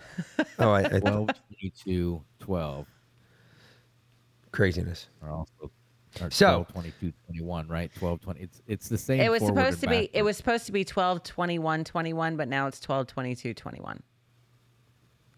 Oh, 0.59 0.71
I, 0.71 0.81
I 0.85 0.99
12, 0.99 1.27
22, 1.27 2.21
12 2.39 2.87
craziness. 4.51 5.07
are 5.21 5.31
also 5.31 5.71
or 6.21 6.31
So- 6.31 6.65
12, 6.71 6.73
22, 6.73 7.13
21, 7.27 7.67
right? 7.67 7.91
12, 7.95 8.21
20. 8.21 8.39
It's 8.41 8.61
it's 8.67 8.89
the 8.89 8.97
same. 8.97 9.19
It 9.19 9.29
was 9.29 9.45
supposed 9.45 9.81
to 9.81 9.87
be. 9.87 10.09
It 10.13 10.23
was 10.23 10.37
supposed 10.37 10.65
to 10.65 10.71
be 10.71 10.85
12, 10.85 11.23
21, 11.23 11.83
21, 11.83 12.37
but 12.37 12.47
now 12.47 12.67
it's 12.67 12.79
12, 12.79 13.07
22, 13.07 13.53
21. 13.53 14.01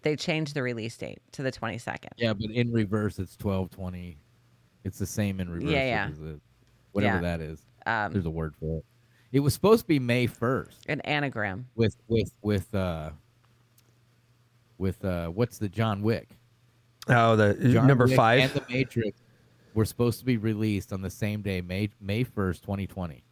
They 0.02 0.14
changed 0.14 0.54
the 0.54 0.62
release 0.62 0.96
date 0.96 1.18
to 1.32 1.42
the 1.42 1.50
22nd. 1.50 2.10
Yeah, 2.16 2.32
but 2.32 2.50
in 2.50 2.72
reverse, 2.72 3.18
it's 3.18 3.36
12, 3.36 3.70
20. 3.70 4.16
It's 4.88 4.98
the 4.98 5.06
same 5.06 5.38
in 5.38 5.48
reverse. 5.50 5.70
Yeah, 5.70 5.84
yeah. 5.84 6.08
which 6.08 6.18
is 6.18 6.40
whatever 6.92 7.16
Yeah. 7.16 7.20
that 7.20 7.40
is. 7.40 7.60
Um, 7.86 8.12
There's 8.12 8.26
a 8.26 8.30
word 8.30 8.54
for 8.58 8.78
it. 8.78 8.84
It 9.30 9.40
was 9.40 9.52
supposed 9.54 9.82
to 9.82 9.86
be 9.88 9.98
May 9.98 10.26
1st 10.26 10.86
An 10.88 11.00
anagram. 11.02 11.66
with 11.76 11.94
with 12.08 12.32
with 12.42 12.74
uh 12.74 13.10
with 14.78 15.04
uh 15.04 15.28
what's 15.28 15.58
the 15.58 15.68
John 15.68 16.02
Wick? 16.02 16.28
Oh, 17.08 17.36
the 17.36 17.54
John 17.54 17.86
number 17.86 18.06
Wick 18.06 18.16
five. 18.16 18.40
and 18.40 18.50
the 18.52 18.64
Matrix 18.72 19.18
were 19.74 19.84
supposed 19.84 20.18
to 20.20 20.24
be 20.24 20.36
released 20.36 20.92
on 20.92 21.02
the 21.02 21.10
same 21.10 21.42
day, 21.42 21.60
May 21.60 21.90
May 22.00 22.24
1st, 22.24 22.62
2020. 22.62 23.22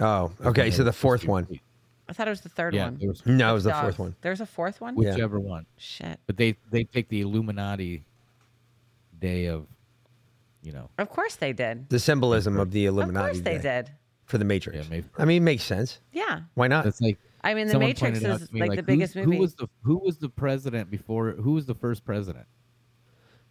oh, 0.00 0.32
okay. 0.44 0.70
So 0.70 0.84
the 0.84 0.92
fourth 0.92 1.26
one. 1.26 1.44
released. 1.44 1.64
I 2.08 2.12
thought 2.12 2.26
it 2.28 2.30
was 2.30 2.42
the 2.42 2.48
third 2.50 2.74
Yeah, 2.74 2.84
one. 2.84 2.98
there 2.98 3.08
was- 3.08 3.24
No, 3.26 3.50
it 3.50 3.54
was 3.54 3.64
the 3.64 3.70
fourth 3.72 3.82
dogs. 3.84 3.98
one. 3.98 4.14
There's 4.20 4.40
a 4.42 4.46
fourth 4.46 4.80
one. 4.80 4.94
Yeah. 5.00 5.10
Whichever 5.12 5.40
one. 5.40 5.64
Shit. 5.78 6.20
But 6.26 6.36
they 6.36 6.56
they 6.70 6.84
picked 6.84 7.08
the 7.08 7.22
Illuminati 7.22 8.04
day 9.20 9.46
of, 9.46 9.66
you 10.64 10.72
know. 10.72 10.88
Of 10.98 11.10
course 11.10 11.36
they 11.36 11.52
did. 11.52 11.88
The 11.90 11.98
symbolism 11.98 12.58
of 12.58 12.70
the 12.70 12.86
Illuminati. 12.86 13.26
Of 13.28 13.34
course 13.34 13.44
they 13.44 13.56
day 13.58 13.82
did. 13.82 13.90
For 14.24 14.38
the 14.38 14.44
Matrix. 14.44 14.78
Yeah, 14.78 14.90
May 14.90 15.04
I 15.18 15.24
mean, 15.26 15.42
it 15.42 15.44
makes 15.44 15.64
sense. 15.64 16.00
Yeah. 16.12 16.40
Why 16.54 16.66
not? 16.66 16.84
That's 16.84 17.00
like 17.00 17.18
I 17.42 17.52
mean, 17.52 17.66
The 17.66 17.72
someone 17.72 17.90
Matrix 17.90 18.18
pointed 18.20 18.30
out 18.30 18.40
is 18.40 18.48
to 18.48 18.54
me, 18.54 18.60
like, 18.60 18.70
the 18.70 18.76
who's- 18.76 18.86
biggest 18.86 19.16
movie. 19.16 19.36
Who 19.36 19.42
was 19.42 19.54
the 19.54 19.68
who 19.82 19.98
was 19.98 20.18
the 20.18 20.30
president 20.30 20.90
before? 20.90 21.32
Who 21.32 21.52
was 21.52 21.66
the 21.66 21.74
first 21.74 22.04
president? 22.04 22.46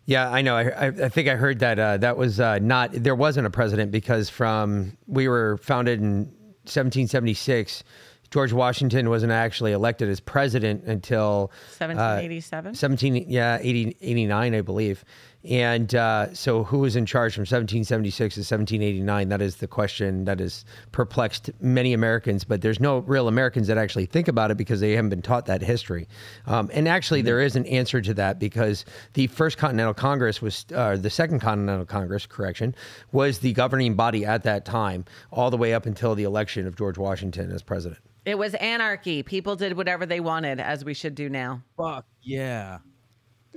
Yeah, 0.06 0.30
I 0.30 0.41
know. 0.41 0.57
I, 0.57 0.64
I, 0.64 0.85
I 0.88 1.10
think 1.10 1.30
I 1.30 1.35
heard 1.35 1.60
that 1.60 1.80
uh, 1.80 1.98
that 1.98 2.18
was 2.18 2.40
uh, 2.40 2.60
not 2.60 2.90
there 2.91 3.15
wasn't 3.15 3.48
a 3.48 3.49
president 3.49 3.91
because 3.91 4.30
from 4.30 4.98
we 5.07 5.27
were 5.27 5.57
founded 5.57 6.02
in 6.02 6.26
1776. 6.65 7.84
George 8.31 8.52
Washington 8.52 9.10
wasn't 9.10 9.31
actually 9.31 9.73
elected 9.73 10.10
as 10.10 10.19
president 10.19 10.84
until 10.85 11.52
uh, 11.53 11.77
1787? 11.77 12.73
17 12.73 13.26
yeah 13.30 13.60
80, 13.61 13.95
89 14.02 14.56
I 14.56 14.61
believe. 14.61 15.06
And 15.45 15.94
uh, 15.94 16.34
so 16.34 16.64
who 16.64 16.80
was 16.80 16.95
in 16.95 17.06
charge 17.06 17.34
from 17.34 17.41
1776 17.41 18.36
to 18.36 18.40
1789? 18.40 19.28
That 19.30 19.41
is 19.41 19.57
the 19.57 19.68
question 19.68 20.24
that 20.24 20.40
has 20.40 20.64
perplexed 20.94 21.52
many 21.60 21.94
Americans, 21.94 22.45
but 22.45 22.61
there's 22.61 22.80
no 22.80 22.99
real 22.99 23.28
Americans 23.28 23.68
that 23.68 23.78
actually 23.78 24.06
think 24.06 24.30
about 24.30 24.52
it 24.52 24.57
because 24.57 24.80
they 24.80 24.94
haven't 24.94 25.10
been 25.10 25.22
taught 25.22 25.45
that 25.48 25.61
history. 25.61 26.07
Um, 26.48 26.70
and 26.74 26.88
actually, 26.88 27.24
there 27.24 27.41
is 27.41 27.57
an 27.57 27.65
answer 27.65 28.02
to 28.02 28.14
that 28.14 28.40
because 28.40 28.86
the 29.14 29.28
First 29.28 29.57
Continental 29.57 29.94
Congress 29.94 30.41
was, 30.41 30.65
uh, 30.74 30.95
the 30.95 31.10
Second 31.10 31.41
Continental 31.41 31.86
Congress, 31.86 32.26
correction, 32.26 32.74
was 33.11 33.40
the 33.40 33.52
governing 33.52 33.95
body 33.95 34.26
at 34.26 34.44
that 34.44 34.64
time, 34.64 35.03
all 35.30 35.52
the 35.52 35.57
way 35.57 35.74
up 35.74 35.86
until 35.86 36.15
the 36.15 36.24
election 36.24 36.68
of 36.68 36.78
George 36.78 36.98
Washington 36.98 37.52
as 37.52 37.61
president. 37.61 37.99
It 38.26 38.38
was 38.38 38.53
anarchy. 38.53 39.24
People 39.24 39.57
did 39.57 39.76
whatever 39.76 40.06
they 40.06 40.22
wanted, 40.22 40.61
as 40.61 40.86
we 40.86 40.94
should 40.94 41.15
do 41.15 41.28
now. 41.28 41.61
Fuck 41.76 42.06
yeah. 42.22 42.78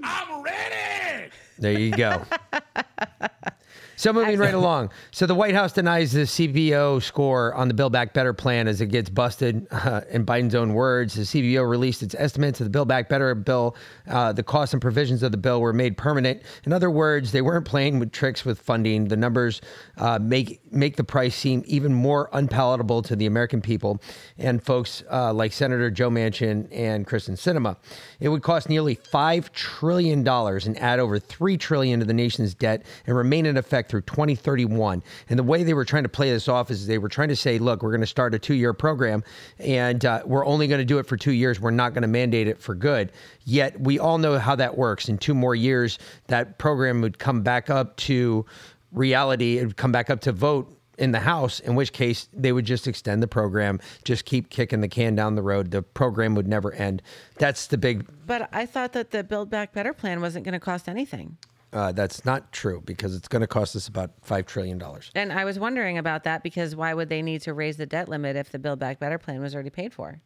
I'm 0.02 0.42
ready. 0.42 1.30
There 1.58 1.78
you 1.78 1.90
go. 1.90 2.22
So 3.97 4.12
moving 4.12 4.39
right 4.39 4.55
along. 4.66 4.90
So 5.10 5.27
the 5.27 5.35
White 5.35 5.55
House 5.55 5.73
denies 5.73 6.12
the 6.12 6.20
CBO 6.20 7.02
score 7.02 7.55
on 7.55 7.68
the 7.68 7.74
Build 7.74 7.93
Back 7.93 8.12
Better 8.12 8.32
plan 8.32 8.68
as 8.68 8.81
it 8.81 8.86
gets 8.86 9.09
busted. 9.10 9.66
Uh, 9.70 10.02
in 10.10 10.24
Biden's 10.24 10.55
own 10.55 10.74
words, 10.74 11.14
the 11.14 11.23
CBO 11.23 11.68
released 11.68 12.02
its 12.02 12.14
estimates 12.14 12.60
of 12.60 12.66
the 12.66 12.70
Build 12.70 12.89
Back 12.89 13.09
Better 13.09 13.35
bill. 13.35 13.74
Uh, 14.09 14.32
the 14.32 14.43
costs 14.43 14.74
and 14.74 14.82
provisions 14.82 15.23
of 15.23 15.32
the 15.32 15.39
bill 15.39 15.60
were 15.60 15.73
made 15.73 15.97
permanent. 15.97 16.43
In 16.64 16.73
other 16.73 16.90
words, 16.90 17.32
they 17.32 17.43
weren't 17.43 17.64
playing 17.64 17.98
with 17.98 18.12
tricks 18.12 18.44
with 18.44 18.60
funding. 18.60 19.09
The 19.09 19.16
numbers 19.16 19.60
uh, 19.97 20.18
make 20.20 20.60
make 20.73 20.97
the 20.97 21.05
price 21.05 21.35
seem 21.35 21.62
even 21.66 21.94
more 21.94 22.28
unpalatable 22.32 23.02
to 23.02 23.16
the 23.16 23.27
American 23.27 23.62
people 23.62 24.01
and 24.36 24.62
folks 24.62 25.02
uh, 25.10 25.32
like 25.32 25.52
Senator 25.52 25.90
Joe 25.90 26.10
Manchin 26.10 26.68
and 26.70 27.06
Kyrsten 27.06 27.35
Sinema. 27.35 27.77
It 28.20 28.28
would 28.28 28.43
cost 28.43 28.68
nearly 28.68 28.94
five 28.94 29.52
trillion 29.52 30.23
dollars 30.23 30.66
and 30.66 30.78
add 30.78 31.01
over 31.01 31.18
three 31.18 31.56
trillion 31.56 32.01
to 32.01 32.06
the 32.06 32.14
nation's 32.14 32.55
debt 32.55 32.85
and 33.06 33.16
remain 33.16 33.47
in 33.47 33.56
effect 33.56 33.85
through 33.88 34.02
2031. 34.02 35.02
And 35.28 35.38
the 35.38 35.42
way 35.42 35.62
they 35.62 35.74
were 35.74 35.84
trying 35.84 36.02
to 36.04 36.08
play 36.08 36.30
this 36.30 36.48
off 36.48 36.70
is 36.70 36.86
they 36.86 36.98
were 36.98 37.08
trying 37.08 37.28
to 37.28 37.36
say, 37.36 37.58
look, 37.58 37.82
we're 37.82 37.90
going 37.90 38.00
to 38.00 38.06
start 38.06 38.34
a 38.34 38.38
two-year 38.38 38.72
program, 38.72 39.22
and 39.58 40.04
uh, 40.04 40.22
we're 40.24 40.46
only 40.46 40.66
going 40.66 40.80
to 40.80 40.84
do 40.84 40.98
it 40.98 41.06
for 41.06 41.16
two 41.16 41.32
years. 41.32 41.60
We're 41.60 41.70
not 41.70 41.94
going 41.94 42.02
to 42.02 42.08
mandate 42.08 42.48
it 42.48 42.60
for 42.60 42.74
good. 42.74 43.12
Yet 43.44 43.80
we 43.80 43.98
all 43.98 44.18
know 44.18 44.38
how 44.38 44.56
that 44.56 44.76
works. 44.76 45.08
In 45.08 45.18
two 45.18 45.34
more 45.34 45.54
years, 45.54 45.98
that 46.28 46.58
program 46.58 47.00
would 47.00 47.18
come 47.18 47.42
back 47.42 47.70
up 47.70 47.96
to 47.96 48.44
reality. 48.92 49.58
It 49.58 49.66
would 49.66 49.76
come 49.76 49.92
back 49.92 50.10
up 50.10 50.20
to 50.22 50.32
vote 50.32 50.72
in 50.98 51.12
the 51.12 51.20
House, 51.20 51.60
in 51.60 51.74
which 51.74 51.92
case 51.92 52.28
they 52.32 52.52
would 52.52 52.64
just 52.64 52.86
extend 52.86 53.22
the 53.22 53.28
program, 53.28 53.80
just 54.04 54.24
keep 54.24 54.50
kicking 54.50 54.80
the 54.80 54.88
can 54.88 55.14
down 55.14 55.34
the 55.34 55.42
road. 55.42 55.70
The 55.70 55.82
program 55.82 56.34
would 56.34 56.48
never 56.48 56.72
end. 56.72 57.02
That's 57.38 57.66
the 57.66 57.78
big. 57.78 58.06
But 58.26 58.48
I 58.52 58.66
thought 58.66 58.92
that 58.94 59.10
the 59.10 59.22
Build 59.22 59.50
Back 59.50 59.72
Better 59.72 59.92
plan 59.92 60.20
wasn't 60.20 60.44
going 60.44 60.54
to 60.54 60.60
cost 60.60 60.88
anything. 60.88 61.36
Uh, 61.76 61.92
that's 61.92 62.24
not 62.24 62.50
true 62.52 62.82
because 62.86 63.14
it's 63.14 63.28
going 63.28 63.42
to 63.42 63.46
cost 63.46 63.76
us 63.76 63.86
about 63.86 64.10
five 64.22 64.46
trillion 64.46 64.78
dollars. 64.78 65.10
And 65.14 65.30
I 65.30 65.44
was 65.44 65.58
wondering 65.58 65.98
about 65.98 66.24
that 66.24 66.42
because 66.42 66.74
why 66.74 66.94
would 66.94 67.10
they 67.10 67.20
need 67.20 67.42
to 67.42 67.52
raise 67.52 67.76
the 67.76 67.84
debt 67.84 68.08
limit 68.08 68.34
if 68.34 68.50
the 68.50 68.58
Build 68.58 68.78
Back 68.78 68.98
Better 68.98 69.18
plan 69.18 69.42
was 69.42 69.54
already 69.54 69.68
paid 69.68 69.92
for? 69.92 70.22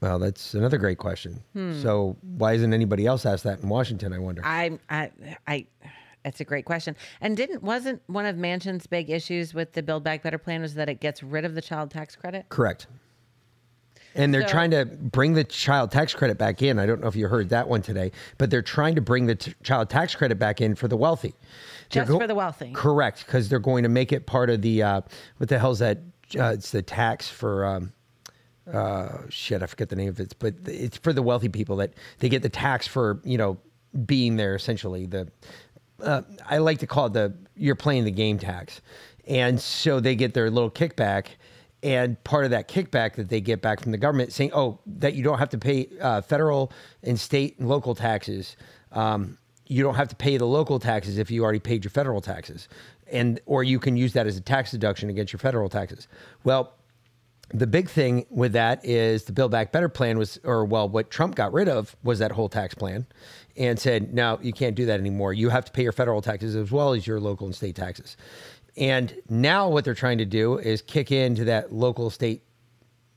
Well, 0.00 0.20
that's 0.20 0.54
another 0.54 0.78
great 0.78 0.98
question. 0.98 1.42
Hmm. 1.52 1.80
So 1.82 2.16
why 2.22 2.52
isn't 2.52 2.72
anybody 2.72 3.06
else 3.06 3.26
asked 3.26 3.42
that 3.42 3.60
in 3.60 3.68
Washington? 3.68 4.12
I 4.12 4.20
wonder. 4.20 4.42
I, 4.44 4.78
I, 4.88 5.10
I, 5.48 5.66
it's 6.24 6.40
a 6.40 6.44
great 6.44 6.64
question. 6.64 6.94
And 7.20 7.36
didn't 7.36 7.64
wasn't 7.64 8.00
one 8.06 8.26
of 8.26 8.36
Manchin's 8.36 8.86
big 8.86 9.10
issues 9.10 9.54
with 9.54 9.72
the 9.72 9.82
Build 9.82 10.04
Back 10.04 10.22
Better 10.22 10.38
plan 10.38 10.62
was 10.62 10.74
that 10.74 10.88
it 10.88 11.00
gets 11.00 11.24
rid 11.24 11.44
of 11.44 11.56
the 11.56 11.62
child 11.62 11.90
tax 11.90 12.14
credit? 12.14 12.48
Correct. 12.50 12.86
And 14.14 14.32
they're 14.32 14.42
So- 14.42 14.48
trying 14.48 14.70
to 14.72 14.84
bring 14.84 15.34
the 15.34 15.44
child 15.44 15.90
tax 15.90 16.14
credit 16.14 16.36
back 16.38 16.62
in. 16.62 16.78
I 16.78 16.86
don't 16.86 17.00
know 17.00 17.08
if 17.08 17.16
you 17.16 17.28
heard 17.28 17.48
that 17.50 17.68
one 17.68 17.82
today, 17.82 18.12
but 18.38 18.50
they're 18.50 18.60
trying 18.62 18.94
to 18.96 19.00
bring 19.00 19.26
the 19.26 19.34
t- 19.36 19.54
child 19.62 19.88
tax 19.88 20.14
credit 20.14 20.38
back 20.38 20.60
in 20.60 20.74
for 20.74 20.86
the 20.88 20.96
wealthy. 20.96 21.34
Just 21.88 22.10
for 22.10 22.26
the 22.26 22.34
wealthy. 22.34 22.72
Correct, 22.72 23.24
because 23.26 23.48
they're 23.48 23.58
going 23.58 23.82
to 23.82 23.88
make 23.88 24.12
it 24.12 24.26
part 24.26 24.50
of 24.50 24.62
the 24.62 24.82
uh, 24.82 25.00
what 25.38 25.48
the 25.48 25.58
hell's 25.58 25.78
that? 25.80 25.98
Uh, 26.38 26.52
it's 26.54 26.70
the 26.70 26.82
tax 26.82 27.28
for. 27.28 27.64
Um, 27.66 27.92
uh, 28.72 29.18
shit, 29.28 29.62
I 29.62 29.66
forget 29.66 29.88
the 29.88 29.96
name 29.96 30.08
of 30.08 30.20
it, 30.20 30.34
but 30.38 30.54
it's 30.66 30.96
for 30.96 31.12
the 31.12 31.22
wealthy 31.22 31.48
people 31.48 31.76
that 31.76 31.94
they 32.20 32.28
get 32.28 32.42
the 32.42 32.48
tax 32.48 32.86
for 32.86 33.20
you 33.24 33.36
know 33.36 33.58
being 34.06 34.36
there. 34.36 34.54
Essentially, 34.54 35.06
the 35.06 35.28
uh, 36.02 36.22
I 36.48 36.58
like 36.58 36.78
to 36.78 36.86
call 36.86 37.06
it 37.06 37.12
the 37.12 37.34
you're 37.56 37.74
playing 37.74 38.04
the 38.04 38.10
game 38.10 38.38
tax, 38.38 38.80
and 39.26 39.60
so 39.60 40.00
they 40.00 40.14
get 40.14 40.32
their 40.32 40.50
little 40.50 40.70
kickback. 40.70 41.26
And 41.82 42.22
part 42.22 42.44
of 42.44 42.52
that 42.52 42.68
kickback 42.68 43.14
that 43.16 43.28
they 43.28 43.40
get 43.40 43.60
back 43.60 43.80
from 43.80 43.90
the 43.90 43.98
government 43.98 44.32
saying, 44.32 44.52
oh, 44.54 44.78
that 44.86 45.14
you 45.14 45.24
don't 45.24 45.38
have 45.38 45.50
to 45.50 45.58
pay 45.58 45.88
uh, 46.00 46.20
federal 46.20 46.72
and 47.02 47.18
state 47.18 47.58
and 47.58 47.68
local 47.68 47.94
taxes. 47.94 48.56
Um, 48.92 49.38
you 49.66 49.82
don't 49.82 49.94
have 49.94 50.08
to 50.08 50.16
pay 50.16 50.36
the 50.36 50.46
local 50.46 50.78
taxes 50.78 51.18
if 51.18 51.30
you 51.30 51.42
already 51.42 51.58
paid 51.58 51.82
your 51.82 51.90
federal 51.90 52.20
taxes. 52.20 52.68
And 53.10 53.40
or 53.46 53.64
you 53.64 53.78
can 53.80 53.96
use 53.96 54.12
that 54.12 54.26
as 54.26 54.36
a 54.36 54.40
tax 54.40 54.70
deduction 54.70 55.10
against 55.10 55.32
your 55.32 55.40
federal 55.40 55.68
taxes. 55.68 56.08
Well, 56.44 56.74
the 57.52 57.66
big 57.66 57.90
thing 57.90 58.26
with 58.30 58.52
that 58.52 58.84
is 58.84 59.24
the 59.24 59.32
Build 59.32 59.50
Back 59.50 59.72
Better 59.72 59.88
plan 59.88 60.18
was, 60.18 60.40
or 60.44 60.64
well, 60.64 60.88
what 60.88 61.10
Trump 61.10 61.34
got 61.34 61.52
rid 61.52 61.68
of 61.68 61.94
was 62.02 62.18
that 62.20 62.32
whole 62.32 62.48
tax 62.48 62.74
plan 62.74 63.06
and 63.56 63.78
said, 63.78 64.14
no, 64.14 64.38
you 64.40 64.52
can't 64.52 64.74
do 64.74 64.86
that 64.86 64.98
anymore. 64.98 65.34
You 65.34 65.50
have 65.50 65.64
to 65.66 65.72
pay 65.72 65.82
your 65.82 65.92
federal 65.92 66.22
taxes 66.22 66.56
as 66.56 66.70
well 66.70 66.94
as 66.94 67.06
your 67.06 67.20
local 67.20 67.46
and 67.46 67.54
state 67.54 67.76
taxes. 67.76 68.16
And 68.76 69.14
now 69.28 69.68
what 69.68 69.84
they're 69.84 69.94
trying 69.94 70.18
to 70.18 70.24
do 70.24 70.58
is 70.58 70.82
kick 70.82 71.12
into 71.12 71.44
that 71.44 71.72
local 71.72 72.10
state 72.10 72.42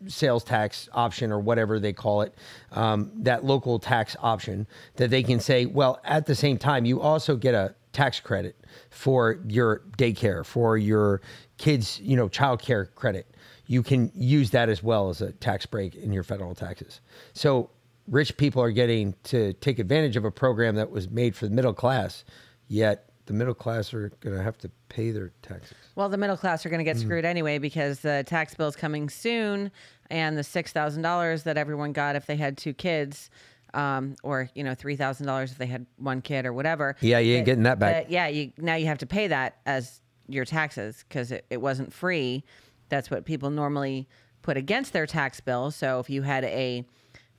sales 0.08 0.44
tax 0.44 0.90
option 0.94 1.32
or 1.32 1.40
whatever 1.40 1.80
they 1.80 1.94
call 1.94 2.22
it, 2.22 2.36
um, 2.74 3.12
that 3.16 3.46
local 3.46 3.80
tax 3.80 4.16
option 4.20 4.68
that 4.98 5.10
they 5.10 5.24
can 5.24 5.40
say, 5.40 5.66
well, 5.66 6.00
at 6.04 6.26
the 6.26 6.36
same 6.36 6.58
time, 6.58 6.86
you 6.86 7.02
also 7.02 7.36
get 7.36 7.56
a 7.56 7.74
tax 7.94 8.20
credit 8.20 8.56
for 8.90 9.40
your 9.48 9.82
daycare, 9.98 10.46
for 10.46 10.78
your 10.78 11.22
kids, 11.58 12.00
you 12.02 12.18
know, 12.18 12.28
child 12.28 12.62
care 12.62 12.86
credit. 12.86 13.26
You 13.68 13.82
can 13.82 14.12
use 14.14 14.52
that 14.52 14.70
as 14.70 14.84
well 14.84 15.10
as 15.10 15.22
a 15.22 15.32
tax 15.32 15.66
break 15.66 15.96
in 15.96 16.12
your 16.12 16.24
federal 16.24 16.54
taxes. 16.54 17.00
So 17.34 17.70
rich 18.08 18.36
people 18.38 18.62
are 18.62 18.72
getting 18.72 19.16
to 19.24 19.54
take 19.54 19.80
advantage 19.80 20.18
of 20.18 20.26
a 20.26 20.32
program 20.32 20.76
that 20.76 20.92
was 20.92 21.10
made 21.10 21.36
for 21.36 21.48
the 21.48 21.56
middle 21.56 21.74
class, 21.74 22.26
yet 22.68 23.10
the 23.26 23.34
middle 23.34 23.54
class 23.54 23.94
are 23.94 24.10
going 24.22 24.36
to 24.36 24.44
have 24.44 24.58
to 24.60 24.70
pay 24.90 25.12
their 25.12 25.32
taxes. 25.42 25.76
Well, 25.96 26.10
the 26.10 26.18
middle 26.18 26.38
class 26.38 26.66
are 26.66 26.70
going 26.70 26.80
to 26.80 26.84
get 26.84 26.98
Mm. 26.98 27.02
screwed 27.02 27.26
anyway 27.26 27.58
because 27.58 28.00
the 28.02 28.24
tax 28.28 28.54
bill 28.56 28.68
is 28.68 28.76
coming 28.76 29.10
soon, 29.10 29.72
and 30.10 30.38
the 30.38 30.44
six 30.44 30.72
thousand 30.72 31.02
dollars 31.02 31.44
that 31.44 31.58
everyone 31.58 31.92
got 31.94 32.16
if 32.16 32.26
they 32.26 32.36
had 32.36 32.58
two 32.58 32.74
kids, 32.74 33.30
um, 33.74 34.16
or 34.24 34.50
you 34.56 34.64
know 34.64 34.76
three 34.76 34.96
thousand 34.96 35.26
dollars 35.28 35.52
if 35.52 35.58
they 35.58 35.66
had 35.66 35.86
one 35.98 36.22
kid 36.22 36.46
or 36.46 36.54
whatever. 36.54 36.96
Yeah, 37.02 37.20
you 37.20 37.36
ain't 37.36 37.46
getting 37.46 37.64
that 37.64 37.80
back. 37.80 38.06
yeah, 38.10 38.28
you 38.28 38.52
now 38.58 38.76
you 38.76 38.86
have 38.86 39.00
to 39.00 39.06
pay 39.08 39.28
that 39.28 39.58
as 39.66 40.02
your 40.28 40.46
taxes 40.46 41.04
because 41.08 41.32
it, 41.32 41.46
it 41.50 41.62
wasn't 41.62 41.92
free. 41.94 42.44
That's 42.90 43.10
what 43.12 43.26
people 43.26 43.50
normally 43.50 44.08
put 44.44 44.58
against 44.58 44.94
their 44.94 45.08
tax 45.08 45.40
bill. 45.40 45.72
So 45.72 46.00
if 46.00 46.10
you 46.10 46.22
had 46.22 46.44
a 46.46 46.86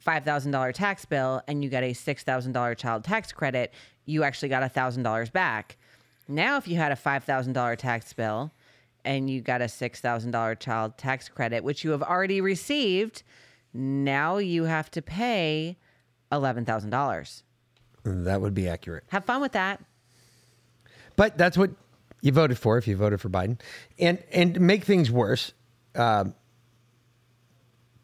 $5,000 0.07 0.73
tax 0.73 1.05
bill 1.05 1.43
and 1.49 1.65
you 1.65 1.71
got 1.71 1.83
a 1.83 1.93
$6,000 1.93 2.77
child 2.77 3.05
tax 3.05 3.33
credit, 3.33 3.73
you 4.05 4.23
actually 4.23 4.49
got 4.49 4.63
$1,000 4.63 5.33
back. 5.33 5.77
Now, 6.29 6.57
if 6.57 6.69
you 6.69 6.77
had 6.77 6.93
a 6.93 6.97
$5,000 6.97 7.77
tax 7.77 8.13
bill 8.13 8.53
and 9.05 9.29
you 9.29 9.41
got 9.41 9.61
a 9.61 9.67
$6,000 9.67 10.59
child 10.61 10.99
tax 10.99 11.29
credit, 11.29 11.65
which 11.65 11.85
you 11.85 11.91
have 11.91 12.03
already 12.03 12.41
received, 12.41 13.23
now 13.73 14.39
you 14.39 14.65
have 14.65 14.91
to 14.93 15.03
pay 15.03 15.77
$11,000. 16.33 17.43
That 18.05 18.41
would 18.41 18.55
be 18.55 18.69
accurate. 18.69 19.05
Have 19.09 19.25
fun 19.25 19.41
with 19.41 19.53
that. 19.53 19.83
But 21.17 21.37
that's 21.39 21.57
what 21.57 21.71
you 22.21 22.33
voted 22.33 22.59
for 22.59 22.79
if 22.79 22.87
you 22.87 22.97
voted 22.97 23.21
for 23.21 23.29
Biden. 23.29 23.59
And 23.99 24.23
and 24.33 24.55
to 24.55 24.61
make 24.61 24.85
things 24.85 25.11
worse, 25.11 25.53
um, 25.95 26.35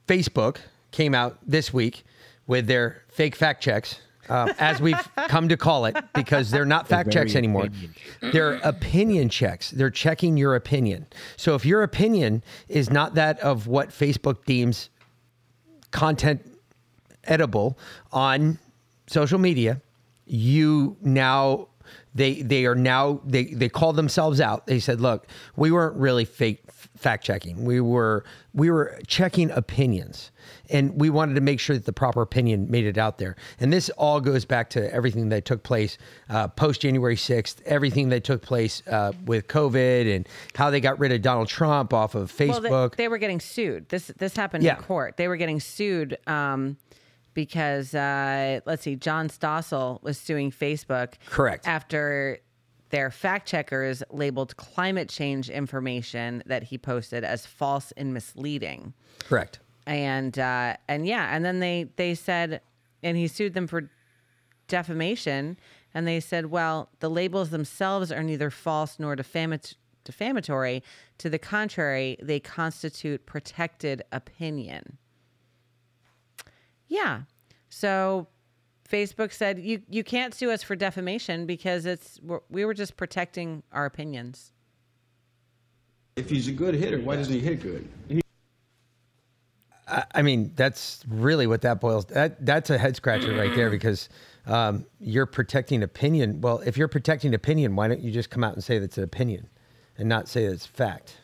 Facebook 0.09 0.59
came 0.93 1.15
out 1.15 1.39
this 1.45 1.73
week 1.73 2.05
with 2.47 2.67
their 2.67 3.03
fake 3.09 3.35
fact 3.35 3.63
checks, 3.63 4.01
uh, 4.29 4.53
as 4.59 4.81
we've 4.81 5.09
come 5.29 5.49
to 5.49 5.57
call 5.57 5.87
it, 5.87 5.97
because 6.15 6.51
they're 6.51 6.65
not 6.65 6.89
They're 6.89 6.99
fact 6.99 7.13
checks 7.13 7.35
anymore. 7.35 7.67
opinion 7.67 7.95
They're 8.21 8.55
opinion 8.63 9.29
checks. 9.29 9.71
They're 9.71 9.91
checking 9.91 10.37
your 10.37 10.55
opinion. 10.55 11.07
So 11.37 11.55
if 11.55 11.67
your 11.67 11.83
opinion 11.83 12.45
is 12.69 12.91
not 12.91 13.15
that 13.15 13.41
of 13.41 13.67
what 13.67 13.89
Facebook 13.91 14.45
deems 14.45 14.91
content 15.91 16.47
edible 17.25 17.79
on 18.13 18.59
social 19.07 19.39
media, 19.39 19.81
you 20.27 20.97
now 21.01 21.69
they 22.15 22.43
they 22.43 22.67
are 22.67 22.75
now 22.75 23.21
they 23.25 23.45
they 23.45 23.69
call 23.69 23.93
themselves 23.93 24.41
out. 24.41 24.67
They 24.67 24.79
said, 24.79 25.01
"Look, 25.01 25.27
we 25.57 25.71
weren't 25.71 25.97
really 25.97 26.25
fake 26.25 26.63
fact 26.97 27.25
checking. 27.25 27.65
We 27.65 27.81
were 27.81 28.25
we 28.55 28.71
were 28.71 28.99
checking 29.07 29.51
opinions, 29.51 30.31
and 30.73 30.99
we 31.01 31.11
wanted 31.11 31.35
to 31.35 31.41
make 31.41 31.61
sure 31.61 31.77
that 31.77 31.85
the 31.85 31.93
proper 31.93 32.23
opinion 32.23 32.71
made 32.71 32.87
it 32.87 32.99
out 32.99 33.19
there." 33.19 33.37
And 33.61 33.73
this 33.73 33.89
all 33.91 34.21
goes 34.21 34.45
back 34.45 34.71
to 34.71 34.93
everything 34.93 35.29
that 35.29 35.45
took 35.45 35.63
place 35.63 35.99
uh, 36.29 36.49
post 36.49 36.81
January 36.81 37.17
sixth, 37.17 37.63
everything 37.67 38.09
that 38.09 38.25
took 38.25 38.43
place 38.43 38.83
uh, 38.89 39.13
with 39.27 39.47
COVID, 39.49 40.15
and 40.17 40.29
how 40.55 40.71
they 40.71 40.81
got 40.81 40.99
rid 40.99 41.13
of 41.13 41.23
Donald 41.23 41.49
Trump 41.49 41.93
off 41.93 42.15
of 42.15 42.33
Facebook. 42.33 42.71
Well, 42.71 42.89
they, 42.89 43.05
they 43.05 43.09
were 43.09 43.19
getting 43.19 43.41
sued. 43.41 43.89
This 43.89 44.07
this 44.17 44.35
happened 44.35 44.65
Yeah. 44.65 44.77
in 44.79 44.83
court. 44.83 45.17
They 45.17 45.29
were 45.29 45.37
getting 45.37 45.61
sued 45.61 46.17
um, 46.27 46.77
because 47.35 47.95
uh, 47.95 48.61
let's 48.67 48.83
see, 48.83 48.97
John 48.97 49.29
Stossel 49.29 50.03
was 50.03 50.19
suing 50.19 50.51
Facebook. 50.51 51.15
Correct. 51.27 51.67
After 51.69 52.39
their 52.91 53.11
fact 53.11 53.49
checkers 53.49 54.03
labeled 54.11 54.55
climate 54.59 55.09
change 55.09 55.49
information 55.49 56.43
that 56.45 56.63
he 56.63 56.77
posted 56.77 57.25
as 57.25 57.47
false 57.47 57.91
and 57.97 58.13
misleading. 58.13 58.93
Correct. 59.25 59.61
And 59.87 60.39
uh, 60.39 60.77
and 60.89 61.07
yeah, 61.07 61.35
and 61.35 61.45
then 61.45 61.61
they 61.61 61.89
they 61.97 62.15
said, 62.15 62.61
and 63.03 63.17
he 63.17 63.27
sued 63.29 63.55
them 63.55 63.67
for 63.67 63.91
defamation. 64.69 65.59
And 65.95 66.07
they 66.07 66.21
said, 66.21 66.47
well, 66.47 66.89
the 67.01 67.11
labels 67.11 67.51
themselves 67.51 68.11
are 68.11 68.23
neither 68.23 68.49
false 68.49 68.99
nor 68.99 69.15
defamat- 69.15 69.75
defamatory. 70.05 70.83
To 71.19 71.29
the 71.29 71.39
contrary, 71.39 72.17
they 72.23 72.41
constitute 72.41 73.27
protected 73.27 74.03
opinion. 74.11 74.99
Yeah. 76.89 77.23
So 77.69 78.29
Facebook 78.89 79.33
said 79.33 79.59
you 79.59 79.83
you 79.89 80.05
can't 80.05 80.35
sue 80.35 80.51
us 80.51 80.63
for 80.63 80.77
defamation 80.77 81.47
because 81.47 81.87
it's 81.87 82.21
we're, 82.23 82.41
we 82.51 82.65
were 82.65 82.75
just 82.75 82.97
protecting 82.97 83.63
our 83.73 83.87
opinions. 83.87 84.53
If 86.17 86.29
he's 86.29 86.49
a 86.49 86.53
good 86.53 86.75
hitter, 86.75 87.01
why 87.01 87.17
doesn't 87.17 87.33
he 87.33 87.41
hit 87.41 87.63
good? 87.63 88.22
I, 89.89 90.05
I 90.15 90.23
mean, 90.23 90.53
that's 90.57 91.05
really 91.09 91.47
what 91.47 91.63
that 91.63 91.81
boils. 91.81 92.07
That 92.07 92.45
that's 92.45 92.71
a 92.71 92.79
head 92.79 92.97
scratcher 92.97 93.35
right 93.35 93.55
there 93.55 93.71
because 93.71 94.09
um, 94.47 94.87
you're 95.01 95.27
protecting 95.27 95.83
opinion. 95.83 96.41
Well, 96.41 96.59
if 96.61 96.77
you're 96.77 96.89
protecting 96.89 97.35
opinion, 97.35 97.77
why 97.77 97.89
don't 97.89 98.01
you 98.01 98.11
just 98.11 98.31
come 98.31 98.45
out 98.45 98.55
and 98.55 98.63
say 98.63 98.79
that's 98.79 98.99
an 98.99 99.05
opinion, 99.05 99.49
and 99.99 100.09
not 100.09 100.29
say 100.29 100.45
it's 100.45 100.67
fact? 100.67 101.19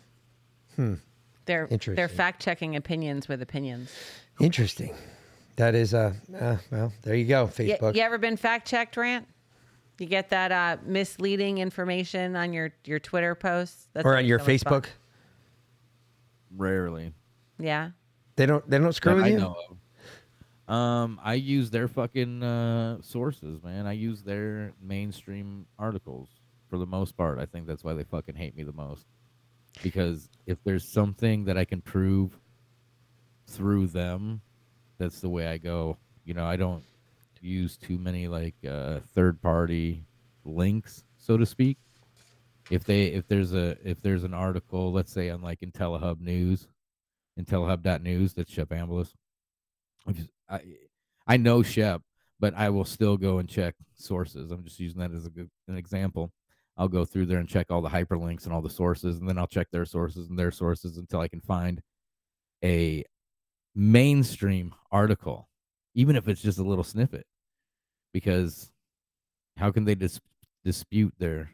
Hmm. 0.76 0.94
They're 1.46 1.66
Interesting. 1.70 1.94
they're 1.94 2.08
fact 2.08 2.42
checking 2.42 2.76
opinions 2.76 3.26
with 3.26 3.40
opinions. 3.40 3.90
Interesting. 4.38 4.94
That 5.56 5.74
is 5.74 5.94
uh, 5.94 6.12
uh 6.38 6.56
well, 6.70 6.92
there 7.02 7.14
you 7.14 7.24
go, 7.24 7.44
You, 7.44 7.48
Facebook. 7.48 7.94
you 7.96 8.02
ever 8.02 8.18
been 8.18 8.36
fact 8.36 8.68
checked, 8.68 8.96
Rant? 8.96 9.26
You 9.98 10.06
get 10.06 10.28
that 10.28 10.52
uh, 10.52 10.76
misleading 10.84 11.58
information 11.58 12.36
on 12.36 12.52
your 12.52 12.72
your 12.84 12.98
Twitter 12.98 13.34
posts 13.34 13.88
That's 13.94 14.04
or 14.04 14.16
on 14.16 14.26
your 14.26 14.38
so 14.38 14.44
much 14.44 14.62
fun. 14.62 14.82
Facebook. 14.82 14.86
Rarely. 16.56 17.12
Yeah. 17.58 17.90
They 18.38 18.46
don't 18.46 18.70
they 18.70 18.78
don't 18.78 18.92
screw 18.92 19.16
with 19.16 19.24
I 19.24 19.28
you. 19.28 19.38
know 19.38 19.56
of. 20.68 20.72
Um, 20.72 21.20
I 21.24 21.34
use 21.34 21.70
their 21.70 21.88
fucking 21.88 22.40
uh, 22.40 22.98
sources, 23.02 23.60
man. 23.64 23.84
I 23.84 23.94
use 23.94 24.22
their 24.22 24.74
mainstream 24.80 25.66
articles 25.76 26.28
for 26.70 26.78
the 26.78 26.86
most 26.86 27.16
part. 27.16 27.40
I 27.40 27.46
think 27.46 27.66
that's 27.66 27.82
why 27.82 27.94
they 27.94 28.04
fucking 28.04 28.36
hate 28.36 28.56
me 28.56 28.62
the 28.62 28.72
most. 28.72 29.06
Because 29.82 30.28
if 30.46 30.62
there's 30.62 30.84
something 30.84 31.46
that 31.46 31.58
I 31.58 31.64
can 31.64 31.80
prove 31.80 32.38
through 33.48 33.88
them, 33.88 34.40
that's 34.98 35.20
the 35.20 35.28
way 35.28 35.48
I 35.48 35.58
go. 35.58 35.96
You 36.24 36.34
know, 36.34 36.46
I 36.46 36.54
don't 36.54 36.84
use 37.40 37.76
too 37.76 37.98
many 37.98 38.28
like 38.28 38.54
uh, 38.64 39.00
third 39.16 39.42
party 39.42 40.04
links, 40.44 41.02
so 41.16 41.36
to 41.36 41.44
speak. 41.44 41.76
If 42.70 42.84
they 42.84 43.06
if 43.06 43.26
there's 43.26 43.52
a 43.52 43.76
if 43.82 44.00
there's 44.00 44.22
an 44.22 44.34
article, 44.34 44.92
let's 44.92 45.12
say 45.12 45.28
on 45.30 45.42
like 45.42 45.58
IntelliHub 45.60 46.20
News, 46.20 46.68
IntelliHub.news, 47.38 48.34
that's 48.34 48.52
Shep 48.52 48.70
Ambellas. 48.70 49.12
I 50.06 50.14
I 50.48 50.60
I 51.26 51.36
know 51.36 51.62
Shep, 51.62 52.02
but 52.40 52.54
I 52.54 52.70
will 52.70 52.84
still 52.84 53.16
go 53.16 53.38
and 53.38 53.48
check 53.48 53.74
sources. 53.94 54.50
I'm 54.50 54.64
just 54.64 54.80
using 54.80 55.00
that 55.00 55.12
as 55.12 55.26
a 55.26 55.30
good 55.30 55.50
an 55.68 55.76
example. 55.76 56.32
I'll 56.76 56.88
go 56.88 57.04
through 57.04 57.26
there 57.26 57.38
and 57.38 57.48
check 57.48 57.70
all 57.70 57.82
the 57.82 57.88
hyperlinks 57.88 58.44
and 58.44 58.52
all 58.52 58.62
the 58.62 58.70
sources, 58.70 59.18
and 59.18 59.28
then 59.28 59.36
I'll 59.36 59.48
check 59.48 59.68
their 59.70 59.84
sources 59.84 60.28
and 60.28 60.38
their 60.38 60.52
sources 60.52 60.96
until 60.96 61.20
I 61.20 61.28
can 61.28 61.40
find 61.40 61.82
a 62.64 63.04
mainstream 63.74 64.74
article, 64.90 65.48
even 65.94 66.16
if 66.16 66.28
it's 66.28 66.42
just 66.42 66.58
a 66.58 66.62
little 66.62 66.84
snippet. 66.84 67.26
Because 68.12 68.70
how 69.56 69.70
can 69.70 69.84
they 69.84 69.94
dis- 69.94 70.20
dispute 70.64 71.14
their, 71.18 71.50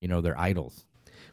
you 0.00 0.08
know, 0.08 0.20
their 0.20 0.38
idols? 0.38 0.86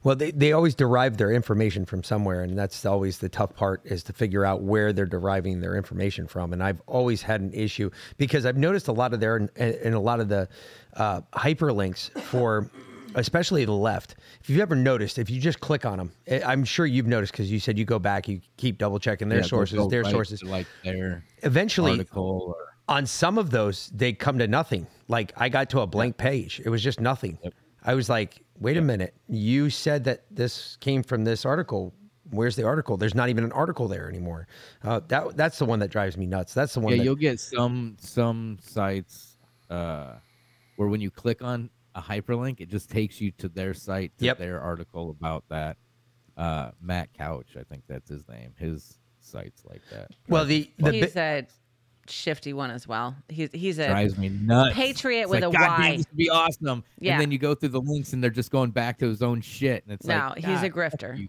Well, 0.04 0.16
they, 0.16 0.32
they 0.32 0.54
always 0.54 0.76
derive 0.76 1.18
their 1.18 1.32
information 1.32 1.86
from 1.86 2.04
somewhere, 2.04 2.42
and 2.42 2.58
that's 2.58 2.86
always 2.86 3.18
the 3.18 3.28
tough 3.30 3.54
part 3.56 3.82
is 3.86 4.02
to 4.04 4.14
figure 4.14 4.46
out 4.46 4.62
where 4.62 4.94
they're 4.94 5.06
deriving 5.06 5.60
their 5.60 5.76
information 5.76 6.26
from. 6.28 6.54
And 6.54 6.64
I've 6.64 6.82
always 6.88 7.22
had 7.22 7.42
an 7.42 7.54
issue 7.54 7.90
because 8.18 8.46
I've 8.46 8.58
noticed 8.58 8.88
a 8.88 8.94
lot 8.94 9.14
of 9.14 9.20
their 9.20 9.36
and 9.58 9.94
a 9.94 10.00
lot 10.00 10.20
of 10.22 10.30
the 10.30 10.48
uh, 10.96 11.22
hyperlinks 11.34 12.12
for, 12.24 12.72
especially 13.16 13.66
the 13.66 13.74
left. 13.74 14.16
If 14.42 14.50
you've 14.50 14.62
ever 14.62 14.76
noticed, 14.76 15.20
if 15.20 15.30
you 15.30 15.42
just 15.42 15.60
click 15.60 15.86
on 15.86 15.98
them, 15.98 16.12
I- 16.32 16.44
I'm 16.44 16.64
sure 16.64 16.86
you've 16.86 17.08
noticed 17.08 17.34
because 17.34 17.52
you 17.52 17.60
said 17.60 17.78
you 17.78 17.84
go 17.86 18.00
back, 18.00 18.28
you 18.30 18.40
keep 18.56 18.78
double 18.78 19.00
checking 19.00 19.28
their 19.28 19.40
Yeah, 19.40 19.46
sources, 19.46 19.86
their 19.90 20.04
right 20.04 20.12
sources. 20.12 20.44
like 20.44 20.68
their 20.84 21.24
Eventually, 21.44 22.08
or 22.16 22.56
on 22.88 23.06
some 23.06 23.38
of 23.38 23.50
those, 23.50 23.92
they 23.94 24.14
come 24.14 24.40
to 24.40 24.48
nothing. 24.48 24.88
Like 25.10 25.34
I 25.36 25.50
got 25.50 25.70
to 25.72 25.82
a 25.82 25.88
blank 25.88 26.18
page. 26.18 26.62
It 26.64 26.70
was 26.70 26.82
just 26.82 27.00
nothing. 27.02 27.38
I 27.84 27.96
was 27.96 28.10
like, 28.10 28.42
wait 28.60 28.78
a 28.78 28.82
minute. 28.82 29.16
You 29.28 29.70
said 29.70 30.04
that 30.06 30.26
this 30.32 30.78
came 30.78 31.04
from 31.04 31.24
this 31.24 31.46
article. 31.46 31.94
Where's 32.32 32.56
the 32.56 32.64
article? 32.66 32.96
There's 32.98 33.16
not 33.16 33.30
even 33.30 33.44
an 33.44 33.52
article 33.54 33.88
there 33.88 34.08
anymore. 34.08 34.48
Uh, 34.84 35.00
that 35.08 35.36
that's 35.36 35.58
the 35.58 35.66
one 35.66 35.80
that 35.80 35.90
drives 35.90 36.16
me 36.18 36.26
nuts. 36.28 36.54
That's 36.54 36.74
the 36.74 36.80
one. 36.80 36.92
yeah, 36.94 36.98
that, 36.98 37.04
you'll 37.04 37.16
get 37.16 37.40
some 37.40 37.96
some 38.00 38.58
sites 38.62 39.38
uh, 39.70 40.14
where 40.76 40.88
when 40.90 41.02
you 41.02 41.10
click 41.10 41.42
on 41.42 41.70
a 41.96 42.02
hyperlink, 42.02 42.60
it 42.62 42.70
just 42.70 42.90
takes 42.92 43.20
you 43.20 43.32
to 43.40 43.50
their 43.50 43.74
site, 43.74 44.16
to 44.20 44.26
Yep. 44.26 44.38
their 44.38 44.60
article 44.62 45.10
about 45.10 45.44
that. 45.50 45.78
Uh, 46.38 46.72
Matt 46.82 47.12
Couch, 47.18 47.58
I 47.60 47.64
think 47.64 47.84
that's 47.88 48.10
his 48.10 48.28
name. 48.30 48.54
His 48.58 49.00
site's 49.20 49.66
like 49.66 49.82
that. 49.92 50.12
Well, 50.28 50.46
the 50.46 50.70
the 50.78 50.92
he's 50.94 51.14
bi- 51.14 51.22
a 51.22 51.48
shifty 52.10 52.54
one 52.54 52.72
as 52.72 52.88
well. 52.88 53.16
He's 53.30 53.50
he's 53.54 53.80
a 53.80 53.88
drives 53.88 54.18
me 54.18 54.30
nuts. 54.30 54.76
patriot 54.76 55.22
It's 55.22 55.30
with 55.30 55.44
like, 55.44 55.54
a 55.54 55.58
God 55.58 55.80
Y. 55.80 55.88
damn, 55.88 55.98
this 55.98 56.08
would 56.10 56.18
be 56.18 56.30
awesome. 56.30 56.84
Yeah. 57.00 57.14
And 57.14 57.22
then 57.22 57.32
you 57.32 57.38
go 57.38 57.56
through 57.56 57.70
the 57.70 57.82
links 57.82 58.14
and 58.14 58.24
they're 58.24 58.30
just 58.30 58.52
going 58.52 58.72
back 58.72 58.98
to 59.00 59.08
his 59.08 59.22
own 59.22 59.42
shit, 59.42 59.84
and 59.86 59.94
it's 59.94 60.06
no, 60.06 60.34
like, 60.36 60.46
he's 60.46 60.64
a 60.64 60.70
grifter. 60.70 61.28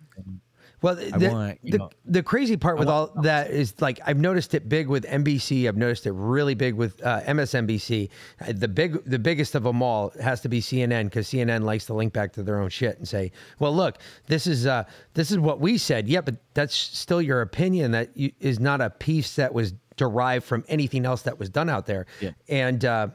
Well, 0.83 0.95
the, 0.95 1.29
want, 1.29 1.59
the, 1.63 1.77
know- 1.77 1.91
the 2.07 2.23
crazy 2.23 2.57
part 2.57 2.79
with 2.79 2.89
all 2.89 3.13
that 3.23 3.51
is 3.51 3.79
like 3.83 4.01
I've 4.07 4.19
noticed 4.19 4.55
it 4.55 4.67
big 4.67 4.89
with 4.89 5.05
NBC. 5.05 5.69
I've 5.69 5.77
noticed 5.77 6.07
it 6.07 6.13
really 6.13 6.55
big 6.55 6.73
with 6.75 7.05
uh, 7.05 7.21
MSNBC. 7.23 8.09
Uh, 8.41 8.53
The 8.57 8.69
big, 8.69 9.05
the 9.05 9.19
biggest 9.19 9.55
of 9.55 9.65
them 9.65 9.83
all 9.83 10.11
has 10.23 10.41
to 10.41 10.49
be 10.49 10.63
CNN 10.63 11.05
because 11.05 11.29
CNN 11.29 11.65
likes 11.65 11.85
to 11.87 11.95
link 11.95 12.15
back 12.15 12.33
to 12.33 12.43
their 12.43 12.59
own 12.59 12.71
shit 12.71 12.97
and 12.97 13.07
say, 13.07 13.31
"Well, 13.59 13.75
look, 13.77 13.99
this 14.27 14.47
is 14.47 14.67
uh, 14.67 14.85
this 15.13 15.31
is 15.31 15.39
what 15.39 15.61
we 15.61 15.77
said." 15.77 16.09
Yeah, 16.09 16.23
but 16.23 16.37
that's 16.55 16.75
still 16.75 17.21
your 17.21 17.43
opinion. 17.43 17.91
That 17.91 18.17
you, 18.17 18.33
is 18.41 18.59
not 18.59 18.81
a 18.81 18.89
piece 18.89 19.37
that 19.37 19.53
was 19.53 19.75
derived 20.01 20.47
from 20.47 20.65
anything 20.67 21.05
else 21.05 21.23
that 21.23 21.39
was 21.39 21.51
done 21.51 21.69
out 21.69 21.85
there. 21.85 22.07
Yeah. 22.21 22.31
And 22.49 22.83
uh, 22.85 23.09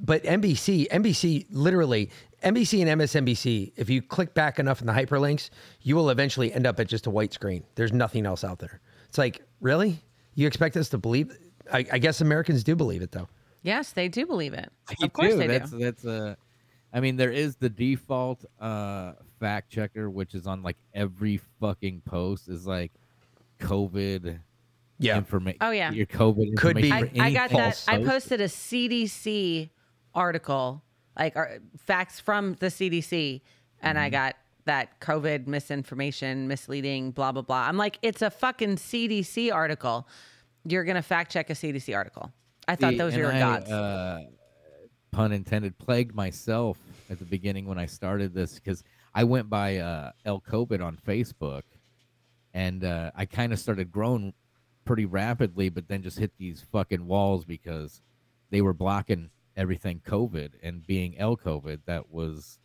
but 0.00 0.22
NBC, 0.22 0.88
NBC, 0.88 1.46
literally, 1.50 2.10
NBC 2.44 2.86
and 2.86 3.00
MSNBC. 3.00 3.72
If 3.76 3.90
you 3.90 4.00
click 4.00 4.32
back 4.32 4.60
enough 4.60 4.80
in 4.80 4.86
the 4.86 4.92
hyperlinks, 4.92 5.50
you 5.82 5.96
will 5.96 6.10
eventually 6.10 6.52
end 6.52 6.64
up 6.66 6.78
at 6.78 6.86
just 6.86 7.08
a 7.08 7.10
white 7.10 7.32
screen. 7.32 7.64
There's 7.74 7.92
nothing 7.92 8.24
else 8.24 8.44
out 8.44 8.60
there. 8.60 8.80
It's 9.08 9.18
like, 9.18 9.42
really? 9.60 9.98
You 10.34 10.46
expect 10.46 10.76
us 10.76 10.88
to 10.90 10.98
believe? 10.98 11.36
I, 11.72 11.84
I 11.92 11.98
guess 11.98 12.20
Americans 12.20 12.62
do 12.62 12.76
believe 12.76 13.02
it, 13.02 13.10
though. 13.10 13.28
Yes, 13.62 13.92
they 13.92 14.08
do 14.08 14.24
believe 14.24 14.54
it. 14.54 14.70
You 15.00 15.06
Of 15.06 15.12
course 15.12 15.32
do. 15.32 15.38
they 15.38 15.46
that's, 15.48 15.70
do. 15.72 15.78
That's 15.78 16.04
uh, 16.04 16.36
I 16.92 17.00
mean, 17.00 17.16
there 17.16 17.32
is 17.32 17.56
the 17.56 17.68
default 17.68 18.44
uh 18.60 19.14
fact 19.40 19.70
checker, 19.70 20.08
which 20.08 20.34
is 20.34 20.46
on 20.46 20.62
like 20.62 20.76
every 20.94 21.40
fucking 21.60 22.02
post, 22.04 22.48
is 22.48 22.66
like 22.66 22.92
COVID. 23.60 24.38
Yeah. 25.02 25.18
Information. 25.18 25.58
Oh, 25.60 25.70
yeah. 25.70 25.90
Your 25.90 26.06
COVID 26.06 26.56
Could 26.56 26.76
be. 26.76 26.92
I, 26.92 27.10
I 27.18 27.32
got 27.32 27.50
that. 27.50 27.76
false 27.76 27.88
I 27.88 28.02
posted 28.02 28.40
a 28.40 28.46
CDC 28.48 29.70
article, 30.14 30.82
like 31.18 31.36
ar- 31.36 31.58
facts 31.78 32.20
from 32.20 32.54
the 32.54 32.66
CDC, 32.66 33.40
and 33.80 33.96
Mm-hmm. 33.96 34.04
I 34.04 34.10
got 34.10 34.36
that 34.64 35.00
COVID 35.00 35.46
misinformation, 35.46 36.46
misleading, 36.46 37.10
blah 37.10 37.32
blah 37.32 37.42
blah. 37.42 37.66
I'm 37.68 37.76
like, 37.76 37.98
it's 38.02 38.22
a 38.22 38.30
fucking 38.30 38.76
CDC 38.76 39.52
article. 39.52 40.06
You're 40.64 40.84
gonna 40.84 41.02
fact 41.02 41.32
check 41.32 41.50
a 41.50 41.54
CDC 41.54 41.94
article. 41.96 42.32
I 42.68 42.76
thought 42.76 42.92
See, 42.92 42.98
those 42.98 43.14
were 43.14 43.22
your 43.22 43.32
I, 43.32 43.38
gods. 43.40 43.70
Uh, 43.70 44.20
pun 45.10 45.32
intended, 45.32 45.76
plagued 45.78 46.14
myself 46.14 46.78
at 47.10 47.18
the 47.18 47.24
beginning 47.24 47.66
when 47.66 47.78
I 47.78 47.86
started 47.86 48.34
this 48.34 48.54
because 48.54 48.84
I 49.14 49.24
went 49.24 49.50
by 49.50 49.78
uh, 49.78 50.12
El 50.24 50.40
COVID 50.40 50.82
on 50.82 50.96
Facebook, 50.96 51.62
and 52.54 52.84
uh, 52.84 53.10
I 53.14 53.26
kind 53.26 53.52
of 53.52 53.58
started 53.58 53.90
growing 53.90 54.32
pretty 54.84 55.04
rapidly, 55.06 55.68
but 55.68 55.88
then 55.88 56.02
just 56.02 56.18
hit 56.18 56.32
these 56.38 56.64
fucking 56.72 57.06
walls 57.06 57.44
because 57.44 58.00
they 58.50 58.60
were 58.60 58.72
blocking 58.72 59.30
everything 59.56 60.00
COVID 60.06 60.52
and 60.62 60.86
being 60.86 61.18
El 61.18 61.36
COVID. 61.36 61.80
That 61.86 62.10
was, 62.10 62.58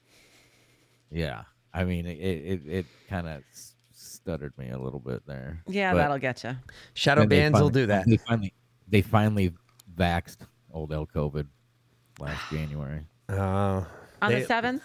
yeah. 1.11 1.44
I 1.73 1.84
mean, 1.84 2.06
it 2.06 2.18
it, 2.19 2.61
it 2.68 2.85
kind 3.10 3.27
of 3.27 3.44
stuttered 3.91 4.57
me 4.57 4.69
a 4.69 4.77
little 4.80 4.99
bit 4.99 5.26
there. 5.27 5.61
yeah, 5.68 5.91
But- 5.94 5.98
that'll 5.99 6.18
get 6.18 6.44
you. 6.44 6.56
Shadow 6.94 7.22
then 7.22 7.30
they 7.30 7.39
bans 7.39 7.61
will 7.61 7.69
do 7.69 7.85
that. 7.88 8.06
They 8.07 8.18
finally, 8.18 8.53
they 8.88 9.02
finally 9.02 9.53
vaxed 9.95 10.38
old 10.72 10.91
El 10.94 11.06
COVID 11.07 11.45
last 12.19 12.41
January. 12.52 13.02
Oh, 13.30 13.85
On 14.22 14.31
they- 14.31 14.41
the 14.41 14.45
seventh. 14.45 14.84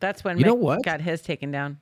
That's 0.00 0.24
when 0.24 0.36
You 0.36 0.44
know 0.44 0.54
what? 0.54 0.82
got 0.82 1.00
his 1.00 1.20
taken 1.22 1.52
down. 1.52 1.78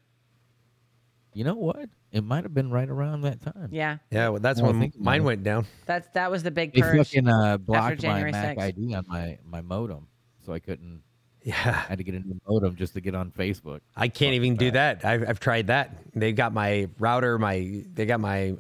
You 1.33 1.45
know 1.45 1.55
what? 1.55 1.89
It 2.13 2.25
might 2.25 2.43
have 2.43 2.53
been 2.55 2.71
right 2.71 2.89
around 2.89 3.21
that 3.23 3.41
time. 3.41 3.69
Yeah, 3.71 3.99
yeah, 4.11 4.31
well, 4.31 4.41
that's 4.41 4.59
Now 4.59 4.65
I 4.65 4.69
when 4.71 4.81
think 4.81 4.95
about 4.97 5.05
mine 5.05 5.21
it. 5.21 5.25
went 5.25 5.43
down. 5.45 5.67
that's 5.87 6.09
that 6.15 6.31
was 6.31 6.43
the 6.43 6.51
big 6.51 6.75
They 6.75 6.81
purge. 6.81 6.97
fucking 6.99 7.29
uh, 7.29 7.57
blocked 7.59 7.89
my 7.89 7.95
January 7.95 8.33
Mac 8.33 8.57
6th. 8.57 8.63
ID 8.63 8.95
on 8.95 9.05
my 9.07 9.39
my 9.45 9.61
modem, 9.61 10.09
so 10.45 10.53
I 10.53 10.59
couldn't. 10.59 11.03
Yeah, 11.43 11.55
I 11.57 11.71
had 11.89 11.99
to 11.99 12.05
get 12.05 12.15
a 12.17 12.19
new 12.19 12.39
modem 12.47 12.77
just 12.77 12.93
to 12.95 13.01
get 13.01 13.15
on 13.15 13.31
Facebook. 13.31 13.81
I 13.97 14.09
can't 14.09 14.35
even 14.35 14.57
do 14.57 14.73
that. 14.73 15.05
I've, 15.07 15.27
I've 15.27 15.41
tried 15.41 15.69
that. 15.69 15.97
They've 16.15 16.37
got 16.37 16.53
my 16.53 16.89
router. 16.99 17.39
My 17.39 17.85
they 17.95 18.05
got 18.07 18.21
my. 18.21 18.57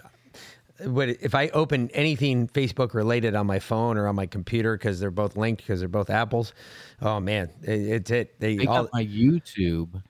What 0.85 1.11
if 1.11 1.35
I 1.35 1.49
open 1.49 1.91
anything 1.93 2.49
Facebook 2.49 2.95
related 2.95 3.35
on 3.35 3.47
my 3.47 3.59
phone 3.59 3.99
or 3.99 4.07
on 4.09 4.15
my 4.17 4.25
computer 4.25 4.79
because 4.79 4.99
they're 4.99 5.11
both 5.11 5.37
linked 5.37 5.61
because 5.63 5.81
they're 5.81 5.91
both 5.91 6.09
apples? 6.09 6.55
Oh 7.03 7.21
man, 7.21 7.51
it, 7.63 7.71
it's 7.81 8.11
it. 8.11 8.41
They, 8.41 8.57
They 8.57 8.67
all 8.67 8.85
got 8.85 8.93
my 8.95 9.05
YouTube, 9.05 10.03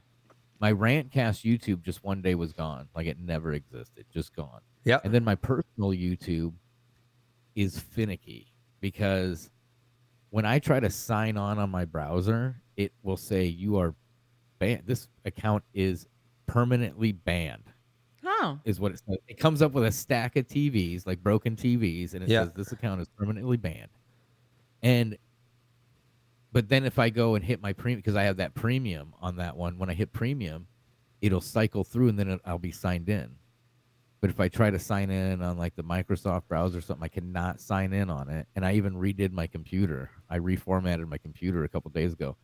my 0.61 0.73
Rantcast 0.73 1.43
YouTube 1.45 1.83
just 1.83 2.05
one 2.05 2.21
day 2.23 2.35
was 2.35 2.53
gone. 2.53 2.89
Like 2.95 3.07
it 3.07 3.19
never 3.19 3.53
existed, 3.53 4.05
just 4.13 4.35
gone. 4.35 4.61
Yeah. 4.85 5.01
And 5.05 5.13
then 5.13 5.25
my 5.25 5.35
personal 5.35 5.91
YouTube 5.91 6.53
is 7.57 7.79
finicky 7.79 8.53
because 8.81 9.51
when 10.31 10.45
I 10.47 10.59
try 10.59 10.79
to 10.81 10.91
sign 10.91 11.37
on 11.37 11.59
on 11.59 11.71
my 11.71 11.85
browser, 11.85 12.61
it 12.77 12.93
will 13.03 13.17
say 13.17 13.45
you 13.45 13.79
are 13.79 13.95
banned. 14.59 14.83
This 14.87 15.09
account 15.25 15.65
is 15.75 16.07
permanently 16.47 17.13
banned. 17.13 17.65
Oh, 18.25 18.59
Is 18.65 18.79
what 18.79 18.93
it 18.93 19.01
says. 19.07 19.17
It 19.29 19.39
comes 19.39 19.61
up 19.63 19.73
with 19.73 19.85
a 19.85 19.91
stack 19.93 20.37
of 20.37 20.47
TVs, 20.47 21.07
like 21.07 21.23
broken 21.23 21.57
TVs, 21.57 22.15
and 22.15 22.23
it 22.23 22.29
Yeah. 22.29 22.45
says 22.45 22.53
this 22.55 22.73
account 22.73 23.01
is 23.01 23.09
permanently 23.09 23.57
banned. 23.57 23.91
And 24.83 25.17
but 26.53 26.69
then 26.69 26.85
if 26.85 26.99
I 26.99 27.11
go 27.11 27.35
and 27.35 27.45
hit 27.45 27.63
my 27.63 27.73
premium 27.73 28.01
because 28.01 28.17
I 28.17 28.25
have 28.25 28.39
that 28.39 28.55
premium 28.55 29.15
on 29.21 29.37
that 29.37 29.57
one, 29.57 29.79
when 29.79 29.91
I 29.91 29.95
hit 29.95 30.13
premium, 30.13 30.67
it'll 31.21 31.41
cycle 31.41 31.85
through 31.85 32.09
and 32.09 32.19
then 32.19 32.41
I'll 32.45 32.59
be 32.59 32.73
signed 32.73 33.09
in. 33.09 33.37
But 34.21 34.31
if 34.31 34.39
I 34.39 34.49
try 34.49 34.71
to 34.71 34.79
sign 34.79 35.11
in 35.11 35.41
on 35.41 35.57
like 35.57 35.77
the 35.77 35.83
Microsoft 35.83 36.43
browser 36.49 36.79
or 36.79 36.81
something, 36.83 37.05
I 37.05 37.09
cannot 37.09 37.61
sign 37.61 37.93
in 37.93 38.11
on 38.11 38.29
it. 38.29 38.47
And 38.55 38.67
I 38.67 38.75
even 38.75 38.95
redid 38.95 39.33
my 39.33 39.47
computer. 39.47 40.11
I 40.29 40.39
reformatted 40.39 41.09
my 41.09 41.19
computer 41.19 41.65
a 41.65 41.69
couple 41.69 41.91
days 41.91 42.13
ago. 42.13 42.37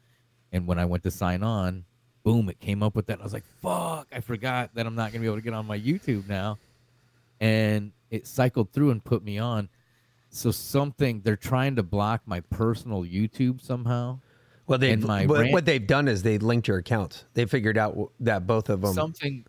And 0.53 0.67
when 0.67 0.79
I 0.79 0.87
went 0.87 1.03
to 1.03 1.11
sign 1.11 1.43
on, 1.43 1.85
boom, 2.23 2.49
it 2.49 2.61
came 2.61 2.83
up 2.83 2.95
with 2.95 3.07
that. 3.07 3.21
I 3.21 3.25
was 3.25 3.35
like, 3.35 3.45
fuck, 3.61 4.09
I 4.13 4.21
forgot 4.21 4.71
that 4.75 4.87
I'm 4.87 4.95
not 4.95 5.13
going 5.13 5.15
to 5.15 5.19
be 5.21 5.27
able 5.27 5.37
to 5.37 5.43
get 5.43 5.53
on 5.53 5.67
my 5.67 5.79
YouTube 5.79 6.27
now. 6.29 6.59
And 7.41 7.93
it 8.11 8.27
cycled 8.27 8.73
through 8.73 8.91
and 8.91 9.05
put 9.05 9.23
me 9.23 9.39
on. 9.39 9.69
So 10.37 10.51
something, 10.51 11.23
they're 11.23 11.37
trying 11.37 11.77
to 11.77 11.83
block 11.83 12.23
my 12.27 12.41
personal 12.41 13.03
YouTube 13.03 13.61
somehow. 13.61 14.21
well, 14.67 14.79
they 14.79 14.95
what, 14.95 15.29
rant- 15.41 15.53
what 15.53 15.65
they've 15.65 15.87
done 15.87 16.09
is 16.09 16.23
they 16.23 16.39
linked 16.39 16.69
your 16.69 16.79
accounts. 16.79 17.25
They 17.35 17.47
figured 17.47 17.79
out 17.79 18.13
that 18.21 18.47
both 18.47 18.69
of 18.69 18.81
them. 18.81 18.95
something 18.95 19.45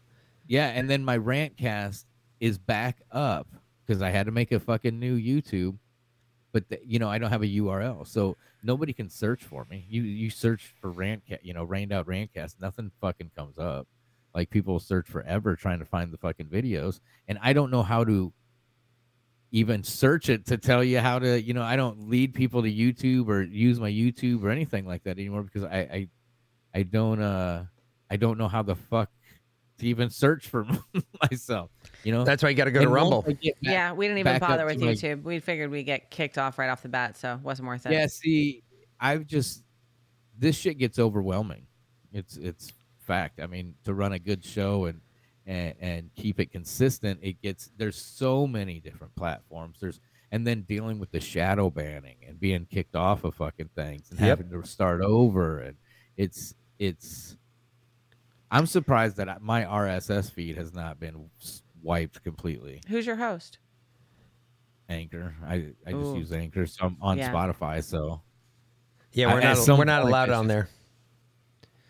yeah 0.48 0.68
and 0.68 0.90
then 0.90 1.04
my 1.04 1.18
rantcast 1.18 2.06
is 2.40 2.58
back 2.58 3.02
up 3.12 3.48
because 3.86 4.02
i 4.02 4.10
had 4.10 4.26
to 4.26 4.32
make 4.32 4.52
a 4.52 4.60
fucking 4.60 4.98
new 5.00 5.18
youtube 5.20 5.78
but 6.52 6.68
the, 6.70 6.80
you 6.84 7.00
know 7.00 7.10
i 7.10 7.18
don't 7.18 7.30
have 7.30 7.44
a 7.44 7.48
url 7.48 8.08
so 8.08 8.36
nobody 8.64 8.94
can 8.94 9.10
search 9.10 9.44
for 9.44 9.68
me 9.70 9.86
you 9.90 10.02
you 10.04 10.30
search 10.30 10.74
for 10.82 10.92
rantcast 10.92 11.40
you 11.44 11.54
know 11.54 11.64
rained 11.64 11.92
out 11.92 12.08
rantcast 12.08 12.56
nothing 12.60 12.92
fucking 13.02 13.30
comes 13.36 13.58
up 13.58 13.88
like 14.34 14.50
people 14.50 14.80
search 14.80 15.08
forever 15.08 15.56
trying 15.56 15.80
to 15.80 15.86
find 15.86 16.12
the 16.12 16.18
fucking 16.18 16.48
videos 16.48 17.00
and 17.28 17.38
i 17.42 17.54
don't 17.54 17.72
know 17.72 17.84
how 17.84 18.04
to 18.04 18.32
even 19.52 19.84
search 19.84 20.30
it 20.30 20.46
to 20.48 20.58
tell 20.58 20.84
you 20.84 21.00
how 21.00 21.18
to 21.20 21.42
you 21.42 21.54
know 21.54 21.64
i 21.64 21.76
don't 21.76 22.10
lead 22.10 22.34
people 22.34 22.62
to 22.62 22.72
youtube 22.72 23.28
or 23.30 23.42
use 23.44 23.80
my 23.80 23.90
youtube 23.90 24.44
or 24.44 24.50
anything 24.50 24.86
like 24.86 25.04
that 25.04 25.18
anymore 25.18 25.42
because 25.44 25.64
i 25.64 25.78
i, 25.78 26.08
I 26.76 26.84
don't 26.84 27.22
uh 27.22 27.64
i 28.12 28.18
don't 28.18 28.38
know 28.38 28.50
how 28.50 28.62
the 28.62 28.76
fuck 28.76 29.10
to 29.80 29.86
even 29.88 30.10
search 30.10 30.48
for 30.48 30.66
myself 31.32 31.70
you 32.04 32.12
know 32.12 32.24
That's 32.24 32.44
why 32.44 32.50
you 32.50 32.56
got 32.56 32.66
to 32.66 32.72
go 32.72 32.80
to 32.80 32.86
And 32.86 32.92
once 32.92 33.02
Rumble. 33.02 33.22
Back- 33.22 33.38
yeah. 33.62 33.92
We 33.94 34.06
didn't 34.08 34.20
even 34.20 34.40
bother 34.40 34.60
to 34.60 34.66
with 34.66 34.80
my- 34.82 34.88
YouTube. 34.94 35.24
We 35.24 35.40
figured 35.40 35.70
we'd 35.72 35.84
get 35.84 36.10
kicked 36.12 36.38
off 36.38 36.58
right 36.60 36.70
off 36.70 36.82
the 36.84 36.90
bat, 36.90 37.18
so 37.18 37.34
it 37.34 37.42
wasn't 37.42 37.68
worth 37.68 37.86
it. 37.86 37.92
Yeah, 37.92 38.08
see, 38.08 38.64
I've 39.00 39.26
just 39.26 39.64
this 40.38 40.56
shit 40.56 40.78
gets 40.78 41.00
overwhelming. 41.00 41.66
It's 42.14 42.38
it's 42.38 42.72
fact. 43.00 43.40
I 43.42 43.48
mean, 43.48 43.74
to 43.86 43.94
run 43.94 44.14
a 44.14 44.20
good 44.20 44.46
show 44.46 44.86
and 44.86 45.02
and, 45.48 45.74
and 45.80 46.10
keep 46.16 46.40
it 46.40 46.52
consistent, 46.52 47.20
it 47.24 47.42
gets 47.42 47.72
there's 47.78 47.96
so 48.00 48.46
many 48.46 48.80
different 48.80 49.16
platforms. 49.16 49.78
There's 49.82 50.00
and 50.32 50.46
then 50.46 50.62
dealing 50.64 51.00
with 51.00 51.10
the 51.12 51.22
shadow 51.22 51.70
banning 51.70 52.18
and 52.28 52.38
being 52.40 52.66
kicked 52.66 52.96
off 52.98 53.24
of 53.24 53.34
fucking 53.36 53.70
things 53.76 54.12
and 54.12 54.20
Yep. 54.20 54.28
having 54.40 54.50
to 54.62 54.68
start 54.68 55.02
over 55.02 55.60
and 55.60 55.78
it's 56.18 56.54
it's 56.78 57.38
I'm 58.52 58.66
surprised 58.66 59.18
that 59.18 59.42
my 59.42 59.64
RSS 59.64 60.30
feed 60.32 60.58
has 60.58 60.74
not 60.74 61.00
been 61.00 61.30
wiped 61.82 62.24
completely. 62.24 62.82
Who's 62.88 63.06
your 63.06 63.16
host? 63.18 63.60
Anchor. 64.90 65.36
I, 65.46 65.68
I 65.86 65.92
just 65.92 66.16
use 66.16 66.32
Anchor. 66.32 66.66
So 66.66 66.86
I'm 66.86 66.98
on 67.02 67.18
Yeah. 67.18 67.32
Spotify. 67.32 67.84
So 67.84 68.22
Yeah, 69.14 69.34
we're 69.34 69.40
I- 69.42 69.44
not 69.44 69.58
some 69.58 69.78
we're 69.78 69.84
not 69.86 70.04
allowed 70.04 70.30
it's 70.30 70.38
on 70.38 70.46
just- 70.46 70.48
there. 70.50 70.70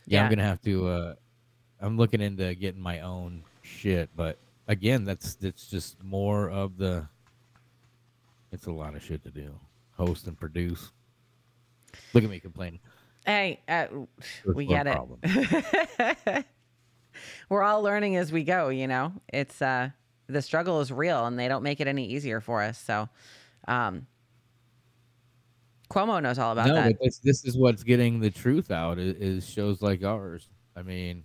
yeah, 0.06 0.20
Yeah. 0.20 0.24
I'm 0.26 0.30
gonna 0.30 0.44
have 0.44 0.62
to. 0.62 0.88
uh 0.88 1.16
I'm 1.80 1.96
looking 1.96 2.22
into 2.22 2.56
getting 2.56 2.82
my 2.82 3.02
own 3.02 3.44
shit, 3.68 4.10
but 4.16 4.40
again, 4.68 5.04
that's 5.04 5.36
that's 5.36 5.68
just 5.68 6.02
more 6.04 6.50
of 6.50 6.78
the. 6.78 7.08
It's 8.52 8.66
a 8.66 8.72
lot 8.72 8.96
of 8.96 9.04
shit 9.04 9.24
to 9.24 9.30
do, 9.30 9.54
host 9.92 10.28
and 10.28 10.40
produce. 10.40 10.92
Look 12.14 12.24
at 12.24 12.30
me 12.30 12.40
complaining. 12.40 12.80
Hey, 13.26 13.60
uh, 13.68 13.88
we 14.46 14.66
get 14.66 14.88
it. 14.88 16.46
We're 17.50 17.64
all 17.64 17.82
learning 17.82 18.16
as 18.16 18.32
we 18.32 18.44
go. 18.44 18.70
You 18.70 18.88
know, 18.88 19.12
it's 19.34 19.62
uh, 19.62 19.90
the 20.28 20.42
struggle 20.42 20.80
is 20.80 20.92
real, 20.92 21.26
and 21.26 21.38
they 21.38 21.48
don't 21.48 21.64
make 21.64 21.82
it 21.82 21.88
any 21.88 22.06
easier 22.06 22.40
for 22.40 22.62
us. 22.62 22.80
So, 22.80 23.10
um, 23.68 24.08
Cuomo 25.90 26.22
knows 26.22 26.40
all 26.40 26.54
about 26.54 26.68
no, 26.68 26.76
that. 26.76 26.94
but 26.94 27.02
this 27.02 27.20
this 27.20 27.46
is 27.46 27.58
what's 27.58 27.84
getting 27.84 28.20
the 28.20 28.30
truth 28.32 28.72
out 28.72 28.98
is, 28.98 29.16
is 29.16 29.50
shows 29.50 29.82
like 29.82 30.04
ours. 30.04 30.48
I 30.76 30.84
mean, 30.84 31.24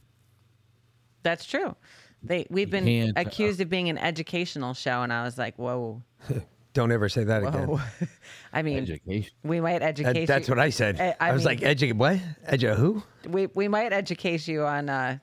That's 1.23 1.45
true. 1.45 1.77
They 2.23 2.47
we've 2.51 2.71
been 2.71 2.85
can't, 2.85 3.19
uh, 3.19 3.23
accused 3.23 3.61
of 3.61 3.69
being 3.69 3.89
an 3.89 3.99
educational 3.99 4.75
show, 4.75 5.03
and 5.03 5.13
I 5.13 5.25
was 5.25 5.39
like, 5.39 5.57
whoa, 5.59 6.03
Don't 6.75 6.91
ever 6.93 7.09
say 7.11 7.25
that 7.25 7.43
again. 7.45 7.79
I 8.55 8.63
mean, 8.63 8.79
education. 8.85 9.31
we 9.45 9.61
might 9.61 9.83
educate. 9.83 10.13
That- 10.21 10.27
that's 10.27 10.49
you- 10.49 10.53
what 10.55 10.59
I 10.59 10.71
said. 10.71 10.99
I- 11.01 11.15
I, 11.21 11.31
I 11.31 11.33
was 11.33 11.41
mean- 11.41 11.47
like, 11.59 11.63
educate 11.63 11.97
what? 11.97 12.19
Edu 12.49 12.75
who? 12.77 13.03
we 13.29 13.47
we 13.55 13.69
might 13.69 13.93
educate 13.93 14.47
you 14.49 14.65
on 14.65 14.89
uh, 14.89 15.19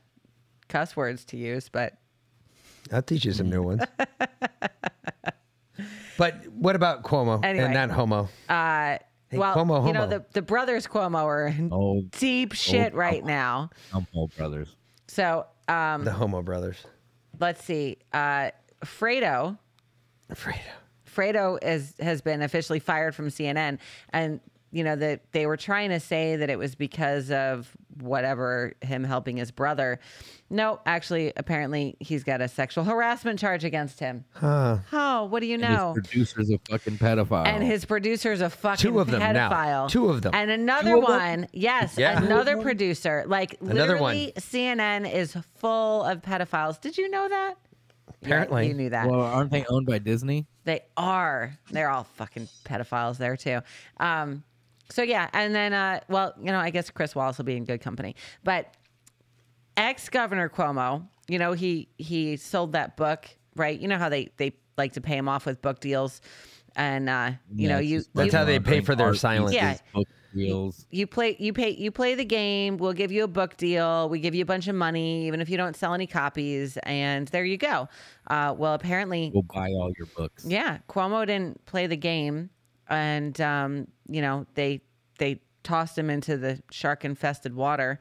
cuss 0.68 0.96
words 0.96 1.26
to 1.26 1.38
use, 1.38 1.70
but 1.70 1.94
I'll 2.92 3.02
teach 3.02 3.26
you 3.26 3.32
some 3.32 3.50
new 3.50 3.64
ones. 3.64 3.82
but 6.18 6.48
what 6.50 6.76
about 6.76 7.04
Cuomo 7.04 7.44
Anyway. 7.44 7.66
and 7.66 7.76
that 7.76 7.92
homo? 7.92 8.30
uh, 8.50 8.98
Hey, 9.30 9.38
well, 9.38 9.56
Cuomo 9.56 9.86
you 9.86 9.94
know 9.94 10.08
the 10.08 10.26
the 10.34 10.42
brothers 10.42 10.88
Cuomo 10.88 11.24
are 11.24 11.48
in 11.48 11.70
Oh, 11.72 12.02
deep 12.20 12.54
shit 12.54 12.94
right 12.96 13.24
now. 13.24 13.70
Humble 13.92 14.28
brothers. 14.36 14.76
So 15.08 15.46
um, 15.70 16.04
the 16.04 16.12
Homo 16.12 16.42
brothers. 16.42 16.86
let's 17.40 17.64
see. 17.64 17.98
Uh, 18.12 18.52
Fredo. 18.84 19.58
Fredo. 20.34 20.60
Fredo 21.08 21.58
is 21.62 21.96
has 22.00 22.22
been 22.22 22.42
officially 22.42 22.80
fired 22.80 23.16
from 23.16 23.30
CNN, 23.30 23.80
and 24.12 24.40
you 24.72 24.84
know 24.84 24.96
that 24.96 25.32
they 25.32 25.46
were 25.46 25.58
trying 25.58 25.90
to 25.90 26.00
say 26.00 26.36
that 26.36 26.50
it 26.50 26.60
was 26.60 26.76
because 26.76 27.32
of 27.32 27.72
whatever 28.02 28.74
him 28.82 29.04
helping 29.04 29.38
his 29.38 29.52
brother. 29.52 30.00
No, 30.52 30.80
actually, 30.86 31.32
apparently 31.38 31.96
he's 32.00 32.24
got 32.24 32.42
a 32.42 32.48
sexual 32.48 32.84
harassment 32.84 33.40
charge 33.40 33.64
against 33.64 34.00
him. 34.00 34.26
Huh. 34.34 34.78
Oh, 34.92 35.26
what 35.26 35.42
do 35.42 35.46
you 35.48 35.56
And 35.56 35.62
know? 35.64 35.94
His 35.94 36.08
producer's 36.08 36.50
a 36.50 36.58
fucking 36.70 36.98
pedophile. 36.98 37.46
And 37.46 37.64
his 37.64 37.86
producer's 37.86 38.42
a 38.42 38.50
fucking 38.50 38.82
Two 38.92 39.00
of 39.00 39.12
them 39.12 39.20
now. 39.20 39.50
pedophile. 39.50 39.90
Two 39.90 40.10
of 40.10 40.22
them. 40.22 40.34
And 40.34 40.50
another 40.50 40.92
Two 40.96 41.02
them? 41.02 41.04
one, 41.04 41.48
yes, 41.54 41.98
Yeah. 41.98 42.24
another 42.24 42.58
producer. 42.62 43.24
Like 43.28 43.58
Another 43.62 43.98
one. 44.00 44.16
literally, 44.16 44.34
CNN 44.38 45.12
is 45.12 45.36
full 45.58 46.04
of 46.04 46.22
pedophiles. 46.22 46.80
Did 46.82 46.98
you 46.98 47.10
know 47.10 47.28
that? 47.30 47.58
Yeah, 48.22 48.28
Apparently. 48.28 48.68
you 48.68 48.74
knew 48.74 48.90
that. 48.90 49.08
Well, 49.08 49.22
aren't 49.22 49.52
they 49.52 49.66
owned 49.70 49.86
by 49.86 50.00
Disney? 50.00 50.48
They 50.66 50.82
are. 50.98 51.58
They're 51.72 51.90
all 51.90 52.04
fucking 52.16 52.48
pedophiles 52.66 53.18
there 53.18 53.38
too. 53.38 53.62
Um, 54.00 54.44
so 54.90 55.04
yeah, 55.04 55.30
and 55.34 55.54
then 55.54 55.74
uh, 55.74 56.00
well, 56.10 56.34
you 56.40 56.52
know, 56.52 56.60
I 56.60 56.70
guess 56.70 56.90
Chris 56.90 57.16
Wallace 57.16 57.38
will 57.38 57.46
be 57.46 57.56
in 57.56 57.66
good 57.66 57.82
company. 57.82 58.16
But 58.44 58.76
ex 59.78 60.10
Governor 60.10 60.50
Cuomo, 60.50 61.08
you 61.28 61.40
know, 61.40 61.54
he 61.54 61.90
he 61.98 62.38
sold 62.38 62.74
that 62.74 62.98
book, 62.98 63.30
right? 63.56 63.80
You 63.80 63.88
know 63.88 63.98
how 63.98 64.10
they 64.10 64.30
they 64.38 64.54
like 64.78 64.94
to 64.94 65.02
pay 65.02 65.18
him 65.18 65.28
off 65.30 65.46
with 65.46 65.62
book 65.62 65.80
deals, 65.80 66.22
and 66.76 67.10
uh, 67.10 67.32
you 67.54 67.68
know, 67.70 67.80
you 67.80 68.04
That's 68.14 68.34
you, 68.34 68.38
how 68.40 68.46
they 68.46 68.60
pay 68.60 68.82
for 68.82 68.96
their 68.96 69.14
silence. 69.14 69.54
Yeah. 69.54 69.78
Book 69.94 70.08
deals. 70.36 70.86
you 70.92 71.08
play 71.08 71.36
you 71.40 71.54
pay 71.54 71.72
you 71.72 71.90
play 71.92 72.14
the 72.14 72.24
game 72.24 72.78
we'll 72.78 72.94
give 72.94 73.12
you 73.12 73.24
a 73.24 73.28
book 73.28 73.58
deal 73.58 74.08
we 74.10 74.20
give 74.20 74.36
you 74.36 74.44
a 74.44 74.46
bunch 74.46 74.68
of 74.68 74.76
money 74.76 75.26
even 75.26 75.42
if 75.42 75.50
you 75.50 75.58
don't 75.58 75.76
sell 75.76 75.92
any 75.96 76.06
copies 76.06 76.78
and 76.84 77.28
there 77.30 77.44
you 77.44 77.58
go 77.58 77.90
uh, 78.28 78.54
well 78.56 78.76
apparently 78.76 79.32
We'll 79.34 79.42
buy 79.42 79.70
all 79.72 79.92
your 79.98 80.06
books. 80.16 80.46
yeah 80.46 80.78
cuomo 80.88 81.26
didn't 81.26 81.66
play 81.66 81.88
the 81.88 81.98
game 81.98 82.52
and 82.90 83.40
um, 83.42 83.88
you 84.08 84.22
know 84.22 84.46
they 84.56 84.82
they 85.18 85.42
tossed 85.64 85.98
him 85.98 86.10
into 86.10 86.38
the 86.38 86.62
shark 86.72 87.04
infested 87.06 87.54
water 87.56 88.00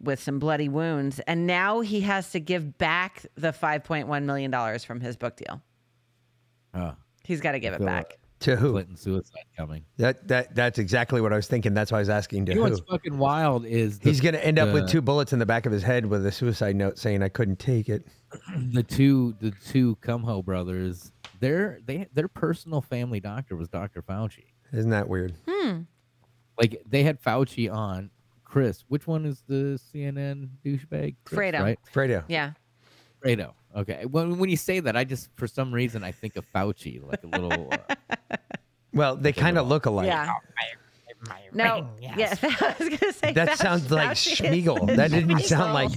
with 0.00 0.20
some 0.20 0.38
bloody 0.38 0.68
wounds 0.68 1.20
and 1.20 1.46
now 1.46 1.80
he 1.80 2.00
has 2.00 2.30
to 2.32 2.40
give 2.40 2.76
back 2.78 3.24
the 3.36 3.52
5.1 3.52 4.24
million 4.24 4.50
dollars 4.50 4.84
from 4.84 5.00
his 5.00 5.16
book 5.16 5.36
deal 5.36 5.62
Oh, 6.74 6.94
he's 7.24 7.40
got 7.40 7.52
to 7.52 7.60
give 7.60 7.72
it 7.74 7.78
feel 7.78 7.86
back 7.86 8.18
To 8.40 8.56
who? 8.56 8.72
Clinton 8.72 8.96
suicide 8.96 9.44
coming. 9.56 9.84
That 9.96 10.26
that 10.28 10.54
that's 10.54 10.78
exactly 10.78 11.20
what 11.20 11.32
I 11.32 11.36
was 11.36 11.46
thinking. 11.46 11.74
That's 11.74 11.90
why 11.92 11.98
I 11.98 12.00
was 12.00 12.08
asking 12.08 12.46
to 12.46 12.52
You 12.52 12.58
know 12.60 12.64
who. 12.66 12.70
what's 12.72 12.82
fucking 12.90 13.18
wild 13.18 13.64
is 13.66 13.98
the, 13.98 14.08
He's 14.10 14.20
going 14.20 14.34
to 14.34 14.44
end 14.44 14.58
up 14.58 14.72
with 14.72 14.88
two 14.88 15.00
bullets 15.02 15.32
in 15.32 15.38
the 15.38 15.46
back 15.46 15.66
of 15.66 15.72
his 15.72 15.82
head 15.82 16.06
with 16.06 16.24
a 16.26 16.32
suicide 16.32 16.76
note 16.76 16.98
saying 16.98 17.22
I 17.22 17.28
couldn't 17.28 17.58
take 17.58 17.88
it. 17.88 18.06
the 18.72 18.82
two 18.82 19.34
the 19.40 19.50
two 19.66 19.96
Cuomo 19.96 20.44
brothers. 20.44 21.12
Their 21.40 21.80
they 21.84 22.06
their 22.12 22.28
personal 22.28 22.80
family 22.82 23.18
doctor 23.20 23.56
was 23.56 23.68
Dr. 23.68 24.02
Fauci. 24.02 24.44
Isn't 24.72 24.90
that 24.90 25.08
weird? 25.08 25.34
hmm 25.48 25.80
Like 26.58 26.82
they 26.86 27.02
had 27.02 27.20
Fauci 27.22 27.72
on. 27.72 28.10
Chris, 28.44 28.84
which 28.88 29.06
one 29.06 29.24
is 29.26 29.42
the 29.46 29.80
CNN 29.94 30.48
douchebag? 30.64 31.14
Chris, 31.24 31.38
Fredo. 31.38 31.60
right? 31.62 31.78
Fredo. 31.94 32.24
yeah 32.28 32.52
Fredo. 33.24 33.52
Okay. 33.76 34.04
When 34.06 34.38
when 34.38 34.50
you 34.50 34.56
say 34.56 34.80
that, 34.80 34.96
I 34.96 35.04
just 35.04 35.28
for 35.36 35.46
some 35.46 35.72
reason 35.72 36.02
I 36.04 36.10
think 36.12 36.36
of 36.36 36.44
Fauci, 36.52 37.00
like 37.06 37.22
a 37.24 37.26
little. 37.26 37.72
Uh, 37.72 37.94
Well, 38.92 39.14
they 39.14 39.32
kind 39.32 39.56
of 39.56 39.68
look 39.68 39.86
alike. 39.86 40.06
yeah 40.08 40.32
no 41.52 41.88
yeah 42.00 42.34
i 42.42 42.74
was 42.80 42.88
gonna 42.88 43.12
say 43.12 43.32
That 43.32 43.50
Fauci- 43.50 43.56
sounds 43.58 43.90
like 43.90 44.10
Fauci 44.10 44.36
Schmiegel. 44.64 44.96
That 44.96 45.10
didn't 45.12 45.38
sound 45.40 45.74
like 45.74 45.90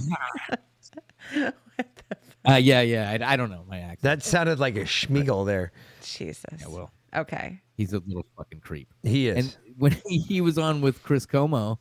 uh, 2.48 2.54
yeah, 2.54 2.80
yeah. 2.82 3.10
I, 3.10 3.32
I 3.32 3.36
don't 3.36 3.50
know 3.50 3.64
my 3.68 3.78
accent. 3.78 4.02
that 4.02 4.22
sounded 4.22 4.58
like 4.58 4.76
a 4.76 4.84
Schmiegel 4.84 5.46
there. 5.46 5.72
jesus 6.02 6.44
Yeah, 6.60 6.68
well, 6.68 6.90
okay 7.14 7.60
he's 7.76 7.92
a 7.92 8.00
little 8.06 8.26
fucking 8.36 8.60
creep. 8.60 8.88
He 9.02 9.28
is. 9.28 9.36
And 9.36 9.56
when 9.78 9.96
he, 10.06 10.18
he 10.28 10.40
was 10.40 10.58
on 10.58 10.80
with 10.80 11.02
Chris 11.02 11.26
Cuomo, 11.26 11.78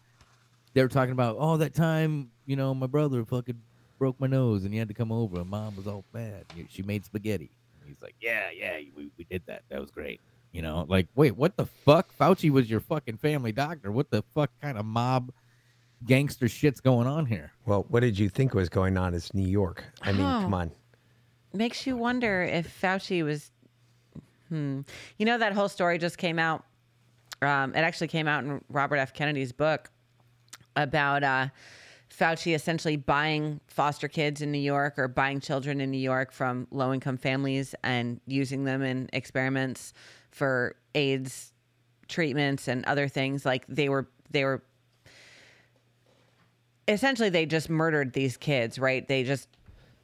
they 0.73 0.81
were 0.81 0.89
talking 0.89 1.11
about, 1.11 1.37
oh, 1.39 1.57
that 1.57 1.73
time, 1.73 2.31
you 2.45 2.55
know, 2.55 2.73
my 2.73 2.87
brother 2.87 3.23
fucking 3.25 3.59
broke 3.99 4.19
my 4.19 4.27
nose 4.27 4.63
and 4.63 4.73
he 4.73 4.79
had 4.79 4.87
to 4.87 4.93
come 4.93 5.11
over 5.11 5.39
and 5.39 5.49
mom 5.49 5.75
was 5.75 5.87
all 5.87 6.03
bad. 6.11 6.45
She 6.69 6.81
made 6.81 7.05
spaghetti. 7.05 7.51
He's 7.85 8.01
like, 8.01 8.15
yeah, 8.19 8.49
yeah, 8.55 8.77
we, 8.95 9.09
we 9.17 9.25
did 9.25 9.43
that. 9.47 9.63
That 9.69 9.79
was 9.79 9.91
great. 9.91 10.21
You 10.51 10.61
know, 10.61 10.85
like, 10.87 11.07
wait, 11.15 11.35
what 11.35 11.57
the 11.57 11.65
fuck? 11.65 12.15
Fauci 12.17 12.49
was 12.49 12.69
your 12.69 12.79
fucking 12.79 13.17
family 13.17 13.51
doctor. 13.51 13.91
What 13.91 14.09
the 14.11 14.23
fuck 14.33 14.51
kind 14.61 14.77
of 14.77 14.85
mob 14.85 15.31
gangster 16.05 16.47
shit's 16.47 16.79
going 16.81 17.07
on 17.07 17.25
here? 17.25 17.51
well, 17.65 17.85
what 17.89 18.01
did 18.01 18.17
you 18.19 18.29
think 18.29 18.53
was 18.53 18.69
going 18.69 18.97
on? 18.97 19.13
It's 19.13 19.33
New 19.33 19.47
York. 19.47 19.83
I 20.01 20.11
mean, 20.11 20.21
Oh. 20.21 20.41
come 20.41 20.53
on. 20.53 20.71
makes 21.53 21.85
you 21.87 21.95
wonder 21.95 22.43
if 22.43 22.81
Fauci 22.81 23.23
was. 23.23 23.51
Hmm. 24.49 24.81
You 25.17 25.25
know 25.25 25.37
that 25.37 25.53
whole 25.53 25.69
story 25.69 25.97
just 25.97 26.17
came 26.17 26.39
out. 26.39 26.65
Um, 27.41 27.73
it 27.75 27.79
actually 27.79 28.07
came 28.09 28.27
out 28.27 28.43
in 28.43 28.61
Robert 28.69 28.97
F. 28.97 29.13
Kennedy's 29.13 29.51
book 29.51 29.89
about 30.75 31.23
uh, 31.23 31.47
Fauci 32.09 32.53
essentially 32.55 32.95
buying 32.95 33.59
foster 33.67 34.07
kids 34.07 34.41
in 34.41 34.51
New 34.51 34.59
York 34.59 34.97
or 34.97 35.07
buying 35.07 35.39
children 35.39 35.81
in 35.81 35.91
New 35.91 35.97
York 35.99 36.31
from 36.31 36.67
low 36.71 36.93
income 36.93 37.17
families 37.17 37.75
and 37.83 38.19
using 38.27 38.63
them 38.63 38.81
in 38.81 39.09
experiments 39.13 39.93
for 40.31 40.75
AIDS 40.95 41.51
treatments 42.07 42.67
and 42.67 42.85
other 42.85 43.07
things. 43.07 43.45
Like 43.45 43.65
they 43.67 43.89
were 43.89 44.07
they 44.31 44.43
were 44.45 44.63
essentially 46.87 47.29
they 47.29 47.45
just 47.45 47.69
murdered 47.69 48.13
these 48.13 48.37
kids, 48.37 48.77
right? 48.79 49.07
They 49.07 49.23
just 49.23 49.49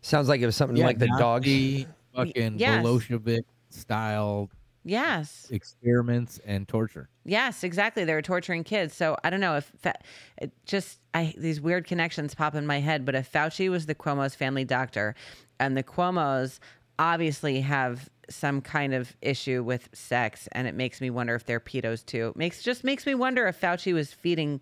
Sounds 0.02 0.30
like 0.30 0.40
it 0.42 0.46
was 0.46 0.56
something 0.56 0.82
like 0.82 0.98
the 0.98 1.08
dogs. 1.18 1.46
Nazi 1.46 1.88
fucking 2.16 2.58
Yes. 2.58 2.86
Milosevic 2.86 3.42
style 3.70 4.50
yes. 4.86 5.48
experiments 5.52 6.40
and 6.46 6.68
torture. 6.68 7.10
Yes, 7.26 7.64
exactly. 7.64 8.06
They 8.06 8.14
were 8.14 8.22
torturing 8.22 8.64
kids. 8.64 8.94
So 8.96 9.18
I 9.24 9.30
don't 9.30 9.42
know 9.42 9.58
if 9.58 9.66
Fa- 9.82 10.00
it 10.38 10.52
just 10.66 11.00
I 11.14 11.34
these 11.38 11.60
weird 11.60 11.86
connections 11.86 12.34
pop 12.34 12.56
in 12.56 12.66
my 12.66 12.80
head. 12.80 13.06
But 13.06 13.16
if 13.16 13.32
Fauci 13.32 13.70
was 13.70 13.86
the 13.86 13.96
Cuomo's 13.96 14.36
family 14.36 14.64
doctor, 14.64 15.16
and 15.60 15.76
the 15.76 15.84
Cuomo's 15.84 16.60
obviously 16.98 17.62
have 17.62 18.10
some 18.30 18.62
kind 18.62 18.94
of 18.94 19.16
issue 19.22 19.64
with 19.64 19.90
sex, 19.92 20.48
and 20.54 20.68
it 20.68 20.76
makes 20.76 21.02
me 21.02 21.10
wonder 21.10 21.36
if 21.36 21.46
they're 21.46 21.60
pedos 21.60 22.06
too. 22.06 22.32
Makes 22.36 22.64
just 22.64 22.84
makes 22.84 23.06
me 23.06 23.16
wonder 23.16 23.48
if 23.48 23.60
Fauci 23.60 23.94
was 23.94 24.14
feeding 24.14 24.62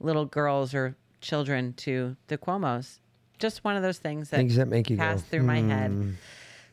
little 0.00 0.24
girls 0.24 0.72
or 0.72 0.96
children 1.20 1.72
to 1.74 2.16
the 2.28 2.38
Cuomo's. 2.38 3.00
Just 3.38 3.62
one 3.64 3.76
of 3.76 3.82
those 3.82 3.98
things 3.98 4.30
that 4.30 4.36
Things 4.38 4.56
that 4.56 4.66
make 4.68 4.90
you 4.90 4.96
go, 4.96 5.02
pass 5.02 5.22
through 5.22 5.44
my 5.44 5.60
head. 5.60 5.90
"Hmm." 5.90 6.10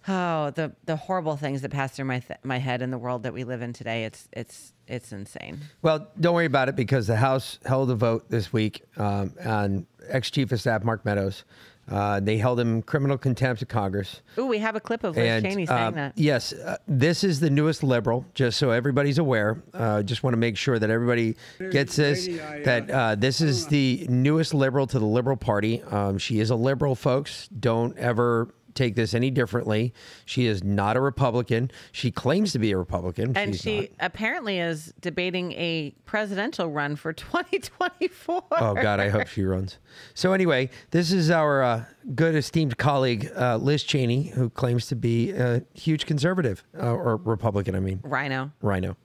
Oh, 0.08 0.52
the 0.52 0.72
the 0.86 0.96
horrible 0.96 1.36
things 1.36 1.62
that 1.64 1.72
pass 1.72 1.96
through 1.96 2.06
my 2.06 2.20
th- 2.20 2.40
my 2.44 2.60
head 2.60 2.82
in 2.84 2.92
the 2.92 2.98
world 2.98 3.24
that 3.24 3.34
we 3.34 3.44
live 3.44 3.62
in 3.62 3.74
today. 3.74 4.04
It's 4.06 4.28
it's 4.32 4.74
it's 4.88 5.12
insane. 5.12 5.62
Well, 5.82 6.08
don't 6.20 6.36
worry 6.36 6.46
about 6.46 6.70
it 6.70 6.76
because 6.76 7.08
the 7.08 7.16
House 7.16 7.58
held 7.66 7.90
a 7.90 7.96
vote 7.96 8.30
this 8.30 8.54
week 8.54 8.84
um, 8.98 9.34
on 9.44 9.88
ex 10.08 10.30
chief 10.30 10.52
of 10.52 10.60
staff 10.62 10.84
Mark 10.84 11.06
Meadows. 11.06 11.44
Uh, 11.90 12.20
they 12.20 12.38
held 12.38 12.60
him 12.60 12.82
criminal 12.82 13.18
contempt 13.18 13.62
of 13.62 13.68
Congress. 13.68 14.22
Ooh, 14.38 14.48
we 14.48 14.58
have 14.58 14.76
a 14.76 14.80
clip 14.80 15.04
of 15.04 15.16
Liz 15.16 15.26
And, 15.26 15.46
Cheney 15.46 15.68
uh, 15.68 15.78
saying 15.78 15.94
that. 15.96 16.18
Yes, 16.18 16.52
uh, 16.54 16.78
this 16.88 17.24
is 17.24 17.40
the 17.40 17.50
newest 17.50 17.84
liberal. 17.84 18.26
Just 18.34 18.58
so 18.58 18.72
everybody's 18.72 19.20
aware, 19.20 19.62
uh, 19.74 20.02
just 20.02 20.24
want 20.24 20.34
to 20.34 20.38
make 20.38 20.58
sure 20.58 20.80
that 20.80 20.90
everybody 20.90 21.36
gets 21.72 21.96
this. 21.96 22.28
That 22.64 22.90
uh, 22.90 23.16
this 23.16 23.42
is 23.42 23.68
the 23.68 24.06
newest 24.10 24.54
liberal 24.54 24.88
to 24.88 25.00
the 25.00 25.06
Liberal 25.06 25.38
Party. 25.38 25.84
Um, 25.84 26.18
she 26.18 26.40
is 26.40 26.50
a 26.50 26.56
liberal, 26.56 26.96
folks. 26.96 27.48
Don't 27.60 27.96
ever 27.98 28.50
take 28.76 28.96
this 28.96 29.14
any 29.14 29.32
differently. 29.32 29.94
She 30.26 30.46
is 30.46 30.64
not 30.64 30.96
a 30.96 31.02
Republican. 31.02 31.72
She 31.92 32.12
claims 32.12 32.52
to 32.52 32.60
be 32.60 32.72
a 32.72 32.78
Republican. 32.78 33.36
And 33.36 33.54
She's 33.54 33.62
she 33.62 33.80
not. 33.80 33.90
apparently 34.02 34.60
is 34.60 34.94
debating 35.00 35.54
a 35.54 35.96
presidential 36.06 36.70
run 36.70 36.96
for 36.96 37.14
2024. 37.14 38.44
Oh 38.52 38.74
God, 38.76 39.00
I 39.00 39.10
hope 39.10 39.28
she 39.28 39.44
runs. 39.44 39.80
So 40.14 40.34
anyway, 40.34 40.70
this 40.92 41.12
is 41.12 41.32
our 41.32 41.64
uh, 41.64 41.86
good 42.14 42.36
esteemed 42.36 42.78
colleague 42.78 43.32
uh, 43.36 43.58
Liz 43.58 43.84
Cheney, 43.84 44.28
who 44.28 44.50
claims 44.50 44.88
to 44.88 44.96
be 44.96 45.32
a 45.32 45.64
huge 45.74 46.06
conservative 46.06 46.64
uh, 46.78 46.92
or 46.92 47.18
Republican. 47.18 47.76
I 47.76 47.80
mean, 47.80 48.00
RINO. 48.04 48.52
RINO. 48.62 48.96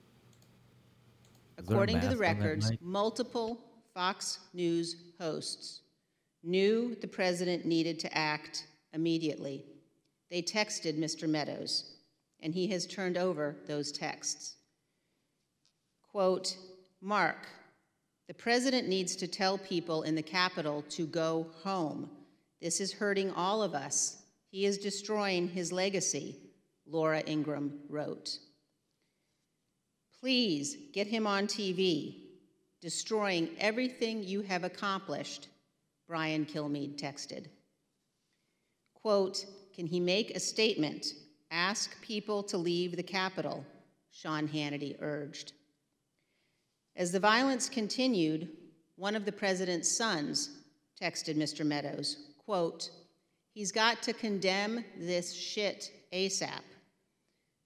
According 1.57 1.99
to 2.01 2.07
the 2.07 2.17
records, 2.17 2.71
multiple 2.81 3.59
Fox 3.93 4.39
News 4.53 4.95
hosts 5.19 5.81
knew 6.43 6.95
the 7.01 7.07
president 7.07 7.65
needed 7.65 7.99
to 7.99 8.17
act 8.17 8.67
immediately. 8.93 9.65
They 10.29 10.41
texted 10.41 10.97
Mr. 10.97 11.27
Meadows, 11.27 11.95
and 12.41 12.53
he 12.53 12.67
has 12.67 12.87
turned 12.87 13.17
over 13.17 13.55
those 13.67 13.91
texts. 13.91 14.55
Quote, 16.11 16.57
Mark, 17.01 17.47
the 18.27 18.33
president 18.33 18.87
needs 18.87 19.15
to 19.17 19.27
tell 19.27 19.57
people 19.57 20.03
in 20.03 20.15
the 20.15 20.21
Capitol 20.21 20.83
to 20.89 21.05
go 21.05 21.47
home. 21.63 22.09
This 22.61 22.79
is 22.79 22.93
hurting 22.93 23.31
all 23.31 23.61
of 23.61 23.73
us. 23.73 24.21
He 24.51 24.65
is 24.65 24.77
destroying 24.77 25.47
his 25.47 25.71
legacy, 25.71 26.37
Laura 26.85 27.23
Ingraham 27.27 27.79
wrote. 27.89 28.37
Please 30.19 30.77
get 30.93 31.07
him 31.07 31.25
on 31.25 31.47
TV, 31.47 32.15
destroying 32.81 33.49
everything 33.59 34.23
you 34.23 34.41
have 34.41 34.63
accomplished, 34.63 35.47
Brian 36.07 36.45
Kilmeade 36.45 37.01
texted. 37.01 37.47
Quote, 39.01 39.45
can 39.73 39.87
he 39.87 39.99
make 39.99 40.31
a 40.31 40.39
statement? 40.39 41.07
Ask 41.49 42.01
people 42.01 42.43
to 42.43 42.57
leave 42.57 42.95
the 42.95 43.03
Capitol, 43.03 43.65
Sean 44.11 44.47
Hannity 44.47 44.95
urged. 45.01 45.53
As 46.95 47.11
the 47.11 47.19
violence 47.19 47.69
continued, 47.69 48.49
one 48.95 49.15
of 49.15 49.25
the 49.25 49.31
president's 49.31 49.89
sons 49.89 50.57
texted 51.01 51.35
Mr. 51.35 51.65
Meadows, 51.65 52.27
quote, 52.37 52.89
he's 53.53 53.71
got 53.71 54.03
to 54.03 54.13
condemn 54.13 54.85
this 54.97 55.33
shit 55.33 55.91
ASAP. 56.13 56.61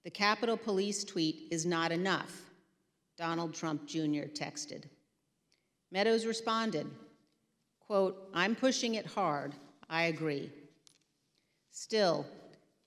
The 0.04 0.10
Capitol 0.10 0.56
Police 0.56 1.04
tweet 1.04 1.48
is 1.50 1.66
not 1.66 1.92
enough, 1.92 2.40
Donald 3.18 3.54
Trump 3.54 3.86
Jr. 3.86 4.28
texted. 4.32 4.84
Meadows 5.92 6.26
responded, 6.26 6.86
quote, 7.80 8.30
I'm 8.32 8.54
pushing 8.54 8.94
it 8.94 9.06
hard. 9.06 9.54
I 9.90 10.04
agree. 10.04 10.50
Still, 11.76 12.24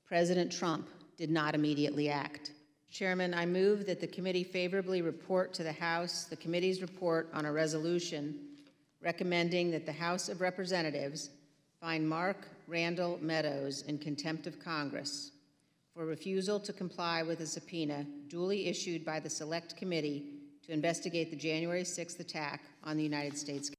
President 0.04 0.52
Trump 0.52 0.90
did 1.16 1.30
not 1.30 1.54
immediately 1.54 2.10
act. 2.10 2.54
Chairman, 2.90 3.36
I 3.36 3.46
move 3.46 3.86
that 3.86 4.02
the 4.02 4.08
committee 4.08 4.44
favorably 4.44 5.04
report 5.04 5.54
to 5.54 5.64
the 5.64 5.72
House 5.72 6.24
the 6.24 6.36
committee's 6.36 6.82
report 6.82 7.30
on 7.32 7.46
a 7.46 7.52
resolution 7.52 8.40
recommending 9.00 9.70
that 9.70 9.86
the 9.86 9.92
House 9.92 10.28
of 10.28 10.42
Representatives 10.42 11.30
find 11.80 12.10
Mark 12.10 12.48
Randall 12.68 13.20
Meadows 13.22 13.84
in 13.84 14.00
contempt 14.00 14.48
of 14.48 14.60
Congress 14.60 15.34
for 15.94 16.08
refusal 16.08 16.60
to 16.60 16.74
comply 16.74 17.22
with 17.22 17.42
a 17.42 17.46
subpoena 17.46 18.08
duly 18.28 18.66
issued 18.66 19.06
by 19.06 19.20
the 19.20 19.30
Select 19.30 19.78
Committee 19.78 20.24
to 20.66 20.74
investigate 20.74 21.30
the 21.30 21.38
January 21.38 21.84
6th 21.84 22.20
attack 22.20 22.64
on 22.84 22.98
the 22.98 23.04
United 23.04 23.38
States. 23.38 23.70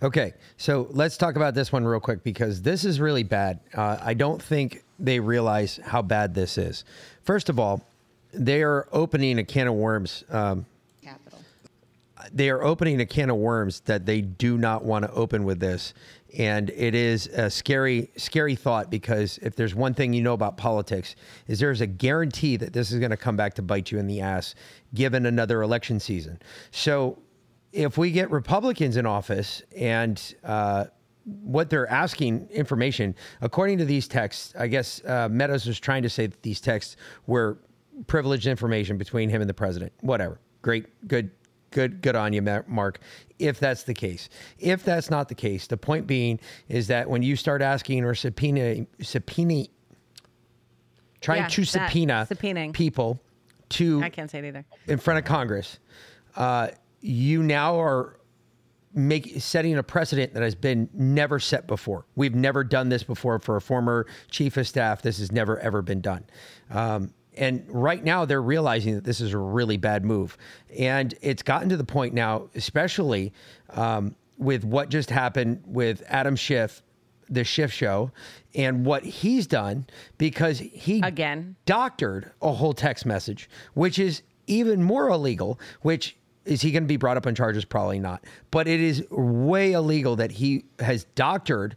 Okay, 0.00 0.34
so 0.56 0.86
let's 0.90 1.16
talk 1.16 1.34
about 1.34 1.54
this 1.54 1.72
one 1.72 1.84
real 1.84 1.98
quick 1.98 2.22
because 2.22 2.62
this 2.62 2.84
is 2.84 3.00
really 3.00 3.24
bad. 3.24 3.58
Uh, 3.74 3.98
I 4.00 4.14
don't 4.14 4.40
think 4.40 4.84
they 5.00 5.18
realize 5.18 5.80
how 5.84 6.02
bad 6.02 6.34
this 6.34 6.56
is. 6.56 6.84
First 7.24 7.48
of 7.48 7.58
all, 7.58 7.82
they 8.32 8.62
are 8.62 8.86
opening 8.92 9.38
a 9.38 9.44
can 9.44 9.66
of 9.66 9.74
worms. 9.74 10.22
Um, 10.30 10.66
Capital. 11.02 11.40
they 12.32 12.48
are 12.48 12.62
opening 12.62 13.00
a 13.00 13.06
can 13.06 13.28
of 13.28 13.38
worms 13.38 13.80
that 13.80 14.06
they 14.06 14.20
do 14.20 14.56
not 14.56 14.84
want 14.84 15.04
to 15.04 15.10
open 15.12 15.42
with 15.42 15.58
this. 15.58 15.94
And 16.38 16.70
it 16.70 16.94
is 16.94 17.26
a 17.28 17.50
scary, 17.50 18.08
scary 18.16 18.54
thought 18.54 18.90
because 18.90 19.38
if 19.42 19.56
there's 19.56 19.74
one 19.74 19.94
thing 19.94 20.12
you 20.12 20.22
know 20.22 20.34
about 20.34 20.56
politics, 20.56 21.16
is 21.48 21.58
there's 21.58 21.80
a 21.80 21.86
guarantee 21.86 22.56
that 22.58 22.72
this 22.72 22.92
is 22.92 23.00
going 23.00 23.10
to 23.10 23.16
come 23.16 23.36
back 23.36 23.54
to 23.54 23.62
bite 23.62 23.90
you 23.90 23.98
in 23.98 24.06
the 24.06 24.20
ass 24.20 24.54
given 24.94 25.26
another 25.26 25.62
election 25.62 25.98
season. 25.98 26.38
So 26.70 27.18
if 27.72 27.98
we 27.98 28.10
get 28.10 28.30
Republicans 28.30 28.96
in 28.96 29.06
office 29.06 29.62
and 29.76 30.34
uh, 30.44 30.86
what 31.24 31.68
they're 31.70 31.90
asking 31.90 32.48
information, 32.50 33.14
according 33.40 33.78
to 33.78 33.84
these 33.84 34.08
texts, 34.08 34.54
I 34.58 34.66
guess 34.68 35.02
uh, 35.04 35.28
Meadows 35.30 35.66
was 35.66 35.78
trying 35.78 36.02
to 36.02 36.10
say 36.10 36.26
that 36.26 36.42
these 36.42 36.60
texts 36.60 36.96
were 37.26 37.58
privileged 38.06 38.46
information 38.46 38.96
between 38.96 39.28
him 39.28 39.40
and 39.42 39.48
the 39.50 39.54
president. 39.54 39.92
Whatever. 40.00 40.40
Great, 40.62 40.86
good, 41.06 41.30
good, 41.70 42.00
good 42.00 42.16
on 42.16 42.32
you, 42.32 42.42
Mark. 42.66 43.00
If 43.38 43.60
that's 43.60 43.82
the 43.84 43.94
case, 43.94 44.28
if 44.58 44.84
that's 44.84 45.10
not 45.10 45.28
the 45.28 45.34
case, 45.34 45.66
the 45.66 45.76
point 45.76 46.06
being 46.06 46.40
is 46.68 46.86
that 46.88 47.08
when 47.08 47.22
you 47.22 47.36
start 47.36 47.60
asking 47.62 48.04
or 48.04 48.14
subpoena, 48.14 48.86
subpoena, 49.02 49.64
trying 51.20 51.42
Yeah, 51.42 51.48
to 51.48 51.64
subpoena 51.64 52.26
subpoenaing. 52.30 52.72
people 52.72 53.20
to 53.70 54.02
I 54.02 54.08
can't 54.08 54.30
say 54.30 54.38
it 54.38 54.46
either. 54.46 54.64
in 54.86 54.98
front 54.98 55.18
of 55.18 55.24
Congress, 55.24 55.78
uh, 56.36 56.68
you 57.00 57.42
now 57.42 57.80
are 57.80 58.18
make 58.94 59.40
setting 59.40 59.76
a 59.76 59.82
precedent 59.82 60.34
that 60.34 60.42
has 60.42 60.54
been 60.54 60.88
never 60.92 61.38
set 61.38 61.66
before. 61.66 62.06
We've 62.16 62.34
never 62.34 62.64
done 62.64 62.88
this 62.88 63.02
before 63.02 63.38
for 63.38 63.56
a 63.56 63.60
former 63.60 64.06
chief 64.30 64.56
of 64.56 64.66
staff. 64.66 65.02
This 65.02 65.18
has 65.18 65.30
never 65.30 65.58
ever 65.60 65.82
been 65.82 66.00
done. 66.00 66.24
Um, 66.70 67.12
and 67.36 67.64
right 67.68 68.02
now 68.02 68.24
they're 68.24 68.42
realizing 68.42 68.94
that 68.96 69.04
this 69.04 69.20
is 69.20 69.32
a 69.32 69.38
really 69.38 69.76
bad 69.76 70.04
move, 70.04 70.36
and 70.76 71.14
it's 71.20 71.42
gotten 71.42 71.68
to 71.68 71.76
the 71.76 71.84
point 71.84 72.14
now, 72.14 72.48
especially 72.54 73.32
um, 73.70 74.16
with 74.38 74.64
what 74.64 74.88
just 74.88 75.10
happened 75.10 75.62
with 75.66 76.02
Adam 76.08 76.34
Schiff 76.34 76.82
the 77.30 77.44
Schiff 77.44 77.72
Show 77.72 78.10
and 78.54 78.86
what 78.86 79.04
he's 79.04 79.46
done 79.46 79.86
because 80.16 80.58
he 80.58 81.00
again 81.02 81.56
doctored 81.66 82.32
a 82.40 82.52
whole 82.52 82.72
text 82.72 83.06
message, 83.06 83.48
which 83.74 83.98
is 83.98 84.22
even 84.46 84.82
more 84.82 85.08
illegal. 85.08 85.60
Which 85.82 86.16
is 86.48 86.62
he 86.62 86.72
going 86.72 86.82
to 86.82 86.88
be 86.88 86.96
brought 86.96 87.16
up 87.16 87.26
on 87.26 87.34
charges? 87.34 87.64
Probably 87.64 87.98
not. 87.98 88.24
But 88.50 88.66
it 88.68 88.80
is 88.80 89.04
way 89.10 89.72
illegal 89.72 90.16
that 90.16 90.32
he 90.32 90.64
has 90.78 91.04
doctored 91.14 91.76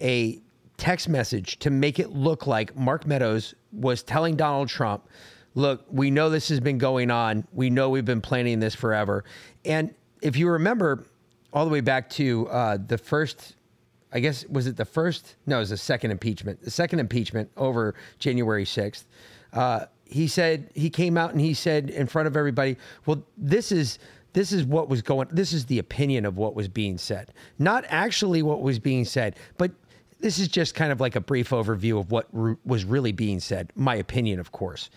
a 0.00 0.40
text 0.76 1.08
message 1.08 1.58
to 1.60 1.70
make 1.70 1.98
it 1.98 2.10
look 2.10 2.46
like 2.46 2.76
Mark 2.76 3.06
Meadows 3.06 3.54
was 3.72 4.02
telling 4.02 4.36
Donald 4.36 4.68
Trump, 4.68 5.08
"Look, 5.54 5.84
we 5.90 6.10
know 6.10 6.30
this 6.30 6.48
has 6.48 6.60
been 6.60 6.78
going 6.78 7.10
on. 7.10 7.46
We 7.52 7.70
know 7.70 7.90
we've 7.90 8.04
been 8.04 8.20
planning 8.20 8.60
this 8.60 8.74
forever." 8.74 9.24
And 9.64 9.94
if 10.22 10.36
you 10.36 10.48
remember, 10.48 11.04
all 11.52 11.64
the 11.64 11.70
way 11.70 11.80
back 11.80 12.10
to 12.10 12.48
uh, 12.48 12.78
the 12.84 12.98
first 12.98 13.54
I 14.14 14.20
guess 14.20 14.46
was 14.46 14.68
it 14.68 14.76
the 14.76 14.84
first? 14.84 15.34
No, 15.44 15.56
it 15.56 15.60
was 15.60 15.70
the 15.70 15.76
second 15.76 16.12
impeachment. 16.12 16.62
The 16.62 16.70
second 16.70 17.00
impeachment 17.00 17.50
over 17.56 17.96
January 18.20 18.64
sixth. 18.64 19.06
Uh, 19.52 19.86
he 20.04 20.28
said 20.28 20.70
he 20.74 20.90
came 20.90 21.16
out 21.16 21.32
and 21.32 21.40
he 21.40 21.54
said 21.54 21.90
in 21.90 22.06
front 22.06 22.28
of 22.28 22.36
everybody, 22.36 22.76
"Well, 23.06 23.22
this 23.36 23.72
is 23.72 23.98
this 24.32 24.52
is 24.52 24.64
what 24.64 24.88
was 24.88 25.02
going. 25.02 25.28
This 25.30 25.52
is 25.52 25.66
the 25.66 25.78
opinion 25.78 26.26
of 26.26 26.36
what 26.36 26.54
was 26.54 26.68
being 26.68 26.98
said, 26.98 27.32
not 27.58 27.84
actually 27.88 28.42
what 28.42 28.62
was 28.62 28.78
being 28.78 29.04
said, 29.04 29.36
but." 29.58 29.72
This 30.20 30.38
is 30.38 30.48
just 30.48 30.74
kind 30.74 30.90
of 30.90 31.02
like 31.02 31.16
a 31.16 31.20
brief 31.20 31.50
overview 31.50 32.00
of 32.00 32.10
what 32.10 32.28
re- 32.32 32.56
was 32.64 32.86
really 32.86 33.12
being 33.12 33.40
said. 33.40 33.70
My 33.74 33.96
opinion, 33.96 34.40
of 34.40 34.52
course 34.52 34.88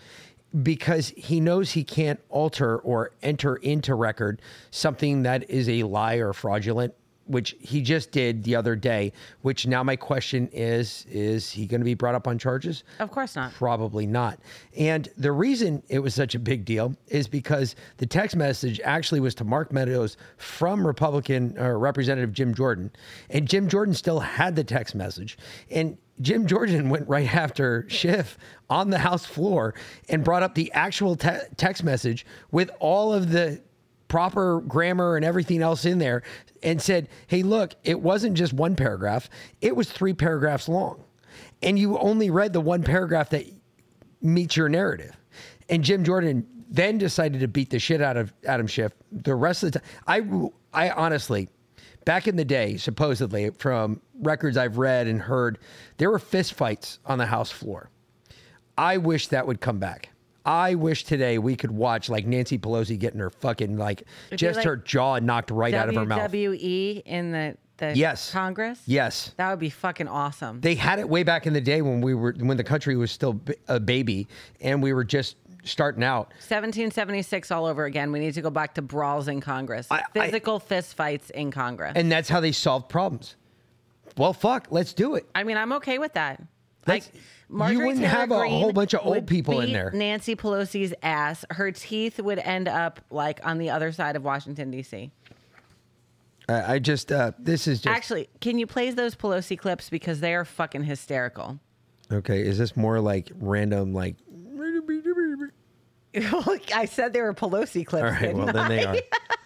because 0.62 1.12
he 1.16 1.40
knows 1.40 1.72
he 1.72 1.84
can't 1.84 2.20
alter 2.30 2.78
or 2.78 3.12
enter 3.22 3.56
into 3.56 3.94
record 3.94 4.40
something 4.70 5.22
that 5.22 5.48
is 5.50 5.68
a 5.68 5.82
lie 5.82 6.14
or 6.14 6.32
fraudulent 6.32 6.94
which 7.28 7.54
he 7.60 7.80
just 7.80 8.10
did 8.10 8.42
the 8.44 8.56
other 8.56 8.74
day 8.74 9.12
which 9.42 9.66
now 9.66 9.82
my 9.82 9.96
question 9.96 10.48
is 10.52 11.06
is 11.10 11.50
he 11.50 11.66
going 11.66 11.80
to 11.80 11.84
be 11.84 11.94
brought 11.94 12.14
up 12.14 12.26
on 12.26 12.38
charges 12.38 12.84
Of 12.98 13.10
course 13.10 13.36
not. 13.36 13.52
Probably 13.52 14.06
not. 14.06 14.38
And 14.76 15.08
the 15.16 15.32
reason 15.32 15.82
it 15.88 15.98
was 16.00 16.14
such 16.14 16.34
a 16.34 16.38
big 16.38 16.64
deal 16.64 16.94
is 17.08 17.28
because 17.28 17.74
the 17.98 18.06
text 18.06 18.36
message 18.36 18.80
actually 18.84 19.20
was 19.20 19.34
to 19.36 19.44
Mark 19.44 19.72
Meadows 19.72 20.16
from 20.36 20.86
Republican 20.86 21.56
uh, 21.58 21.70
Representative 21.70 22.32
Jim 22.32 22.54
Jordan. 22.54 22.90
And 23.30 23.48
Jim 23.48 23.68
Jordan 23.68 23.94
still 23.94 24.20
had 24.20 24.56
the 24.56 24.64
text 24.64 24.94
message. 24.94 25.38
And 25.70 25.98
Jim 26.20 26.46
Jordan 26.46 26.88
went 26.88 27.08
right 27.08 27.32
after 27.32 27.88
Schiff 27.88 28.38
on 28.68 28.90
the 28.90 28.98
House 28.98 29.24
floor 29.24 29.74
and 30.08 30.24
brought 30.24 30.42
up 30.42 30.54
the 30.54 30.72
actual 30.72 31.16
te- 31.16 31.38
text 31.56 31.84
message 31.84 32.26
with 32.50 32.70
all 32.80 33.12
of 33.12 33.30
the 33.30 33.60
proper 34.08 34.60
grammar 34.62 35.16
and 35.16 35.24
everything 35.24 35.62
else 35.62 35.84
in 35.84 35.98
there 35.98 36.22
and 36.62 36.80
said, 36.80 37.08
hey, 37.26 37.42
look, 37.42 37.74
it 37.84 38.00
wasn't 38.00 38.36
just 38.36 38.52
one 38.52 38.74
paragraph, 38.74 39.28
it 39.60 39.76
was 39.76 39.90
three 39.90 40.14
paragraphs 40.14 40.68
long. 40.68 41.04
And 41.62 41.78
you 41.78 41.98
only 41.98 42.30
read 42.30 42.52
the 42.52 42.60
one 42.60 42.82
paragraph 42.82 43.30
that 43.30 43.46
meets 44.20 44.56
your 44.56 44.68
narrative. 44.68 45.16
And 45.68 45.84
Jim 45.84 46.04
Jordan 46.04 46.46
then 46.70 46.98
decided 46.98 47.40
to 47.40 47.48
beat 47.48 47.70
the 47.70 47.78
shit 47.78 48.02
out 48.02 48.16
of 48.16 48.32
Adam 48.46 48.66
Schiff 48.66 48.92
the 49.12 49.34
rest 49.34 49.62
of 49.62 49.72
the 49.72 49.78
time. 49.78 50.50
I, 50.72 50.86
I 50.86 50.90
honestly, 50.90 51.48
back 52.04 52.28
in 52.28 52.36
the 52.36 52.44
day, 52.44 52.76
supposedly, 52.76 53.50
from 53.50 54.00
records 54.20 54.56
I've 54.56 54.78
read 54.78 55.06
and 55.06 55.20
heard, 55.20 55.58
there 55.96 56.10
were 56.10 56.18
fistfights 56.18 56.98
on 57.06 57.18
the 57.18 57.26
House 57.26 57.50
floor. 57.50 57.90
I 58.76 58.96
wish 58.98 59.28
that 59.28 59.46
would 59.46 59.60
come 59.60 59.78
back. 59.78 60.10
I 60.48 60.76
wish 60.76 61.04
today 61.04 61.36
we 61.36 61.56
could 61.56 61.70
watch 61.70 62.08
like 62.08 62.26
Nancy 62.26 62.56
Pelosi 62.56 62.98
getting 62.98 63.20
her 63.20 63.28
fucking 63.28 63.76
like 63.76 64.04
It'd 64.28 64.38
just 64.38 64.56
like 64.56 64.64
her 64.64 64.76
jaw 64.76 65.18
knocked 65.18 65.50
right 65.50 65.74
out 65.74 65.90
of 65.90 65.94
her 65.94 66.06
mouth. 66.06 66.30
WWE 66.32 67.02
in 67.04 67.32
the 67.32 67.56
the 67.76 67.92
Yes. 67.94 68.32
Congress. 68.32 68.80
Yes. 68.86 69.32
That 69.36 69.50
would 69.50 69.58
be 69.58 69.68
fucking 69.70 70.08
awesome. 70.08 70.62
They 70.62 70.74
had 70.74 70.98
it 70.98 71.08
way 71.08 71.22
back 71.22 71.46
in 71.46 71.52
the 71.52 71.60
day 71.60 71.82
when 71.82 72.00
we 72.00 72.14
were 72.14 72.34
when 72.38 72.56
the 72.56 72.64
country 72.64 72.96
was 72.96 73.10
still 73.12 73.38
a 73.68 73.78
baby 73.78 74.26
and 74.62 74.82
we 74.82 74.94
were 74.94 75.04
just 75.04 75.36
starting 75.64 76.02
out. 76.02 76.28
1776 76.38 77.50
all 77.50 77.66
over 77.66 77.84
again. 77.84 78.10
We 78.10 78.18
need 78.18 78.32
to 78.32 78.40
go 78.40 78.50
back 78.50 78.74
to 78.76 78.82
brawls 78.82 79.28
in 79.28 79.42
Congress. 79.42 79.86
Physical 80.14 80.60
fist 80.60 80.94
fights 80.94 81.28
in 81.30 81.50
Congress. 81.50 81.92
And 81.94 82.10
that's 82.10 82.30
how 82.30 82.40
they 82.40 82.52
solved 82.52 82.88
problems. 82.88 83.36
Well, 84.16 84.32
fuck, 84.32 84.68
let's 84.70 84.94
do 84.94 85.14
it. 85.14 85.26
I 85.34 85.44
mean, 85.44 85.58
I'm 85.58 85.72
okay 85.74 85.98
with 85.98 86.14
that. 86.14 86.42
Like 86.88 87.04
you 87.50 87.80
wouldn't 87.80 87.98
Taylor 87.98 88.08
have 88.08 88.30
a 88.30 88.38
Greene 88.38 88.60
whole 88.60 88.72
bunch 88.72 88.94
of 88.94 89.00
old 89.04 89.14
would 89.14 89.26
people 89.26 89.60
in 89.60 89.66
beat 89.66 89.72
there. 89.72 89.90
Nancy 89.92 90.36
Pelosi's 90.36 90.92
ass. 91.02 91.44
Her 91.50 91.70
teeth 91.72 92.20
would 92.20 92.38
end 92.38 92.68
up 92.68 93.00
like 93.10 93.40
on 93.46 93.58
the 93.58 93.70
other 93.70 93.92
side 93.92 94.16
of 94.16 94.24
Washington 94.24 94.70
D.C. 94.70 95.10
I, 96.48 96.74
I 96.74 96.78
just 96.78 97.12
uh, 97.12 97.32
this 97.38 97.66
is 97.66 97.80
just 97.80 97.94
Actually, 97.94 98.28
can 98.40 98.58
you 98.58 98.66
play 98.66 98.90
those 98.90 99.14
Pelosi 99.14 99.58
clips 99.58 99.90
because 99.90 100.20
they 100.20 100.34
are 100.34 100.44
fucking 100.44 100.84
hysterical. 100.84 101.58
okay. 102.12 102.40
Is 102.42 102.58
this 102.58 102.76
more 102.76 103.00
like 103.00 103.30
random 103.38 103.92
like? 103.94 104.16
I 106.74 106.86
said 106.86 107.12
they 107.12 107.20
were 107.20 107.34
Pelosi 107.34 107.86
clips. 107.86 108.04
All 108.04 108.10
right, 108.10 108.20
didn't 108.20 108.38
well 108.38 108.52
then 108.52 108.68
they 108.68 108.84
are. 108.84 108.96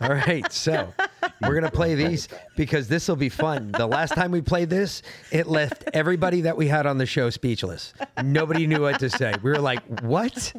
All 0.00 0.14
right, 0.14 0.50
so 0.52 0.92
we're 1.42 1.54
gonna 1.54 1.70
play 1.70 1.94
these 1.94 2.28
because 2.56 2.88
this 2.88 3.08
will 3.08 3.16
be 3.16 3.28
fun. 3.28 3.72
The 3.72 3.86
last 3.86 4.14
time 4.14 4.30
we 4.30 4.40
played 4.40 4.70
this, 4.70 5.02
it 5.30 5.46
left 5.46 5.84
everybody 5.94 6.42
that 6.42 6.56
we 6.56 6.68
had 6.68 6.86
on 6.86 6.98
the 6.98 7.06
show 7.06 7.30
speechless. 7.30 7.94
Nobody 8.22 8.66
knew 8.66 8.82
what 8.82 8.98
to 9.00 9.10
say. 9.10 9.34
We 9.42 9.50
were 9.50 9.58
like, 9.58 9.82
"What?" 10.02 10.52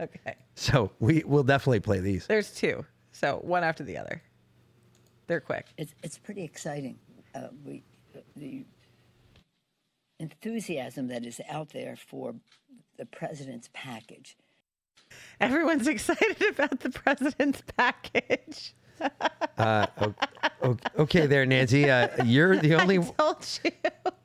Okay. 0.00 0.36
So 0.56 0.90
we 0.98 1.22
will 1.24 1.44
definitely 1.44 1.80
play 1.80 2.00
these. 2.00 2.26
There's 2.26 2.52
two. 2.52 2.84
So 3.12 3.40
one 3.42 3.62
after 3.64 3.84
the 3.84 3.96
other. 3.96 4.22
They're 5.26 5.40
quick. 5.40 5.66
It's 5.78 5.94
it's 6.02 6.18
pretty 6.18 6.42
exciting. 6.42 6.98
Uh, 7.34 7.48
we 7.64 7.82
the 8.36 8.64
enthusiasm 10.20 11.08
that 11.08 11.24
is 11.24 11.40
out 11.48 11.70
there 11.70 11.96
for 11.96 12.34
the 12.96 13.06
president's 13.06 13.68
package. 13.72 14.36
Everyone's 15.40 15.86
excited 15.96 16.42
about 16.48 16.80
the 16.80 16.90
president's 16.90 17.62
package. 17.76 18.74
Uh, 19.58 19.86
o- 20.00 20.14
o- 20.62 20.76
okay, 20.98 21.26
there, 21.26 21.46
Nancy. 21.46 21.88
Uh, 21.88 22.08
you're 22.24 22.56
the 22.56 22.74
only. 22.80 22.98
Told 22.98 23.46
you. 23.64 23.70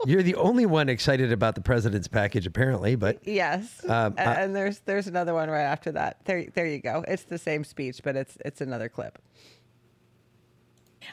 You're 0.06 0.24
the 0.24 0.36
only 0.36 0.66
one 0.66 0.90
excited 0.90 1.32
about 1.32 1.56
the 1.56 1.62
president's 1.62 2.08
package, 2.08 2.48
apparently. 2.48 2.96
But 2.96 3.20
Yes. 3.28 3.84
Um, 3.88 4.16
A- 4.18 4.22
I- 4.28 4.34
and 4.42 4.56
there's 4.56 4.80
there's 4.80 5.08
another 5.08 5.34
one 5.34 5.50
right 5.50 5.64
after 5.64 5.92
that. 5.94 6.18
There 6.26 6.46
there 6.54 6.66
you 6.66 6.80
go. 6.80 7.04
It's 7.08 7.24
the 7.24 7.38
same 7.38 7.64
speech, 7.64 8.02
but 8.04 8.16
it's 8.16 8.38
it's 8.44 8.62
another 8.62 8.90
clip. 8.90 9.20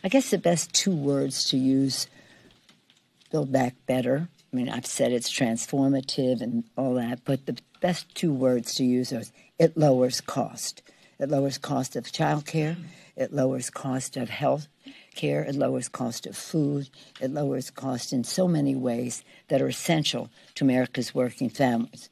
I 0.05 0.09
guess 0.09 0.31
the 0.31 0.39
best 0.39 0.73
two 0.73 0.95
words 0.95 1.45
to 1.51 1.57
use 1.57 2.07
Build 3.31 3.53
Back 3.53 3.74
Better. 3.87 4.28
I 4.53 4.57
mean, 4.57 4.69
I've 4.69 4.87
said 4.87 5.12
it's 5.12 5.31
transformative 5.33 6.41
and 6.41 6.65
all 6.77 6.95
that, 6.95 7.20
but 7.24 7.47
the 7.47 7.57
best 7.81 8.15
two 8.15 8.33
words 8.33 8.74
to 8.77 8.85
use 8.85 9.12
are 9.12 9.23
it 9.59 9.77
lowers 9.77 10.20
cost. 10.20 10.83
It 11.19 11.28
lowers 11.31 11.59
cost 11.59 11.97
of 11.97 12.05
childcare. 12.05 12.77
It 13.16 13.32
lowers 13.32 13.70
cost 13.70 14.16
of 14.16 14.28
health 14.28 14.68
care. 15.14 15.43
It 15.43 15.55
lowers 15.55 15.88
cost 15.88 16.26
of 16.26 16.36
food. 16.36 16.90
It 17.20 17.30
lowers 17.30 17.70
cost 17.70 18.12
in 18.12 18.24
so 18.24 18.47
many 18.47 18.74
ways 18.76 19.24
that 19.48 19.62
are 19.62 19.68
essential 19.68 20.28
to 20.56 20.64
America's 20.64 21.14
working 21.14 21.48
families. 21.48 22.10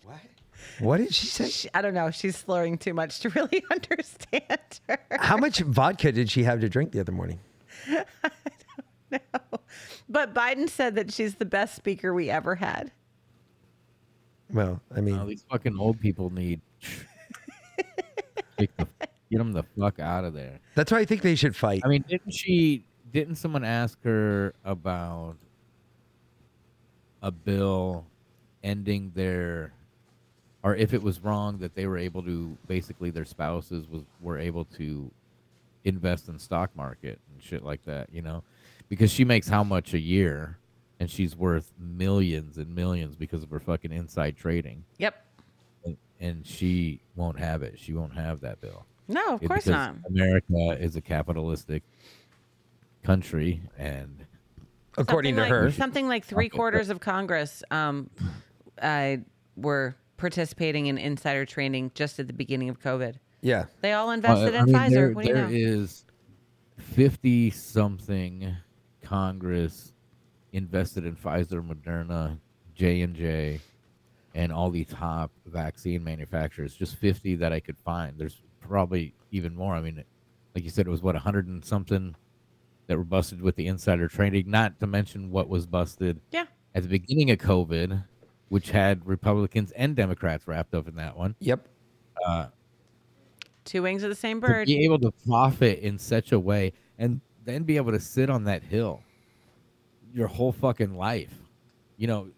what 0.81 0.97
did 0.99 1.13
she 1.15 1.27
say? 1.27 1.49
She- 1.49 1.69
I 1.75 1.83
don't 1.83 1.93
know. 1.95 2.11
She's 2.11 2.37
slurring 2.37 2.79
too 2.79 2.95
much 2.95 3.21
to 3.21 3.29
really 3.37 3.63
understand 3.71 4.81
her. 4.89 4.99
How 5.11 5.37
much 5.37 5.61
vodka 5.61 6.11
did 6.13 6.31
she 6.31 6.45
have 6.45 6.61
to 6.61 6.69
drink 6.71 6.93
the 6.93 7.01
other 7.01 7.13
morning? 7.13 7.39
I 7.89 8.05
don't 9.11 9.23
know. 9.35 9.59
But 10.09 10.33
Biden 10.35 10.69
said 10.71 10.95
that 10.95 11.13
she's 11.13 11.35
the 11.37 11.45
best 11.45 11.75
speaker 11.77 12.15
we 12.15 12.31
ever 12.31 12.55
had. 12.55 12.91
Well, 14.51 14.81
I 14.95 15.01
mean, 15.01 15.19
All 15.19 15.27
these 15.27 15.45
fucking 15.51 15.79
old 15.79 16.01
people 16.01 16.31
need. 16.31 16.61
Take 19.35 19.39
the, 19.39 19.53
get 19.53 19.53
them 19.53 19.53
the 19.77 19.81
fuck 19.81 20.01
out 20.01 20.25
of 20.25 20.35
there. 20.35 20.61
that's 20.75 20.93
why 20.93 20.99
I 20.99 21.05
think 21.05 21.23
they 21.23 21.35
should 21.35 21.55
fight. 21.57 21.83
I 21.85 21.89
mean, 21.89 22.05
didn't 22.09 22.33
she? 22.33 22.85
Didn't 23.13 23.37
someone 23.37 23.65
ask 23.65 24.03
her 24.05 24.55
about 24.65 25.37
a 27.23 27.31
bill 27.31 28.05
ending 28.63 29.13
their, 29.15 29.73
or 30.63 30.75
if 30.77 30.93
it 30.95 31.03
was 31.03 31.21
wrong 31.21 31.59
that 31.59 31.75
they 31.75 31.87
were 31.87 31.99
able 31.99 32.23
to 32.23 32.57
basically 32.67 33.11
their 33.11 33.25
spouses 33.25 33.89
was 33.89 34.03
were 34.21 34.39
able 34.39 34.65
to 34.65 35.11
invest 35.85 36.29
in 36.29 36.39
stock 36.39 36.75
market 36.75 37.19
and 37.33 37.43
shit 37.43 37.63
like 37.63 37.85
that, 37.85 38.09
you 38.13 38.23
know, 38.23 38.43
because 38.89 39.13
she 39.13 39.25
makes 39.25 39.49
how 39.49 39.63
much 39.63 39.95
a 39.95 39.99
year, 40.01 40.59
and 41.01 41.11
she's 41.11 41.37
worth 41.37 41.73
millions 41.79 42.57
and 42.59 42.75
millions 42.75 43.15
because 43.17 43.43
of 43.43 43.51
her 43.51 43.61
fucking 43.61 43.93
inside 43.93 44.37
trading. 44.37 44.85
Yep. 44.99 45.25
and, 45.85 45.97
and 46.21 46.47
she 46.47 47.01
won't 47.17 47.39
have 47.39 47.63
it. 47.63 47.79
She 47.79 47.93
won't 47.93 48.15
have 48.15 48.41
that 48.41 48.61
bill. 48.61 48.87
No, 49.09 49.35
of 49.35 49.43
It- 49.43 49.49
course 49.49 49.67
not. 49.67 49.97
America 50.09 50.77
is 50.81 50.97
a 50.97 51.01
capitalistic 51.01 51.83
country, 53.03 53.61
and 53.79 54.25
according 54.97 55.35
something 55.35 55.51
to 55.51 55.55
like, 55.55 55.63
her, 55.65 55.71
something 55.73 56.09
like 56.09 56.25
three 56.25 56.49
quarters 56.49 56.89
of 56.89 57.01
Congress 57.01 57.63
um, 57.71 58.09
uh, 58.81 59.17
were 59.57 59.95
participating 60.17 60.87
in 60.87 60.97
insider 60.97 61.45
trading 61.45 61.91
just 61.95 62.19
at 62.19 62.27
the 62.29 62.33
beginning 62.33 62.69
of 62.71 62.81
COVID. 62.81 63.17
yeah. 63.43 63.67
They 63.83 63.93
all 63.93 64.11
invested 64.11 64.55
Uh, 64.55 64.59
in 64.61 64.65
mean, 64.67 64.75
Pfizer. 64.75 64.91
There, 64.91 65.13
what 65.13 65.25
do 65.25 65.29
you 65.31 65.35
know? 65.35 65.49
is 65.51 66.05
fifty 66.79 67.51
something 67.51 68.57
Congress 69.03 69.93
invested 70.53 71.05
in 71.05 71.15
Pfizer, 71.15 71.63
Moderna, 71.67 72.39
J 72.75 73.03
and 73.03 73.15
J, 73.15 73.61
and 74.35 74.51
all 74.51 74.71
the 74.71 74.85
top 74.85 75.31
vaccine 75.47 76.03
manufacturers. 76.03 76.75
Just 76.75 76.97
fifty 76.97 77.35
that 77.35 77.53
I 77.53 77.61
could 77.61 77.77
find. 77.85 78.17
There's 78.17 78.41
probably 78.69 79.15
even 79.31 79.55
more. 79.55 79.75
I 79.75 79.81
mean, 79.81 80.03
like 80.55 80.65
you 80.65 80.71
said, 80.71 80.87
it 80.87 80.91
was 80.91 81.03
what 81.03 81.15
hundred 81.17 81.47
and 81.47 81.65
something 81.65 82.15
that 82.87 82.97
were 82.99 83.05
busted 83.05 83.41
with 83.41 83.57
the 83.57 83.67
insider 83.67 84.09
trading. 84.09 84.51
Not 84.51 84.79
to 84.81 84.87
mention 84.87 85.31
what 85.31 85.49
was 85.49 85.67
busted 85.67 86.21
Yeah. 86.33 86.47
at 86.75 86.83
the 86.83 86.89
beginning 86.89 87.31
of 87.31 87.39
COVID, 87.39 88.05
which 88.49 88.71
had 88.71 89.07
Republicans 89.07 89.73
and 89.73 89.97
Democrats 89.97 90.47
wrapped 90.47 90.75
up 90.75 90.87
in 90.89 90.97
that 90.97 91.17
one. 91.17 91.35
Yep. 91.41 91.67
Uh, 92.27 92.47
Two 93.65 93.83
wings 93.83 94.03
of 94.03 94.11
the 94.11 94.15
same 94.17 94.41
to 94.43 94.47
bird. 94.47 94.67
be 94.67 94.85
able 94.85 94.99
to 94.99 95.11
profit 95.27 95.79
in 95.79 95.99
such 95.99 96.33
a 96.33 96.39
way 96.39 96.73
and 96.99 97.21
then 97.47 97.63
be 97.63 97.77
able 97.77 97.93
to 97.93 98.01
sit 98.01 98.29
on 98.29 98.45
that 98.45 98.63
hill 98.63 99.01
your 100.13 100.27
whole 100.29 100.53
fucking 100.53 100.95
life. 100.97 101.33
You 101.97 102.07
know, 102.07 102.29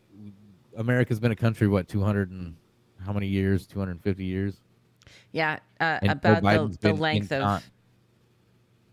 America's 0.77 1.19
been 1.19 1.32
a 1.32 1.36
country 1.36 1.66
what 1.66 1.89
200 1.89 2.31
and 2.31 2.55
how 3.05 3.12
many 3.12 3.27
years? 3.27 3.66
250 3.66 4.24
years. 4.24 4.61
Yeah, 5.37 5.59
uh, 5.81 5.99
about 6.03 6.43
the, 6.43 6.77
the 6.81 6.93
length 6.95 7.31
of 7.33 7.43
con- 7.43 7.63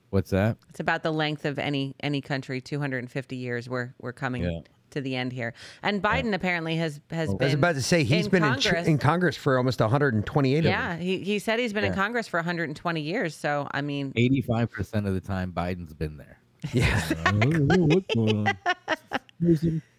What's 0.10 0.30
that? 0.32 0.58
it's 0.70 0.80
about 0.80 1.02
the 1.04 1.12
length 1.12 1.46
of 1.46 1.58
any 1.58 1.96
any 2.02 2.22
country. 2.22 2.62
Two 2.62 2.80
hundred 2.80 3.00
and 3.00 3.10
fifty 3.12 3.36
years. 3.38 3.68
We're 3.70 3.94
we're 4.00 4.14
coming 4.14 4.44
Yeah. 4.44 4.60
to 4.92 5.02
the 5.02 5.16
end 5.16 5.32
here. 5.34 5.54
And 5.82 6.04
Biden 6.04 6.34
apparently 6.36 6.76
has 6.76 7.00
has 7.10 7.30
I 7.30 7.34
been. 7.34 7.46
was 7.48 7.54
about 7.56 7.76
to 7.76 7.82
say 7.82 8.04
he's 8.04 8.26
in 8.26 8.32
been 8.32 8.44
in, 8.44 8.50
Congress. 8.54 8.84
tr- 8.84 8.90
in 8.92 8.98
Congress 9.00 9.36
for 9.38 9.58
almost 9.58 9.80
128 9.80 10.58
of 10.60 10.66
yeah, 10.66 10.90
them. 10.90 11.02
he 11.02 11.20
he 11.20 11.40
said 11.40 11.60
he's 11.60 11.74
been 11.74 11.86
in 11.86 11.94
Congress 11.96 12.28
for 12.28 12.38
120 12.38 13.02
years. 13.02 13.36
So 13.36 13.68
I 13.72 13.82
mean, 13.82 14.12
85% 14.14 15.08
of 15.08 15.14
the 15.16 15.22
time 15.22 15.52
Biden's 15.52 15.94
been 15.94 16.18
there. 16.18 16.38
Yeah. 16.74 17.00
What's 17.78 18.14
going 18.16 18.48
on? 18.48 18.58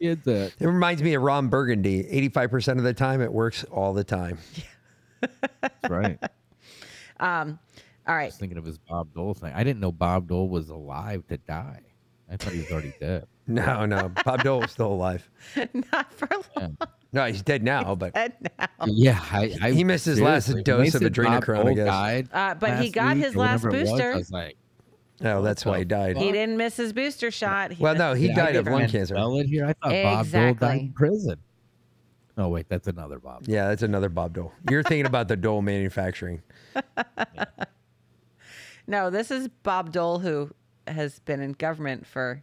Kids 0.00 0.26
at? 0.28 0.52
It 0.58 0.66
reminds 0.66 1.02
me 1.02 1.14
of 1.14 1.22
Ron 1.22 1.48
Burgundy. 1.48 2.04
85% 2.30 2.78
of 2.78 2.84
the 2.84 2.94
time, 2.94 3.20
it 3.20 3.30
works 3.32 3.64
all 3.64 3.92
the 3.92 4.04
time. 4.04 4.38
That's 5.60 5.90
right. 5.90 6.18
um, 7.20 7.58
all 8.06 8.14
I 8.14 8.26
was 8.26 8.36
thinking 8.36 8.58
of 8.58 8.64
his 8.64 8.78
Bob 8.78 9.12
Dole 9.14 9.34
thing. 9.34 9.52
I 9.54 9.64
didn't 9.64 9.80
know 9.80 9.92
Bob 9.92 10.28
Dole 10.28 10.48
was 10.48 10.68
alive 10.68 11.26
to 11.28 11.36
die. 11.38 11.80
I 12.30 12.36
thought 12.36 12.52
he 12.52 12.60
was 12.60 12.70
already 12.70 12.94
dead. 13.00 13.26
No, 13.46 13.84
no. 13.84 14.10
Bob 14.24 14.42
Dole's 14.42 14.70
still 14.70 14.90
alive. 14.90 15.28
Not 15.92 16.10
for 16.14 16.26
long. 16.56 16.78
No, 17.12 17.26
he's 17.26 17.42
dead 17.42 17.62
now, 17.62 17.94
but 17.94 18.14
Dead 18.14 18.32
now. 18.58 18.66
Yeah, 18.86 19.20
I, 19.30 19.54
I 19.60 19.70
He 19.72 19.84
missed 19.84 20.06
his 20.06 20.18
last 20.18 20.46
seriously, 20.46 20.72
when 20.72 20.78
they 20.80 20.84
dose 20.86 20.94
of 20.94 21.02
said 21.02 21.14
Bob 21.14 21.42
adrenochrome, 21.44 21.70
I 21.70 21.74
guess. 21.74 21.86
died 21.86 22.28
Uh, 22.32 22.54
but 22.54 22.82
he 22.82 22.88
got 22.88 23.16
week 23.16 23.24
his 23.26 23.36
last 23.36 23.62
whenever 23.64 23.76
it 23.76 23.82
was, 23.82 23.90
booster. 23.90 24.12
I 24.12 24.16
was 24.16 24.30
like, 24.32 24.56
no, 25.20 25.42
that's 25.42 25.64
why 25.66 25.80
he 25.80 25.84
died. 25.84 26.16
He 26.16 26.32
didn't 26.32 26.56
miss 26.56 26.76
his 26.78 26.94
booster 26.94 27.30
shot. 27.30 27.72
He- 27.72 27.82
Well, 27.82 27.94
no, 27.94 28.14
he 28.14 28.32
died 28.32 28.56
of 28.56 28.66
lung 28.66 28.80
Van 28.80 28.90
cancer. 28.90 29.14
Bellen 29.14 29.46
here? 29.46 29.66
I 29.66 29.72
thought 29.74 30.02
Bob 30.02 30.30
Dole 30.30 30.54
died 30.54 30.80
in 30.80 30.92
prison. 30.94 31.38
Oh 32.36 32.48
wait, 32.48 32.68
that's 32.68 32.88
another 32.88 33.18
Bob. 33.18 33.44
Yeah, 33.46 33.68
that's 33.68 33.82
another 33.82 34.08
Bob 34.08 34.34
Dole. 34.34 34.52
You're 34.68 34.82
thinking 34.82 35.06
about 35.06 35.28
the 35.28 35.36
Dole 35.36 35.62
manufacturing. 35.62 36.42
No, 38.86 39.08
this 39.08 39.30
is 39.30 39.48
Bob 39.62 39.92
Dole, 39.92 40.18
who 40.18 40.50
has 40.86 41.18
been 41.20 41.40
in 41.40 41.52
government 41.52 42.06
for 42.06 42.42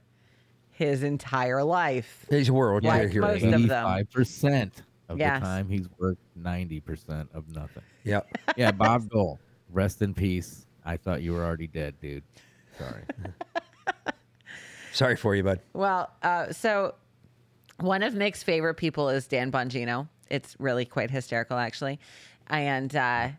his 0.72 1.03
entire 1.03 1.63
life. 1.63 2.26
He's 2.31 2.49
a 2.49 2.53
world 2.53 2.84
Like 2.84 3.11
hero. 3.11 3.27
most 3.27 3.43
of 3.43 3.51
them. 3.51 3.61
Eighty-five 3.61 4.09
percent 4.09 4.81
of 5.07 5.19
Yes. 5.19 5.39
the 5.39 5.45
time 5.45 5.69
he's 5.69 5.88
worked 5.99 6.22
ninety 6.35 6.80
percent 6.80 7.30
of 7.35 7.47
nothing. 7.53 7.84
Yep. 8.05 8.27
Yeah, 8.57 8.72
Bob 8.72 9.07
Dole, 9.11 9.39
rest 9.69 10.01
in 10.01 10.15
peace. 10.15 10.65
I 10.84 10.97
thought 10.97 11.22
you 11.22 11.34
were 11.34 11.45
already 11.45 11.68
dead, 11.68 11.93
dude. 12.01 12.23
Sorry. 12.80 13.03
Sorry 14.93 15.15
for 15.15 15.35
you, 15.35 15.43
bud. 15.43 15.59
Well, 15.73 16.09
uh, 16.23 16.51
so 16.51 16.95
one 17.81 18.03
of 18.03 18.13
Mick's 18.13 18.43
favorite 18.43 18.75
people 18.75 19.09
is 19.09 19.27
Dan 19.27 19.51
Bongino. 19.51 20.07
It's 20.29 20.55
really 20.59 20.85
quite 20.85 21.11
hysterical, 21.11 21.57
actually. 21.57 21.99
And 22.47 22.95
uh, 22.95 23.29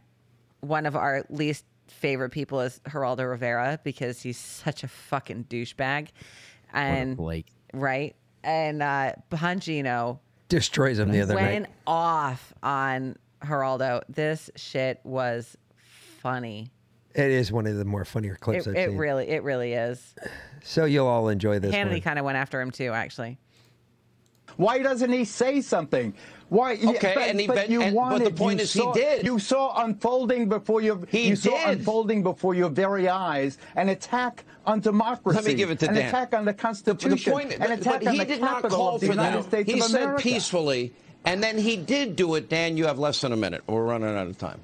one 0.61 0.87
of 0.87 0.97
our 0.97 1.25
least 1.31 1.65
favorite 1.89 2.31
people 2.31 2.61
is 2.61 2.81
Geraldo 2.87 3.29
Rivera 3.29 3.79
because 3.85 4.21
he's 4.23 4.39
such 4.39 4.85
a 4.85 4.89
fucking 4.89 5.45
douchebag. 5.45 6.09
And 6.73 7.17
Blake. 7.17 7.47
right, 7.75 8.17
and 8.43 8.83
uh, 8.83 9.13
Bongino 9.31 10.19
Destroys 10.49 10.99
him 10.99 11.11
the 11.11 11.21
other 11.23 11.35
went 11.35 11.63
night. 11.63 11.71
off 11.87 12.53
on 12.63 13.17
Geraldo. 13.43 14.03
This 14.09 14.51
shit 14.57 15.01
was 15.05 15.57
funny. 16.21 16.71
It 17.15 17.31
is 17.31 17.53
one 17.53 17.67
of 17.67 17.77
the 17.77 17.85
more 17.85 18.05
funnier 18.07 18.37
clips 18.37 18.67
It, 18.67 18.71
I've 18.71 18.77
it 18.77 18.89
seen. 18.91 18.99
really, 18.99 19.29
it 19.29 19.43
really 19.43 19.75
is. 19.75 20.15
so 20.63 20.85
you'll 20.87 21.07
all 21.07 21.29
enjoy 21.29 21.59
this 21.59 21.75
Hannity 21.75 22.03
kind 22.03 22.19
of 22.19 22.25
went 22.25 22.37
after 22.39 22.61
him 22.61 22.71
too, 22.71 22.91
actually. 22.93 23.39
Why 24.57 24.79
doesn't 24.81 25.13
he 25.13 25.25
say 25.25 25.61
something? 25.61 26.15
Why? 26.49 26.75
Okay, 26.75 27.13
but, 27.15 27.29
and 27.31 27.41
he- 27.41 27.47
but 27.47 27.71
you 27.71 27.81
and- 27.81 27.95
but 27.97 28.23
the 28.25 28.31
point 28.31 28.61
is 28.61 28.73
he 28.75 28.87
did. 28.93 29.25
You 29.25 29.39
saw 29.39 29.83
unfolding 29.85 30.49
before 30.51 30.83
your. 30.83 31.01
He 31.09 31.29
you 31.29 31.37
saw 31.37 31.51
did. 31.67 31.79
unfolding 31.79 32.23
before 32.23 32.55
your 32.55 32.69
very 32.69 33.09
eyes 33.09 33.57
an 33.75 33.89
attack 33.89 34.45
on 34.67 34.81
democracy. 34.81 35.37
Let 35.37 35.47
me 35.47 35.55
give 35.55 35.71
it 35.71 35.79
to 35.81 35.89
an 35.89 35.95
Dan. 35.95 36.09
attack 36.09 36.35
on 36.35 36.45
the 36.45 36.53
The, 36.53 36.59
Constitution. 36.59 37.11
the 37.17 37.31
point, 37.31 37.53
an 37.55 37.73
attack 37.73 38.07
on 38.07 38.13
he 38.13 38.19
the 38.19 38.25
did 38.27 38.41
not 38.43 38.57
Capitol 38.57 38.79
call 38.79 38.95
of 38.97 39.01
the 39.01 39.07
for 39.07 39.13
United 39.15 39.39
that. 39.45 39.49
States 39.49 39.73
he 39.73 39.81
of 39.81 39.87
said 39.87 40.19
peacefully, 40.19 40.93
and 41.25 41.43
then 41.43 41.57
he 41.57 41.77
did 41.77 42.17
do 42.17 42.35
it. 42.35 42.51
Dan, 42.51 42.77
you 42.77 42.87
have 42.87 42.99
less 42.99 43.21
than 43.23 43.33
a 43.33 43.37
minute. 43.37 43.63
We're 43.67 43.83
running 43.85 44.15
out 44.15 44.27
of 44.27 44.37
time. 44.39 44.61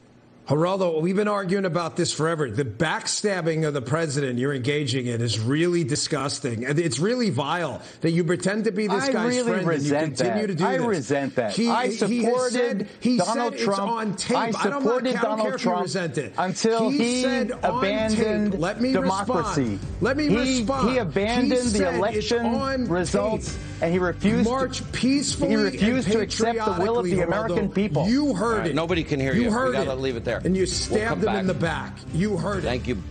Geraldo, 0.48 1.02
we've 1.02 1.14
been 1.14 1.28
arguing 1.28 1.66
about 1.66 1.94
this 1.94 2.10
forever. 2.10 2.50
The 2.50 2.64
backstabbing 2.64 3.68
of 3.68 3.74
the 3.74 3.82
president 3.82 4.38
you're 4.38 4.54
engaging 4.54 5.06
in 5.06 5.20
is 5.20 5.38
really 5.38 5.84
disgusting. 5.84 6.64
And 6.64 6.78
it's 6.78 6.98
really 6.98 7.28
vile 7.28 7.82
that 8.00 8.12
you 8.12 8.24
pretend 8.24 8.64
to 8.64 8.72
be 8.72 8.86
this 8.86 9.04
I 9.04 9.12
guy's 9.12 9.36
really 9.36 9.62
friend 9.62 9.68
and 9.70 9.82
you 9.82 9.90
continue 9.92 10.40
that. 10.40 10.46
to 10.46 10.54
do 10.54 10.64
that. 10.64 10.68
I 10.70 10.78
this. 10.78 10.86
resent 10.86 11.34
that. 11.36 11.52
He, 11.54 11.68
I 11.68 11.88
he 11.88 11.92
supported 12.22 12.52
said, 12.52 12.88
he 13.00 13.18
Donald 13.18 13.58
said 13.58 13.62
Trump. 13.64 13.80
it's 14.14 14.30
on 14.30 14.46
tape. 14.48 14.58
I 14.58 14.70
don't, 14.70 14.82
supported 14.82 15.08
I 15.16 15.20
don't 15.20 15.20
care 15.20 15.36
Donald 15.36 15.54
if 15.54 15.60
Trump 15.60 15.82
resent 15.82 16.16
it. 16.16 16.32
until 16.38 16.88
he 16.88 17.20
said 17.22 17.52
on 17.52 17.78
abandoned 17.78 18.52
tape, 18.52 18.60
Let 18.62 18.80
me 18.80 18.92
democracy. 18.92 19.62
Respond. 19.72 19.80
Let 20.00 20.16
me 20.16 20.28
he, 20.28 20.36
respond. 20.60 20.90
He 20.90 20.96
abandoned 20.96 21.72
He 21.72 21.78
the 21.78 21.94
election 21.94 22.46
on 22.46 22.88
results, 22.88 23.52
tape. 23.52 23.82
and 23.82 23.92
he 23.92 23.98
refused. 23.98 24.48
March 24.48 24.78
to, 24.78 24.84
peacefully 24.84 25.50
He 25.50 25.56
refused 25.56 26.06
and 26.08 26.16
to 26.16 26.20
accept 26.22 26.58
the 26.58 26.76
will 26.82 26.98
of 26.98 27.04
the 27.04 27.10
patriotically, 27.16 27.22
American 27.58 27.68
people. 27.70 28.08
You 28.08 28.32
heard 28.34 28.52
All 28.52 28.58
right, 28.60 28.70
it. 28.70 28.74
nobody 28.74 29.04
can 29.04 29.20
hear 29.20 29.34
you. 29.34 29.42
You 29.42 29.48
We 29.48 29.52
heard 29.52 29.72
gotta 29.74 29.92
it. 29.92 29.94
leave 29.96 30.16
it 30.16 30.24
there. 30.24 30.37
And 30.44 30.56
you 30.56 30.62
We'll 30.62 30.66
stabbed 30.66 31.24
come 31.24 31.34
him 31.34 31.40
in 31.40 31.46
the 31.46 31.54
back. 31.54 31.96
You 32.12 32.36
heard 32.36 32.58
it. 32.64 32.68
Thank 32.68 32.86
you. 32.86 33.02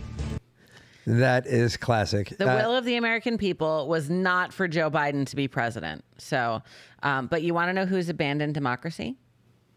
That 1.06 1.46
is 1.46 1.76
classic. 1.78 2.36
The 2.36 2.50
Uh, 2.50 2.56
will 2.56 2.76
of 2.76 2.84
the 2.84 2.96
American 2.96 3.38
people 3.38 3.88
was 3.88 4.10
not 4.10 4.52
for 4.52 4.68
Joe 4.68 4.90
Biden 4.90 5.26
to 5.26 5.36
be 5.36 5.48
president. 5.48 6.04
So, 6.18 6.62
um, 7.02 7.28
but 7.28 7.42
you 7.42 7.54
want 7.54 7.70
to 7.70 7.72
know 7.72 7.86
who's 7.86 8.10
abandoned 8.10 8.52
democracy? 8.52 9.16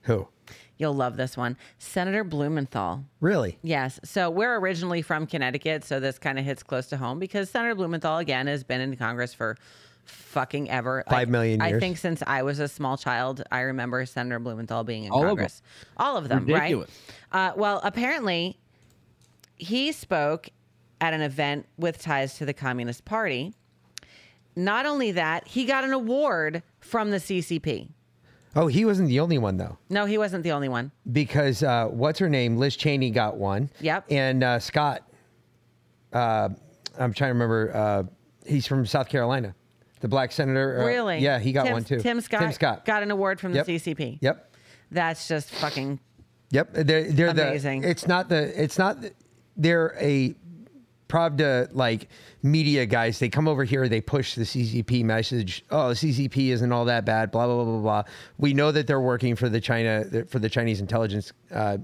Who? 0.02 0.28
You'll 0.78 0.94
love 0.95 1.15
this 1.15 1.38
one. 1.38 1.57
Senator 1.78 2.23
Blumenthal. 2.23 3.06
Really? 3.22 3.57
Yes. 3.61 3.99
So 4.03 4.30
we're 4.30 4.57
originally 4.57 5.02
from 5.02 5.26
Connecticut, 5.28 5.86
so 5.86 5.99
this 5.99 6.18
kind 6.18 6.38
of 6.40 6.44
hits 6.44 6.64
close 6.64 6.88
to 6.88 6.98
home 6.98 7.19
because 7.19 7.49
Senator 7.49 7.76
Blumenthal 7.76 8.18
again 8.18 8.48
has 8.48 8.64
been 8.64 8.82
in 8.82 8.98
Congress 8.98 9.34
for 9.34 9.57
fucking 10.12 10.70
ever. 10.70 11.04
Five 11.10 11.30
million 11.30 11.62
I 11.62 11.70
years. 11.70 11.80
think 11.80 11.98
since 11.98 12.22
I 12.26 12.44
was 12.44 12.60
a 12.60 12.68
small 12.68 12.98
child, 12.98 13.44
I 13.52 13.62
remember 13.62 14.06
Senator 14.06 14.40
Blumenthal 14.40 14.84
being 14.84 15.06
in 15.06 15.12
All 15.12 15.22
of. 15.24 15.28
Congress. 15.30 15.62
All 15.98 16.18
of 16.18 16.30
them, 16.30 16.46
Ridiculous. 16.46 16.90
right? 17.34 17.50
Uh, 17.50 17.54
well, 17.56 17.82
apparently, 17.84 18.58
he 19.58 19.92
spoke 19.92 20.50
at 21.00 21.14
an 21.14 21.22
event 21.22 21.66
with 21.78 22.02
ties 22.02 22.38
to 22.38 22.46
the 22.46 22.54
Communist 22.54 23.06
Party. 23.06 23.54
Not 24.56 24.86
only 24.86 25.12
that, 25.14 25.48
he 25.48 25.66
got 25.66 25.84
an 25.84 25.94
award 25.94 26.62
from 26.80 27.12
the 27.12 27.18
CCP. 27.18 27.90
Oh, 28.54 28.68
he 28.68 28.84
wasn't 28.84 29.08
the 29.08 29.22
only 29.22 29.38
one 29.38 29.56
though, 29.56 29.78
No, 29.90 30.04
he 30.06 30.18
wasn't 30.18 30.44
the 30.44 30.52
only 30.52 30.68
one. 30.68 30.92
because 31.10 31.64
uh, 31.64 31.88
what's 31.88 32.20
her 32.20 32.28
name? 32.28 32.58
Liz 32.58 32.76
Cheney 32.76 33.10
got 33.10 33.38
one. 33.38 33.70
Yep. 33.80 34.06
And 34.12 34.44
uh, 34.44 34.60
Scott, 34.60 35.10
uh, 36.12 36.50
I'm 37.00 37.14
trying 37.14 37.30
to 37.30 37.34
remember. 37.34 37.72
Uh, 37.74 38.04
he's 38.46 38.68
from 38.68 38.86
South 38.86 39.08
Carolina, 39.08 39.56
the 40.02 40.07
black 40.07 40.32
senator. 40.32 40.82
uh, 40.82 40.86
Really? 40.86 41.19
Yeah, 41.19 41.40
he 41.40 41.52
got 41.52 41.64
Tim- 41.65 41.73
one 41.73 41.84
too. 41.84 41.99
Tim 41.99 42.19
Scott, 42.22 42.41
Tim 42.41 42.52
Scott. 42.52 42.86
got 42.86 43.03
an 43.03 43.11
award 43.11 43.40
from 43.40 43.53
Yep. 43.56 43.65
the 43.65 43.78
CCP. 43.80 44.18
Yep. 44.22 44.53
That's 44.91 45.28
just 45.28 45.49
fucking 45.52 45.99
Yep. 46.52 46.69
They're, 46.73 47.11
they're 47.11 47.30
Amazing. 47.30 47.82
the. 47.82 47.90
It's 47.90 48.07
not 48.07 48.28
the. 48.30 48.61
It's 48.61 48.78
not. 48.78 49.02
the- 49.02 49.14
They're 49.56 49.95
a 49.99 50.36
Pravda 51.07 51.69
like 51.73 52.07
media 52.41 52.86
guys. 52.86 53.19
They 53.19 53.30
come 53.30 53.48
over 53.48 53.64
here. 53.64 53.88
They 53.90 54.02
push 54.02 54.36
the 54.36 54.44
CCP 54.45 55.03
message. 55.03 55.64
Oh, 55.69 55.90
the 55.90 55.95
CCP 55.95 56.49
isn't 56.52 56.72
all 56.72 56.86
that 56.86 57.06
bad. 57.06 57.32
Blah 57.32 57.45
blah 57.48 57.56
blah 57.56 57.65
blah 57.65 57.82
blah. 57.82 58.03
We 58.38 58.53
know 58.53 58.72
that 58.72 58.88
they're 58.88 58.99
working 59.02 59.36
for 59.36 59.49
the 59.49 59.60
China 59.61 60.06
for 60.30 60.40
the 60.40 60.49
Chinese 60.49 60.80
intelligence. 60.80 61.32
Uh, 61.53 61.78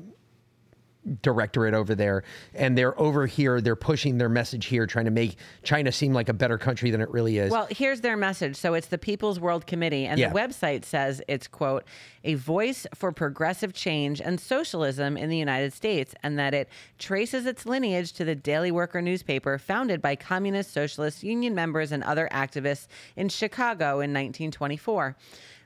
directorate 1.21 1.73
over 1.73 1.95
there 1.95 2.23
and 2.53 2.77
they're 2.77 2.99
over 2.99 3.25
here 3.25 3.61
they're 3.61 3.75
pushing 3.75 4.17
their 4.17 4.29
message 4.29 4.65
here 4.65 4.85
trying 4.85 5.05
to 5.05 5.11
make 5.11 5.37
china 5.63 5.91
seem 5.91 6.13
like 6.13 6.27
a 6.29 6.33
better 6.33 6.57
country 6.57 6.91
than 6.91 6.99
it 7.01 7.09
really 7.09 7.37
is 7.37 7.51
Well, 7.51 7.67
here's 7.69 8.01
their 8.01 8.17
message. 8.17 8.55
So 8.55 8.73
it's 8.73 8.87
the 8.87 8.97
People's 8.97 9.39
World 9.39 9.65
Committee, 9.67 10.05
and 10.05 10.19
Yeah. 10.19 10.29
the 10.29 10.35
website 10.35 10.83
says 10.85 11.21
it's, 11.27 11.47
quote, 11.47 11.83
a 12.23 12.33
voice 12.35 12.85
for 12.93 13.11
progressive 13.11 13.73
change 13.73 14.19
and 14.21 14.39
socialism 14.39 15.15
in 15.17 15.29
the 15.29 15.37
United 15.37 15.73
States, 15.73 16.13
and 16.23 16.37
that 16.37 16.53
it 16.53 16.69
traces 16.99 17.45
its 17.45 17.65
lineage 17.65 18.11
to 18.13 18.25
the 18.25 18.35
Daily 18.35 18.71
Worker 18.71 19.01
newspaper 19.01 19.57
founded 19.57 20.01
by 20.01 20.15
communist 20.15 20.73
socialist 20.73 21.23
union 21.23 21.55
members 21.55 21.91
and 21.91 22.03
other 22.03 22.27
activists 22.31 22.87
in 23.15 23.29
Chicago 23.29 23.99
in 24.01 24.11
1924. 24.13 25.15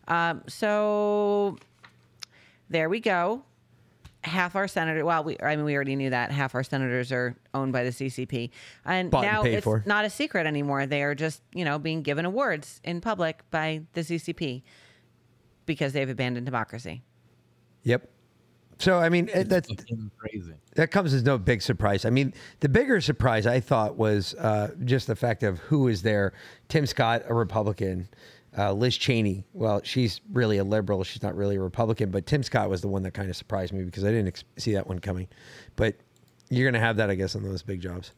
Um, 0.08 0.44
so 0.48 1.58
there 2.70 2.90
we 2.90 3.00
go. 3.00 3.44
Half 4.24 4.56
our 4.56 4.68
senator, 4.68 5.04
well, 5.04 5.24
we, 5.24 5.38
I 5.42 5.56
mean, 5.56 5.66
we 5.66 5.76
already 5.76 5.96
knew 5.96 6.12
that 6.12 6.32
half 6.32 6.54
our 6.54 6.64
senators 6.64 7.12
are 7.12 7.36
owned 7.54 7.74
by 7.74 7.84
the 7.84 7.90
CCP, 7.90 8.52
and 8.86 9.10
Bought 9.10 9.26
and 9.26 9.34
now 9.34 9.44
paid 9.44 9.56
it's 9.56 9.64
for. 9.64 9.84
not 9.88 10.06
a 10.06 10.10
secret 10.10 10.46
anymore. 10.46 10.86
They 10.86 11.02
are 11.02 11.16
just, 11.16 11.42
you 11.54 11.66
know, 11.66 11.80
being 11.80 12.04
given 12.04 12.26
awards 12.26 12.82
in 12.84 13.02
public 13.02 13.44
by 13.50 13.82
the 13.94 14.02
CCP 14.02 14.62
because 15.66 15.94
they've 15.94 16.10
abandoned 16.10 16.46
democracy. 16.46 17.02
Yep. 17.84 18.10
So 18.82 18.98
I 18.98 19.10
mean, 19.10 19.30
it, 19.34 19.48
that's 19.48 19.70
crazy. 20.18 20.54
that 20.76 20.90
comes 20.90 21.14
as 21.14 21.24
no 21.24 21.38
big 21.38 21.62
surprise. 21.62 22.04
I 22.04 22.10
mean, 22.10 22.34
the 22.62 22.70
bigger 22.70 23.00
surprise 23.00 23.46
I 23.46 23.60
thought 23.60 23.96
was 23.96 24.34
uh, 24.36 24.72
just 24.86 25.06
the 25.06 25.16
fact 25.16 25.44
of 25.44 25.60
who 25.60 25.88
is 25.88 26.02
there. 26.02 26.34
Tim 26.68 26.88
Scott, 26.88 27.22
a 27.28 27.34
Republican. 27.34 28.10
Uh, 28.58 28.74
Liz 28.74 28.98
Cheney, 28.98 29.46
well, 29.54 29.82
she's 29.84 30.20
really 30.32 30.58
a 30.58 30.64
liberal. 30.64 31.04
She's 31.04 31.24
not 31.24 31.36
really 31.36 31.56
a 31.56 31.62
Republican, 31.62 32.12
but 32.12 32.26
Tim 32.26 32.44
Scott 32.44 32.70
was 32.70 32.82
the 32.82 32.90
one 32.90 33.04
that 33.04 33.14
kind 33.14 33.30
of 33.30 33.36
surprised 33.36 33.72
me 33.72 33.84
because 33.84 34.04
I 34.04 34.10
didn't 34.10 34.28
ex- 34.28 34.44
see 34.58 34.74
that 34.74 34.88
one 34.88 35.00
coming. 35.00 35.28
But 35.78 35.96
you're 36.50 36.70
going 36.70 36.80
to 36.80 36.86
have 36.86 36.98
that, 36.98 37.10
I 37.10 37.16
guess, 37.16 37.36
on 37.36 37.44
those 37.44 37.64
big 37.64 37.80
jobs. 37.80 38.12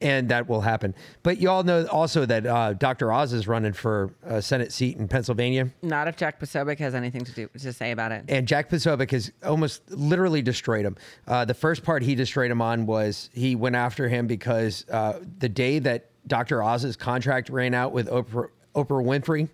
And 0.00 0.28
that 0.30 0.48
will 0.48 0.62
happen. 0.62 0.96
But 1.22 1.38
you 1.38 1.48
all 1.48 1.62
know 1.62 1.86
also 1.86 2.26
that 2.26 2.44
uh, 2.44 2.72
Dr. 2.72 3.12
Oz 3.12 3.32
is 3.32 3.46
running 3.46 3.72
for 3.72 4.12
a 4.24 4.42
Senate 4.42 4.72
seat 4.72 4.96
in 4.96 5.06
Pennsylvania. 5.06 5.70
Not 5.82 6.08
if 6.08 6.16
Jack 6.16 6.40
Posobiec 6.40 6.78
has 6.80 6.96
anything 6.96 7.24
to 7.24 7.32
do 7.32 7.48
to 7.56 7.72
say 7.72 7.92
about 7.92 8.10
it. 8.10 8.24
And 8.28 8.48
Jack 8.48 8.68
Posobiec 8.68 9.12
has 9.12 9.30
almost 9.44 9.88
literally 9.90 10.42
destroyed 10.42 10.84
him. 10.84 10.96
Uh, 11.28 11.44
the 11.44 11.54
first 11.54 11.84
part 11.84 12.02
he 12.02 12.16
destroyed 12.16 12.50
him 12.50 12.60
on 12.60 12.84
was 12.84 13.30
he 13.32 13.54
went 13.54 13.76
after 13.76 14.08
him 14.08 14.26
because 14.26 14.84
uh, 14.90 15.20
the 15.38 15.48
day 15.48 15.78
that 15.78 16.10
Dr. 16.26 16.64
Oz's 16.64 16.96
contract 16.96 17.48
ran 17.48 17.72
out 17.72 17.92
with 17.92 18.08
Oprah, 18.08 18.48
Oprah 18.74 19.04
Winfrey, 19.04 19.48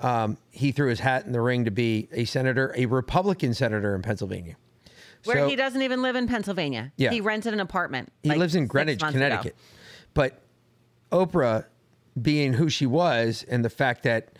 um, 0.00 0.36
he 0.50 0.72
threw 0.72 0.88
his 0.88 1.00
hat 1.00 1.26
in 1.26 1.32
the 1.32 1.40
ring 1.40 1.64
to 1.64 1.70
be 1.70 2.08
a 2.12 2.24
senator, 2.24 2.74
a 2.76 2.86
Republican 2.86 3.54
senator 3.54 3.94
in 3.94 4.02
Pennsylvania. 4.02 4.56
Where 5.24 5.38
So- 5.38 5.48
he 5.48 5.56
doesn't 5.56 5.80
even 5.82 6.02
live 6.02 6.16
in 6.16 6.26
Pennsylvania. 6.26 6.92
Yeah. 6.96 7.10
He 7.10 7.20
rented 7.20 7.52
an 7.54 7.60
apartment. 7.60 8.12
He 8.22 8.30
like, 8.30 8.38
lives 8.38 8.54
in 8.54 8.66
Greenwich, 8.66 9.00
months 9.00 9.16
ago. 9.16 9.24
Connecticut. 9.24 9.56
But 10.12 10.42
Oprah, 11.10 11.64
being 12.20 12.52
who 12.52 12.68
she 12.68 12.86
was, 12.86 13.44
and 13.48 13.64
the 13.64 13.70
fact 13.70 14.02
that 14.02 14.30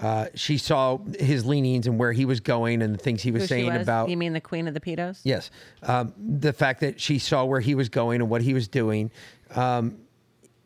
uh, 0.00 0.26
she 0.34 0.56
saw 0.56 0.98
his 1.18 1.44
leanings 1.44 1.86
and 1.86 1.98
where 1.98 2.12
he 2.12 2.24
was 2.24 2.40
going 2.40 2.80
and 2.80 2.94
the 2.94 2.98
things 2.98 3.22
he 3.22 3.30
was 3.30 3.42
Who 3.42 3.48
saying 3.48 3.72
was? 3.72 3.82
about 3.82 4.08
You 4.08 4.16
mean 4.16 4.32
the 4.32 4.40
Queen 4.40 4.66
of 4.66 4.72
the 4.72 4.80
Pedos? 4.80 5.20
Yes. 5.24 5.50
Um, 5.82 6.14
the 6.16 6.52
fact 6.54 6.80
that 6.80 7.00
she 7.00 7.18
saw 7.18 7.44
where 7.44 7.60
he 7.60 7.74
was 7.74 7.88
going 7.90 8.22
and 8.22 8.30
what 8.30 8.40
he 8.40 8.54
was 8.54 8.66
doing, 8.66 9.10
um, 9.54 9.98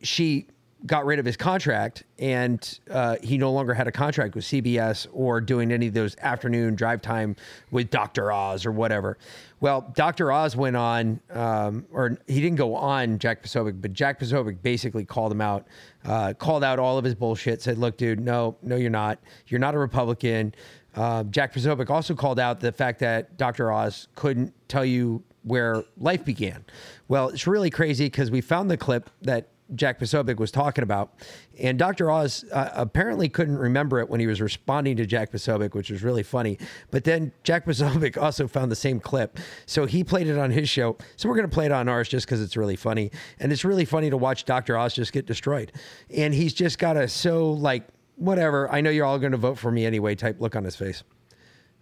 she 0.02 0.46
got 0.86 1.06
rid 1.06 1.18
of 1.18 1.24
his 1.24 1.36
contract 1.36 2.04
and 2.18 2.78
uh, 2.90 3.16
he 3.22 3.38
no 3.38 3.50
longer 3.52 3.72
had 3.72 3.86
a 3.86 3.92
contract 3.92 4.34
with 4.34 4.44
CBS 4.44 5.06
or 5.12 5.40
doing 5.40 5.72
any 5.72 5.86
of 5.86 5.94
those 5.94 6.14
afternoon 6.18 6.74
drive 6.74 7.00
time 7.00 7.34
with 7.70 7.88
Dr. 7.90 8.30
Oz 8.30 8.66
or 8.66 8.72
whatever. 8.72 9.16
Well, 9.60 9.90
Dr. 9.94 10.30
Oz 10.30 10.54
went 10.56 10.76
on, 10.76 11.20
um, 11.30 11.86
or 11.90 12.18
he 12.26 12.40
didn't 12.42 12.56
go 12.56 12.74
on 12.74 13.18
Jack 13.18 13.42
Posobiec, 13.42 13.80
but 13.80 13.94
Jack 13.94 14.20
Posobiec 14.20 14.60
basically 14.62 15.06
called 15.06 15.32
him 15.32 15.40
out, 15.40 15.66
uh, 16.04 16.34
called 16.34 16.62
out 16.62 16.78
all 16.78 16.98
of 16.98 17.04
his 17.04 17.14
bullshit, 17.14 17.62
said, 17.62 17.78
look, 17.78 17.96
dude, 17.96 18.20
no, 18.20 18.56
no, 18.62 18.76
you're 18.76 18.90
not. 18.90 19.18
You're 19.46 19.60
not 19.60 19.74
a 19.74 19.78
Republican. 19.78 20.54
Uh, 20.94 21.24
Jack 21.24 21.54
Posobiec 21.54 21.88
also 21.88 22.14
called 22.14 22.38
out 22.38 22.60
the 22.60 22.72
fact 22.72 22.98
that 23.00 23.38
Dr. 23.38 23.72
Oz 23.72 24.08
couldn't 24.14 24.52
tell 24.68 24.84
you 24.84 25.22
where 25.44 25.84
life 25.98 26.24
began. 26.24 26.64
Well, 27.08 27.28
it's 27.28 27.46
really 27.46 27.70
crazy 27.70 28.06
because 28.06 28.30
we 28.30 28.40
found 28.40 28.70
the 28.70 28.76
clip 28.76 29.08
that 29.22 29.48
Jack 29.74 29.98
Posobiec 29.98 30.36
was 30.36 30.50
talking 30.50 30.82
about, 30.84 31.14
and 31.58 31.78
Dr. 31.78 32.10
Oz 32.10 32.44
uh, 32.52 32.70
apparently 32.74 33.28
couldn't 33.28 33.56
remember 33.56 33.98
it 33.98 34.08
when 34.10 34.20
he 34.20 34.26
was 34.26 34.40
responding 34.40 34.96
to 34.96 35.06
Jack 35.06 35.32
Posobiec, 35.32 35.74
which 35.74 35.90
was 35.90 36.02
really 36.02 36.22
funny. 36.22 36.58
But 36.90 37.04
then 37.04 37.32
Jack 37.44 37.64
Posobiec 37.66 38.20
also 38.20 38.46
found 38.46 38.70
the 38.70 38.76
same 38.76 39.00
clip, 39.00 39.38
so 39.66 39.86
he 39.86 40.04
played 40.04 40.26
it 40.26 40.38
on 40.38 40.50
his 40.50 40.68
show. 40.68 40.98
So 41.16 41.28
we're 41.28 41.36
going 41.36 41.48
to 41.48 41.54
play 41.54 41.66
it 41.66 41.72
on 41.72 41.88
ours 41.88 42.08
just 42.08 42.26
because 42.26 42.42
it's 42.42 42.56
really 42.56 42.76
funny, 42.76 43.10
and 43.38 43.52
it's 43.52 43.64
really 43.64 43.84
funny 43.86 44.10
to 44.10 44.16
watch 44.16 44.44
Dr. 44.44 44.76
Oz 44.76 44.94
just 44.94 45.12
get 45.12 45.26
destroyed, 45.26 45.72
and 46.14 46.34
he's 46.34 46.52
just 46.52 46.78
got 46.78 46.96
a 46.96 47.08
so 47.08 47.50
like 47.50 47.84
whatever. 48.16 48.70
I 48.70 48.80
know 48.80 48.90
you're 48.90 49.06
all 49.06 49.18
going 49.18 49.32
to 49.32 49.38
vote 49.38 49.58
for 49.58 49.70
me 49.70 49.86
anyway. 49.86 50.14
Type 50.14 50.40
look 50.40 50.56
on 50.56 50.64
his 50.64 50.76
face. 50.76 51.02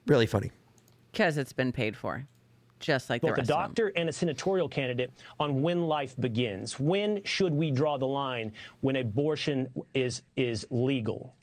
Really 0.07 0.27
funny. 0.27 0.51
Because 1.11 1.37
it's 1.37 1.53
been 1.53 1.73
paid 1.73 1.97
for, 1.97 2.27
just 2.83 3.09
like 3.09 3.23
the 3.23 3.29
both 3.29 3.39
a 3.39 3.41
rest 3.41 3.51
of 3.51 3.57
them. 3.57 3.63
doctor 3.69 3.93
and 3.97 4.09
a 4.09 4.13
senatorial 4.13 4.69
candidate 4.69 5.11
on 5.41 5.63
when 5.63 5.87
life 5.87 6.15
begins. 6.21 6.79
When 6.79 7.23
should 7.25 7.55
we 7.55 7.71
draw 7.71 7.97
the 7.97 8.07
line 8.07 8.53
when 8.81 8.97
abortion 8.97 9.69
is 9.95 10.23
is 10.37 10.67
legal? 10.71 11.35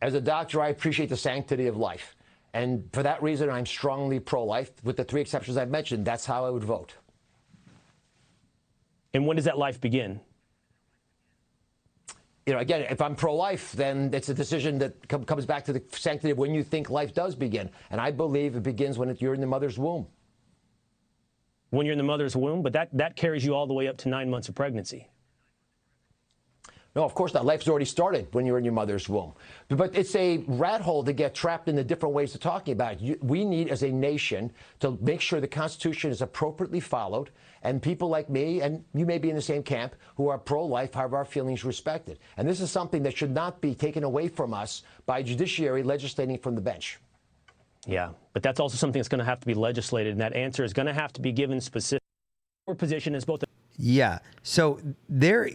As 0.00 0.14
a 0.14 0.20
doctor, 0.20 0.62
I 0.62 0.68
appreciate 0.68 1.08
the 1.08 1.16
sanctity 1.16 1.66
of 1.66 1.76
life. 1.76 2.14
And 2.54 2.88
for 2.92 3.02
that 3.02 3.22
reason, 3.22 3.50
I'm 3.50 3.66
strongly 3.66 4.20
pro 4.20 4.44
life. 4.44 4.70
With 4.84 4.96
the 4.96 5.04
three 5.04 5.20
exceptions 5.20 5.56
I've 5.56 5.70
mentioned, 5.70 6.04
that's 6.04 6.24
how 6.24 6.46
I 6.46 6.50
would 6.50 6.64
vote. 6.64 6.94
And 9.12 9.26
when 9.26 9.36
does 9.36 9.44
that 9.46 9.58
life 9.58 9.80
begin? 9.80 10.20
You 12.48 12.54
know, 12.54 12.60
again, 12.60 12.86
if 12.88 13.02
I'm 13.02 13.14
pro 13.14 13.34
life, 13.36 13.72
then 13.72 14.08
it's 14.14 14.30
a 14.30 14.34
decision 14.34 14.78
that 14.78 15.06
com- 15.06 15.22
comes 15.22 15.44
back 15.44 15.66
to 15.66 15.72
the 15.74 15.82
sanctity 15.90 16.30
of 16.30 16.38
when 16.38 16.54
you 16.54 16.62
think 16.62 16.88
life 16.88 17.12
does 17.12 17.34
begin. 17.34 17.68
And 17.90 18.00
I 18.00 18.10
believe 18.10 18.56
it 18.56 18.62
begins 18.62 18.96
when 18.96 19.10
it, 19.10 19.20
you're 19.20 19.34
in 19.34 19.42
the 19.42 19.46
mother's 19.46 19.78
womb. 19.78 20.06
When 21.68 21.84
you're 21.84 21.92
in 21.92 21.98
the 21.98 22.04
mother's 22.04 22.34
womb, 22.34 22.62
but 22.62 22.72
that, 22.72 22.88
that 22.94 23.16
carries 23.16 23.44
you 23.44 23.54
all 23.54 23.66
the 23.66 23.74
way 23.74 23.86
up 23.86 23.98
to 23.98 24.08
nine 24.08 24.30
months 24.30 24.48
of 24.48 24.54
pregnancy. 24.54 25.10
No, 26.96 27.04
of 27.04 27.14
course 27.14 27.34
not. 27.34 27.44
Life's 27.44 27.68
already 27.68 27.84
started 27.84 28.28
when 28.32 28.46
you're 28.46 28.56
in 28.56 28.64
your 28.64 28.72
mother's 28.72 29.10
womb. 29.10 29.34
But 29.68 29.94
it's 29.94 30.16
a 30.16 30.38
rat 30.48 30.80
hole 30.80 31.04
to 31.04 31.12
get 31.12 31.34
trapped 31.34 31.68
in 31.68 31.76
the 31.76 31.84
different 31.84 32.14
ways 32.14 32.34
of 32.34 32.40
talking 32.40 32.72
about 32.72 32.94
it. 32.94 33.00
You, 33.00 33.18
we 33.20 33.44
need, 33.44 33.68
as 33.68 33.82
a 33.82 33.90
nation, 33.90 34.50
to 34.80 34.96
make 35.02 35.20
sure 35.20 35.38
the 35.38 35.48
Constitution 35.48 36.10
is 36.10 36.22
appropriately 36.22 36.80
followed, 36.80 37.28
and 37.62 37.82
people 37.82 38.08
like 38.08 38.30
me, 38.30 38.60
and 38.60 38.84
you 38.94 39.06
may 39.06 39.18
be 39.18 39.30
in 39.30 39.36
the 39.36 39.42
same 39.42 39.62
camp, 39.62 39.94
who 40.16 40.28
are 40.28 40.38
pro 40.38 40.64
life, 40.64 40.94
have 40.94 41.14
our 41.14 41.24
feelings 41.24 41.64
respected. 41.64 42.18
And 42.36 42.48
this 42.48 42.60
is 42.60 42.70
something 42.70 43.02
that 43.02 43.16
should 43.16 43.32
not 43.32 43.60
be 43.60 43.74
taken 43.74 44.04
away 44.04 44.28
from 44.28 44.54
us 44.54 44.82
by 45.06 45.22
judiciary 45.22 45.82
legislating 45.82 46.38
from 46.38 46.54
the 46.54 46.60
bench. 46.60 46.98
Yeah, 47.86 48.10
but 48.32 48.42
that's 48.42 48.60
also 48.60 48.76
something 48.76 48.98
that's 48.98 49.08
going 49.08 49.20
to 49.20 49.24
have 49.24 49.40
to 49.40 49.46
be 49.46 49.54
legislated, 49.54 50.12
and 50.12 50.20
that 50.20 50.34
answer 50.34 50.64
is 50.64 50.72
going 50.72 50.86
to 50.86 50.92
have 50.92 51.12
to 51.14 51.20
be 51.20 51.32
given 51.32 51.60
specific. 51.60 52.02
Your 52.66 52.76
position 52.76 53.14
is 53.14 53.24
both. 53.24 53.44
Yeah. 53.76 54.18
So 54.42 54.80
there, 55.08 55.48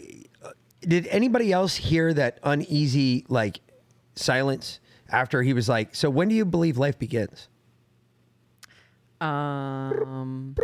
did 0.82 1.08
anybody 1.08 1.52
else 1.52 1.76
hear 1.76 2.14
that 2.14 2.40
uneasy 2.44 3.26
like 3.30 3.60
silence 4.16 4.80
after 5.10 5.44
he 5.44 5.54
was 5.54 5.70
like, 5.70 5.94
"So 5.94 6.10
when 6.10 6.28
do 6.28 6.36
you 6.36 6.46
believe 6.46 6.78
life 6.78 6.98
begins?" 6.98 7.50
Um. 9.22 10.56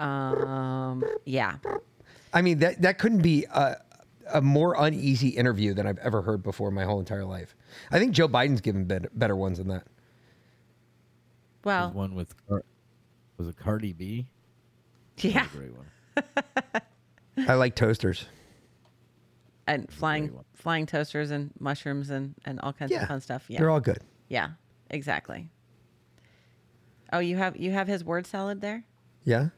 Um. 0.00 1.04
Yeah. 1.24 1.56
I 2.32 2.42
mean 2.42 2.58
that 2.60 2.80
that 2.82 2.98
couldn't 2.98 3.22
be 3.22 3.44
a, 3.52 3.76
a 4.32 4.40
more 4.40 4.74
uneasy 4.78 5.28
interview 5.30 5.74
than 5.74 5.86
I've 5.86 5.98
ever 5.98 6.22
heard 6.22 6.42
before 6.42 6.68
in 6.68 6.74
my 6.74 6.84
whole 6.84 7.00
entire 7.00 7.24
life. 7.24 7.54
I 7.90 7.98
think 7.98 8.12
Joe 8.12 8.28
Biden's 8.28 8.60
given 8.60 8.84
better, 8.84 9.10
better 9.14 9.34
ones 9.36 9.58
than 9.58 9.68
that. 9.68 9.86
Well, 11.64 11.86
There's 11.88 11.94
one 11.96 12.14
with 12.14 12.34
Car- 12.48 12.64
was 13.36 13.48
it 13.48 13.56
Cardi 13.56 13.92
B? 13.92 14.26
Yeah. 15.18 15.42
Was 15.42 15.54
a 15.54 15.56
great 15.58 15.72
one. 15.76 17.46
I 17.48 17.54
like 17.54 17.74
toasters. 17.74 18.26
and 19.66 19.90
flying 19.92 20.38
flying 20.54 20.86
toasters 20.86 21.30
and 21.30 21.50
mushrooms 21.58 22.10
and 22.10 22.34
and 22.44 22.60
all 22.60 22.72
kinds 22.72 22.92
Yeah, 22.92 23.02
of 23.02 23.08
fun 23.08 23.20
stuff. 23.20 23.44
Yeah, 23.48 23.58
they're 23.58 23.70
all 23.70 23.80
good. 23.80 23.98
Yeah, 24.28 24.50
exactly. 24.90 25.48
Oh, 27.12 27.18
you 27.18 27.36
have 27.36 27.56
you 27.56 27.72
have 27.72 27.88
his 27.88 28.04
word 28.04 28.26
salad 28.26 28.60
there. 28.60 28.84
Yeah. 29.24 29.48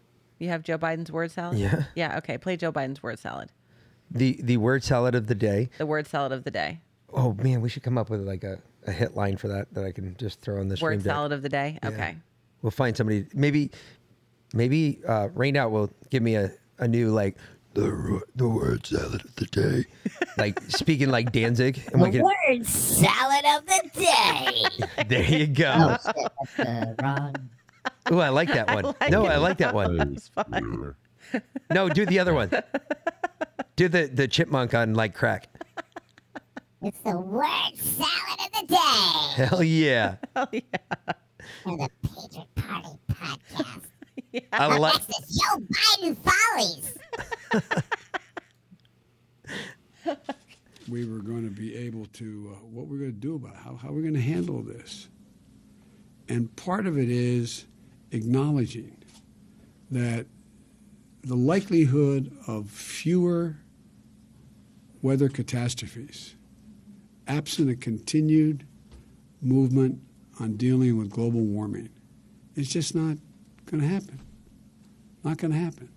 You 0.43 0.49
have 0.49 0.63
Joe 0.65 0.77
Biden's 0.77 1.13
word 1.13 1.31
salad. 1.31 1.57
Yeah. 1.59 1.85
Yeah. 1.95 2.19
Okay. 2.19 2.37
Play 2.37 2.57
Joe 2.57 2.73
Biden's 2.73 3.01
word 3.03 3.19
salad. 3.21 3.51
The 4.11 4.41
the 4.43 4.57
word 4.57 4.83
salad 4.83 5.15
of 5.15 5.29
the 5.29 5.35
day. 5.37 5.71
The 5.79 5.87
word 5.87 6.07
salad 6.09 6.33
of 6.33 6.43
the 6.45 6.51
day. 6.51 6.81
Oh 7.15 7.33
man, 7.35 7.61
we 7.61 7.69
should 7.69 7.83
come 7.85 7.97
up 7.97 8.11
with 8.11 8.23
like 8.23 8.43
a, 8.43 8.59
a 8.87 8.91
hit 8.93 9.15
line 9.15 9.37
for 9.37 9.47
that 9.49 9.73
that 9.75 9.85
I 9.85 9.93
can 9.93 10.17
just 10.19 10.41
throw 10.41 10.59
on 10.59 10.69
the 10.69 10.77
stream 10.77 10.91
Word 10.99 11.05
deck. 11.05 11.13
salad 11.13 11.33
of 11.33 11.43
the 11.43 11.49
day. 11.49 11.79
Yeah. 11.83 11.89
Okay. 11.91 12.17
We'll 12.63 12.73
find 12.73 12.97
somebody. 12.97 13.27
Maybe, 13.35 13.71
maybe 14.53 15.01
uh, 15.07 15.29
Rain 15.35 15.57
Out 15.57 15.71
will 15.71 15.91
give 16.11 16.23
me 16.23 16.35
a, 16.35 16.51
a 16.79 16.89
new 16.89 17.11
like 17.11 17.37
the 17.75 18.21
the 18.37 18.49
word 18.49 18.85
salad 18.87 19.25
of 19.25 19.35
the 19.37 19.47
day, 19.47 19.85
like 20.37 20.61
speaking 20.69 21.09
like 21.11 21.31
Danzig, 21.33 21.83
and 21.93 22.03
we 22.03 22.11
The 22.11 22.19
can. 22.19 22.25
word 22.25 22.67
salad 22.67 23.45
of 23.57 23.67
the 23.67 23.91
day. 23.95 24.87
There 25.09 25.25
you 25.25 25.47
go. 25.47 25.97
Oh, 26.03 26.13
shit, 26.57 26.97
that's, 28.05 28.13
uh, 28.13 28.17
wrong. 28.17 28.23
Oh, 28.23 28.27
I 28.27 28.29
like 28.31 28.49
that 28.49 28.75
one. 28.75 28.85
like 28.85 29.11
no, 29.11 29.27
it. 29.27 29.31
I 29.31 29.37
like 29.37 29.59
that 29.59 29.75
one. 29.75 29.97
That's. 29.97 30.31
No, 31.71 31.89
do 31.89 32.05
the 32.05 32.19
other 32.19 32.35
one. 32.35 32.51
Do 33.77 33.89
the 33.89 34.07
the 34.07 34.29
chipmunk 34.29 34.75
on 34.75 34.95
like 34.95 35.15
crack. 35.15 35.49
It's 36.83 36.99
the 37.01 37.17
word 37.17 37.77
salad 37.77 38.41
of 38.41 38.61
the 38.61 38.67
day. 38.67 39.45
Hell 39.45 39.63
yeah. 39.63 40.17
Hell 40.35 40.49
yeah. 40.53 40.61
And 41.65 41.81
the 41.81 41.89
Patriot 42.03 42.55
Party 42.57 42.99
podcast. 43.09 43.85
I 44.53 44.77
like. 44.77 44.95
Next 44.95 45.41
Joe 45.41 45.61
Biden 45.71 46.17
follies. 46.25 46.99
we 50.89 51.05
were 51.05 51.21
going 51.21 51.45
to 51.45 51.51
be 51.51 51.77
able 51.77 52.07
to, 52.07 52.53
uh, 52.53 52.65
what 52.67 52.89
we're 52.89 52.99
going 52.99 53.13
to 53.13 53.17
do 53.17 53.37
about 53.37 53.55
it, 53.55 53.59
how, 53.59 53.77
how 53.77 53.93
we're 53.93 54.03
going 54.03 54.15
to 54.15 54.21
handle 54.21 54.61
this. 54.63 55.09
And 56.29 56.55
part 56.57 56.87
of 56.89 56.99
it 56.99 57.11
is 57.11 57.67
acknowledging 58.13 58.97
that 59.91 60.27
the 61.23 61.35
likelihood 61.35 62.37
of 62.47 62.69
fewer 62.69 63.57
weather 65.03 65.29
catastrophes, 65.29 66.35
absent 67.27 67.71
a 67.71 67.77
continued 67.77 68.65
movement 69.41 70.01
on 70.41 70.57
dealing 70.57 70.97
with 70.97 71.11
global 71.11 71.41
warming, 71.41 71.89
is 72.57 72.69
just 72.69 72.95
not 72.95 73.17
going 73.67 73.81
to 73.81 73.89
happen. 73.89 74.21
Not 75.25 75.39
going 75.39 75.53
to 75.53 75.59
happen 75.59 75.89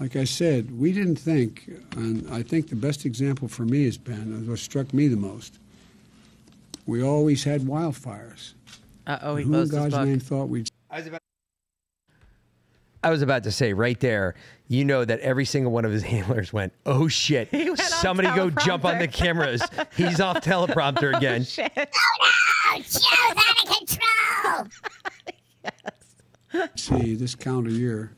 like 0.00 0.16
I 0.16 0.24
said, 0.24 0.78
we 0.78 0.92
didn't 0.92 1.16
think, 1.16 1.68
and 1.96 2.28
I 2.30 2.42
think 2.42 2.68
the 2.68 2.76
best 2.76 3.04
example 3.04 3.48
for 3.48 3.64
me 3.64 3.84
has 3.84 3.98
been, 3.98 4.46
what 4.48 4.58
struck 4.58 4.94
me 4.94 5.08
the 5.08 5.16
most, 5.16 5.58
we 6.86 7.02
always 7.02 7.44
had 7.44 7.62
wildfires. 7.62 8.54
Uh 9.06 9.18
oh, 9.22 9.36
he 9.36 9.44
Who 9.44 9.54
in 9.54 9.68
God's 9.68 9.96
name 9.96 10.20
thought 10.20 10.48
we'd 10.48 10.68
I 10.90 10.98
was 10.98 11.06
about. 11.06 11.20
I 13.02 13.10
was 13.10 13.22
about 13.22 13.44
to 13.44 13.52
say 13.52 13.72
right 13.72 13.98
there, 14.00 14.34
you 14.66 14.84
know 14.84 15.04
that 15.04 15.20
every 15.20 15.44
single 15.44 15.70
one 15.70 15.84
of 15.84 15.92
his 15.92 16.02
handlers 16.14 16.52
went, 16.52 16.72
"Oh 16.86 17.08
shit! 17.08 17.52
Went 17.52 17.78
Somebody 17.78 18.28
go 18.34 18.50
jump 18.50 18.84
on 18.84 18.98
the 18.98 19.08
cameras. 19.08 19.62
He's 19.96 20.20
off 20.20 20.38
teleprompter 20.38 21.16
again." 21.16 21.44
Shit. 21.44 21.72
Oh, 21.76 22.76
Joe's 22.76 23.06
out 23.36 23.62
of 23.62 24.68
control. 26.50 26.68
see 26.76 27.14
this 27.14 27.34
calendar 27.34 27.70
year 27.70 28.12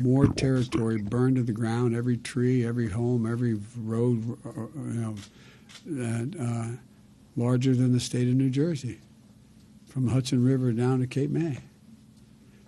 more 0.00 0.26
territory 0.26 1.00
burned 1.00 1.36
to 1.36 1.42
the 1.42 1.52
ground, 1.52 1.94
every 1.96 2.16
tree, 2.16 2.64
every 2.66 2.88
home, 2.88 3.30
every 3.30 3.58
road, 3.78 4.38
uh, 4.46 4.60
you 4.76 5.00
know, 5.00 5.14
that, 5.86 6.36
uh, 6.40 6.76
larger 7.36 7.74
than 7.74 7.92
the 7.92 8.00
state 8.00 8.28
of 8.28 8.34
New 8.34 8.50
Jersey, 8.50 9.00
from 9.86 10.08
Hudson 10.08 10.44
River 10.44 10.72
down 10.72 11.00
to 11.00 11.06
Cape 11.06 11.30
May. 11.30 11.58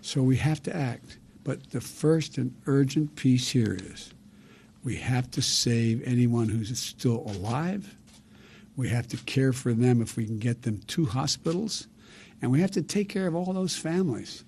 So 0.06 0.22
we 0.22 0.36
have 0.36 0.62
to 0.62 0.74
act. 0.74 1.18
But 1.42 1.72
the 1.72 1.80
first 1.80 2.38
and 2.38 2.54
urgent 2.66 3.16
piece 3.16 3.48
here 3.48 3.76
is 3.76 4.14
we 4.84 4.94
have 4.98 5.28
to 5.32 5.42
save 5.42 6.00
anyone 6.06 6.48
who's 6.48 6.78
still 6.78 7.24
alive. 7.26 7.92
We 8.76 8.88
have 8.90 9.08
to 9.08 9.16
care 9.16 9.52
for 9.52 9.72
them 9.72 10.00
if 10.00 10.16
we 10.16 10.24
can 10.24 10.38
get 10.38 10.62
them 10.62 10.78
to 10.86 11.06
hospitals. 11.06 11.88
And 12.40 12.52
we 12.52 12.60
have 12.60 12.70
to 12.72 12.82
take 12.82 13.08
care 13.08 13.26
of 13.26 13.34
all 13.34 13.52
those 13.52 13.74
families. 13.74 14.44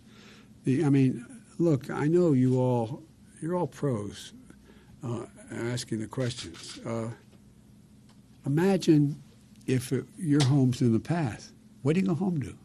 The, 0.63 0.85
I 0.85 0.91
mean, 0.91 1.27
look, 1.59 1.91
I 1.91 2.07
know 2.07 2.35
you 2.35 2.61
all, 2.61 3.03
you're 3.43 3.57
all 3.57 3.67
pros 3.67 4.35
uh, 5.05 5.25
asking 5.51 5.99
the 5.99 6.07
questions. 6.07 6.79
Uh, 6.87 7.09
imagine 8.47 9.21
if 9.67 9.91
it, 9.91 10.05
your 10.17 10.45
home's 10.45 10.83
in 10.83 10.93
the 10.93 11.01
path. 11.01 11.51
What 11.83 11.95
do 11.95 12.01
you 12.01 12.07
go 12.07 12.15
home 12.15 12.41
to? 12.43 12.57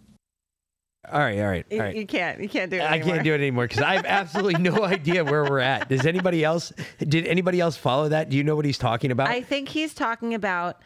All 1.11 1.19
right, 1.19 1.37
all 1.39 1.47
right, 1.47 1.65
all 1.71 1.77
You, 1.91 1.99
you 2.01 2.07
can't. 2.07 2.39
You 2.41 2.47
can't 2.47 2.71
do 2.71 2.77
it. 2.77 2.81
I 2.81 2.95
anymore. 2.95 3.13
can't 3.15 3.23
do 3.25 3.33
it 3.33 3.37
anymore 3.41 3.67
because 3.67 3.83
I 3.83 3.95
have 3.95 4.05
absolutely 4.05 4.61
no 4.61 4.83
idea 4.85 5.23
where 5.23 5.43
we're 5.43 5.59
at. 5.59 5.89
Does 5.89 6.05
anybody 6.05 6.43
else? 6.43 6.71
Did 6.99 7.27
anybody 7.27 7.59
else 7.59 7.75
follow 7.75 8.09
that? 8.09 8.29
Do 8.29 8.37
you 8.37 8.43
know 8.43 8.55
what 8.55 8.63
he's 8.65 8.77
talking 8.77 9.11
about? 9.11 9.27
I 9.27 9.41
think 9.41 9.67
he's 9.69 9.93
talking 9.93 10.33
about 10.33 10.81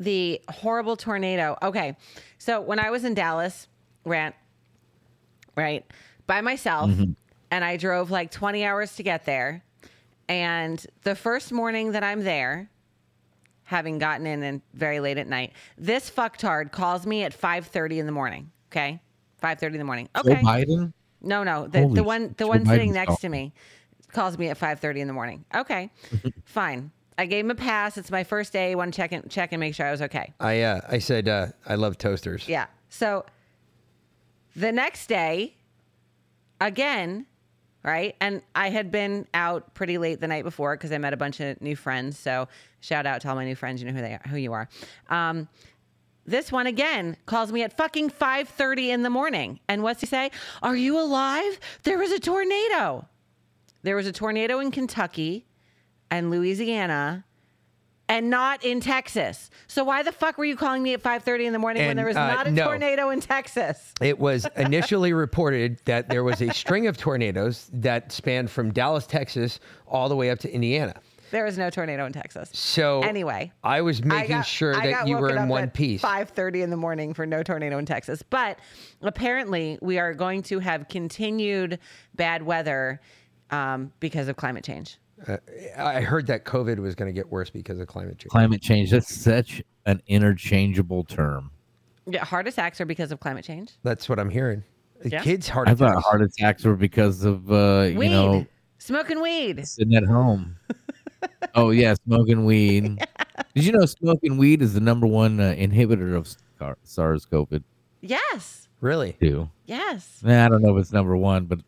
the 0.00 0.40
horrible 0.48 0.96
tornado. 0.96 1.56
Okay. 1.62 1.96
So 2.38 2.60
when 2.62 2.78
I 2.78 2.90
was 2.90 3.04
in 3.04 3.14
Dallas, 3.14 3.66
rant, 4.04 4.34
right, 5.56 5.84
by 6.26 6.40
myself, 6.40 6.90
Mm-hmm. 6.90 7.12
and 7.50 7.64
I 7.64 7.76
drove 7.76 8.10
like 8.10 8.30
20 8.30 8.64
hours 8.64 8.96
to 8.96 9.02
get 9.02 9.24
there. 9.26 9.62
And 10.28 10.84
the 11.02 11.14
first 11.14 11.52
morning 11.52 11.92
that 11.92 12.02
I'm 12.04 12.22
there, 12.24 12.70
having 13.64 13.98
gotten 13.98 14.26
in 14.26 14.42
and 14.42 14.62
very 14.74 15.00
late 15.00 15.18
at 15.18 15.26
night, 15.26 15.52
this 15.76 16.10
fucktard 16.10 16.70
calls 16.72 17.06
me 17.06 17.24
at 17.24 17.38
5:30 17.38 17.98
in 17.98 18.06
the 18.06 18.12
morning. 18.12 18.50
Okay, 18.70 19.00
5:30 19.42 19.72
in 19.74 19.78
the 19.78 19.84
morning. 19.84 20.08
Joe 20.14 20.22
Okay. 20.32 20.42
Biden? 20.42 20.92
No, 21.20 21.42
no, 21.42 21.66
the, 21.66 21.80
Holy 21.80 21.94
the 21.94 22.02
one 22.04 22.34
the 22.36 22.44
Joe 22.44 22.48
one 22.48 22.66
sitting 22.66 22.90
Biden's 22.90 22.94
next 22.94 23.20
to 23.20 23.28
me 23.28 23.52
calls 24.12 24.38
me 24.38 24.48
at 24.48 24.58
5:30 24.58 25.00
in 25.00 25.06
the 25.06 25.12
morning. 25.12 25.44
Okay, 25.54 25.90
fine. 26.44 26.90
I 27.16 27.26
gave 27.26 27.44
him 27.44 27.50
a 27.50 27.56
pass. 27.56 27.98
It's 27.98 28.10
my 28.12 28.22
first 28.22 28.52
day. 28.52 28.74
Want 28.76 28.94
to 28.94 28.96
check 28.96 29.10
and 29.12 29.28
check 29.28 29.52
and 29.52 29.58
make 29.58 29.74
sure 29.74 29.86
I 29.86 29.90
was 29.90 30.02
okay. 30.02 30.32
I 30.38 30.62
uh, 30.62 30.80
I 30.88 30.98
said 30.98 31.28
uh, 31.28 31.48
I 31.66 31.74
love 31.74 31.98
toasters. 31.98 32.48
Yeah. 32.48 32.66
So 32.88 33.26
the 34.54 34.70
next 34.70 35.08
day, 35.08 35.56
again, 36.60 37.26
right? 37.82 38.14
And 38.20 38.42
I 38.54 38.70
had 38.70 38.90
been 38.90 39.26
out 39.34 39.74
pretty 39.74 39.98
late 39.98 40.20
the 40.20 40.28
night 40.28 40.44
before 40.44 40.76
because 40.76 40.92
I 40.92 40.98
met 40.98 41.12
a 41.12 41.16
bunch 41.16 41.40
of 41.40 41.60
new 41.60 41.76
friends. 41.76 42.18
So 42.18 42.48
shout 42.80 43.06
out 43.06 43.20
to 43.22 43.28
all 43.28 43.34
my 43.34 43.44
new 43.44 43.56
friends. 43.56 43.82
You 43.82 43.88
know 43.88 43.94
who 43.94 44.00
they 44.02 44.12
are, 44.14 44.22
who 44.28 44.36
you 44.36 44.52
are. 44.52 44.68
Um, 45.10 45.48
this 46.28 46.52
one 46.52 46.66
again 46.66 47.16
calls 47.26 47.52
me 47.52 47.62
at 47.62 47.76
fucking 47.76 48.10
5:30 48.10 48.90
in 48.90 49.02
the 49.02 49.10
morning. 49.10 49.60
And 49.68 49.82
what's 49.82 50.00
he 50.00 50.06
say? 50.06 50.30
Are 50.62 50.76
you 50.76 50.98
alive? 50.98 51.58
There 51.84 51.98
was 51.98 52.12
a 52.12 52.20
tornado. 52.20 53.06
There 53.82 53.96
was 53.96 54.06
a 54.06 54.12
tornado 54.12 54.58
in 54.58 54.70
Kentucky 54.70 55.46
and 56.10 56.30
Louisiana 56.30 57.24
and 58.08 58.30
not 58.30 58.64
in 58.64 58.80
Texas. 58.80 59.50
So 59.66 59.84
why 59.84 60.02
the 60.02 60.12
fuck 60.12 60.38
were 60.38 60.44
you 60.44 60.56
calling 60.56 60.82
me 60.82 60.94
at 60.94 61.02
5:30 61.02 61.46
in 61.46 61.52
the 61.52 61.58
morning 61.58 61.86
when 61.86 61.96
there 61.96 62.06
was 62.06 62.16
uh, 62.16 62.26
not 62.26 62.46
a 62.46 62.50
no. 62.50 62.64
tornado 62.64 63.10
in 63.10 63.20
Texas? 63.20 63.92
It 64.00 64.18
was 64.18 64.46
initially 64.56 65.12
reported 65.12 65.80
that 65.84 66.08
there 66.08 66.24
was 66.24 66.40
a 66.40 66.52
string 66.52 66.86
of 66.86 66.96
tornadoes 66.96 67.70
that 67.72 68.12
spanned 68.12 68.50
from 68.50 68.72
Dallas, 68.72 69.06
Texas, 69.06 69.60
all 69.86 70.08
the 70.08 70.16
way 70.16 70.30
up 70.30 70.38
to 70.40 70.52
Indiana. 70.52 71.00
There 71.30 71.44
was 71.44 71.58
no 71.58 71.70
tornado 71.70 72.06
in 72.06 72.12
Texas. 72.12 72.50
So 72.52 73.00
anyway, 73.02 73.52
I 73.62 73.80
was 73.82 74.00
I 74.00 74.04
making 74.04 74.28
got- 74.38 74.46
sure 74.46 74.74
that 74.74 75.06
you 75.08 75.16
were 75.18 75.30
in 75.30 75.38
up 75.38 75.48
one 75.48 75.64
at 75.64 75.74
piece. 75.74 76.02
5:30 76.02 76.62
in 76.62 76.70
the 76.70 76.76
morning 76.76 77.14
for 77.14 77.26
no 77.26 77.42
tornado 77.42 77.78
in 77.78 77.86
Texas. 77.86 78.22
But 78.22 78.58
apparently, 79.02 79.78
we 79.82 79.98
are 79.98 80.14
going 80.14 80.42
to 80.44 80.58
have 80.58 80.88
continued 80.88 81.78
bad 82.14 82.42
weather 82.42 83.00
um, 83.50 83.92
because 84.00 84.28
of 84.28 84.36
climate 84.36 84.64
change. 84.64 84.98
Uh, 85.26 85.36
I 85.76 86.00
heard 86.00 86.26
that 86.28 86.44
COVID 86.44 86.78
was 86.78 86.94
going 86.94 87.08
to 87.08 87.12
get 87.12 87.28
worse 87.30 87.50
because 87.50 87.78
of 87.80 87.88
climate 87.88 88.18
change. 88.18 88.30
Climate 88.30 88.62
change. 88.62 88.90
That's 88.90 89.12
such 89.12 89.62
an 89.86 90.00
interchangeable 90.06 91.02
term. 91.04 91.50
Yeah, 92.06 92.24
heart 92.24 92.46
attacks 92.46 92.80
are 92.80 92.84
because 92.86 93.10
of 93.10 93.20
climate 93.20 93.44
change. 93.44 93.72
That's 93.82 94.08
what 94.08 94.18
I'm 94.18 94.30
hearing. 94.30 94.62
The 95.02 95.10
Yeah. 95.10 95.22
Kids' 95.22 95.48
heart 95.48 95.68
I 95.68 95.72
attacks. 95.72 95.92
thought 95.94 96.02
heart 96.04 96.22
attacks 96.22 96.64
were 96.64 96.76
because 96.76 97.24
of 97.24 97.50
uh, 97.50 97.90
Weed, 97.94 98.04
you 98.04 98.10
know 98.10 98.46
smoking 98.78 99.20
weed. 99.20 99.66
sitting 99.66 99.94
at 99.94 100.04
home. 100.04 100.56
oh 101.54 101.70
yeah, 101.70 101.94
smoking 102.04 102.44
weed. 102.44 102.98
Did 103.54 103.64
you 103.64 103.72
know 103.72 103.86
smoking 103.86 104.36
weed 104.38 104.62
is 104.62 104.74
the 104.74 104.80
number 104.80 105.06
one 105.06 105.40
uh, 105.40 105.54
inhibitor 105.56 106.14
of 106.16 106.28
SARS-CoV? 106.84 107.62
Yes, 108.00 108.68
Really? 108.80 109.16
Two. 109.20 109.48
yes. 109.66 110.20
Nah, 110.22 110.44
I 110.44 110.48
don't 110.48 110.62
know 110.62 110.76
if 110.76 110.80
it's 110.82 110.92
number 110.92 111.16
one, 111.16 111.46
but 111.46 111.58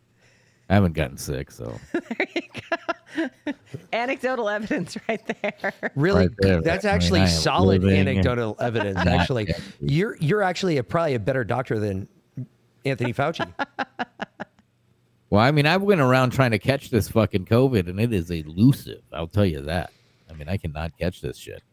I 0.69 0.75
haven't 0.75 0.93
gotten 0.93 1.17
sick, 1.17 1.51
so 1.51 1.77
there 1.91 2.27
you 2.33 2.41
go. 3.17 3.23
Anecdotal 3.91 4.47
evidence 4.47 4.95
right 5.09 5.21
there. 5.41 5.73
Really, 5.95 6.27
Right 6.27 6.37
there. 6.39 6.61
that's 6.61 6.85
I 6.85 6.89
mean, 6.89 6.95
actually 6.95 7.19
I 7.19 7.23
am 7.23 7.29
solid 7.29 7.83
living 7.83 7.99
anecdotal 8.07 8.55
evidence. 8.61 8.97
Actually, 8.99 9.45
dead. 9.45 9.61
you're 9.81 10.15
you're 10.21 10.41
actually 10.41 10.77
a, 10.77 10.83
probably 10.83 11.15
a 11.15 11.19
better 11.19 11.43
doctor 11.43 11.77
than 11.79 12.07
Anthony 12.85 13.13
Fauci. 13.13 13.45
Well, 15.31 15.41
I 15.41 15.51
mean, 15.51 15.65
I 15.65 15.77
went 15.77 16.01
around 16.01 16.31
trying 16.31 16.51
to 16.51 16.59
catch 16.59 16.89
this 16.89 17.07
fucking 17.07 17.45
COVID, 17.45 17.87
and 17.89 17.99
it 18.01 18.11
is 18.13 18.29
elusive. 18.29 19.01
I'll 19.13 19.27
tell 19.29 19.45
you 19.45 19.61
that. 19.61 19.91
I 20.29 20.33
mean, 20.33 20.49
I 20.49 20.57
cannot 20.57 20.97
catch 20.99 21.21
this 21.21 21.37
shit. 21.37 21.63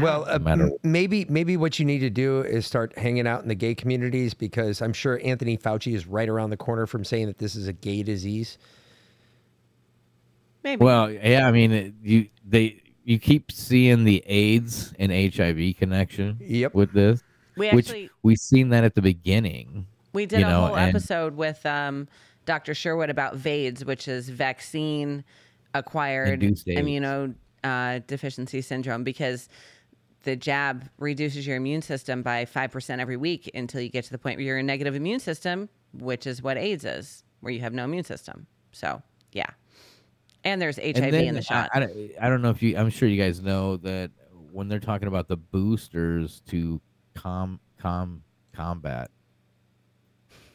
Well, 0.00 0.24
uh, 0.28 0.38
No 0.38 0.78
maybe 0.82 1.24
maybe 1.28 1.56
what 1.56 1.78
you 1.78 1.84
need 1.86 2.00
to 2.00 2.10
do 2.10 2.42
is 2.42 2.66
start 2.66 2.96
hanging 2.98 3.26
out 3.26 3.42
in 3.42 3.48
the 3.48 3.54
gay 3.54 3.74
communities 3.74 4.34
because 4.34 4.82
I'm 4.82 4.92
sure 4.92 5.18
Anthony 5.24 5.56
Fauci 5.56 5.94
is 5.94 6.06
right 6.06 6.28
around 6.28 6.50
the 6.50 6.56
corner 6.58 6.86
from 6.86 7.02
saying 7.02 7.26
that 7.26 7.38
this 7.38 7.56
is 7.56 7.66
a 7.66 7.72
gay 7.72 8.02
disease. 8.02 8.58
Maybe. 10.62 10.84
Well, 10.84 11.10
yeah, 11.10 11.48
I 11.48 11.50
mean, 11.50 11.96
you 12.02 12.28
they 12.46 12.82
you 13.04 13.18
keep 13.18 13.50
seeing 13.50 14.04
the 14.04 14.22
AIDS 14.26 14.92
and 14.98 15.10
HIV 15.10 15.76
connection. 15.78 16.36
Yep. 16.40 16.74
With 16.74 16.92
this, 16.92 17.22
We 17.56 17.70
which 17.70 17.86
actually- 17.88 18.10
we 18.22 18.36
seen 18.36 18.68
that 18.68 18.84
at 18.84 18.94
the 18.94 19.02
beginning. 19.02 19.86
We 20.12 20.26
did 20.26 20.40
a 20.40 20.42
know, 20.42 20.66
whole 20.66 20.76
and- 20.76 20.88
episode 20.90 21.36
with 21.36 21.64
um, 21.64 22.06
Dr. 22.46 22.74
Sherwood 22.74 23.10
about 23.10 23.36
VAIDS, 23.36 23.84
which 23.84 24.08
is 24.08 24.28
vaccine 24.28 25.24
acquired 25.74 26.40
immunodeficiency 26.40 28.58
uh, 28.58 28.62
syndrome, 28.62 29.04
because 29.04 29.48
the 30.24 30.36
jab 30.36 30.88
reduces 30.98 31.46
your 31.46 31.56
immune 31.56 31.82
system 31.82 32.22
by 32.22 32.44
5% 32.44 32.98
every 32.98 33.16
week 33.16 33.50
until 33.54 33.80
you 33.80 33.88
get 33.88 34.04
to 34.04 34.10
the 34.10 34.18
point 34.18 34.38
where 34.38 34.46
you're 34.46 34.58
a 34.58 34.62
negative 34.62 34.94
immune 34.94 35.20
system, 35.20 35.68
which 35.94 36.26
is 36.26 36.42
what 36.42 36.56
AIDS 36.56 36.84
is, 36.84 37.24
where 37.40 37.52
you 37.52 37.60
have 37.60 37.72
no 37.72 37.84
immune 37.84 38.04
system. 38.04 38.46
So, 38.72 39.02
yeah. 39.32 39.46
And 40.44 40.60
there's 40.60 40.76
HIV 40.76 40.96
And 40.96 41.12
then 41.12 41.24
in 41.24 41.34
the 41.34 41.42
shot. 41.42 41.70
I, 41.72 41.76
I, 41.76 41.80
don't- 41.80 42.10
I 42.20 42.28
don't 42.28 42.42
know 42.42 42.50
if 42.50 42.62
you. 42.62 42.76
I'm 42.76 42.90
sure 42.90 43.08
you 43.08 43.22
guys 43.22 43.40
know 43.40 43.76
that 43.78 44.10
when 44.52 44.68
they're 44.68 44.80
talking 44.80 45.08
about 45.08 45.28
the 45.28 45.36
boosters 45.36 46.42
to 46.48 46.80
com 47.14 47.60
com 47.78 48.22
combat. 48.52 49.10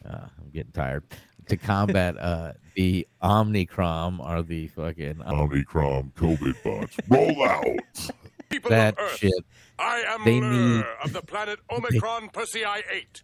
Uh, 0.07 0.27
I'm 0.40 0.49
getting 0.53 0.72
tired. 0.72 1.03
To 1.49 1.57
combat 1.57 2.18
uh, 2.18 2.53
the 2.76 3.07
Omnicron 3.22 4.19
or 4.19 4.41
the 4.41 4.68
fucking 4.69 5.15
Omnicron 5.15 6.14
COVID 6.14 6.64
bots. 6.64 6.98
Roll 7.10 7.44
out. 7.44 8.10
People 8.49 8.69
that 8.72 8.94
of 8.98 9.06
Earth, 9.06 9.18
shit. 9.18 9.34
I 9.77 10.03
am 10.07 10.23
They 10.23 10.40
Lrrr 10.40 10.76
need- 10.77 10.86
of 11.03 11.14
the 11.14 11.22
planet 11.22 11.60
Omicron 11.72 12.30
Persei 12.30 12.65
8. 12.91 13.23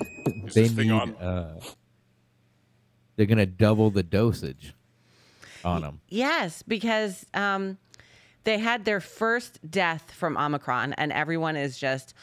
Is 0.46 0.54
They 0.54 0.68
thing 0.68 0.88
need. 0.88 0.92
on? 0.92 1.14
Uh, 1.16 1.60
they're 3.16 3.26
gonna 3.26 3.46
double 3.46 3.90
the 3.90 4.02
dosage 4.02 4.74
on 5.64 5.82
them. 5.82 6.00
Yes, 6.08 6.62
because 6.62 7.26
um, 7.34 7.78
they 8.44 8.58
had 8.58 8.84
their 8.84 9.00
first 9.00 9.58
death 9.70 10.10
from 10.12 10.36
Omicron, 10.36 10.94
and 10.94 11.12
everyone 11.12 11.56
is 11.56 11.78
just 11.78 12.14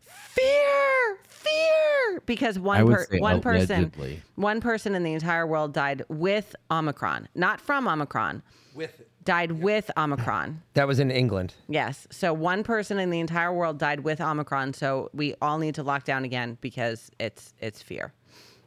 fear, 0.00 1.18
fear, 1.38 2.22
because 2.26 2.58
one 2.58 2.84
would 2.86 3.08
per- 3.08 3.18
one 3.18 3.40
person, 3.40 3.92
one 4.36 4.60
person 4.60 4.94
in 4.94 5.02
the 5.02 5.12
entire 5.12 5.46
world 5.46 5.72
died 5.72 6.04
with 6.08 6.54
Omicron, 6.70 7.28
not 7.34 7.60
from 7.60 7.86
Omicron. 7.86 8.42
With 8.74 9.02
died 9.28 9.52
with 9.52 9.90
Omicron. 9.98 10.62
That 10.72 10.88
was 10.88 11.00
in 11.00 11.10
England. 11.10 11.54
Yes. 11.68 12.06
So 12.10 12.32
one 12.32 12.62
person 12.62 12.98
in 12.98 13.10
the 13.10 13.20
entire 13.20 13.52
world 13.52 13.78
died 13.78 14.00
with 14.00 14.22
Omicron. 14.22 14.72
So 14.72 15.10
we 15.12 15.34
all 15.42 15.58
need 15.58 15.74
to 15.74 15.82
lock 15.82 16.04
down 16.04 16.24
again 16.24 16.56
because 16.60 17.10
it's 17.18 17.52
it's 17.58 17.82
fear. 17.82 18.12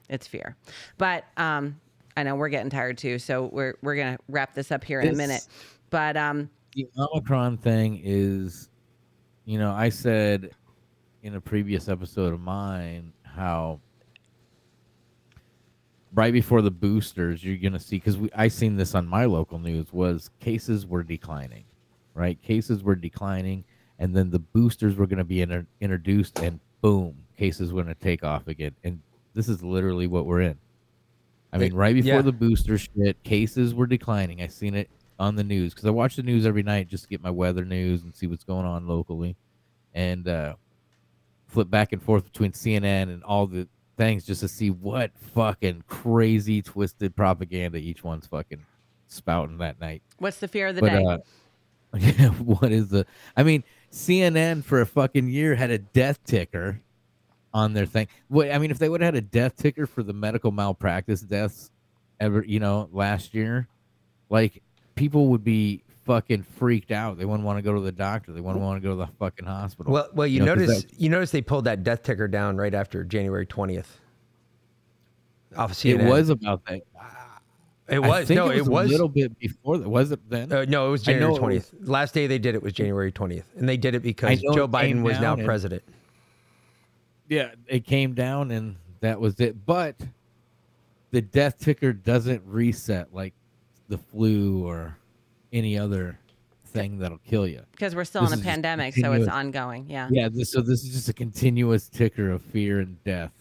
It's 0.10 0.27
fear. 0.27 0.56
But 0.98 1.26
um, 1.38 1.80
I 2.15 2.23
know 2.23 2.35
we're 2.35 2.49
getting 2.49 2.69
tired 2.69 2.98
too. 2.98 3.18
So 3.18 3.49
we're 3.52 3.76
we're 3.81 3.95
gonna 3.95 4.19
wrap 4.27 4.53
this 4.53 4.72
up 4.72 4.84
here 4.84 4.99
in 4.99 5.10
a 5.10 5.15
minute. 5.15 5.48
But 5.89 6.15
um, 6.15 6.49
the 6.76 6.88
Omicron 6.98 7.57
thing 7.57 7.99
is, 8.03 8.69
you 9.45 9.57
know, 9.57 9.72
I 9.72 9.89
said 9.89 10.52
in 11.23 11.35
a 11.35 11.41
previous 11.41 11.88
episode 11.88 12.34
of 12.34 12.39
mine 12.39 13.14
how 13.23 13.80
right 16.14 16.34
before 16.34 16.61
the 16.61 16.72
boosters 16.72 17.43
you're 17.43 17.57
gonna 17.57 17.80
see 17.80 17.98
because 17.98 18.18
I 18.35 18.48
seen 18.48 18.76
this 18.76 18.95
on 18.95 19.07
my 19.07 19.26
local 19.26 19.60
news 19.60 19.93
was 19.93 20.30
cases 20.39 20.85
were 20.85 21.03
declining, 21.03 21.64
right? 22.14 22.41
Cases 22.41 22.84
were 22.84 22.95
declining, 22.95 23.64
and 23.99 24.15
then 24.15 24.30
the 24.30 24.39
boosters 24.39 24.95
were 24.95 25.07
gonna 25.07 25.23
be 25.23 25.41
inter- 25.41 25.68
introduced, 25.80 26.39
and 26.39 26.60
boom, 26.81 27.15
cases 27.38 27.72
were 27.72 27.84
gonna 27.84 27.95
take 27.95 28.23
off 28.23 28.48
again, 28.48 28.76
and 28.84 28.99
this 29.34 29.48
is 29.48 29.64
literally 29.64 30.07
what 30.07 30.26
we're 30.26 30.41
in. 30.41 30.57
I 31.53 31.57
mean, 31.57 31.73
right 31.73 31.93
before 31.93 32.15
yeah. 32.15 32.22
the 32.22 32.31
booster 32.31 32.77
shit, 32.77 33.22
cases 33.23 33.73
were 33.76 33.88
declining. 33.88 34.41
I 34.41 34.48
seen 34.48 34.73
it 34.73 34.89
on 35.19 35.35
the 35.35 35.43
news 35.43 35.73
because 35.73 35.85
I 35.85 35.89
watch 35.89 36.15
the 36.15 36.23
news 36.23 36.45
every 36.45 36.64
night 36.64 36.88
just 36.88 37.03
to 37.03 37.10
get 37.10 37.22
my 37.22 37.30
weather 37.30 37.65
news 37.65 38.03
and 38.03 38.15
see 38.15 38.26
what's 38.26 38.43
going 38.43 38.65
on 38.65 38.88
locally, 38.88 39.35
and 39.93 40.27
uh, 40.27 40.56
flip 41.52 41.69
back 41.69 41.91
and 41.94 42.02
forth 42.02 42.23
between 42.23 42.52
CNN 42.52 43.03
and 43.03 43.23
all 43.23 43.45
the 43.48 43.68
things 43.98 44.26
just 44.26 44.41
to 44.41 44.48
see 44.48 44.69
what 44.72 45.11
fucking 45.36 45.84
crazy 45.88 46.61
twisted 46.61 47.15
propaganda 47.15 47.78
each 47.78 48.03
one's 48.03 48.26
fucking 48.26 48.65
spouting 49.07 49.57
that 49.57 49.80
night. 49.80 50.02
what's 50.19 50.38
the 50.38 50.48
fear 50.48 50.68
of 50.68 50.76
the 50.76 50.82
But 50.82 50.90
day? 50.90 51.06
uh, 51.06 51.18
yeah, 51.98 52.30
what 52.30 52.72
is 52.72 52.88
the? 52.90 53.06
I 53.36 53.44
mean, 53.44 53.64
CNN 53.91 54.64
for 54.64 54.80
a 54.82 54.86
fucking 54.86 55.28
year 55.28 55.56
had 55.56 55.72
a 55.72 55.78
death 55.78 56.23
ticker 56.23 56.80
on 57.53 57.73
their 57.73 57.86
thing. 57.86 58.07
I 58.34 58.57
mean, 58.57 58.72
if 58.72 58.80
they 58.80 58.88
would 58.88 59.02
have 59.02 59.14
had 59.14 59.23
a 59.23 59.28
death 59.28 59.57
ticker 59.57 59.86
for 59.86 60.02
the 60.02 60.14
medical 60.14 60.52
malpractice 60.53 61.19
deaths 61.19 61.69
ever, 62.22 62.45
you 62.45 62.61
know, 62.61 62.88
last 62.94 63.34
year, 63.34 63.68
like 64.30 64.64
people 64.95 65.28
would 65.28 65.44
be 65.44 65.84
fucking 66.06 66.44
freaked 66.44 66.91
out. 66.91 67.18
They 67.18 67.26
wouldn't 67.26 67.45
want 67.45 67.57
to 67.57 67.61
go 67.61 67.73
to 67.73 67.82
the 67.82 67.91
doctor. 67.91 68.32
They 68.32 68.41
wouldn't 68.41 68.64
want 68.64 68.82
to 68.82 68.88
go 68.88 68.91
to 68.95 69.06
the 69.06 69.07
fucking 69.19 69.45
hospital. 69.45 69.91
Well, 69.91 70.10
well, 70.14 70.28
you, 70.28 70.44
know, 70.44 70.56
'cause 70.56 70.68
notice 70.68 70.86
you 70.98 71.10
notice 71.10 71.32
they 71.32 71.41
pulled 71.41 71.65
that 71.65 71.84
death 71.84 72.03
ticker 72.03 72.28
down 72.28 72.57
right 72.57 72.73
after 72.73 73.03
January 73.03 73.45
twentieth. 73.45 73.99
Off 75.57 75.72
it 75.72 75.76
CNN. 75.76 76.10
was 76.10 76.30
about 76.30 76.65
that. 76.65 76.82
It 77.90 77.99
was 77.99 78.30
no, 78.30 78.49
it 78.49 78.60
was, 78.60 78.68
it 78.68 78.72
was 78.72 78.88
a 78.88 78.91
little 78.91 79.10
bit 79.10 79.38
before 79.38 79.78
that. 79.78 79.90
Was 79.90 80.11
it 80.11 80.19
then? 80.30 80.52
Uh, 80.52 80.64
no, 80.65 80.88
it 80.88 80.91
was 80.91 81.03
January 81.03 81.36
twentieth. 81.36 81.73
Last 81.82 82.14
day 82.14 82.26
they 82.26 82.40
did 82.40 82.56
it 82.56 82.64
was 82.64 82.72
January 82.72 83.11
twentieth, 83.11 83.45
and 83.57 83.68
they 83.68 83.76
did 83.76 83.95
it 83.95 84.02
because 84.02 84.40
Joe 84.41 84.68
Biden 84.68 85.02
was 85.03 85.19
now 85.19 85.34
and- 85.34 85.45
president. 85.45 85.84
Yeah, 87.28 87.52
it 87.68 87.86
came 87.86 88.14
down 88.14 88.52
and 88.52 88.76
that 88.99 89.19
was 89.19 89.40
it. 89.40 89.65
But 89.65 89.95
the 91.11 91.22
death 91.22 91.60
ticker 91.60 91.94
doesn't 91.94 92.41
reset 92.45 93.14
like 93.14 93.34
the 93.90 93.98
flu 93.98 94.65
or 94.65 94.98
any 95.52 95.78
other 95.78 96.18
thing 96.65 96.98
that'll 96.99 97.18
kill 97.19 97.48
you. 97.48 97.61
Because 97.72 97.95
we're 97.95 98.06
still 98.06 98.22
This 98.23 98.34
in 98.34 98.40
a 98.40 98.44
pandemic, 98.44 98.95
so 98.95 99.11
it's 99.14 99.28
ongoing. 99.28 99.86
Yeah. 99.90 100.07
Yeah, 100.11 100.30
this, 100.30 100.52
so 100.52 100.61
this 100.61 100.84
is 100.84 100.94
just 100.94 101.10
a 101.10 101.14
continuous 101.14 101.90
ticker 101.90 102.32
of 102.32 102.41
fear 102.41 102.80
and 102.80 103.02
death. 103.03 103.32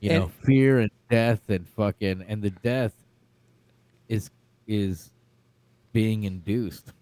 You 0.00 0.10
And- 0.10 0.20
know, 0.24 0.28
fear 0.44 0.80
and 0.80 0.90
death 1.10 1.48
and 1.48 1.68
fucking 1.68 2.24
and 2.28 2.42
the 2.42 2.50
death 2.50 2.92
is 4.08 4.30
is 4.66 5.10
being 5.92 6.24
induced. 6.24 6.92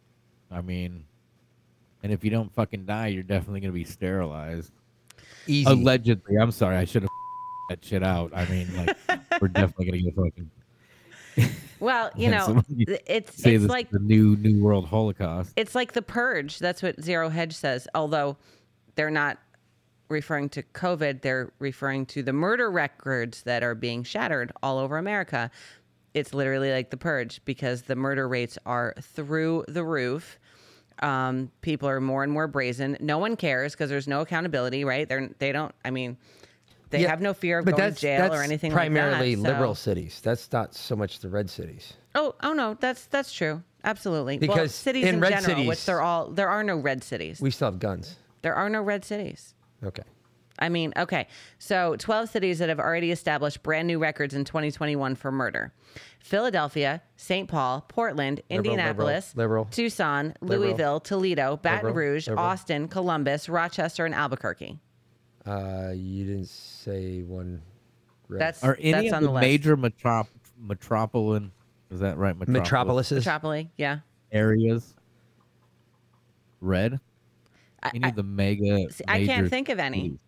I 0.50 0.60
mean, 0.60 1.04
and 2.02 2.12
if 2.12 2.24
you 2.24 2.30
don't 2.30 2.52
fucking 2.54 2.84
die, 2.86 3.08
you're 3.08 3.22
definitely 3.22 3.60
gonna 3.60 3.72
be 3.72 3.84
sterilized. 3.84 4.72
Easy. 5.46 5.70
Allegedly, 5.70 6.36
I'm 6.36 6.50
sorry, 6.50 6.76
I 6.76 6.84
should 6.84 7.02
have 7.02 7.10
that 7.70 7.84
shit 7.84 8.02
out. 8.02 8.32
I 8.34 8.44
mean, 8.46 8.68
like, 8.76 8.96
we're 9.40 9.48
definitely 9.48 9.86
gonna 9.86 10.02
get 10.02 10.14
fucking. 10.14 10.50
Well, 11.80 12.10
you 12.14 12.30
know, 12.30 12.62
it's 12.76 13.44
it's 13.46 13.64
like 13.64 13.90
the 13.90 13.98
new 13.98 14.36
new 14.36 14.62
world 14.62 14.86
holocaust. 14.86 15.52
it's 15.56 15.74
like 15.74 15.92
the 15.92 16.02
purge. 16.02 16.58
That's 16.58 16.82
what 16.82 17.02
Zero 17.02 17.30
Hedge 17.30 17.54
says. 17.54 17.88
Although 17.94 18.36
they're 18.96 19.10
not 19.10 19.38
referring 20.10 20.50
to 20.50 20.62
COVID, 20.62 21.22
they're 21.22 21.52
referring 21.58 22.04
to 22.06 22.22
the 22.22 22.32
murder 22.34 22.70
records 22.70 23.42
that 23.44 23.62
are 23.62 23.74
being 23.74 24.02
shattered 24.02 24.52
all 24.62 24.78
over 24.78 24.98
America. 24.98 25.50
It's 26.12 26.34
literally 26.34 26.70
like 26.70 26.90
the 26.90 26.96
purge 26.96 27.40
because 27.44 27.82
the 27.82 27.96
murder 27.96 28.28
rates 28.28 28.58
are 28.66 28.94
through 29.00 29.64
the 29.68 29.84
roof. 29.84 30.38
Um, 31.02 31.50
people 31.62 31.88
are 31.88 32.00
more 32.00 32.22
and 32.24 32.32
more 32.32 32.46
brazen. 32.46 32.96
No 33.00 33.16
one 33.16 33.36
cares 33.36 33.72
because 33.72 33.88
there's 33.88 34.08
no 34.08 34.20
accountability, 34.20 34.84
right? 34.84 35.08
They're 35.08 35.30
they 35.38 35.52
don't. 35.52 35.74
I 35.84 35.90
mean, 35.90 36.18
they 36.90 37.02
Yeah, 37.02 37.08
have 37.10 37.20
no 37.20 37.32
fear 37.34 37.58
of 37.58 37.64
going 37.64 37.76
to 37.76 37.90
jail 38.00 38.32
or 38.34 38.42
anything 38.42 38.72
primarily 38.72 39.36
like 39.36 39.42
that. 39.44 39.48
so- 39.48 39.52
liberal 39.54 39.74
cities. 39.74 40.20
That's 40.22 40.50
not 40.52 40.74
so 40.74 40.96
much 40.96 41.20
the 41.20 41.28
red 41.28 41.48
cities. 41.48 41.94
Oh, 42.14 42.34
oh 42.42 42.52
no, 42.52 42.74
that's 42.78 43.06
that's 43.06 43.32
true. 43.32 43.62
Absolutely. 43.84 44.38
well, 44.38 44.48
Because 44.48 44.74
cities 44.74 45.06
in 45.06 45.14
in, 45.16 45.20
red 45.20 45.42
general, 45.42 45.66
which 45.66 45.84
they're 45.86 46.02
all 46.02 46.28
there 46.30 46.48
are 46.48 46.62
no 46.64 46.76
red 46.76 47.02
cities. 47.02 47.40
We 47.40 47.50
still 47.50 47.70
have 47.70 47.78
guns. 47.78 48.16
There 48.42 48.54
are 48.54 48.68
no 48.68 48.82
red 48.82 49.04
cities. 49.04 49.54
Okay. 49.84 50.02
I 50.58 50.68
mean, 50.68 50.92
okay. 50.96 51.26
So 51.58 51.96
12 51.96 52.28
cities 52.28 52.58
that 52.58 52.68
have 52.68 52.78
already 52.80 53.10
established 53.12 53.62
brand 53.62 53.86
new 53.88 53.98
records 53.98 54.34
in 54.34 54.44
2021 54.44 55.14
for 55.14 55.32
murder. 55.32 55.72
Philadelphia, 56.18 57.02
St. 57.16 57.48
Paul, 57.48 57.82
Portland, 57.88 58.42
Liberal, 58.50 58.56
Indianapolis, 58.72 59.32
liberal. 59.36 59.64
Tucson, 59.70 60.34
Liberal. 60.42 60.60
Louisville, 60.60 61.00
Toledo, 61.00 61.56
Baton 61.56 61.94
Rouge. 61.94 62.28
Austin, 62.28 62.88
Columbus, 62.88 63.48
Rochester, 63.48 64.04
and 64.04 64.14
Albuquerque. 64.14 64.78
Uh, 65.46 65.92
you 65.94 66.24
didn't 66.26 66.48
say 66.48 67.22
one. 67.22 67.62
red. 68.28 68.40
That's 68.40 68.62
Are 68.62 68.76
any 68.80 68.92
that's 68.92 69.08
of 69.08 69.14
on 69.14 69.22
the, 69.22 69.32
the, 69.32 69.40
major 69.40 69.76
metrop 69.76 70.26
metropolitan 70.58 71.52
is 71.90 72.00
that 72.00 72.18
right? 72.18 72.36
Metropolises? 72.38 73.24
Metropolis, 73.24 73.66
yeah. 73.76 73.98
areas 74.30 74.94
red. 76.60 77.00
I- 77.82 77.90
Any 77.94 78.08
of 78.10 78.14
the 78.14 78.22
mega. 78.22 78.90
See, 78.92 79.04
I 79.08 79.24
can't 79.24 79.42
major 79.44 79.48
think 79.48 79.68
of 79.70 79.78
any. 79.78 80.02
cities? 80.02 80.18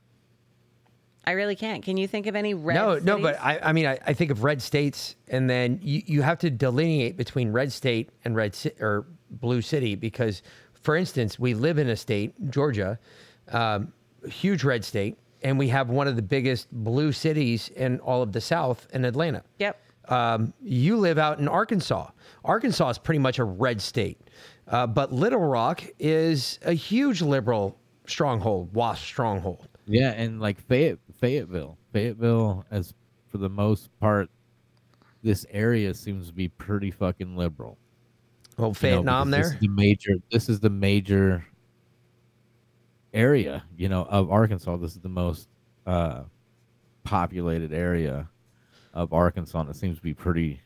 I 1.25 1.33
really 1.33 1.55
can't. 1.55 1.85
Can 1.85 1.97
you 1.97 2.09
think 2.09 2.27
of 2.27 2.35
any 2.35 2.53
red 2.53 2.75
no, 2.75 2.99
no, 2.99 3.17
but 3.19 3.37
cities? 3.37 3.41
I, 3.63 3.69
I 3.69 3.73
mean, 3.73 3.87
I, 3.87 3.99
I 4.05 4.13
think 4.13 4.33
of 4.33 4.43
red 4.43 4.61
states, 4.61 5.15
and 5.29 5.49
then 5.49 5.79
you, 5.81 6.03
you 6.05 6.23
have 6.23 6.39
to 6.41 6.51
delineate 6.51 7.17
between 7.17 7.53
red 7.53 7.71
state 7.73 8.11
and 8.25 8.35
red 8.35 8.55
ci- 8.55 8.73
or 8.81 9.07
blue 9.31 9.63
city 9.63 9.95
because, 9.95 10.43
for 10.75 10.97
instance, 10.97 11.39
we 11.39 11.55
live 11.55 11.79
in 11.79 11.89
a 11.89 11.97
state, 11.97 12.35
Georgia, 12.51 12.99
um, 13.53 13.93
huge 14.29 14.65
red 14.65 14.85
state, 14.85 15.19
and 15.43 15.59
we 15.59 15.69
have 15.69 15.91
one 15.91 16.09
of 16.09 16.17
the 16.17 16.23
biggest 16.23 16.69
blue 16.73 17.13
cities 17.13 17.71
in 17.71 18.01
all 18.01 18.23
of 18.23 18.33
the 18.33 18.41
South 18.41 18.87
in 18.93 19.05
Atlanta. 19.05 19.43
Yep. 19.59 19.81
Um, 20.09 20.53
you 20.61 20.97
live 20.97 21.19
out 21.19 21.39
in 21.39 21.49
Arkansas. 21.49 22.11
Arkansas 22.45 22.91
is 22.91 22.99
pretty 22.99 23.21
much 23.21 23.39
a 23.39 23.45
red 23.45 23.81
state, 23.81 24.19
uh, 24.69 24.87
but 24.87 25.13
Little 25.13 25.41
Rock 25.41 25.85
is 25.99 26.59
a 26.63 26.73
huge 26.73 27.23
liberal 27.23 27.79
stronghold, 28.07 28.75
WASP 28.75 29.05
stronghold. 29.05 29.69
Yeah, 29.87 30.11
and 30.11 30.41
like 30.41 30.61
Fayette, 30.67 30.99
Fayetteville, 31.21 31.79
Fayetteville, 31.93 32.65
as 32.71 32.95
for 33.29 33.39
the 33.39 33.49
most 33.49 33.91
part, 34.01 34.29
this 35.23 35.47
area 35.51 35.95
seems 35.95 36.29
to 36.29 36.33
be 36.33 36.49
pretty 36.49 36.91
fucking 36.91 37.37
liberal. 37.37 37.79
Oh, 38.59 38.63
You 38.63 38.69
know, 38.69 38.73
Vietnam 38.73 39.31
because 39.31 39.51
there. 39.51 39.51
This 39.51 39.55
is 39.55 39.61
the 39.61 39.69
major. 39.69 40.15
This 40.31 40.49
is 40.49 40.61
the 40.61 40.71
major 40.71 41.47
area, 43.15 43.63
you 43.77 43.89
know, 43.89 44.05
of 44.05 44.31
Arkansas. 44.31 44.77
This 44.77 44.93
is 44.95 45.01
the 45.01 45.09
most 45.09 45.49
uh, 45.87 46.23
populated 47.05 47.73
area 47.73 48.29
of 48.95 49.13
Arkansas, 49.13 49.61
and 49.61 49.71
it 49.71 49.77
seems 49.77 49.97
to 49.97 50.03
be 50.03 50.15
pretty, 50.15 50.61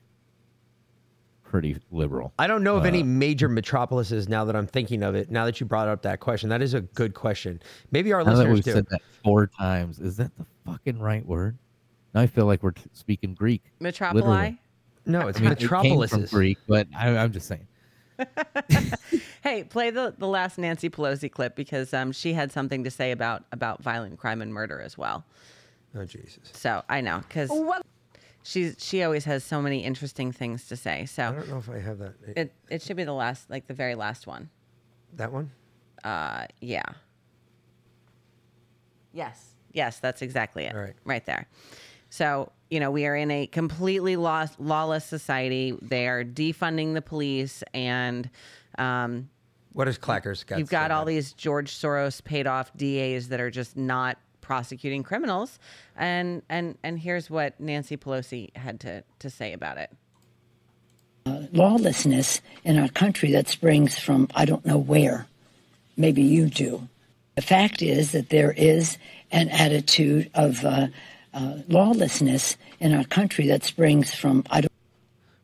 pretty 1.45 1.77
liberal. 1.91 2.33
I 2.39 2.47
don't 2.47 2.63
know 2.63 2.77
of 2.77 2.85
any 2.85 3.03
Uh, 3.03 3.07
major 3.07 3.49
metropolises 3.49 4.29
now 4.29 4.45
that 4.45 4.57
I'm 4.57 4.67
thinking 4.67 5.03
of 5.03 5.15
it. 5.15 5.31
Now 5.31 5.45
that 5.45 5.61
you 5.61 5.67
brought 5.67 5.89
up 5.89 6.03
that 6.03 6.21
question, 6.21 6.49
that 6.51 6.63
is 6.63 6.75
a 6.75 6.81
good 6.81 7.15
question. 7.15 7.61
Maybe 7.91 8.13
our 8.13 8.21
Now 8.25 8.31
that 8.33 8.37
listeners 8.39 8.55
we've 8.55 8.65
do. 8.65 8.73
said 8.73 8.87
that 8.91 9.03
four 9.25 9.47
times, 9.47 10.01
is 10.01 10.17
that 10.17 10.31
the 10.37 10.45
fucking 10.65 10.99
right 10.99 11.25
word? 11.25 11.57
Now 12.15 12.23
I 12.23 12.27
feel 12.27 12.47
like 12.47 12.63
we're 12.63 12.73
t- 12.73 12.83
speaking 12.93 13.35
Greek. 13.35 13.63
Metropoli? 13.81 14.15
literally. 14.15 14.61
No, 15.09 15.29
it's 15.29 15.39
I 15.39 15.43
mean, 15.43 15.53
it 15.53 15.59
came 15.59 16.07
from. 16.09 16.25
Greek, 16.27 16.59
but 16.67 16.89
I, 16.97 17.17
I'm 17.17 17.31
just 17.31 17.47
saying. 17.47 17.67
Hey, 19.43 19.63
play 19.63 19.91
the, 19.91 20.13
the 20.19 20.27
last 20.27 20.59
Nancy 20.59 20.91
Pelosi 20.91 21.31
clip 21.31 21.55
because 21.55 21.95
um, 21.95 22.11
she 22.11 22.33
had 22.33 22.51
something 22.51 22.83
to 22.83 22.91
say 22.91 23.13
about 23.13 23.45
about 23.53 23.81
violent 23.81 24.19
crime 24.19 24.43
and 24.43 24.53
murder 24.53 24.81
as 24.81 24.99
well. 24.99 25.25
Oh 25.95 26.05
Jesus! 26.05 26.51
So 26.53 26.83
I 26.89 27.01
know 27.01 27.21
because 27.29 27.53
she's 28.43 28.75
she 28.79 29.05
always 29.05 29.25
has 29.25 29.45
so 29.45 29.63
many 29.63 29.85
interesting 29.85 30.33
things 30.33 30.67
to 30.67 30.77
say. 30.77 31.07
So 31.07 31.29
I 31.29 31.33
don't 31.33 31.49
know 31.49 31.59
if 31.59 31.71
I 31.71 31.79
have 31.79 31.99
that. 31.99 32.15
it 32.37 32.53
it 32.69 32.83
should 32.83 32.97
be 32.97 33.05
the 33.05 33.13
last, 33.13 33.49
like 33.49 33.69
the 33.69 33.75
very 33.75 33.95
last 33.95 34.27
one. 34.27 34.51
that 35.15 35.31
one. 35.33 35.51
Uh, 36.03 36.47
yeah. 36.61 36.83
Yes, 39.13 39.55
yes, 39.73 40.01
that's 40.01 40.23
exactly 40.23 40.65
it. 40.65 40.75
All 40.75 40.81
right. 40.81 40.95
right 41.05 41.25
there. 41.25 41.47
So 42.11 42.51
you 42.71 42.81
know 42.81 42.91
we 42.91 43.07
are 43.07 43.17
in 43.17 43.31
a 43.31 43.47
completely 43.47 44.17
law, 44.17 44.47
lawless 44.59 45.05
society. 45.05 45.77
They 45.81 46.09
are 46.09 46.25
defunding 46.25 46.95
the 46.95 47.03
police 47.03 47.63
and. 47.73 48.29
Um, 48.79 49.31
What 49.73 49.87
does 49.87 49.99
Clackers 49.99 50.47
got? 50.47 50.59
You've 50.59 50.69
to 50.69 50.75
say 50.75 50.81
got 50.81 50.91
all 50.91 51.03
about 51.03 51.09
these 51.09 51.33
George 51.33 51.73
Soros 51.73 52.23
paid 52.23 52.47
off 52.47 52.73
DAs 52.77 53.29
that 53.29 53.41
are 53.41 53.51
just 53.51 53.77
not 53.77 54.19
prosecuting 54.41 55.03
criminals. 55.03 55.59
And 55.97 56.43
and 56.49 56.79
and 56.83 56.99
here's 56.99 57.29
what 57.29 57.59
Nancy 57.59 57.97
Pelosi 57.97 58.57
had 58.57 58.81
to 58.81 59.03
to 59.19 59.31
say 59.31 59.53
about 59.53 59.79
it. 59.79 59.91
lawlessness 61.53 62.41
in 62.65 62.79
our 62.79 62.89
country 62.89 63.33
that 63.33 63.49
springs 63.49 63.99
from 63.99 64.29
I 64.35 64.45
don't 64.45 64.65
know 64.65 64.79
where. 64.79 65.27
Maybe 65.97 66.23
you 66.23 66.47
do. 66.49 66.89
The 67.35 67.43
fact 67.43 67.83
is 67.83 68.13
that 68.13 68.29
there 68.29 68.53
is 68.53 68.99
an 69.31 69.49
attitude 69.49 70.31
of 70.35 70.65
uh, 70.65 70.89
uh, 71.37 71.59
lawlessness 71.69 72.57
in 72.81 72.93
our 72.95 73.05
country 73.05 73.47
that 73.49 73.63
springs 73.65 74.15
from 74.15 74.43
I 74.51 74.63
don't. 74.63 74.73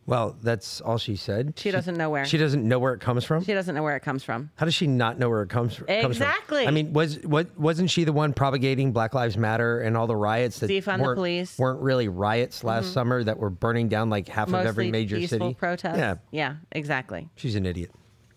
Well, 0.05 0.37
that's 0.43 0.81
all 0.81 0.99
she 0.99 1.15
said. 1.15 1.55
She 1.57 1.71
doesn't 1.71 1.97
know 1.97 2.11
where. 2.11 2.25
She 2.25 2.37
doesn't 2.37 2.67
know 2.67 2.81
where 2.81 2.93
it 2.93 3.01
comes 3.01 3.25
from. 3.25 3.45
She 3.45 3.55
doesn't 3.55 3.73
know 3.73 3.85
where 3.85 3.95
it 3.95 4.01
comes 4.01 4.25
from. 4.25 4.51
How 4.57 4.65
does 4.65 4.75
she 4.75 4.89
not 4.89 5.17
know 5.17 5.29
where 5.29 5.43
it 5.43 5.49
comes, 5.49 5.77
comes 5.77 5.87
from? 6.01 6.11
Exactly. 6.11 6.67
I 6.67 6.73
mean, 6.73 6.93
was 6.93 7.21
what 7.21 7.57
wasn't 7.57 7.89
she 7.89 8.03
the 8.03 8.13
one 8.13 8.33
propagating 8.33 8.91
Black 8.93 9.15
Lives 9.15 9.37
Matter 9.37 9.79
and 9.81 9.97
all 9.97 10.09
the 10.09 10.17
riots 10.17 10.59
that 10.59 10.69
Defund 10.69 10.97
the 10.99 11.03
weren't, 11.05 11.17
police. 11.17 11.57
weren't 11.57 11.81
really 11.81 12.09
riots 12.09 12.65
last 12.65 12.87
Mhm. 12.91 12.95
summer 12.95 13.23
that 13.25 13.39
were 13.39 13.51
burning 13.51 13.89
down 13.89 14.11
like 14.11 14.27
half 14.29 14.49
Mostly 14.49 14.61
of 14.63 14.67
every 14.67 14.91
major 14.91 15.17
peaceful 15.19 15.39
city? 15.39 15.55
protests. 15.55 15.99
Yeah, 15.99 16.17
yeah, 16.33 16.55
exactly. 16.73 17.29
she's 17.37 17.55
an 17.55 17.65
idiot. 17.65 17.93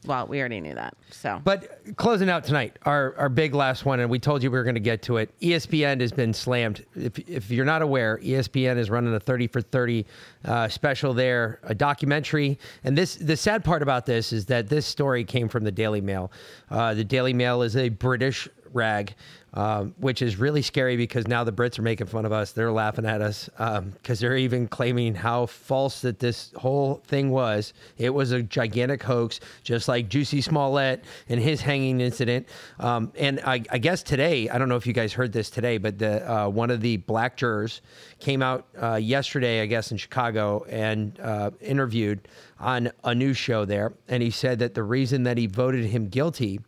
Well, 0.06 0.28
we 0.28 0.40
already 0.40 0.62
knew 0.62 0.74
that. 0.76 0.96
So, 1.12 1.42
But 1.44 1.96
closing 1.96 2.30
out 2.30 2.44
tonight, 2.44 2.78
our, 2.84 3.16
our 3.18 3.30
big 3.30 3.54
last 3.54 3.86
one, 3.86 4.00
and 4.00 4.10
we 4.10 4.20
told 4.20 4.44
you 4.44 4.52
we 4.52 4.58
were 4.58 4.64
going 4.64 4.76
to 4.76 4.82
get 4.82 5.02
to 5.04 5.18
it. 5.18 5.38
ESPN 5.40 6.02
has 6.02 6.12
been 6.12 6.34
slammed. 6.34 6.86
If, 6.96 7.18
if 7.28 7.52
you're 7.52 7.66
not 7.66 7.82
aware, 7.82 8.20
ESPN 8.20 8.78
is 8.78 8.90
running 8.90 9.14
a 9.14 9.20
30 9.20 9.48
for 9.48 9.62
30 9.62 10.06
uh, 10.46 10.68
special 10.68 11.14
there, 11.14 11.60
a 11.64 11.76
documentary. 11.76 12.60
And 12.84 12.98
this 12.98 13.16
the 13.16 13.38
sad 13.38 13.64
part 13.64 13.82
about 13.82 14.06
this 14.06 14.32
is 14.32 14.46
that 14.48 14.70
this 14.70 14.86
story 14.86 15.24
came 15.24 15.48
from 15.48 15.64
the 15.64 15.72
Daily 15.72 16.02
Mail. 16.02 16.32
Uh, 16.70 16.94
the 16.94 17.04
Daily 17.04 17.34
Mail 17.34 17.62
is 17.62 17.76
a 17.76 17.90
British 17.90 18.48
rag, 18.76 19.16
um, 19.54 19.96
which 20.00 20.22
is 20.22 20.38
really 20.38 20.62
scary 20.62 20.98
because 20.98 21.28
now 21.28 21.44
the 21.44 21.52
Brits 21.52 21.80
are 21.80 21.82
making 21.82 22.08
fun 22.08 22.26
of 22.26 22.32
us. 22.32 22.52
They're 22.52 22.72
laughing 22.72 23.06
at 23.06 23.22
us 23.22 23.50
because 23.94 24.20
they're 24.20 24.38
even 24.38 24.68
claiming 24.68 25.16
how 25.16 25.46
false 25.46 26.02
that 26.02 26.20
this 26.20 26.52
whole 26.58 27.02
thing 27.08 27.32
was. 27.32 27.74
It 27.98 28.14
was 28.14 28.32
a 28.32 28.44
gigantic 28.44 29.02
hoax, 29.02 29.40
just 29.64 29.88
like 29.88 30.10
Juicy 30.10 30.42
Smollett 30.42 31.06
and 31.30 31.40
his 31.40 31.62
hanging 31.62 32.02
incident. 32.02 32.48
Um, 32.80 33.12
and 33.16 33.40
I, 33.46 33.64
I 33.70 33.78
guess 33.78 34.04
today, 34.04 34.50
I 34.50 34.58
don't 34.58 34.70
know 34.70 34.76
if 34.76 34.86
you 34.86 34.94
guys 34.94 35.14
heard 35.14 35.32
this 35.32 35.50
today, 35.50 35.78
but 35.78 35.98
the 35.98 36.30
uh, 36.30 36.50
one 36.50 36.70
of 36.70 36.82
the 36.82 36.98
black 36.98 37.38
jurors 37.38 37.82
came 38.20 38.42
out 38.42 38.68
uh, 38.82 38.96
yesterday, 38.96 39.62
I 39.62 39.66
guess, 39.66 39.92
in 39.92 39.98
Chicago 39.98 40.66
and 40.70 41.18
uh, 41.22 41.52
interviewed 41.62 42.28
on 42.60 42.92
a 43.04 43.14
news 43.14 43.38
show 43.38 43.66
there, 43.66 43.94
and 44.08 44.24
he 44.24 44.30
said 44.30 44.60
that 44.60 44.74
the 44.74 44.84
reason 44.84 45.24
that 45.24 45.38
he 45.38 45.48
voted 45.48 45.86
him 45.86 46.08
guilty 46.08 46.60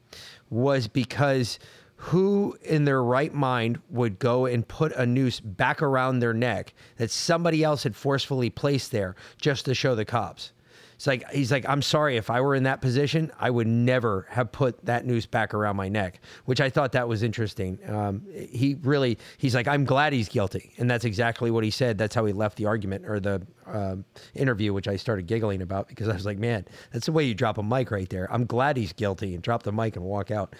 was 0.50 0.88
because 0.88 1.60
who 1.98 2.58
in 2.62 2.86
their 2.86 3.04
right 3.04 3.34
mind 3.34 3.80
would 3.90 4.20
go 4.20 4.46
and 4.46 4.68
put 4.68 4.92
a 4.94 5.06
noose 5.06 5.40
back 5.40 5.82
around 5.82 6.20
their 6.20 6.34
neck 6.34 6.74
that 6.98 7.12
somebody 7.12 7.64
else 7.64 7.84
had 7.84 7.96
forcefully 7.96 8.50
placed 8.50 8.92
there 8.92 9.16
just 9.38 9.66
to 9.66 9.74
show 9.74 9.96
the 9.96 10.06
cops? 10.06 10.54
It's 10.98 11.06
like 11.06 11.30
he's 11.30 11.52
like, 11.52 11.64
I'm 11.70 11.84
sorry 11.84 12.18
if 12.18 12.32
I 12.32 12.42
were 12.42 12.56
in 12.56 12.64
that 12.64 12.82
position, 12.82 13.32
I 13.40 13.52
would 13.52 13.68
never 13.68 14.26
have 14.32 14.52
put 14.52 14.84
that 14.86 15.06
noose 15.06 15.28
back 15.28 15.54
around 15.54 15.76
my 15.76 15.90
neck, 15.90 16.20
which 16.46 16.60
I 16.60 16.72
thought 16.72 16.92
that 16.94 17.08
was 17.08 17.22
interesting. 17.22 17.78
Um, 17.88 18.24
he 18.34 18.78
really, 18.82 19.20
he's 19.38 19.54
like, 19.54 19.68
I'm 19.68 19.86
glad 19.86 20.12
he's 20.12 20.28
guilty, 20.28 20.74
and 20.80 20.90
that's 20.90 21.06
exactly 21.06 21.52
what 21.52 21.64
he 21.64 21.70
said. 21.70 22.00
That's 22.00 22.16
how 22.16 22.26
he 22.26 22.34
left 22.34 22.58
the 22.58 22.66
argument 22.66 23.06
or 23.06 23.20
the 23.20 23.46
um, 23.68 24.06
interview, 24.34 24.74
which 24.74 24.88
I 24.88 24.96
started 24.96 25.28
giggling 25.28 25.62
about 25.62 25.88
because 25.88 26.08
I 26.08 26.14
was 26.14 26.26
like, 26.26 26.40
man, 26.40 26.66
that's 26.92 27.06
the 27.06 27.12
way 27.12 27.26
you 27.26 27.36
drop 27.36 27.60
a 27.60 27.64
mic 27.64 27.92
right 27.92 28.10
there. 28.10 28.28
I'm 28.34 28.48
glad 28.48 28.76
he's 28.76 28.94
guilty, 28.94 29.36
and 29.36 29.44
drop 29.44 29.62
the 29.62 29.72
mic 29.72 29.98
and 29.98 30.06
walk 30.06 30.32
out. 30.32 30.56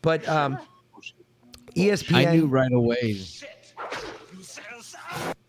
But 0.00 0.26
um, 0.26 0.58
ESPN, 1.74 2.14
I 2.14 2.36
knew 2.36 2.46
right 2.46 2.72
away 2.72 3.18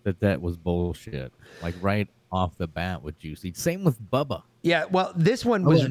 that 0.03 0.19
that 0.19 0.41
was 0.41 0.57
bullshit. 0.57 1.31
Like 1.61 1.75
right 1.81 2.07
off 2.31 2.57
the 2.57 2.67
bat 2.67 3.01
with 3.01 3.17
Juicy. 3.19 3.53
Same 3.53 3.83
with 3.83 4.01
Bubba. 4.11 4.43
Yeah, 4.61 4.85
well, 4.85 5.13
this 5.15 5.45
one 5.45 5.63
was. 5.63 5.87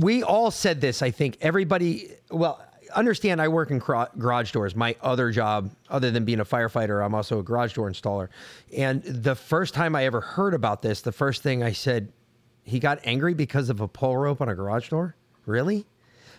We 0.00 0.22
all 0.22 0.50
said 0.50 0.80
this. 0.80 1.02
I 1.02 1.10
think 1.10 1.36
everybody. 1.40 2.12
Well, 2.30 2.64
understand. 2.94 3.42
I 3.42 3.48
work 3.48 3.70
in 3.70 3.78
garage 3.78 4.52
doors. 4.52 4.74
My 4.74 4.96
other 5.02 5.30
job, 5.30 5.70
other 5.90 6.10
than 6.10 6.24
being 6.24 6.40
a 6.40 6.44
firefighter, 6.44 7.04
I'm 7.04 7.14
also 7.14 7.40
a 7.40 7.42
garage 7.42 7.74
door 7.74 7.90
installer. 7.90 8.28
And 8.76 9.02
the 9.02 9.34
first 9.34 9.74
time 9.74 9.94
I 9.94 10.04
ever 10.04 10.20
heard 10.20 10.54
about 10.54 10.82
this, 10.82 11.02
the 11.02 11.12
first 11.12 11.42
thing 11.42 11.62
I 11.62 11.72
said, 11.72 12.12
he 12.64 12.78
got 12.78 13.00
angry 13.04 13.34
because 13.34 13.68
of 13.70 13.80
a 13.80 13.88
pull 13.88 14.16
rope 14.16 14.40
on 14.40 14.48
a 14.48 14.54
garage 14.54 14.88
door. 14.88 15.16
Really? 15.44 15.84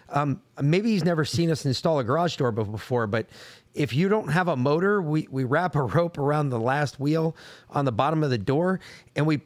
Um, 0.10 0.42
maybe 0.62 0.92
he's 0.92 1.04
never 1.04 1.26
seen 1.26 1.50
us 1.50 1.66
install 1.66 2.00
a 2.00 2.04
garage 2.04 2.36
door 2.36 2.52
before, 2.52 3.08
but 3.08 3.28
if 3.74 3.94
you 3.94 4.08
don't 4.10 4.30
have 4.30 4.48
a 4.48 4.56
motor, 4.56 5.02
we, 5.02 5.28
we 5.32 5.44
wrap 5.44 5.76
a 5.76 5.82
rope 5.82 6.18
around 6.18 6.50
the 6.50 6.60
last 6.60 7.00
wheel 7.00 7.36
on 7.70 7.86
the 7.86 7.92
bottom 7.92 8.24
of 8.24 8.30
the 8.30 8.38
door 8.38 8.80
and 9.16 9.26
we 9.26 9.42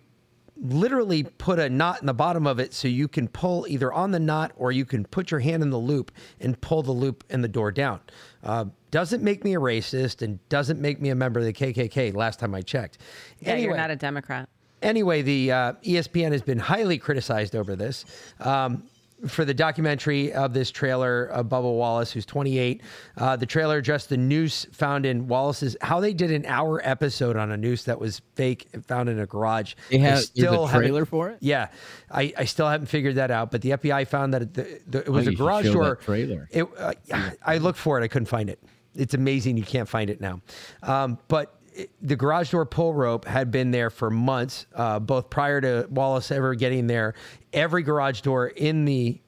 literally 0.61 1.23
put 1.23 1.59
a 1.59 1.69
knot 1.69 2.01
in 2.01 2.07
the 2.07 2.13
bottom 2.13 2.47
of 2.47 2.59
it 2.59 2.73
so 2.73 2.88
you 2.88 3.07
can 3.07 3.27
pull 3.27 3.65
either 3.67 3.93
on 3.93 4.11
the 4.11 4.19
knot 4.19 4.51
or 4.55 4.71
you 4.71 4.85
can 4.85 5.05
put 5.05 5.31
your 5.31 5.39
hand 5.39 5.61
in 5.61 5.69
the 5.69 5.77
loop 5.77 6.11
and 6.39 6.59
pull 6.61 6.81
the 6.81 6.91
loop 6.91 7.23
and 7.29 7.43
the 7.43 7.47
door 7.47 7.71
down. 7.71 7.99
Uh, 8.43 8.65
doesn't 8.91 9.21
make 9.21 9.43
me 9.43 9.55
a 9.55 9.59
racist 9.59 10.21
and 10.21 10.39
doesn't 10.49 10.79
make 10.79 11.01
me 11.01 11.09
a 11.09 11.15
member 11.15 11.39
of 11.39 11.45
the 11.45 11.53
KKK 11.53 12.15
last 12.15 12.39
time 12.39 12.55
I 12.55 12.61
checked. 12.61 12.99
Yeah, 13.39 13.55
you're 13.55 13.77
not 13.77 13.91
a 13.91 13.95
Democrat. 13.95 14.49
Anyway, 14.81 15.21
the 15.21 15.51
uh, 15.51 15.73
ESPN 15.84 16.31
has 16.31 16.41
been 16.41 16.59
highly 16.59 16.97
criticized 16.97 17.55
over 17.55 17.75
this. 17.75 18.05
Um, 18.39 18.84
for 19.27 19.45
the 19.45 19.53
documentary 19.53 20.31
of 20.31 20.53
this 20.53 20.69
trailer 20.69 21.26
of 21.26 21.48
Bubba 21.48 21.64
Wallace, 21.64 22.11
who's 22.11 22.26
28, 22.26 22.81
uh, 23.18 23.35
the 23.35 23.45
trailer 23.48 23.77
addressed 23.77 24.10
the 24.10 24.18
noose 24.18 24.65
found 24.72 25.07
in 25.07 25.27
Wallace's. 25.27 25.76
How 25.81 25.99
they 25.99 26.14
did 26.14 26.30
an 26.31 26.45
hour 26.45 26.80
episode 26.84 27.35
on 27.35 27.52
a 27.52 27.57
noose 27.57 27.84
that 27.85 27.99
was 27.99 28.22
fake 28.35 28.68
and 28.73 28.85
found 28.85 29.10
in 29.10 29.19
a 29.19 29.26
garage. 29.26 29.73
They 29.89 29.98
I 29.98 30.02
have- 30.02 30.19
is 30.19 30.31
a 30.35 30.68
trailer 30.69 31.06
for 31.06 31.30
it? 31.30 31.38
Yeah, 31.39 31.69
I, 32.11 32.31
I 32.38 32.45
still 32.45 32.68
haven't 32.69 32.88
figured 32.88 33.15
that 33.15 33.31
out. 33.31 33.49
But 33.49 33.61
the 33.64 33.72
FBI 33.72 34.07
found 34.07 34.34
that 34.35 34.41
it, 34.44 34.53
the, 34.53 34.81
the, 34.88 34.99
it 34.99 35.10
was 35.10 35.27
Oh, 35.27 35.31
a 35.31 35.34
garage 35.34 35.72
door 35.72 35.95
trailer. 35.95 36.48
It, 36.52 36.68
uh, 36.77 36.94
I 37.44 37.57
looked 37.57 37.80
for 37.80 37.99
it, 37.99 38.03
I 38.03 38.07
couldn't 38.07 38.27
find 38.27 38.49
it. 38.52 38.60
It's 38.94 39.14
amazing 39.15 39.57
you 39.57 39.64
can't 39.64 39.89
find 39.89 40.10
it 40.10 40.22
now. 40.22 40.41
Um, 40.84 41.18
but 41.27 41.56
the 42.02 42.16
garage 42.16 42.52
door 42.52 42.66
pull 42.66 42.94
rope 42.94 43.26
had 43.26 43.52
been 43.52 43.72
there 43.72 43.90
for 43.90 44.10
months, 44.10 44.66
uh, 44.76 44.99
both 44.99 45.30
prior 45.30 45.62
to 45.62 45.88
Wallace 45.90 46.32
ever 46.32 46.56
getting 46.56 46.88
there. 46.88 47.14
Every 47.54 47.84
garage 47.84 48.22
door 48.22 48.48
in 48.48 48.86
the 48.86 49.20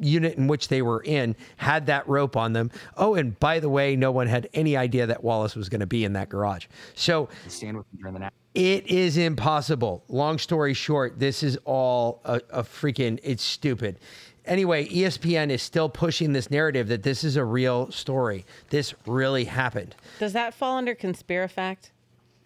unit 0.00 0.36
in 0.36 0.48
which 0.48 0.68
they 0.68 0.82
were 0.82 1.00
in 1.04 1.36
had 1.56 1.86
that 1.86 2.08
rope 2.08 2.36
on 2.36 2.52
them. 2.52 2.70
Oh, 2.96 3.14
and 3.14 3.38
by 3.38 3.60
the 3.60 3.68
way, 3.68 3.94
no 3.94 4.10
one 4.10 4.26
had 4.26 4.48
any 4.52 4.76
idea 4.76 5.06
that 5.06 5.22
Wallace 5.22 5.54
was 5.54 5.68
going 5.68 5.80
to 5.80 5.86
be 5.86 6.04
in 6.04 6.14
that 6.14 6.28
garage. 6.28 6.66
So 6.94 7.28
Stand 7.48 7.76
with 7.76 7.86
during 7.96 8.14
the 8.14 8.20
night. 8.20 8.32
it 8.54 8.86
is 8.88 9.16
impossible. 9.16 10.02
Long 10.08 10.38
story 10.38 10.74
short, 10.74 11.20
this 11.20 11.42
is 11.44 11.58
all 11.64 12.20
a, 12.24 12.40
a 12.50 12.62
freaking, 12.64 13.20
it's 13.22 13.44
stupid. 13.44 13.98
Anyway, 14.46 14.86
ESPN 14.88 15.50
is 15.50 15.62
still 15.62 15.88
pushing 15.88 16.32
this 16.32 16.50
narrative 16.50 16.88
that 16.88 17.02
this 17.02 17.24
is 17.24 17.36
a 17.36 17.44
real 17.44 17.90
story. 17.90 18.44
This 18.68 18.94
really 19.06 19.44
happened. 19.44 19.94
Does 20.18 20.34
that 20.34 20.52
fall 20.52 20.76
under 20.76 20.94
conspirafact? 20.94 21.90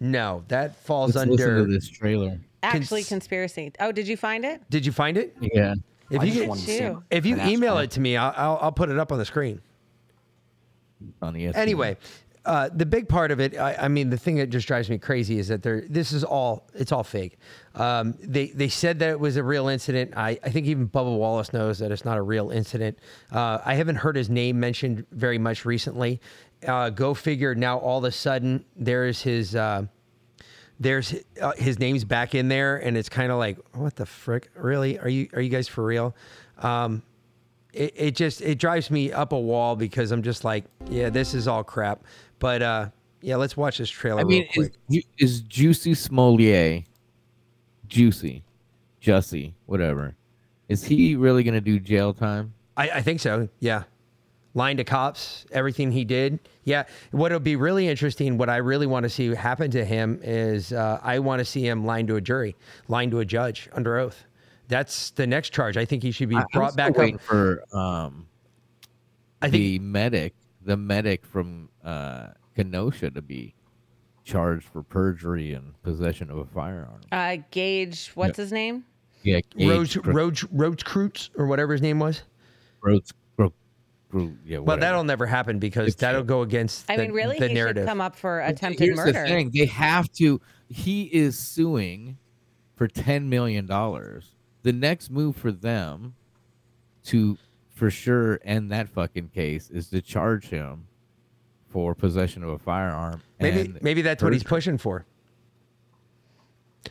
No, 0.01 0.45
that 0.49 0.77
falls 0.77 1.17
Let's 1.17 1.31
under. 1.31 1.59
to 1.59 1.67
this 1.67 1.89
trailer. 1.89 2.39
Actually, 2.63 3.05
conspiracy. 3.05 3.73
Oh, 3.81 3.91
did 3.91 4.07
you 4.07 4.17
find 4.17 4.45
it? 4.45 4.63
Did 4.71 4.87
you 4.87 4.93
find 4.93 5.17
it? 5.17 5.37
Yeah. 5.41 5.75
If 6.11 6.21
I 6.21 6.25
you 6.25 6.47
just 6.47 6.61
to 6.61 6.67
see 6.67 6.79
it. 6.79 6.97
if 7.11 7.27
you 7.27 7.37
email 7.41 7.79
it 7.79 7.91
to 7.93 8.01
me, 8.01 8.17
I'll, 8.17 8.33
I'll, 8.37 8.59
I'll 8.63 8.73
put 8.73 8.89
it 8.91 8.99
up 8.99 9.13
on 9.13 9.19
the 9.19 9.25
screen. 9.25 9.61
On 11.21 11.35
the 11.35 11.47
ESPN. 11.47 11.57
Anyway, 11.57 11.97
uh, 12.49 12.71
the 12.73 12.87
big 12.87 13.11
part 13.11 13.31
of 13.31 13.41
it, 13.41 13.59
I, 13.59 13.75
I 13.75 13.89
mean, 13.89 14.09
the 14.09 14.17
thing 14.17 14.37
that 14.37 14.49
just 14.49 14.67
drives 14.67 14.89
me 14.89 14.97
crazy 14.97 15.39
is 15.39 15.49
that 15.49 15.63
they're, 15.63 15.83
this 15.87 16.13
is 16.13 16.25
all, 16.25 16.67
it's 16.75 16.93
all 16.93 17.05
fake. 17.05 17.37
Um, 17.75 18.15
they, 18.21 18.47
they 18.47 18.71
said 18.71 18.99
that 19.01 19.11
it 19.11 19.21
was 19.21 19.37
a 19.37 19.43
real 19.43 19.69
incident. 19.69 20.15
I, 20.17 20.39
I 20.43 20.49
think 20.49 20.67
even 20.67 20.89
Bubba 20.89 21.15
Wallace 21.15 21.53
knows 21.53 21.79
that 21.81 21.93
it's 21.93 22.07
not 22.07 22.17
a 22.17 22.23
real 22.23 22.49
incident. 22.49 22.99
Uh, 23.31 23.59
I 23.63 23.75
haven't 23.75 23.97
heard 23.97 24.17
his 24.17 24.31
name 24.31 24.59
mentioned 24.59 25.05
very 25.13 25.37
much 25.37 25.67
recently. 25.67 26.23
Uh, 26.67 26.89
go 26.89 27.13
figure. 27.13 27.55
Now 27.55 27.77
all 27.81 27.99
of 27.99 28.05
a 28.05 28.13
sudden, 28.13 28.65
there's 28.75 29.21
his, 29.21 29.55
uh, 29.55 29.83
there's 30.81 31.15
uh, 31.43 31.53
his 31.59 31.79
name's 31.79 32.05
back 32.05 32.35
in 32.35 32.49
there, 32.49 32.79
and 32.79 32.97
it's 32.97 33.11
kind 33.11 33.31
of 33.31 33.37
like, 33.39 33.59
what 33.75 33.95
the 33.97 34.07
frick? 34.07 34.49
Really? 34.55 34.99
Are 34.99 35.09
you 35.09 35.29
are 35.35 35.41
you 35.41 35.51
guys 35.51 35.69
for 35.69 35.85
real? 35.85 36.15
Um, 36.59 37.03
it, 37.73 37.95
it 37.97 38.17
just 38.17 38.41
it 38.41 38.59
drives 38.59 38.91
me 38.91 39.13
up 39.13 39.33
a 39.33 39.39
wall 39.39 39.77
because 39.77 40.13
I'm 40.13 40.23
just 40.23 40.45
like, 40.45 40.65
yeah, 40.89 41.11
this 41.11 41.35
is 41.35 41.49
all 41.49 41.65
crap. 41.65 42.05
But 42.39 42.63
uh, 42.63 42.89
yeah, 43.21 43.37
let's 43.37 43.57
watch 43.57 43.79
this 43.79 43.91
trailer 43.91 44.21
I 44.21 44.25
mean, 44.25 44.47
is, 44.55 45.05
is 45.19 45.41
Juicy 45.43 45.93
Smolier, 45.93 46.85
Juicy, 47.89 48.45
Jussie, 49.03 49.55
whatever, 49.67 50.15
is 50.69 50.85
he 50.85 51.17
really 51.17 51.43
going 51.43 51.55
to 51.55 51.61
do 51.61 51.81
jail 51.81 52.13
time? 52.13 52.55
I, 52.77 52.91
I 52.91 53.03
think 53.03 53.21
so. 53.21 53.49
Yeah. 53.59 53.85
lying 54.55 54.77
to 54.77 54.85
cops, 54.85 55.47
everything 55.53 55.91
he 55.91 56.05
did. 56.05 56.39
Yeah. 56.65 56.85
What'll 57.11 57.41
be 57.41 57.57
really 57.57 57.89
interesting, 57.89 58.37
what 58.39 58.49
I 58.51 58.57
really 58.57 58.87
want 58.87 59.05
to 59.05 59.09
see 59.09 59.35
happen 59.35 59.71
to 59.71 59.85
him 59.85 60.21
is 60.23 60.73
uh, 60.73 61.01
I 61.03 61.19
want 61.21 61.39
to 61.39 61.45
see 61.45 61.67
him 61.67 61.87
lying 61.87 62.07
to 62.09 62.17
a 62.17 62.21
jury, 62.21 62.57
lying 62.89 63.11
to 63.11 63.21
a 63.21 63.25
judge 63.25 63.69
under 63.73 63.99
oath. 63.99 64.25
That's 64.69 65.11
the 65.11 65.27
next 65.27 65.51
charge. 65.51 65.77
I 65.77 65.85
think 65.85 66.03
he 66.03 66.11
should 66.11 66.29
be 66.29 66.39
brought 66.53 66.77
back 66.77 66.99
up. 66.99 67.21
for 67.21 67.65
um, 67.73 68.27
I 69.41 69.49
the 69.49 69.79
medic, 69.79 70.35
the 70.63 70.77
medic 70.77 71.25
from 71.25 71.71
uh, 71.89 72.29
Kenosha, 72.55 73.11
to 73.11 73.23
be 73.23 73.55
charged 74.25 74.67
for 74.69 74.83
perjury 74.83 75.53
and 75.55 75.81
possession 75.83 76.31
of 76.31 76.39
a 76.39 76.45
firearm. 76.45 77.01
Uh, 77.11 77.37
Gaige, 77.51 78.09
what's 78.15 78.39
Yeah. 78.39 78.43
his 78.45 78.53
name? 78.53 78.85
Yeah, 79.23 79.41
Roach, 79.59 79.97
Roach, 79.97 80.45
Roach 80.53 80.85
Croots 80.85 81.31
or 81.37 81.47
whatever 81.47 81.73
his 81.73 81.83
name 81.83 81.99
was. 81.99 82.23
Roach, 82.83 83.11
Ro- 83.37 83.53
Ro- 84.13 84.33
yeah. 84.45 84.59
Well, 84.59 84.77
that'll 84.77 85.03
never 85.05 85.27
happen 85.27 85.59
because 85.59 85.97
that'll 85.97 86.23
go 86.23 86.43
against 86.43 86.89
I 86.91 86.97
the, 86.97 87.03
mean, 87.05 87.13
really, 87.13 87.39
the 87.39 87.49
he 87.49 87.55
narrative. 87.55 87.83
should 87.83 87.89
come 87.89 88.01
up 88.01 88.15
for 88.15 88.41
But 88.45 88.53
attempted 88.53 88.85
Here's 88.85 88.97
murder. 88.97 89.13
the 89.23 89.29
thing: 89.29 89.51
they 89.53 89.67
have 89.67 90.11
to. 90.13 90.41
He 90.69 91.05
is 91.05 91.39
suing 91.39 92.19
for 92.77 92.87
ten 92.87 93.29
million 93.29 93.67
dollars. 93.67 94.35
The 94.63 94.73
next 94.73 95.11
move 95.11 95.37
for 95.37 95.51
them 95.53 96.15
to, 97.05 97.39
for 97.75 97.91
sure, 97.91 98.39
end 98.45 98.71
that 98.73 98.89
fucking 98.89 99.29
case 99.29 99.71
is 99.71 99.89
to 99.91 100.03
charge 100.03 100.49
him 100.51 100.88
for 101.79 101.95
possession 101.95 102.43
of 102.43 102.49
a 102.49 102.59
firearm. 102.59 103.23
Maybe 103.39 103.61
and 103.61 103.79
maybe 103.83 104.03
that's 104.03 104.21
what 104.21 104.33
he's 104.33 104.43
pushing 104.43 104.79
for. 104.79 105.07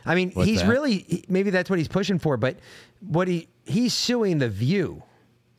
I 0.06 0.14
mean, 0.14 0.30
What's 0.30 0.48
he's 0.48 0.62
that? 0.62 0.68
really 0.68 1.24
maybe 1.28 1.50
that's 1.50 1.68
what 1.68 1.78
he's 1.78 1.88
pushing 1.88 2.18
for, 2.18 2.38
but 2.38 2.56
what 3.00 3.28
he 3.28 3.48
he's 3.66 3.92
suing 3.92 4.38
the 4.38 4.48
View. 4.48 5.02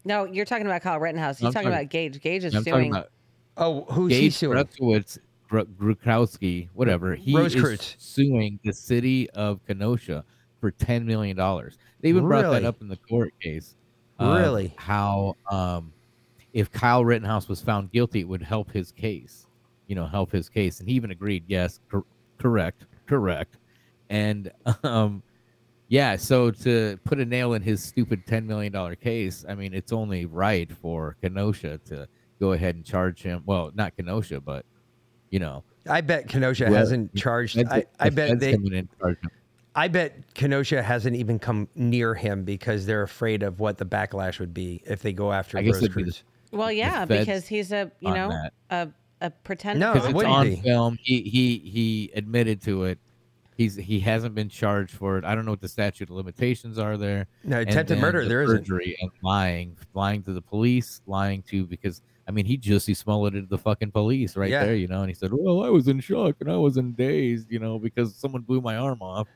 No, 0.04 0.24
you're 0.26 0.46
talking 0.46 0.66
about 0.66 0.82
Kyle 0.82 1.00
Rittenhouse. 1.00 1.38
He's 1.38 1.46
I'm 1.46 1.54
talking, 1.54 1.70
talking- 1.70 1.80
about 1.86 1.92
Gaige. 1.92 2.20
Gaige 2.22 2.44
is 2.46 2.56
I'm 2.56 2.64
suing. 2.64 2.90
about 2.92 3.12
Oh, 3.56 3.86
who's 3.92 4.14
he 4.14 4.30
Gaige 4.30 4.34
suing? 4.34 4.58
Rutkowitz, 4.58 5.20
Gr- 5.48 5.62
Grukowski, 5.80 6.70
whatever. 6.74 7.14
He 7.14 7.34
Rosecruz. 7.36 7.74
is 7.74 7.96
suing 8.00 8.60
the 8.64 8.74
city 8.74 9.30
of 9.32 9.64
Kenosha 9.68 10.26
for 10.60 10.72
ten 10.72 11.06
million 11.06 11.38
dollars. 11.38 11.78
They 12.02 12.10
even 12.10 12.24
brought 12.28 12.50
that 12.52 12.66
up 12.66 12.82
in 12.82 12.88
the 12.88 12.98
court 12.98 13.32
case. 13.40 13.76
of 14.18 14.40
Really? 14.42 14.74
How 14.78 15.36
um, 15.52 15.94
if 16.54 16.72
Kyle 16.72 17.06
Rittenhouse 17.06 17.48
was 17.48 17.62
found 17.62 17.92
guilty, 17.92 18.22
it 18.22 18.28
would 18.28 18.42
help 18.42 18.72
his 18.72 18.92
case. 18.92 19.46
You 19.88 19.96
know, 19.96 20.06
help 20.06 20.32
his 20.32 20.50
case, 20.50 20.80
and 20.80 20.88
he 20.90 20.96
even 20.96 21.12
agreed. 21.12 21.44
Yes, 21.48 21.80
cor- 21.90 22.06
correct, 22.38 22.86
correct. 23.08 23.58
And 24.10 24.52
um, 24.84 25.24
yeah, 25.88 26.16
so 26.16 26.52
to 26.52 27.00
put 27.04 27.20
a 27.20 27.26
nail 27.26 27.54
in 27.54 27.62
his 27.62 27.84
stupid 27.84 28.26
ten 28.28 28.46
million 28.46 28.72
dollar 28.72 28.96
case, 28.96 29.46
I 29.50 29.56
mean, 29.56 29.74
it's 29.74 29.92
only 29.92 30.26
right 30.26 30.72
for 30.72 31.18
Kenosha 31.22 31.80
to 31.86 32.08
go 32.40 32.54
ahead 32.54 32.76
and 32.76 32.86
charge 32.86 33.24
him. 33.24 33.42
Well, 33.46 33.72
not 33.74 33.96
Kenosha, 33.98 34.40
but 34.42 34.66
you 35.32 35.40
know, 35.40 35.64
I 35.90 36.02
bet 36.02 36.28
Kenosha 36.28 36.66
Well, 36.66 36.74
hasn't 36.76 37.16
charged. 37.16 37.58
I, 37.58 37.86
I 38.00 38.10
bet 38.10 38.40
they. 38.40 38.54
in 38.54 38.90
charge 39.00 39.18
him. 39.24 39.32
I 39.76 39.88
bet 39.88 40.34
Kenosha 40.34 40.82
hasn't 40.84 41.16
even 41.16 41.40
come 41.40 41.68
near 41.76 42.14
him 42.14 42.44
because 42.44 42.86
they're 42.86 43.04
afraid 43.04 43.44
of 43.44 43.60
what 43.60 43.78
the 43.78 43.86
backlash 43.86 44.40
would 44.40 44.54
be 44.54 44.82
if 44.86 45.02
they 45.02 45.14
go 45.14 45.32
after 45.32 45.58
I 45.58 45.62
guess 45.62 45.78
it'd 45.78 45.96
be 45.96 46.04
the- 46.04 46.12
Rosecruz. 46.12 46.24
Well, 46.52 46.72
yeah, 46.72 47.06
because 47.06 47.48
he's 47.48 47.72
a 47.72 47.92
you 48.00 48.14
know 48.14 48.30
that. 48.30 48.54
a 48.70 48.90
a 49.22 49.30
pretender. 49.30 49.80
No, 49.80 49.94
because 49.94 50.10
it 50.10 50.16
it's 50.16 50.26
on 50.26 50.46
be. 50.50 50.56
film. 50.58 50.98
He 51.02 51.22
he 51.22 51.58
he 51.60 52.12
admitted 52.16 52.62
to 52.64 52.86
it. 52.86 53.00
He's 53.58 53.76
he 53.76 54.00
hasn't 54.00 54.36
been 54.36 54.48
charged 54.50 54.92
for 54.96 55.18
it. 55.18 55.26
I 55.26 55.36
don't 55.36 55.44
know 55.46 55.52
what 55.52 55.60
the 55.62 55.68
statute 55.68 56.10
of 56.10 56.16
limitations 56.16 56.78
are 56.80 56.96
there. 56.96 57.28
No, 57.44 57.60
attempted 57.60 58.00
murder, 58.00 58.24
the 58.24 58.30
there 58.30 58.44
isn't. 58.44 58.60
perjury 58.60 58.96
and 59.02 59.12
lying, 59.22 59.76
lying 59.94 60.24
to 60.24 60.32
the 60.34 60.42
police, 60.42 61.02
lying 61.08 61.42
to 61.50 61.66
because 61.66 62.02
I 62.26 62.32
mean 62.32 62.46
he 62.46 62.58
Jussie 62.58 62.96
Smolletted 62.96 63.50
the 63.50 63.58
fucking 63.58 63.92
police 63.92 64.38
right 64.38 64.50
Yeah. 64.50 64.64
there, 64.64 64.76
you 64.76 64.88
know, 64.88 65.02
and 65.02 65.10
he 65.10 65.14
said, 65.14 65.32
"Well, 65.34 65.64
I 65.66 65.70
was 65.70 65.90
in 65.90 66.00
shock 66.00 66.38
and 66.40 66.50
I 66.50 66.56
was 66.56 66.78
in 66.78 66.94
dazed, 66.94 67.52
you 67.52 67.60
know, 67.60 67.78
because 67.80 68.16
someone 68.16 68.44
blew 68.44 68.62
my 68.62 68.78
arm 68.78 69.02
off." 69.02 69.28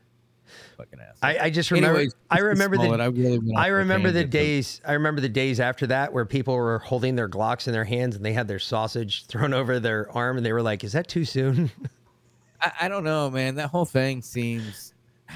Fucking 0.76 1.00
ass. 1.00 1.16
I, 1.22 1.38
I 1.38 1.50
just 1.50 1.70
remember. 1.70 1.98
Anyways, 1.98 2.14
I 2.30 2.40
remember 2.40 2.76
the. 2.76 2.88
I 2.88 3.06
really 3.06 3.54
I 3.56 3.68
remember 3.68 4.08
the 4.08 4.24
tangent, 4.24 4.30
but- 4.32 4.38
days. 4.38 4.80
I 4.86 4.92
remember 4.94 5.20
the 5.20 5.28
days 5.28 5.60
after 5.60 5.86
that 5.88 6.12
where 6.12 6.24
people 6.24 6.54
were 6.54 6.80
holding 6.80 7.16
their 7.16 7.28
Glocks 7.28 7.66
in 7.66 7.72
their 7.72 7.84
hands 7.84 8.16
and 8.16 8.24
they 8.24 8.32
had 8.32 8.48
their 8.48 8.58
sausage 8.58 9.26
thrown 9.26 9.54
over 9.54 9.78
their 9.80 10.10
arm 10.12 10.36
and 10.36 10.44
they 10.44 10.52
were 10.52 10.62
like, 10.62 10.84
"Is 10.84 10.92
that 10.92 11.08
too 11.08 11.24
soon?" 11.24 11.70
I, 12.60 12.72
I 12.82 12.88
don't 12.88 13.04
know, 13.04 13.30
man. 13.30 13.56
That 13.56 13.70
whole 13.70 13.84
thing 13.84 14.22
seems. 14.22 14.94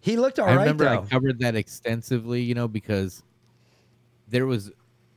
he 0.00 0.16
looked 0.16 0.38
all 0.38 0.46
I 0.46 0.56
right 0.56 0.60
remember 0.62 0.84
though. 0.84 1.02
I 1.02 1.06
covered 1.06 1.38
that 1.40 1.54
extensively, 1.54 2.42
you 2.42 2.54
know, 2.54 2.68
because 2.68 3.22
there 4.28 4.46
was, 4.46 4.70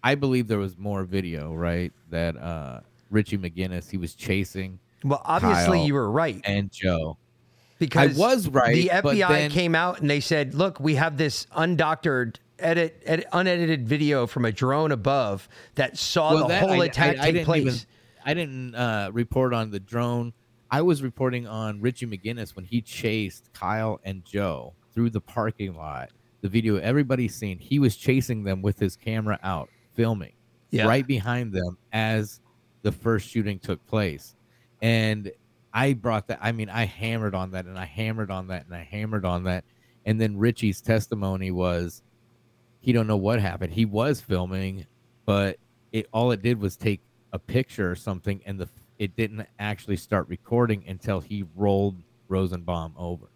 I 0.03 0.15
believe 0.15 0.47
there 0.47 0.59
was 0.59 0.77
more 0.77 1.03
video, 1.03 1.53
right? 1.53 1.91
That 2.09 2.37
uh 2.37 2.81
Richie 3.09 3.37
McGinniss 3.37 3.89
he 3.89 3.97
was 3.97 4.15
chasing. 4.15 4.79
Well, 5.03 5.21
obviously 5.25 5.79
Kyle 5.79 5.87
you 5.87 5.93
were 5.95 6.11
right. 6.11 6.39
and 6.43 6.71
Joe. 6.71 7.17
Because 7.81 8.15
I 8.17 8.21
was 8.21 8.47
right. 8.47 8.75
The 8.75 8.89
but 9.01 9.15
FBI 9.15 9.27
then- 9.27 9.51
came 9.51 9.73
out 9.75 9.99
and 10.01 10.09
they 10.09 10.19
said, 10.19 10.53
"Look, 10.53 10.79
we 10.79 10.95
have 10.95 11.17
this 11.17 11.47
undoctored." 11.57 12.35
Edit, 12.59 13.01
edit, 13.07 13.25
unedited 13.33 13.87
video 13.87 14.27
from 14.27 14.45
a 14.45 14.51
drone 14.51 14.91
above 14.91 15.49
that 15.75 15.97
saw 15.97 16.35
the 16.37 16.47
that- 16.47 16.61
whole 16.61 16.79
I- 16.83 16.85
attack 16.85 17.17
I, 17.17 17.19
I 17.19 17.25
take 17.25 17.33
didn't 17.33 17.45
place. 17.45 17.61
even- 17.65 17.79
I 18.23 18.33
didn't 18.35 18.75
uh, 18.75 19.09
report 19.11 19.51
on 19.55 19.71
the 19.71 19.79
drone. 19.79 20.31
I 20.69 20.83
was 20.83 21.01
reporting 21.01 21.47
on 21.47 21.81
Richie 21.81 22.05
McGinniss 22.05 22.55
when 22.55 22.65
he 22.65 22.79
chased 22.81 23.51
Kyle 23.53 23.99
and 24.05 24.23
Joe 24.23 24.75
through 24.93 25.09
the 25.09 25.19
parking 25.21 25.73
lot. 25.75 26.11
The 26.41 26.49
video 26.49 26.75
everybody's 26.77 27.33
seen. 27.33 27.57
He 27.57 27.79
was 27.79 27.95
chasing 27.95 28.43
them 28.43 28.61
with 28.61 28.77
his 28.77 28.95
camera 28.95 29.39
out, 29.41 29.69
filming 29.95 30.33
Yeah. 30.69 30.85
right 30.85 31.05
behind 31.07 31.51
them 31.53 31.79
as 31.91 32.41
the 32.83 32.91
first 32.91 33.27
shooting 33.27 33.57
took 33.57 33.83
place. 33.87 34.35
And 34.83 35.31
I 35.73 35.93
brought 35.93 36.27
that. 36.27 36.39
I 36.41 36.51
mean, 36.51 36.69
I 36.69 36.85
hammered 36.85 37.35
on 37.35 37.51
that, 37.51 37.65
and 37.65 37.77
I 37.77 37.85
hammered 37.85 38.31
on 38.31 38.47
that, 38.47 38.65
and 38.65 38.75
I 38.75 38.83
hammered 38.83 39.25
on 39.25 39.45
that. 39.45 39.63
And 40.05 40.19
then 40.19 40.37
Richie's 40.37 40.81
testimony 40.81 41.51
was 41.51 42.01
he 42.79 42.91
don't 42.91 43.07
know 43.07 43.17
what 43.17 43.39
happened. 43.39 43.73
He 43.73 43.85
was 43.85 44.19
filming, 44.19 44.85
but 45.25 45.57
it 45.91 46.07
all 46.11 46.31
it 46.31 46.41
did 46.41 46.59
was 46.59 46.75
take 46.75 47.01
a 47.31 47.39
picture 47.39 47.89
or 47.89 47.95
something, 47.95 48.41
and 48.45 48.59
the 48.59 48.67
it 48.99 49.15
didn't 49.15 49.47
actually 49.59 49.97
start 49.97 50.27
recording 50.27 50.83
until 50.87 51.21
he 51.21 51.45
rolled 51.55 51.97
Rosenbaum 52.27 52.93
over. 52.97 53.27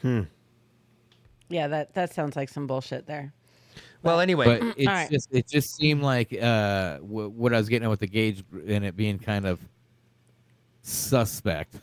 Hmm. 0.00 0.22
Yeah, 1.48 1.68
that 1.68 1.94
that 1.94 2.12
sounds 2.14 2.34
like 2.36 2.48
some 2.48 2.66
bullshit 2.66 3.06
there. 3.06 3.32
Well, 4.02 4.20
anyway, 4.20 4.58
But 4.58 4.74
it's 4.76 4.88
All 4.88 4.94
right. 4.94 5.10
just 5.10 5.28
it 5.32 5.46
just 5.48 5.76
seemed 5.76 6.02
like 6.02 6.32
uh 6.32 6.96
w- 6.98 7.28
what 7.28 7.54
I 7.54 7.58
was 7.58 7.68
getting 7.68 7.84
at 7.84 7.90
with 7.90 8.00
the 8.00 8.08
Gaige 8.08 8.42
gr- 8.50 8.60
and 8.66 8.84
it 8.84 8.96
being 8.96 9.18
kind 9.18 9.46
of 9.46 9.60
suspect 10.82 11.76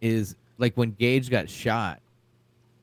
is 0.00 0.36
like 0.58 0.74
when 0.76 0.92
Gaige 0.92 1.30
got 1.30 1.48
shot. 1.48 2.00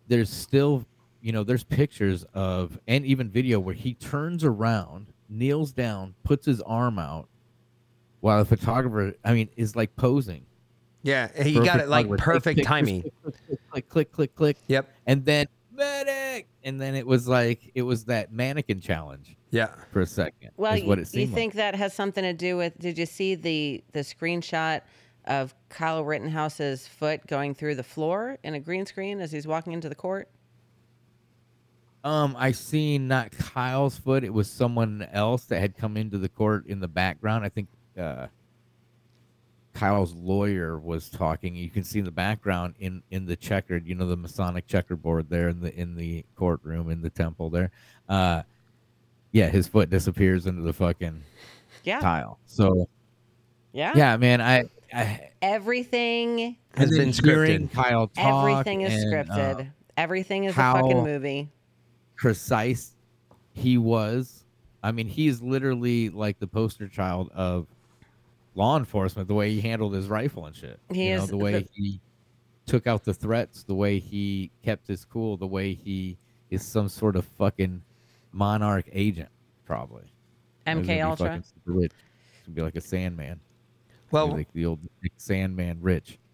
There's 0.07 0.29
still 0.29 0.85
you 1.21 1.31
know 1.31 1.43
there's 1.43 1.63
pictures 1.63 2.25
of 2.33 2.79
and 2.87 3.05
even 3.05 3.29
video 3.29 3.59
where 3.59 3.75
he 3.75 3.93
turns 3.95 4.43
around, 4.43 5.07
kneels 5.29 5.71
down, 5.71 6.13
puts 6.23 6.45
his 6.45 6.61
arm 6.61 6.99
out, 6.99 7.27
while 8.21 8.43
the 8.43 8.45
photographer 8.45 9.15
I 9.23 9.33
mean 9.33 9.49
is 9.55 9.75
like 9.75 9.95
posing. 9.95 10.45
Yeah, 11.01 11.27
he 11.41 11.55
for 11.55 11.65
got 11.65 11.79
it 11.79 11.89
like 11.89 12.07
photographer. 12.07 12.31
perfect 12.31 12.55
Click, 12.55 12.55
click, 12.55 12.67
timing. 12.67 13.11
Click, 13.71 13.89
click, 13.89 14.11
click, 14.11 14.35
click. 14.35 14.57
Yep. 14.67 14.89
And 15.05 15.25
then 15.25 15.47
medic, 15.73 16.47
and 16.63 16.79
then 16.79 16.95
it 16.95 17.05
was 17.05 17.27
like 17.27 17.71
it 17.75 17.81
was 17.81 18.05
that 18.05 18.31
mannequin 18.31 18.79
challenge. 18.79 19.35
Yeah. 19.51 19.69
For 19.91 20.01
a 20.01 20.05
second. 20.05 20.51
Well, 20.57 20.73
is 20.73 20.83
what 20.83 20.97
you, 20.97 21.01
it 21.01 21.05
you 21.05 21.05
seemed 21.05 21.31
like. 21.31 21.35
think 21.35 21.53
that 21.53 21.75
has 21.75 21.93
something 21.93 22.23
to 22.23 22.33
do 22.33 22.57
with? 22.57 22.77
Did 22.79 22.97
you 22.97 23.05
see 23.05 23.35
the 23.35 23.83
the 23.91 23.99
screenshot 23.99 24.81
of 25.25 25.53
Kyle 25.69 26.03
Rittenhouse's 26.03 26.87
foot 26.87 27.25
going 27.27 27.55
through 27.55 27.75
the 27.75 27.83
floor 27.83 28.37
in 28.43 28.53
a 28.53 28.59
green 28.59 28.85
screen 28.85 29.19
as 29.21 29.31
he's 29.31 29.47
walking 29.47 29.73
into 29.73 29.89
the 29.89 29.95
court? 29.95 30.29
Um, 32.03 32.35
I 32.37 32.51
seen 32.51 33.07
not 33.07 33.31
Kyle's 33.31 33.97
foot. 33.97 34.23
It 34.25 34.33
was 34.33 34.49
someone 34.49 35.07
else 35.13 35.45
that 35.45 35.61
had 35.61 35.77
come 35.77 35.95
into 35.95 36.17
the 36.17 36.27
court 36.27 36.67
in 36.67 36.79
the 36.81 36.87
background. 36.87 37.45
I 37.45 37.49
think 37.49 37.69
uh, 37.97 38.27
Kyle's 39.73 40.13
lawyer 40.13 40.77
was 40.77 41.09
talking. 41.09 41.55
You 41.55 41.69
can 41.69 41.83
see 41.85 41.99
in 41.99 42.05
the 42.05 42.11
background 42.11 42.75
in 42.79 43.01
in 43.11 43.25
the 43.25 43.37
checkered, 43.37 43.87
you 43.87 43.95
know, 43.95 44.05
the 44.05 44.17
Masonic 44.17 44.67
checkerboard 44.67 45.29
there 45.29 45.47
in 45.47 45.61
the 45.61 45.73
in 45.73 45.95
the 45.95 46.25
courtroom 46.35 46.89
in 46.89 47.01
the 47.01 47.09
temple 47.09 47.49
there. 47.49 47.71
Uh, 48.09 48.41
yeah, 49.31 49.47
his 49.47 49.67
foot 49.69 49.89
disappears 49.89 50.45
into 50.45 50.61
the 50.61 50.73
fucking 50.73 51.23
Yeah. 51.85 52.01
tile. 52.01 52.37
So 52.45 52.89
Yeah. 53.71 53.93
yeah, 53.95 54.17
man, 54.17 54.41
I. 54.41 54.65
I 54.93 55.29
Everything. 55.41 56.57
and 56.75 56.91
then 56.91 57.09
hearing 57.11 57.67
Kyle 57.69 58.07
talk 58.07 58.51
Everything 58.51 58.81
is 58.81 58.93
and, 58.93 59.29
uh, 59.29 59.33
scripted. 59.35 59.71
Everything 59.97 60.45
is 60.45 60.53
a 60.53 60.55
fucking 60.55 61.03
movie. 61.03 61.51
precise 62.15 62.95
he 63.53 63.77
was. 63.77 64.43
I 64.81 64.91
mean, 64.91 65.07
he's 65.07 65.41
literally 65.41 66.09
like 66.09 66.39
the 66.39 66.47
poster 66.47 66.87
child 66.87 67.29
of 67.33 67.67
law 68.55 68.77
enforcement. 68.77 69.27
The 69.27 69.33
way 69.33 69.51
he 69.51 69.61
handled 69.61 69.93
his 69.93 70.07
rifle 70.07 70.45
and 70.45 70.55
shit. 70.55 70.79
He 70.91 71.09
you 71.09 71.17
know, 71.17 71.25
the 71.25 71.37
way 71.37 71.53
the- 71.53 71.69
he 71.73 72.01
took 72.65 72.87
out 72.87 73.03
the 73.03 73.13
threats, 73.13 73.63
the 73.63 73.75
way 73.75 73.99
he 73.99 74.51
kept 74.63 74.87
his 74.87 75.05
cool, 75.05 75.37
the 75.37 75.47
way 75.47 75.73
he 75.73 76.17
is 76.49 76.65
some 76.65 76.89
sort 76.89 77.15
of 77.15 77.25
fucking 77.37 77.81
monarch 78.31 78.85
agent, 78.91 79.29
probably. 79.65 80.03
MK 80.65 80.73
gonna 80.75 80.81
be 80.87 81.01
Ultra. 81.01 81.27
fucking 81.27 81.43
super 81.43 81.71
rich. 81.79 81.91
He's 82.31 82.45
gonna 82.47 82.55
be 82.55 82.61
like 82.61 82.75
a 82.75 82.79
Sandmann. 82.79 83.37
Well- 84.13 84.31
like 84.31 84.51
the 84.53 84.65
old 84.65 84.79
Nick 85.01 85.17
Sandmann 85.17 85.77
Rich. 85.81 86.17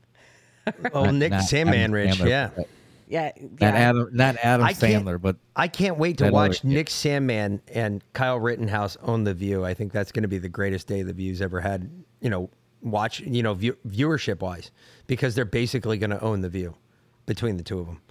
Oh, 0.94 1.06
Not- 1.06 1.14
Nick 1.16 1.32
not 1.32 1.42
Sandmann 1.44 1.76
Adam 1.78 1.92
Rich, 1.94 2.12
Sandler, 2.20 2.30
yeah. 2.30 2.50
but- 2.56 2.68
Yeah. 3.08 3.32
Not. 3.60 3.74
Adam, 3.74 4.10
not 4.14 4.36
Adam 4.44 4.66
I 4.68 4.74
can't- 4.74 5.06
Sandler, 5.06 5.20
but 5.20 5.38
I 5.56 5.68
can't 5.68 5.98
wait 5.98 6.18
to 6.20 6.26
that 6.26 6.28
other 6.28 6.36
watch 6.36 6.62
kid. 6.62 6.68
Nick 6.68 6.88
Sandmann 6.90 7.60
and 7.74 8.04
Kyle 8.14 8.40
Rittenhouse 8.40 8.96
own 9.02 9.24
the 9.24 9.34
View. 9.34 9.66
I 9.66 9.74
think 9.74 9.92
that's 9.92 10.12
going 10.12 10.22
to 10.24 10.28
be 10.30 10.38
the 10.38 10.50
greatest 10.50 10.86
day 10.88 11.02
the 11.02 11.14
View's 11.14 11.42
ever 11.42 11.60
had. 11.60 11.90
You 12.22 12.30
know, 12.30 12.50
watch 12.84 13.20
you 13.22 13.42
know 13.42 13.54
view, 13.56 13.76
viewership 13.88 14.42
wise, 14.42 14.70
because 15.08 15.34
they're 15.34 15.44
basically 15.46 15.98
going 15.98 16.12
to 16.12 16.22
own 16.22 16.42
the 16.42 16.50
View 16.50 16.76
between 17.26 17.58
the 17.58 17.64
two 17.64 17.80
of 17.80 17.88
them. 17.88 18.02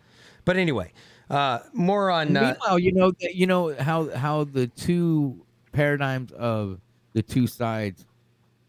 But 0.44 0.56
anyway, 0.56 0.92
uh, 1.30 1.60
more 1.74 2.10
on. 2.10 2.36
Uh, 2.36 2.40
Meanwhile, 2.58 2.78
you 2.80 2.92
know, 2.92 3.12
you 3.20 3.46
know 3.46 3.74
how 3.76 4.10
how 4.16 4.44
the 4.44 4.66
two 4.66 5.44
paradigms 5.70 6.32
of 6.32 6.80
the 7.12 7.22
two 7.22 7.46
sides, 7.46 8.04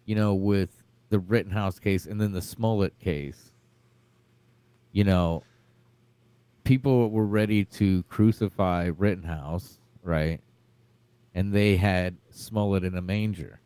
you 0.05 0.13
know, 0.13 0.35
with 0.35 0.78
the 1.09 1.19
Rittenhouse 1.19 1.79
case 1.79 2.05
and 2.05 2.19
then 2.19 2.31
the 2.31 2.41
Smollett 2.41 2.97
case. 2.99 3.51
You 4.91 5.03
know, 5.03 5.43
people 6.63 7.09
were 7.09 7.25
ready 7.25 7.63
to 7.65 8.03
crucify 8.03 8.89
Rittenhouse, 8.97 9.79
right? 10.03 10.39
And 11.35 11.53
they 11.53 11.77
had 11.77 12.17
Smollett 12.31 12.83
in 12.83 12.95
a 12.95 13.01
manger. 13.01 13.59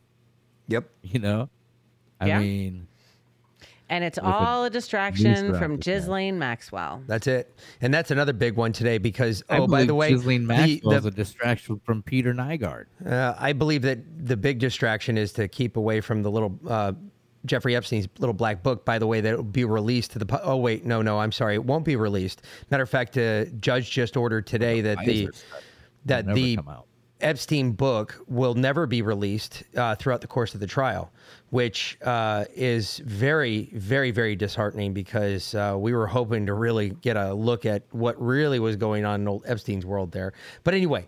Yep. 0.68 0.90
You 1.04 1.20
know, 1.20 1.50
I 2.20 2.28
Yeah. 2.28 2.40
mean, 2.40 2.88
And 3.90 4.04
it's 4.04 4.18
with 4.18 4.26
a 4.26 4.34
all 4.34 4.64
a 4.66 4.70
distraction 4.70 5.54
from 5.54 5.72
around. 5.72 5.84
Ghislaine 5.84 6.40
Maxwell. 6.40 7.04
That's 7.06 7.28
it, 7.28 7.54
and 7.82 7.94
that's 7.94 8.10
another 8.12 8.34
big 8.34 8.56
one 8.56 8.72
today 8.72 8.98
because 8.98 9.44
I 9.50 9.58
oh, 9.60 9.68
by 9.68 9.84
the 9.84 9.94
way, 9.94 10.10
Ghislaine 10.10 10.48
Maxwell 10.48 10.94
is 10.94 11.06
a 11.06 11.12
distraction 11.12 11.80
from 11.84 12.02
Peter 12.02 12.34
Nygard. 12.34 12.86
Uh, 13.06 13.36
I 13.38 13.54
believe 13.54 13.82
that 13.84 14.00
the 14.26 14.38
big 14.38 14.60
distraction 14.60 15.18
is 15.18 15.32
to 15.34 15.48
keep 15.48 15.76
away 15.78 16.02
from 16.02 16.24
the 16.24 16.32
little 16.32 16.58
uh, 16.68 16.94
Jeffrey 17.46 17.76
Epstein's 17.76 18.08
little 18.20 18.34
black 18.34 18.64
book. 18.64 18.86
By 18.86 19.00
the 19.00 19.08
way, 19.08 19.22
that 19.22 19.36
will 19.36 19.44
be 19.44 19.66
released 19.66 20.12
to 20.12 20.20
the. 20.20 20.42
Oh 20.44 20.58
wait, 20.58 20.86
no, 20.86 21.02
no, 21.02 21.20
I'm 21.20 21.32
sorry, 21.32 21.56
it 21.56 21.64
won't 21.64 21.86
be 21.86 21.96
released. 21.96 22.42
Matter 22.72 22.84
of 22.84 22.90
fact, 22.90 23.18
uh, 23.18 23.46
judge 23.60 23.92
just 23.92 24.16
ordered 24.18 24.48
today 24.48 24.82
that 24.82 25.00
the 25.06 25.30
that 26.06 26.26
the. 26.34 26.60
Epstein 27.22 27.72
book 27.72 28.22
will 28.28 28.54
never 28.54 28.86
be 28.86 29.02
released 29.02 29.64
uh, 29.78 29.96
throughout 29.96 30.20
the 30.20 30.28
course 30.28 30.54
of 30.54 30.60
the 30.60 30.68
trial, 30.68 31.10
which 31.52 31.98
uh, 32.04 32.44
is 32.54 32.98
very, 33.06 33.70
very, 33.74 34.12
very 34.12 34.36
disheartening 34.36 34.94
because 34.94 35.56
uh, 35.56 35.74
we 35.80 35.94
were 35.94 36.06
hoping 36.06 36.46
to 36.46 36.54
really 36.54 36.90
get 36.90 37.16
a 37.16 37.34
look 37.34 37.66
at 37.66 37.84
what 37.92 38.22
really 38.22 38.60
was 38.60 38.76
going 38.76 39.06
on 39.06 39.22
in 39.22 39.28
old 39.30 39.44
Epstein's 39.46 39.86
world 39.86 40.12
there. 40.12 40.34
But 40.66 40.74
anyway, 40.74 41.08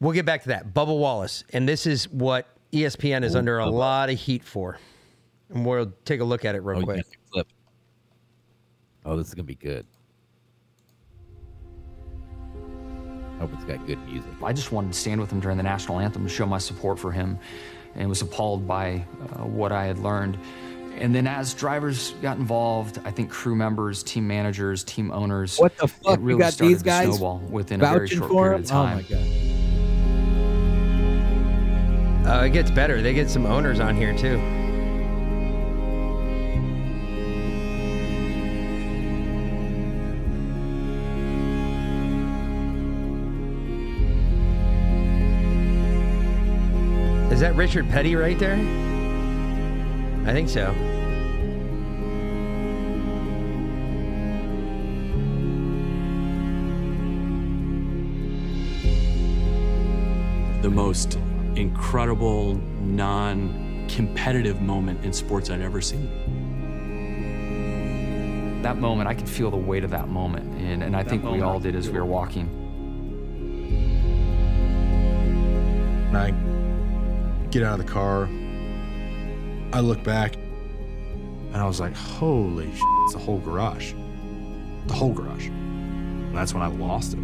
we'll 0.00 0.14
get 0.14 0.24
back 0.24 0.42
to 0.44 0.48
that. 0.48 0.72
Bubba 0.72 0.98
Wallace, 0.98 1.44
and 1.52 1.68
this 1.68 1.86
is 1.86 2.08
what 2.08 2.48
ESPN 2.72 3.22
is 3.22 3.34
Ooh, 3.34 3.38
under 3.38 3.60
a 3.60 3.66
Bubba. 3.66 3.72
lot 3.72 4.10
of 4.10 4.18
heat 4.18 4.42
for, 4.44 4.78
and 5.52 5.64
we'll 5.66 5.92
take 6.04 6.20
a 6.20 6.24
look 6.24 6.44
at 6.44 6.54
it 6.54 6.62
real 6.62 6.80
Oh, 6.80 6.84
quick. 6.84 6.96
got 6.98 7.06
the 7.10 7.16
clip. 7.30 7.46
Oh, 9.04 9.16
this 9.16 9.28
is 9.28 9.34
gonna 9.34 9.44
be 9.44 9.54
good. 9.54 9.86
Hope 13.38 13.50
it's 13.54 13.64
got 13.64 13.86
good 13.86 13.98
music. 14.06 14.30
I 14.42 14.52
just 14.52 14.70
wanted 14.70 14.92
to 14.92 14.98
stand 14.98 15.18
with 15.20 15.30
him 15.32 15.40
during 15.40 15.56
the 15.56 15.62
national 15.62 15.98
anthem 15.98 16.24
to 16.24 16.28
show 16.28 16.44
my 16.44 16.58
support 16.58 16.98
for 16.98 17.10
him 17.10 17.38
and 17.94 18.08
was 18.08 18.20
appalled 18.20 18.68
by 18.68 19.02
uh, 19.22 19.44
what 19.46 19.72
I 19.72 19.86
had 19.86 19.98
learned 19.98 20.36
And 20.98 21.14
then 21.14 21.26
as 21.26 21.54
drivers 21.54 22.10
got 22.20 22.36
involved, 22.36 22.98
I 23.04 23.10
think 23.10 23.30
crew 23.30 23.54
members, 23.56 24.02
team 24.02 24.26
managers, 24.28 24.84
team 24.84 25.10
owners, 25.10 25.56
What 25.58 25.74
the 25.78 25.88
fuck? 25.88 26.14
it 26.18 26.20
You 26.20 26.26
really 26.26 26.40
got 26.40 26.52
started 26.52 26.74
these 26.74 26.82
to 26.82 26.84
guys 26.84 27.06
snowball 27.08 27.38
within 27.50 27.80
a 27.80 27.86
very 27.86 28.06
short 28.08 28.28
for 28.30 28.34
period 28.50 28.60
of 28.64 28.68
him? 28.70 28.76
Oh 28.76 28.82
time. 28.84 28.96
my 28.98 29.02
god. 32.28 32.40
Uh, 32.42 32.44
it 32.44 32.50
gets 32.50 32.70
better. 32.70 33.00
They 33.00 33.14
get 33.14 33.30
some 33.30 33.46
owners 33.46 33.80
on 33.80 33.96
here 33.96 34.14
too. 34.16 34.36
Is 47.40 47.42
that 47.42 47.56
Richard 47.56 47.88
Petty 47.88 48.16
right 48.16 48.38
there? 48.38 48.56
I 50.28 50.34
think 50.34 50.50
so. 50.50 50.74
the 60.60 60.68
most 60.68 61.14
incredible, 61.56 62.56
non 62.82 63.86
competitive 63.88 64.60
moment 64.60 65.02
in 65.02 65.10
sports 65.10 65.48
I'd 65.48 65.62
ever 65.62 65.80
seen. 65.80 66.10
That 68.60 68.76
moment, 68.76 69.08
I 69.08 69.14
could 69.14 69.26
feel 69.26 69.50
the 69.50 69.56
weight 69.56 69.84
of 69.84 69.90
that 69.92 70.08
moment, 70.08 70.44
and, 70.60 70.82
and 70.82 70.94
I 70.94 71.02
think 71.02 71.24
we 71.24 71.40
all 71.40 71.58
did 71.58 71.74
as 71.74 71.88
we 71.88 71.98
were 71.98 72.04
walking. 72.04 72.48
When 76.12 76.16
I 76.20 76.49
get 77.50 77.62
out 77.62 77.78
of 77.80 77.86
the 77.86 77.92
car, 77.92 78.28
I 79.72 79.80
look 79.80 80.02
back 80.02 80.36
and 80.36 81.56
I 81.56 81.66
was 81.66 81.80
like, 81.80 81.94
holy 81.94 82.70
shit, 82.72 82.82
it's 83.04 83.14
the 83.14 83.18
whole 83.18 83.38
garage. 83.40 83.92
The 84.86 84.94
whole 84.94 85.12
garage. 85.12 85.46
And 85.48 86.36
that's 86.36 86.54
when 86.54 86.62
I 86.62 86.68
lost 86.68 87.14
it. 87.14 87.18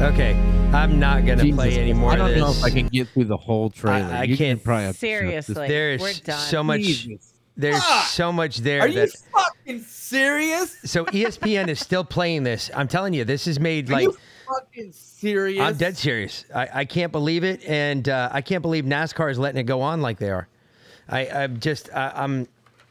Okay, 0.00 0.34
I'm 0.72 1.00
not 1.00 1.26
gonna 1.26 1.42
Jesus 1.42 1.56
play 1.56 1.66
Christ. 1.70 1.78
any 1.80 1.92
more 1.92 2.12
I 2.12 2.16
don't 2.16 2.28
this. 2.30 2.38
know 2.38 2.50
if 2.50 2.62
I 2.64 2.70
can 2.70 2.86
get 2.88 3.08
through 3.08 3.24
the 3.24 3.36
whole 3.36 3.68
trailer. 3.70 4.06
I, 4.12 4.20
I 4.20 4.22
You 4.24 4.36
can 4.36 4.46
can't. 4.56 4.64
probably 4.64 4.84
have 4.84 4.94
to 4.94 5.06
shut 5.06 5.22
this- 5.24 5.46
Seriously, 5.46 5.68
There's 5.68 6.38
so 6.48 6.62
much. 6.62 6.80
Jesus. 6.82 7.34
There's 7.56 7.82
Fuck! 7.84 8.04
so 8.06 8.30
much 8.32 8.58
there 8.58 8.82
Are 8.82 8.86
you 8.88 9.08
fucking 9.08 9.80
serious? 9.82 10.76
So 10.84 11.04
ESPN 11.06 11.66
is 11.66 11.80
still 11.80 12.04
playing 12.04 12.44
this. 12.44 12.70
I'm 12.72 12.86
telling 12.86 13.12
you, 13.14 13.24
this 13.24 13.48
is 13.48 13.58
made 13.58 13.90
Are 13.90 13.94
like. 13.94 14.08
Fucking 14.48 14.92
serious? 14.92 15.60
I'm 15.60 15.76
dead 15.76 15.96
serious. 15.96 16.44
I, 16.54 16.68
I 16.74 16.84
can't 16.84 17.12
believe 17.12 17.44
it, 17.44 17.64
and 17.64 18.08
uh, 18.08 18.28
I 18.32 18.40
can't 18.40 18.62
believe 18.62 18.84
NASCAR 18.84 19.30
is 19.30 19.38
letting 19.38 19.60
it 19.60 19.64
go 19.64 19.80
on 19.80 20.00
like 20.00 20.18
they 20.18 20.30
are. 20.30 20.48
I, 21.08 21.28
I'm 21.28 21.60
just, 21.60 21.88
I, 21.94 22.12
I'm 22.14 22.46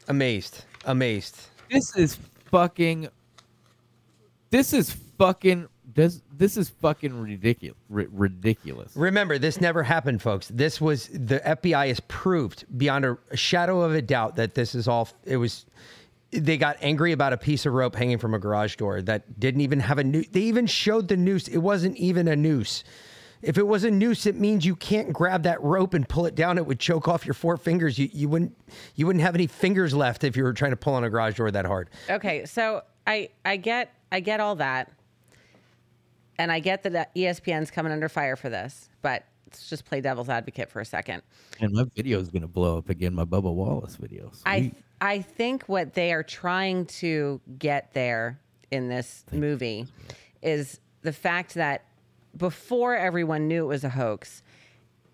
amazed, 0.08 0.64
amazed. 0.84 1.40
This 1.70 1.96
is 1.96 2.18
fucking. 2.50 3.08
This 4.50 4.72
is 4.72 4.90
fucking. 5.18 5.68
This 5.94 6.22
this 6.36 6.56
is 6.56 6.68
fucking 6.68 7.20
ridiculous. 7.20 7.76
ridiculous. 7.88 8.96
Remember, 8.96 9.38
this 9.38 9.60
never 9.60 9.82
happened, 9.82 10.22
folks. 10.22 10.48
This 10.48 10.80
was 10.80 11.08
the 11.08 11.40
FBI 11.40 11.88
has 11.88 12.00
proved 12.00 12.64
beyond 12.78 13.04
a 13.04 13.36
shadow 13.36 13.80
of 13.82 13.94
a 13.94 14.02
doubt 14.02 14.36
that 14.36 14.54
this 14.54 14.74
is 14.74 14.88
all. 14.88 15.08
It 15.24 15.36
was. 15.36 15.66
They 16.30 16.58
got 16.58 16.76
angry 16.80 17.12
about 17.12 17.32
a 17.32 17.38
piece 17.38 17.64
of 17.64 17.72
rope 17.72 17.94
hanging 17.94 18.18
from 18.18 18.34
a 18.34 18.38
garage 18.38 18.76
door 18.76 19.00
that 19.02 19.40
didn't 19.40 19.62
even 19.62 19.80
have 19.80 19.98
a 19.98 20.04
noose. 20.04 20.28
They 20.30 20.42
even 20.42 20.66
showed 20.66 21.08
the 21.08 21.16
noose. 21.16 21.48
It 21.48 21.58
wasn't 21.58 21.96
even 21.96 22.28
a 22.28 22.36
noose. 22.36 22.84
If 23.40 23.56
it 23.56 23.66
was 23.66 23.84
a 23.84 23.90
noose, 23.90 24.26
it 24.26 24.34
means 24.34 24.66
you 24.66 24.74
can't 24.74 25.12
grab 25.12 25.44
that 25.44 25.62
rope 25.62 25.94
and 25.94 26.08
pull 26.08 26.26
it 26.26 26.34
down. 26.34 26.58
It 26.58 26.66
would 26.66 26.80
choke 26.80 27.06
off 27.06 27.24
your 27.24 27.34
four 27.34 27.56
fingers. 27.56 27.98
You 27.98 28.08
you 28.12 28.28
wouldn't 28.28 28.56
you 28.94 29.06
wouldn't 29.06 29.22
have 29.22 29.34
any 29.34 29.46
fingers 29.46 29.94
left 29.94 30.24
if 30.24 30.36
you 30.36 30.42
were 30.42 30.52
trying 30.52 30.72
to 30.72 30.76
pull 30.76 30.94
on 30.94 31.04
a 31.04 31.10
garage 31.10 31.36
door 31.36 31.50
that 31.50 31.64
hard. 31.64 31.88
Okay, 32.10 32.44
so 32.46 32.82
I 33.06 33.30
I 33.44 33.56
get 33.56 33.94
I 34.10 34.20
get 34.20 34.40
all 34.40 34.56
that, 34.56 34.90
and 36.36 36.50
I 36.50 36.58
get 36.58 36.82
that 36.82 37.14
ESPN's 37.14 37.70
coming 37.70 37.92
under 37.92 38.08
fire 38.08 38.34
for 38.36 38.48
this, 38.48 38.90
but 39.02 39.24
let's 39.48 39.68
just 39.68 39.86
play 39.86 40.00
devil's 40.00 40.28
advocate 40.28 40.70
for 40.70 40.80
a 40.80 40.84
second. 40.84 41.22
And 41.60 41.72
my 41.72 41.84
video 41.96 42.20
is 42.20 42.28
gonna 42.28 42.48
blow 42.48 42.76
up 42.78 42.90
again. 42.90 43.14
My 43.14 43.24
Bubba 43.24 43.52
Wallace 43.52 43.96
video. 43.96 44.30
I 44.44 44.60
Sweet. 44.60 44.74
I 45.00 45.20
think 45.20 45.64
what 45.64 45.94
they 45.94 46.12
are 46.12 46.22
trying 46.22 46.84
to 46.86 47.40
get 47.58 47.94
there 47.94 48.38
in 48.70 48.88
this 48.88 49.24
movie 49.32 49.86
is 50.42 50.80
the 51.00 51.12
fact 51.12 51.54
that 51.54 51.84
before 52.36 52.94
everyone 52.94 53.48
knew 53.48 53.64
it 53.64 53.68
was 53.68 53.84
a 53.84 53.88
hoax, 53.88 54.42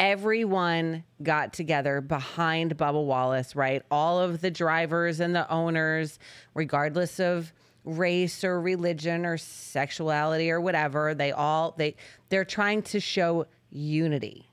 everyone 0.01 1.05
got 1.23 1.53
together 1.53 2.01
behind 2.01 2.77
Bubba 2.77 3.05
Wallace, 3.05 3.55
right? 3.55 3.83
All 3.91 4.19
of 4.19 4.41
the 4.41 4.51
drivers 4.51 5.21
and 5.21 5.35
the 5.37 5.49
owners, 5.49 6.19
regardless 6.55 7.21
of 7.21 7.53
race 7.85 8.43
or 8.43 8.61
religion 8.61 9.25
or 9.27 9.37
sexuality 9.37 10.51
or 10.51 10.61
whatever, 10.61 11.15
they 11.15 11.31
all 11.31 11.75
they 11.77 11.95
they're 12.31 12.45
trying 12.45 12.83
to 12.83 12.99
show 12.99 13.47
unity. 13.75 14.47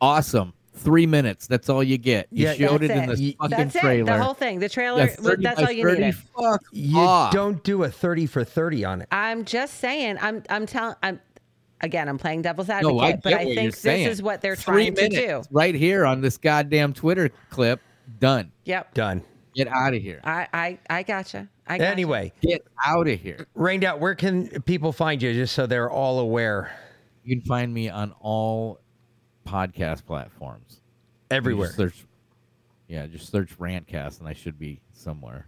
awesome. 0.00 0.52
Three 0.72 1.06
minutes. 1.06 1.46
That's 1.46 1.68
all 1.68 1.82
you 1.82 1.98
get. 1.98 2.28
You 2.30 2.46
Yeah, 2.46 2.54
showed 2.54 2.82
it 2.82 2.88
That's 2.88 3.00
in 3.00 3.06
the 3.16 3.28
it. 3.30 3.36
fucking 3.38 3.56
That's 3.58 3.72
trailer. 3.80 4.12
it. 4.14 4.16
The 4.16 4.22
whole 4.22 4.32
thing. 4.34 4.60
The 4.60 4.68
trailer. 4.68 5.00
Yeah, 5.00 5.14
30 5.16 5.42
that's 5.42 5.60
by 5.60 5.66
all 5.66 5.72
you 5.72 5.82
30, 5.84 6.00
needed. 6.00 6.14
Fuck 6.38 6.62
You 6.72 6.98
off. 6.98 7.32
don't 7.34 7.62
do 7.64 7.82
a 7.82 7.90
thirty 7.90 8.24
for 8.26 8.44
thirty 8.44 8.82
on 8.84 9.02
it. 9.02 9.08
I'm 9.12 9.44
just 9.44 9.74
saying. 9.74 10.16
I'm. 10.22 10.42
I'm 10.48 10.64
telling. 10.66 10.94
I'm. 11.02 11.20
Again, 11.82 12.08
I'm 12.08 12.16
playing 12.18 12.42
devil's 12.42 12.70
advocate, 12.70 12.96
No, 12.96 13.02
I 13.02 13.10
get 13.12 13.22
but 13.22 13.32
I 13.32 13.36
what 13.38 13.46
you're 13.46 13.54
think 13.56 13.72
this 13.72 13.80
saying. 13.80 14.06
is 14.06 14.22
what 14.22 14.40
they're 14.42 14.54
Three 14.56 14.90
trying 14.90 14.94
to 14.94 15.08
do. 15.08 15.42
Right 15.50 15.74
here 15.74 16.06
on 16.06 16.20
this 16.22 16.36
goddamn 16.38 16.92
Twitter 16.94 17.30
clip. 17.50 17.80
Done. 18.18 18.50
Yep. 18.64 18.94
Done. 18.94 19.22
Get 19.54 19.66
out 19.68 19.92
of 19.92 20.00
here. 20.00 20.20
I. 20.24 20.46
I. 20.54 20.78
I 20.88 21.02
gotcha. 21.02 21.48
I 21.66 21.76
gotcha. 21.78 21.90
Anyway, 21.90 22.32
Get 22.40 22.64
out 22.86 23.06
of 23.08 23.20
here. 23.20 23.46
Rained 23.54 23.84
out. 23.84 23.98
Where 24.00 24.14
can 24.14 24.48
people 24.62 24.92
find 24.92 25.20
you, 25.20 25.32
just 25.34 25.54
so 25.54 25.66
they're 25.66 25.90
all 25.90 26.20
aware? 26.20 26.70
You 27.24 27.36
can 27.36 27.44
find 27.44 27.72
me 27.72 27.88
on 27.88 28.12
all 28.20 28.80
podcast 29.46 30.04
platforms. 30.06 30.80
Everywhere. 31.30 31.68
just 31.68 31.76
search, 31.76 32.04
yeah, 32.88 33.06
just 33.06 33.30
search 33.30 33.56
Rantcast, 33.58 34.18
and 34.20 34.28
I 34.28 34.32
should 34.32 34.58
be 34.58 34.80
somewhere. 34.92 35.46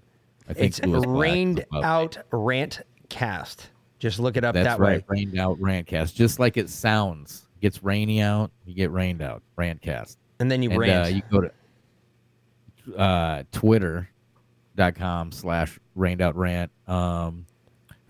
I 0.49 0.53
think 0.55 0.79
It's 0.79 1.07
rained 1.07 1.65
out 1.83 2.19
Rantcast. 2.31 3.67
Just 3.99 4.19
look 4.19 4.37
it 4.37 4.45
up 4.45 4.55
That's 4.55 4.67
that 4.67 4.81
right, 4.81 4.99
way. 4.99 5.05
rained 5.09 5.39
out 5.39 5.59
Rantcast, 5.61 6.15
just 6.15 6.39
like 6.39 6.57
it 6.57 6.69
sounds. 6.69 7.47
Gets 7.61 7.83
rainy 7.85 8.21
out, 8.21 8.51
you 8.67 8.75
get 8.75 8.91
rained 8.91 9.23
out. 9.23 9.43
Rantcast, 9.57 10.17
And 10.41 10.51
then 10.51 10.63
you 10.63 10.71
and, 10.71 10.79
rant. 10.81 11.07
Uh, 11.07 11.09
you 11.09 11.23
go 11.31 11.41
to 11.43 12.97
uh, 12.99 13.43
Twitter.com 13.53 15.31
slash 15.31 15.79
rained 15.95 16.21
out 16.21 16.35
rant, 16.37 16.73
um, 16.89 17.47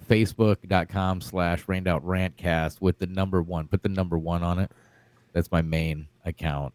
Facebook.com 0.08 1.20
slash 1.20 1.66
rained 1.68 1.88
out 1.88 2.04
rantcast 2.04 2.80
with 2.80 2.98
the 2.98 3.06
number 3.06 3.42
one. 3.42 3.68
Put 3.68 3.82
the 3.82 3.88
number 3.88 4.18
one 4.18 4.42
on 4.42 4.58
it. 4.58 4.70
That's 5.32 5.50
my 5.50 5.62
main 5.62 6.08
account. 6.24 6.74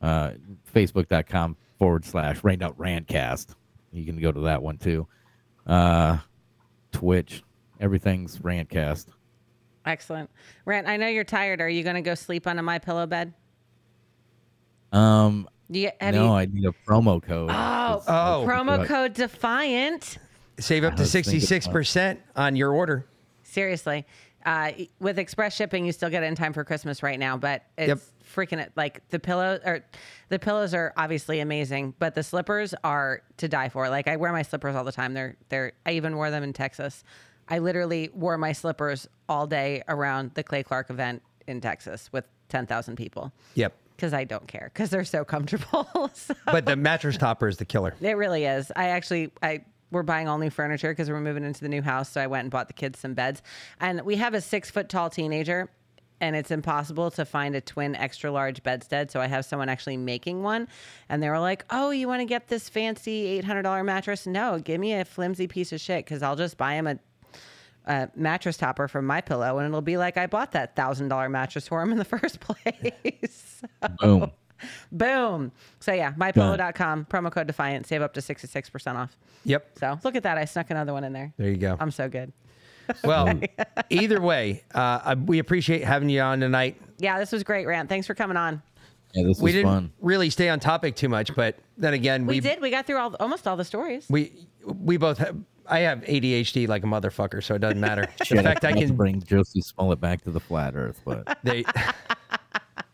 Uh, 0.00 0.32
Facebook.com 0.74 1.56
forward 1.78 2.04
slash 2.04 2.42
rained 2.44 2.62
out 2.62 2.78
rantcast. 2.78 3.54
You 3.92 4.04
can 4.04 4.20
go 4.20 4.32
to 4.32 4.40
that 4.40 4.62
one 4.62 4.78
too. 4.78 5.06
Uh, 5.66 6.18
Twitch, 6.92 7.42
everything's 7.80 8.38
rantcast. 8.38 9.06
Excellent. 9.86 10.30
Rant. 10.64 10.88
I 10.88 10.96
know 10.96 11.08
you're 11.08 11.24
tired. 11.24 11.60
Are 11.60 11.68
you 11.68 11.82
going 11.82 11.96
to 11.96 12.00
go 12.02 12.14
sleep 12.14 12.46
on 12.46 12.58
a 12.58 12.62
my 12.62 12.78
pillow 12.78 13.06
bed? 13.06 13.34
Um, 14.92 15.48
You, 15.68 15.90
have 16.00 16.14
no, 16.14 16.26
you, 16.26 16.32
I 16.32 16.46
need 16.46 16.64
a 16.64 16.72
promo 16.88 17.22
code. 17.22 17.50
Oh, 17.52 18.02
Oh. 18.06 18.44
promo 18.46 18.86
code 18.86 19.12
Defiant. 19.14 20.18
Save 20.58 20.84
up 20.84 20.96
to 20.96 21.06
sixty-six 21.06 21.66
percent 21.68 22.20
on 22.36 22.56
your 22.56 22.72
order. 22.72 23.06
Seriously. 23.42 24.06
Uh, 24.46 24.72
with 25.00 25.18
express 25.18 25.54
shipping, 25.56 25.86
you 25.86 25.92
still 25.92 26.10
get 26.10 26.22
it 26.22 26.26
in 26.26 26.34
time 26.34 26.52
for 26.52 26.64
Christmas 26.64 27.02
right 27.02 27.18
now, 27.18 27.34
but 27.36 27.64
it's 27.78 27.88
Yep. 27.88 27.98
freaking 28.36 28.58
it. 28.60 28.72
Like 28.76 29.00
the 29.08 29.18
pillow 29.18 29.58
or 29.64 29.82
the 30.28 30.38
pillows 30.38 30.74
are 30.74 30.92
obviously 30.98 31.40
amazing, 31.40 31.94
but 31.98 32.14
the 32.14 32.22
slippers 32.22 32.74
are 32.84 33.22
to 33.38 33.48
die 33.48 33.70
for. 33.70 33.88
Like 33.88 34.06
I 34.06 34.16
wear 34.16 34.32
my 34.32 34.42
slippers 34.42 34.76
all 34.76 34.84
the 34.84 34.92
time. 34.92 35.14
They're 35.14 35.36
they're 35.48 35.72
I 35.86 35.92
even 35.92 36.14
wore 36.16 36.30
them 36.30 36.42
in 36.42 36.52
Texas. 36.52 37.04
I 37.48 37.58
literally 37.58 38.10
wore 38.14 38.36
my 38.38 38.52
slippers 38.52 39.08
all 39.28 39.46
day 39.46 39.82
around 39.88 40.32
the 40.34 40.42
Clay 40.42 40.62
Clark 40.62 40.90
event 40.90 41.22
in 41.46 41.60
Texas 41.60 42.10
with 42.12 42.26
10,000 42.48 42.96
people 42.96 43.32
Yep. 43.54 43.74
because 43.96 44.14
I 44.14 44.24
don't 44.24 44.46
care 44.48 44.70
because 44.72 44.88
they're 44.90 45.04
so 45.04 45.24
comfortable. 45.24 46.10
so. 46.14 46.34
But 46.46 46.66
the 46.66 46.76
mattress 46.76 47.16
topper 47.16 47.48
is 47.48 47.56
the 47.56 47.64
killer. 47.66 47.94
It 48.00 48.16
really 48.16 48.44
is. 48.44 48.70
I 48.76 48.88
actually 48.88 49.30
I 49.42 49.64
we're 49.90 50.02
buying 50.02 50.28
all 50.28 50.38
new 50.38 50.50
furniture 50.50 50.90
because 50.90 51.08
we're 51.08 51.20
moving 51.20 51.44
into 51.44 51.60
the 51.60 51.68
new 51.68 51.82
house. 51.82 52.10
So 52.10 52.20
I 52.20 52.26
went 52.26 52.42
and 52.42 52.50
bought 52.50 52.68
the 52.68 52.74
kids 52.74 52.98
some 52.98 53.14
beds. 53.14 53.42
And 53.80 54.02
we 54.02 54.16
have 54.16 54.34
a 54.34 54.40
six 54.40 54.70
foot 54.70 54.88
tall 54.88 55.10
teenager 55.10 55.70
and 56.20 56.36
it's 56.36 56.50
impossible 56.50 57.10
to 57.12 57.24
find 57.24 57.54
a 57.54 57.60
twin 57.60 57.94
extra 57.96 58.30
large 58.30 58.62
bedstead. 58.62 59.10
So 59.10 59.20
I 59.20 59.26
have 59.26 59.44
someone 59.44 59.68
actually 59.68 59.96
making 59.96 60.42
one. 60.42 60.68
And 61.08 61.22
they 61.22 61.28
were 61.28 61.38
like, 61.38 61.64
Oh, 61.70 61.90
you 61.90 62.08
want 62.08 62.20
to 62.20 62.26
get 62.26 62.48
this 62.48 62.68
fancy 62.68 63.40
$800 63.42 63.84
mattress? 63.84 64.26
No, 64.26 64.58
give 64.58 64.80
me 64.80 64.94
a 64.94 65.04
flimsy 65.04 65.46
piece 65.46 65.72
of 65.72 65.80
shit 65.80 66.04
because 66.04 66.22
I'll 66.22 66.36
just 66.36 66.56
buy 66.56 66.74
him 66.74 66.86
a 66.86 66.98
mattress 68.16 68.56
topper 68.56 68.88
from 68.88 69.06
my 69.06 69.20
pillow 69.20 69.58
and 69.58 69.66
it'll 69.66 69.82
be 69.82 69.98
like 69.98 70.16
I 70.16 70.26
bought 70.26 70.52
that 70.52 70.74
thousand 70.74 71.08
dollar 71.08 71.28
mattress 71.28 71.68
for 71.68 71.82
him 71.82 71.92
in 71.92 71.98
the 71.98 72.04
first 72.04 72.40
place. 72.40 73.62
Boom. 74.00 74.30
Boom. 74.92 75.52
So 75.80 75.92
yeah, 75.92 76.12
mypillow.com, 76.12 77.06
promo 77.10 77.30
code 77.30 77.46
defiant, 77.46 77.86
save 77.86 78.02
up 78.02 78.12
to 78.14 78.20
66% 78.20 78.94
off. 78.96 79.16
Yep. 79.44 79.78
So 79.78 79.98
look 80.04 80.16
at 80.16 80.22
that. 80.22 80.38
I 80.38 80.44
snuck 80.44 80.70
another 80.70 80.92
one 80.92 81.04
in 81.04 81.12
there. 81.12 81.32
There 81.36 81.48
you 81.50 81.56
go. 81.56 81.76
I'm 81.78 81.90
so 81.90 82.08
good. 82.08 82.32
Well, 83.02 83.40
either 83.90 84.20
way, 84.20 84.64
uh, 84.74 85.16
we 85.24 85.38
appreciate 85.38 85.84
having 85.84 86.08
you 86.08 86.20
on 86.20 86.40
tonight. 86.40 86.80
Yeah, 86.98 87.18
this 87.18 87.32
was 87.32 87.42
great, 87.42 87.66
Rant. 87.66 87.88
Thanks 87.88 88.06
for 88.06 88.14
coming 88.14 88.36
on. 88.36 88.62
Yeah, 89.14 89.24
this 89.28 89.40
we 89.40 89.52
didn't 89.52 89.92
really 90.00 90.28
stay 90.28 90.48
on 90.48 90.58
topic 90.58 90.96
too 90.96 91.08
much, 91.08 91.34
but 91.36 91.56
then 91.78 91.94
again, 91.94 92.26
We, 92.26 92.34
we 92.36 92.40
did. 92.40 92.60
We 92.60 92.70
got 92.70 92.84
through 92.86 92.98
all 92.98 93.14
almost 93.20 93.46
all 93.46 93.56
the 93.56 93.64
stories. 93.64 94.06
we 94.10 94.32
we 94.64 94.96
both 94.96 95.18
have. 95.18 95.36
I 95.66 95.78
have 95.80 96.00
ADHD 96.00 96.68
like 96.68 96.82
a 96.82 96.86
motherfucker, 96.86 97.42
so 97.42 97.54
it 97.54 97.60
doesn't 97.60 97.80
matter. 97.80 98.02
In 98.20 98.26
Shit, 98.26 98.42
fact 98.42 98.64
I 98.66 98.72
not 98.72 98.80
can 98.80 98.96
bring 98.96 99.22
Josie 99.22 99.62
Smollett 99.62 99.98
back 100.00 100.22
to 100.24 100.30
the 100.30 100.40
flat 100.40 100.74
Earth, 100.76 101.00
but 101.06 101.38
They, 101.42 101.64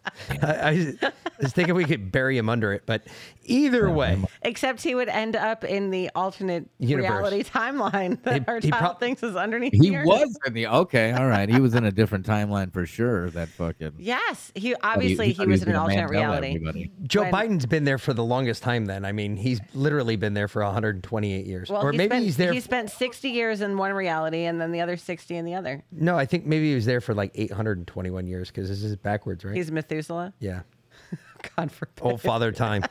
I, 0.43 0.95
I 1.03 1.13
was 1.41 1.53
thinking 1.53 1.75
we 1.75 1.85
could 1.85 2.11
bury 2.13 2.37
him 2.39 2.49
under 2.49 2.73
it, 2.73 2.83
but 2.87 3.07
either 3.45 3.91
way, 3.91 4.19
Except 4.43 4.83
he 4.83 4.95
would 4.95 5.09
end 5.09 5.37
up 5.37 5.65
in 5.65 5.91
the 5.91 6.11
alternate 6.15 6.67
Universe. 6.79 7.11
reality 7.11 7.43
timeline 7.45 8.23
that 8.23 8.43
He- 8.43 8.47
our 8.49 8.61
he 8.61 8.71
child 8.71 8.81
prob- 8.83 9.01
thinks 9.01 9.23
is 9.23 9.37
underneath 9.37 9.73
he 9.73 9.91
the 9.91 9.97
earth. 9.97 10.07
was 10.07 10.39
in 10.47 10.53
the 10.55 10.67
okay, 10.69 11.13
all 11.13 11.27
right. 11.27 11.49
He 11.49 11.61
was 11.61 11.75
in 11.75 11.85
a 11.85 11.93
different 11.93 12.27
timeline 12.27 12.73
for 12.73 12.87
sure. 12.87 13.31
That 13.31 13.49
fucking 13.49 13.93
Yes, 13.99 14.53
he 14.55 14.75
oh, 14.75 14.77
he- 14.77 14.83
obviously 14.83 15.27
he 15.27 15.33
he, 15.33 15.37
thought 15.37 15.43
he 15.47 15.51
was 15.51 15.61
was 15.61 15.63
in 15.65 15.69
an 15.71 15.75
gonna 15.75 15.85
alternate 15.85 16.07
Mandela 16.09 16.11
reality. 16.11 16.47
everybody. 16.49 16.91
Joe 17.05 17.23
When- 17.23 17.33
Biden's 17.33 17.67
been 17.67 17.85
there 17.85 17.99
for 17.99 18.13
the 18.15 18.25
longest 18.25 18.63
time. 18.63 18.87
Then 18.87 19.05
I 19.05 19.13
mean, 19.13 19.37
he's 19.37 19.61
literally 19.75 20.17
been 20.17 20.35
there 20.35 20.49
for 20.49 20.63
128 20.65 21.47
years, 21.47 21.69
Well, 21.71 21.83
or 21.83 21.93
he 21.93 21.99
maybe 21.99 22.09
spent, 22.11 22.25
he's 22.25 22.37
there. 22.37 22.53
He 22.53 22.61
spent 22.61 22.91
60 22.91 23.29
years 23.29 23.61
in 23.61 23.77
one 23.77 23.93
reality 23.93 24.45
and 24.45 24.61
then 24.61 24.73
the 24.73 24.81
other 24.81 24.97
60 24.97 25.37
in 25.37 25.45
the 25.45 25.55
other. 25.55 25.85
no, 25.93 26.17
I 26.17 26.27
think 26.27 26.47
maybe 26.47 26.69
he 26.71 26.75
was 26.75 26.87
there 26.87 27.01
for 27.01 27.15
like 27.15 27.33
821 27.35 28.27
years 28.27 28.49
because 28.49 28.69
this 28.69 28.83
is 28.83 28.97
backwards, 28.97 29.45
right? 29.45 29.57
He's 29.57 29.71
Methuselah. 29.91 30.33
yeah, 30.39 30.61
God 31.57 31.73
forbid. 31.73 32.03
old 32.03 32.21
father 32.21 32.53
time. 32.53 32.85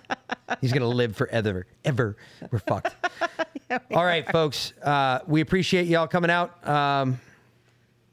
he's 0.60 0.74
gonna 0.74 0.88
live 0.88 1.16
forever, 1.16 1.66
ever. 1.86 2.18
We're 2.52 2.60
fucked. 2.60 2.94
All 3.94 4.04
right, 4.04 4.30
folks. 4.30 4.74
Uh, 4.84 5.20
we 5.28 5.42
appreciate 5.42 5.88
y'all 5.88 6.08
coming 6.08 6.30
out. 6.32 6.68
Um, 6.68 7.20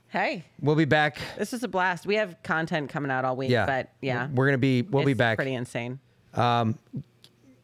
Hey, 0.09 0.45
we'll 0.61 0.77
be 0.77 0.85
back. 0.87 1.19
this 1.37 1.53
is 1.53 1.63
a 1.63 1.69
blast. 1.69 2.07
We 2.07 2.15
have 2.15 2.43
content 2.43 2.89
coming 2.89 3.11
out 3.11 3.27
all 3.27 3.37
week, 3.37 3.51
Yeah, 3.51 3.67
but 3.67 3.91
yeah, 4.01 4.29
we're 4.33 4.47
gonna 4.47 4.57
be. 4.57 4.81
We'll 4.83 5.05
be 5.05 5.15
back. 5.15 5.37
Pretty 5.37 5.53
insane. 5.53 5.99
Um, 6.33 6.79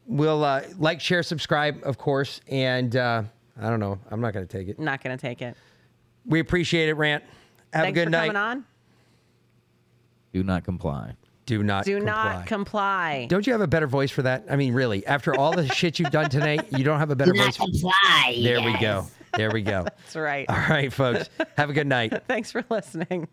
we'll 0.07 0.45
uh, 0.45 0.63
like, 0.77 1.01
share, 1.01 1.23
subscribe, 1.23 1.81
of 1.85 1.97
course, 1.99 2.41
and 2.49 2.95
uh, 2.95 3.23
I 3.59 3.71
don't 3.71 3.81
know. 3.81 3.99
I'm 4.11 4.21
not 4.21 4.35
going 4.35 4.47
to 4.47 4.59
take 4.59 4.69
it. 4.69 4.79
Not 4.79 5.03
gonna 5.03 5.17
take 5.17 5.41
it. 5.41 5.57
We 6.27 6.41
appreciate 6.41 6.89
it, 6.89 6.95
Rant. 6.95 7.23
Have 7.73 7.85
Thanks 7.85 7.99
a 7.99 8.05
good 8.05 8.11
night. 8.11 8.63
Coming 10.33 10.41
on. 10.41 10.43
do 10.43 10.43
not 10.45 10.65
comply. 10.65 11.17
Do 11.45 11.63
not. 11.63 11.85
Do 11.85 11.97
comply. 11.97 12.35
not 12.35 12.47
comply. 12.47 13.27
Don't 13.29 13.47
you 13.47 13.53
have 13.53 13.63
a 13.63 13.67
better 13.67 13.87
voice 13.87 14.11
for 14.11 14.23
that? 14.23 14.45
I 14.49 14.57
mean, 14.57 14.73
really, 14.75 15.05
after 15.07 15.35
all 15.37 15.53
the 15.55 15.67
shit 15.69 15.99
you've 15.99 16.11
done 16.13 16.31
tonight, 16.31 16.67
you 16.71 16.85
don't 16.85 17.01
have 17.01 17.11
a 17.11 17.17
better 17.17 17.33
Do 17.33 17.39
not 17.39 17.57
voice. 17.57 17.57
comply, 17.57 18.41
There 18.43 18.63
we 18.63 18.79
go. 18.79 19.07
There 19.37 19.51
we 19.51 19.63
go. 19.63 19.83
That's 19.85 20.15
right. 20.17 20.47
All 20.49 20.57
right, 20.57 20.93
folks. 20.93 21.29
Have 21.57 21.69
a 21.71 21.73
good 21.73 21.87
night. 21.89 22.23
Thanks 22.29 22.53
for 22.53 22.65
listening. 22.71 23.29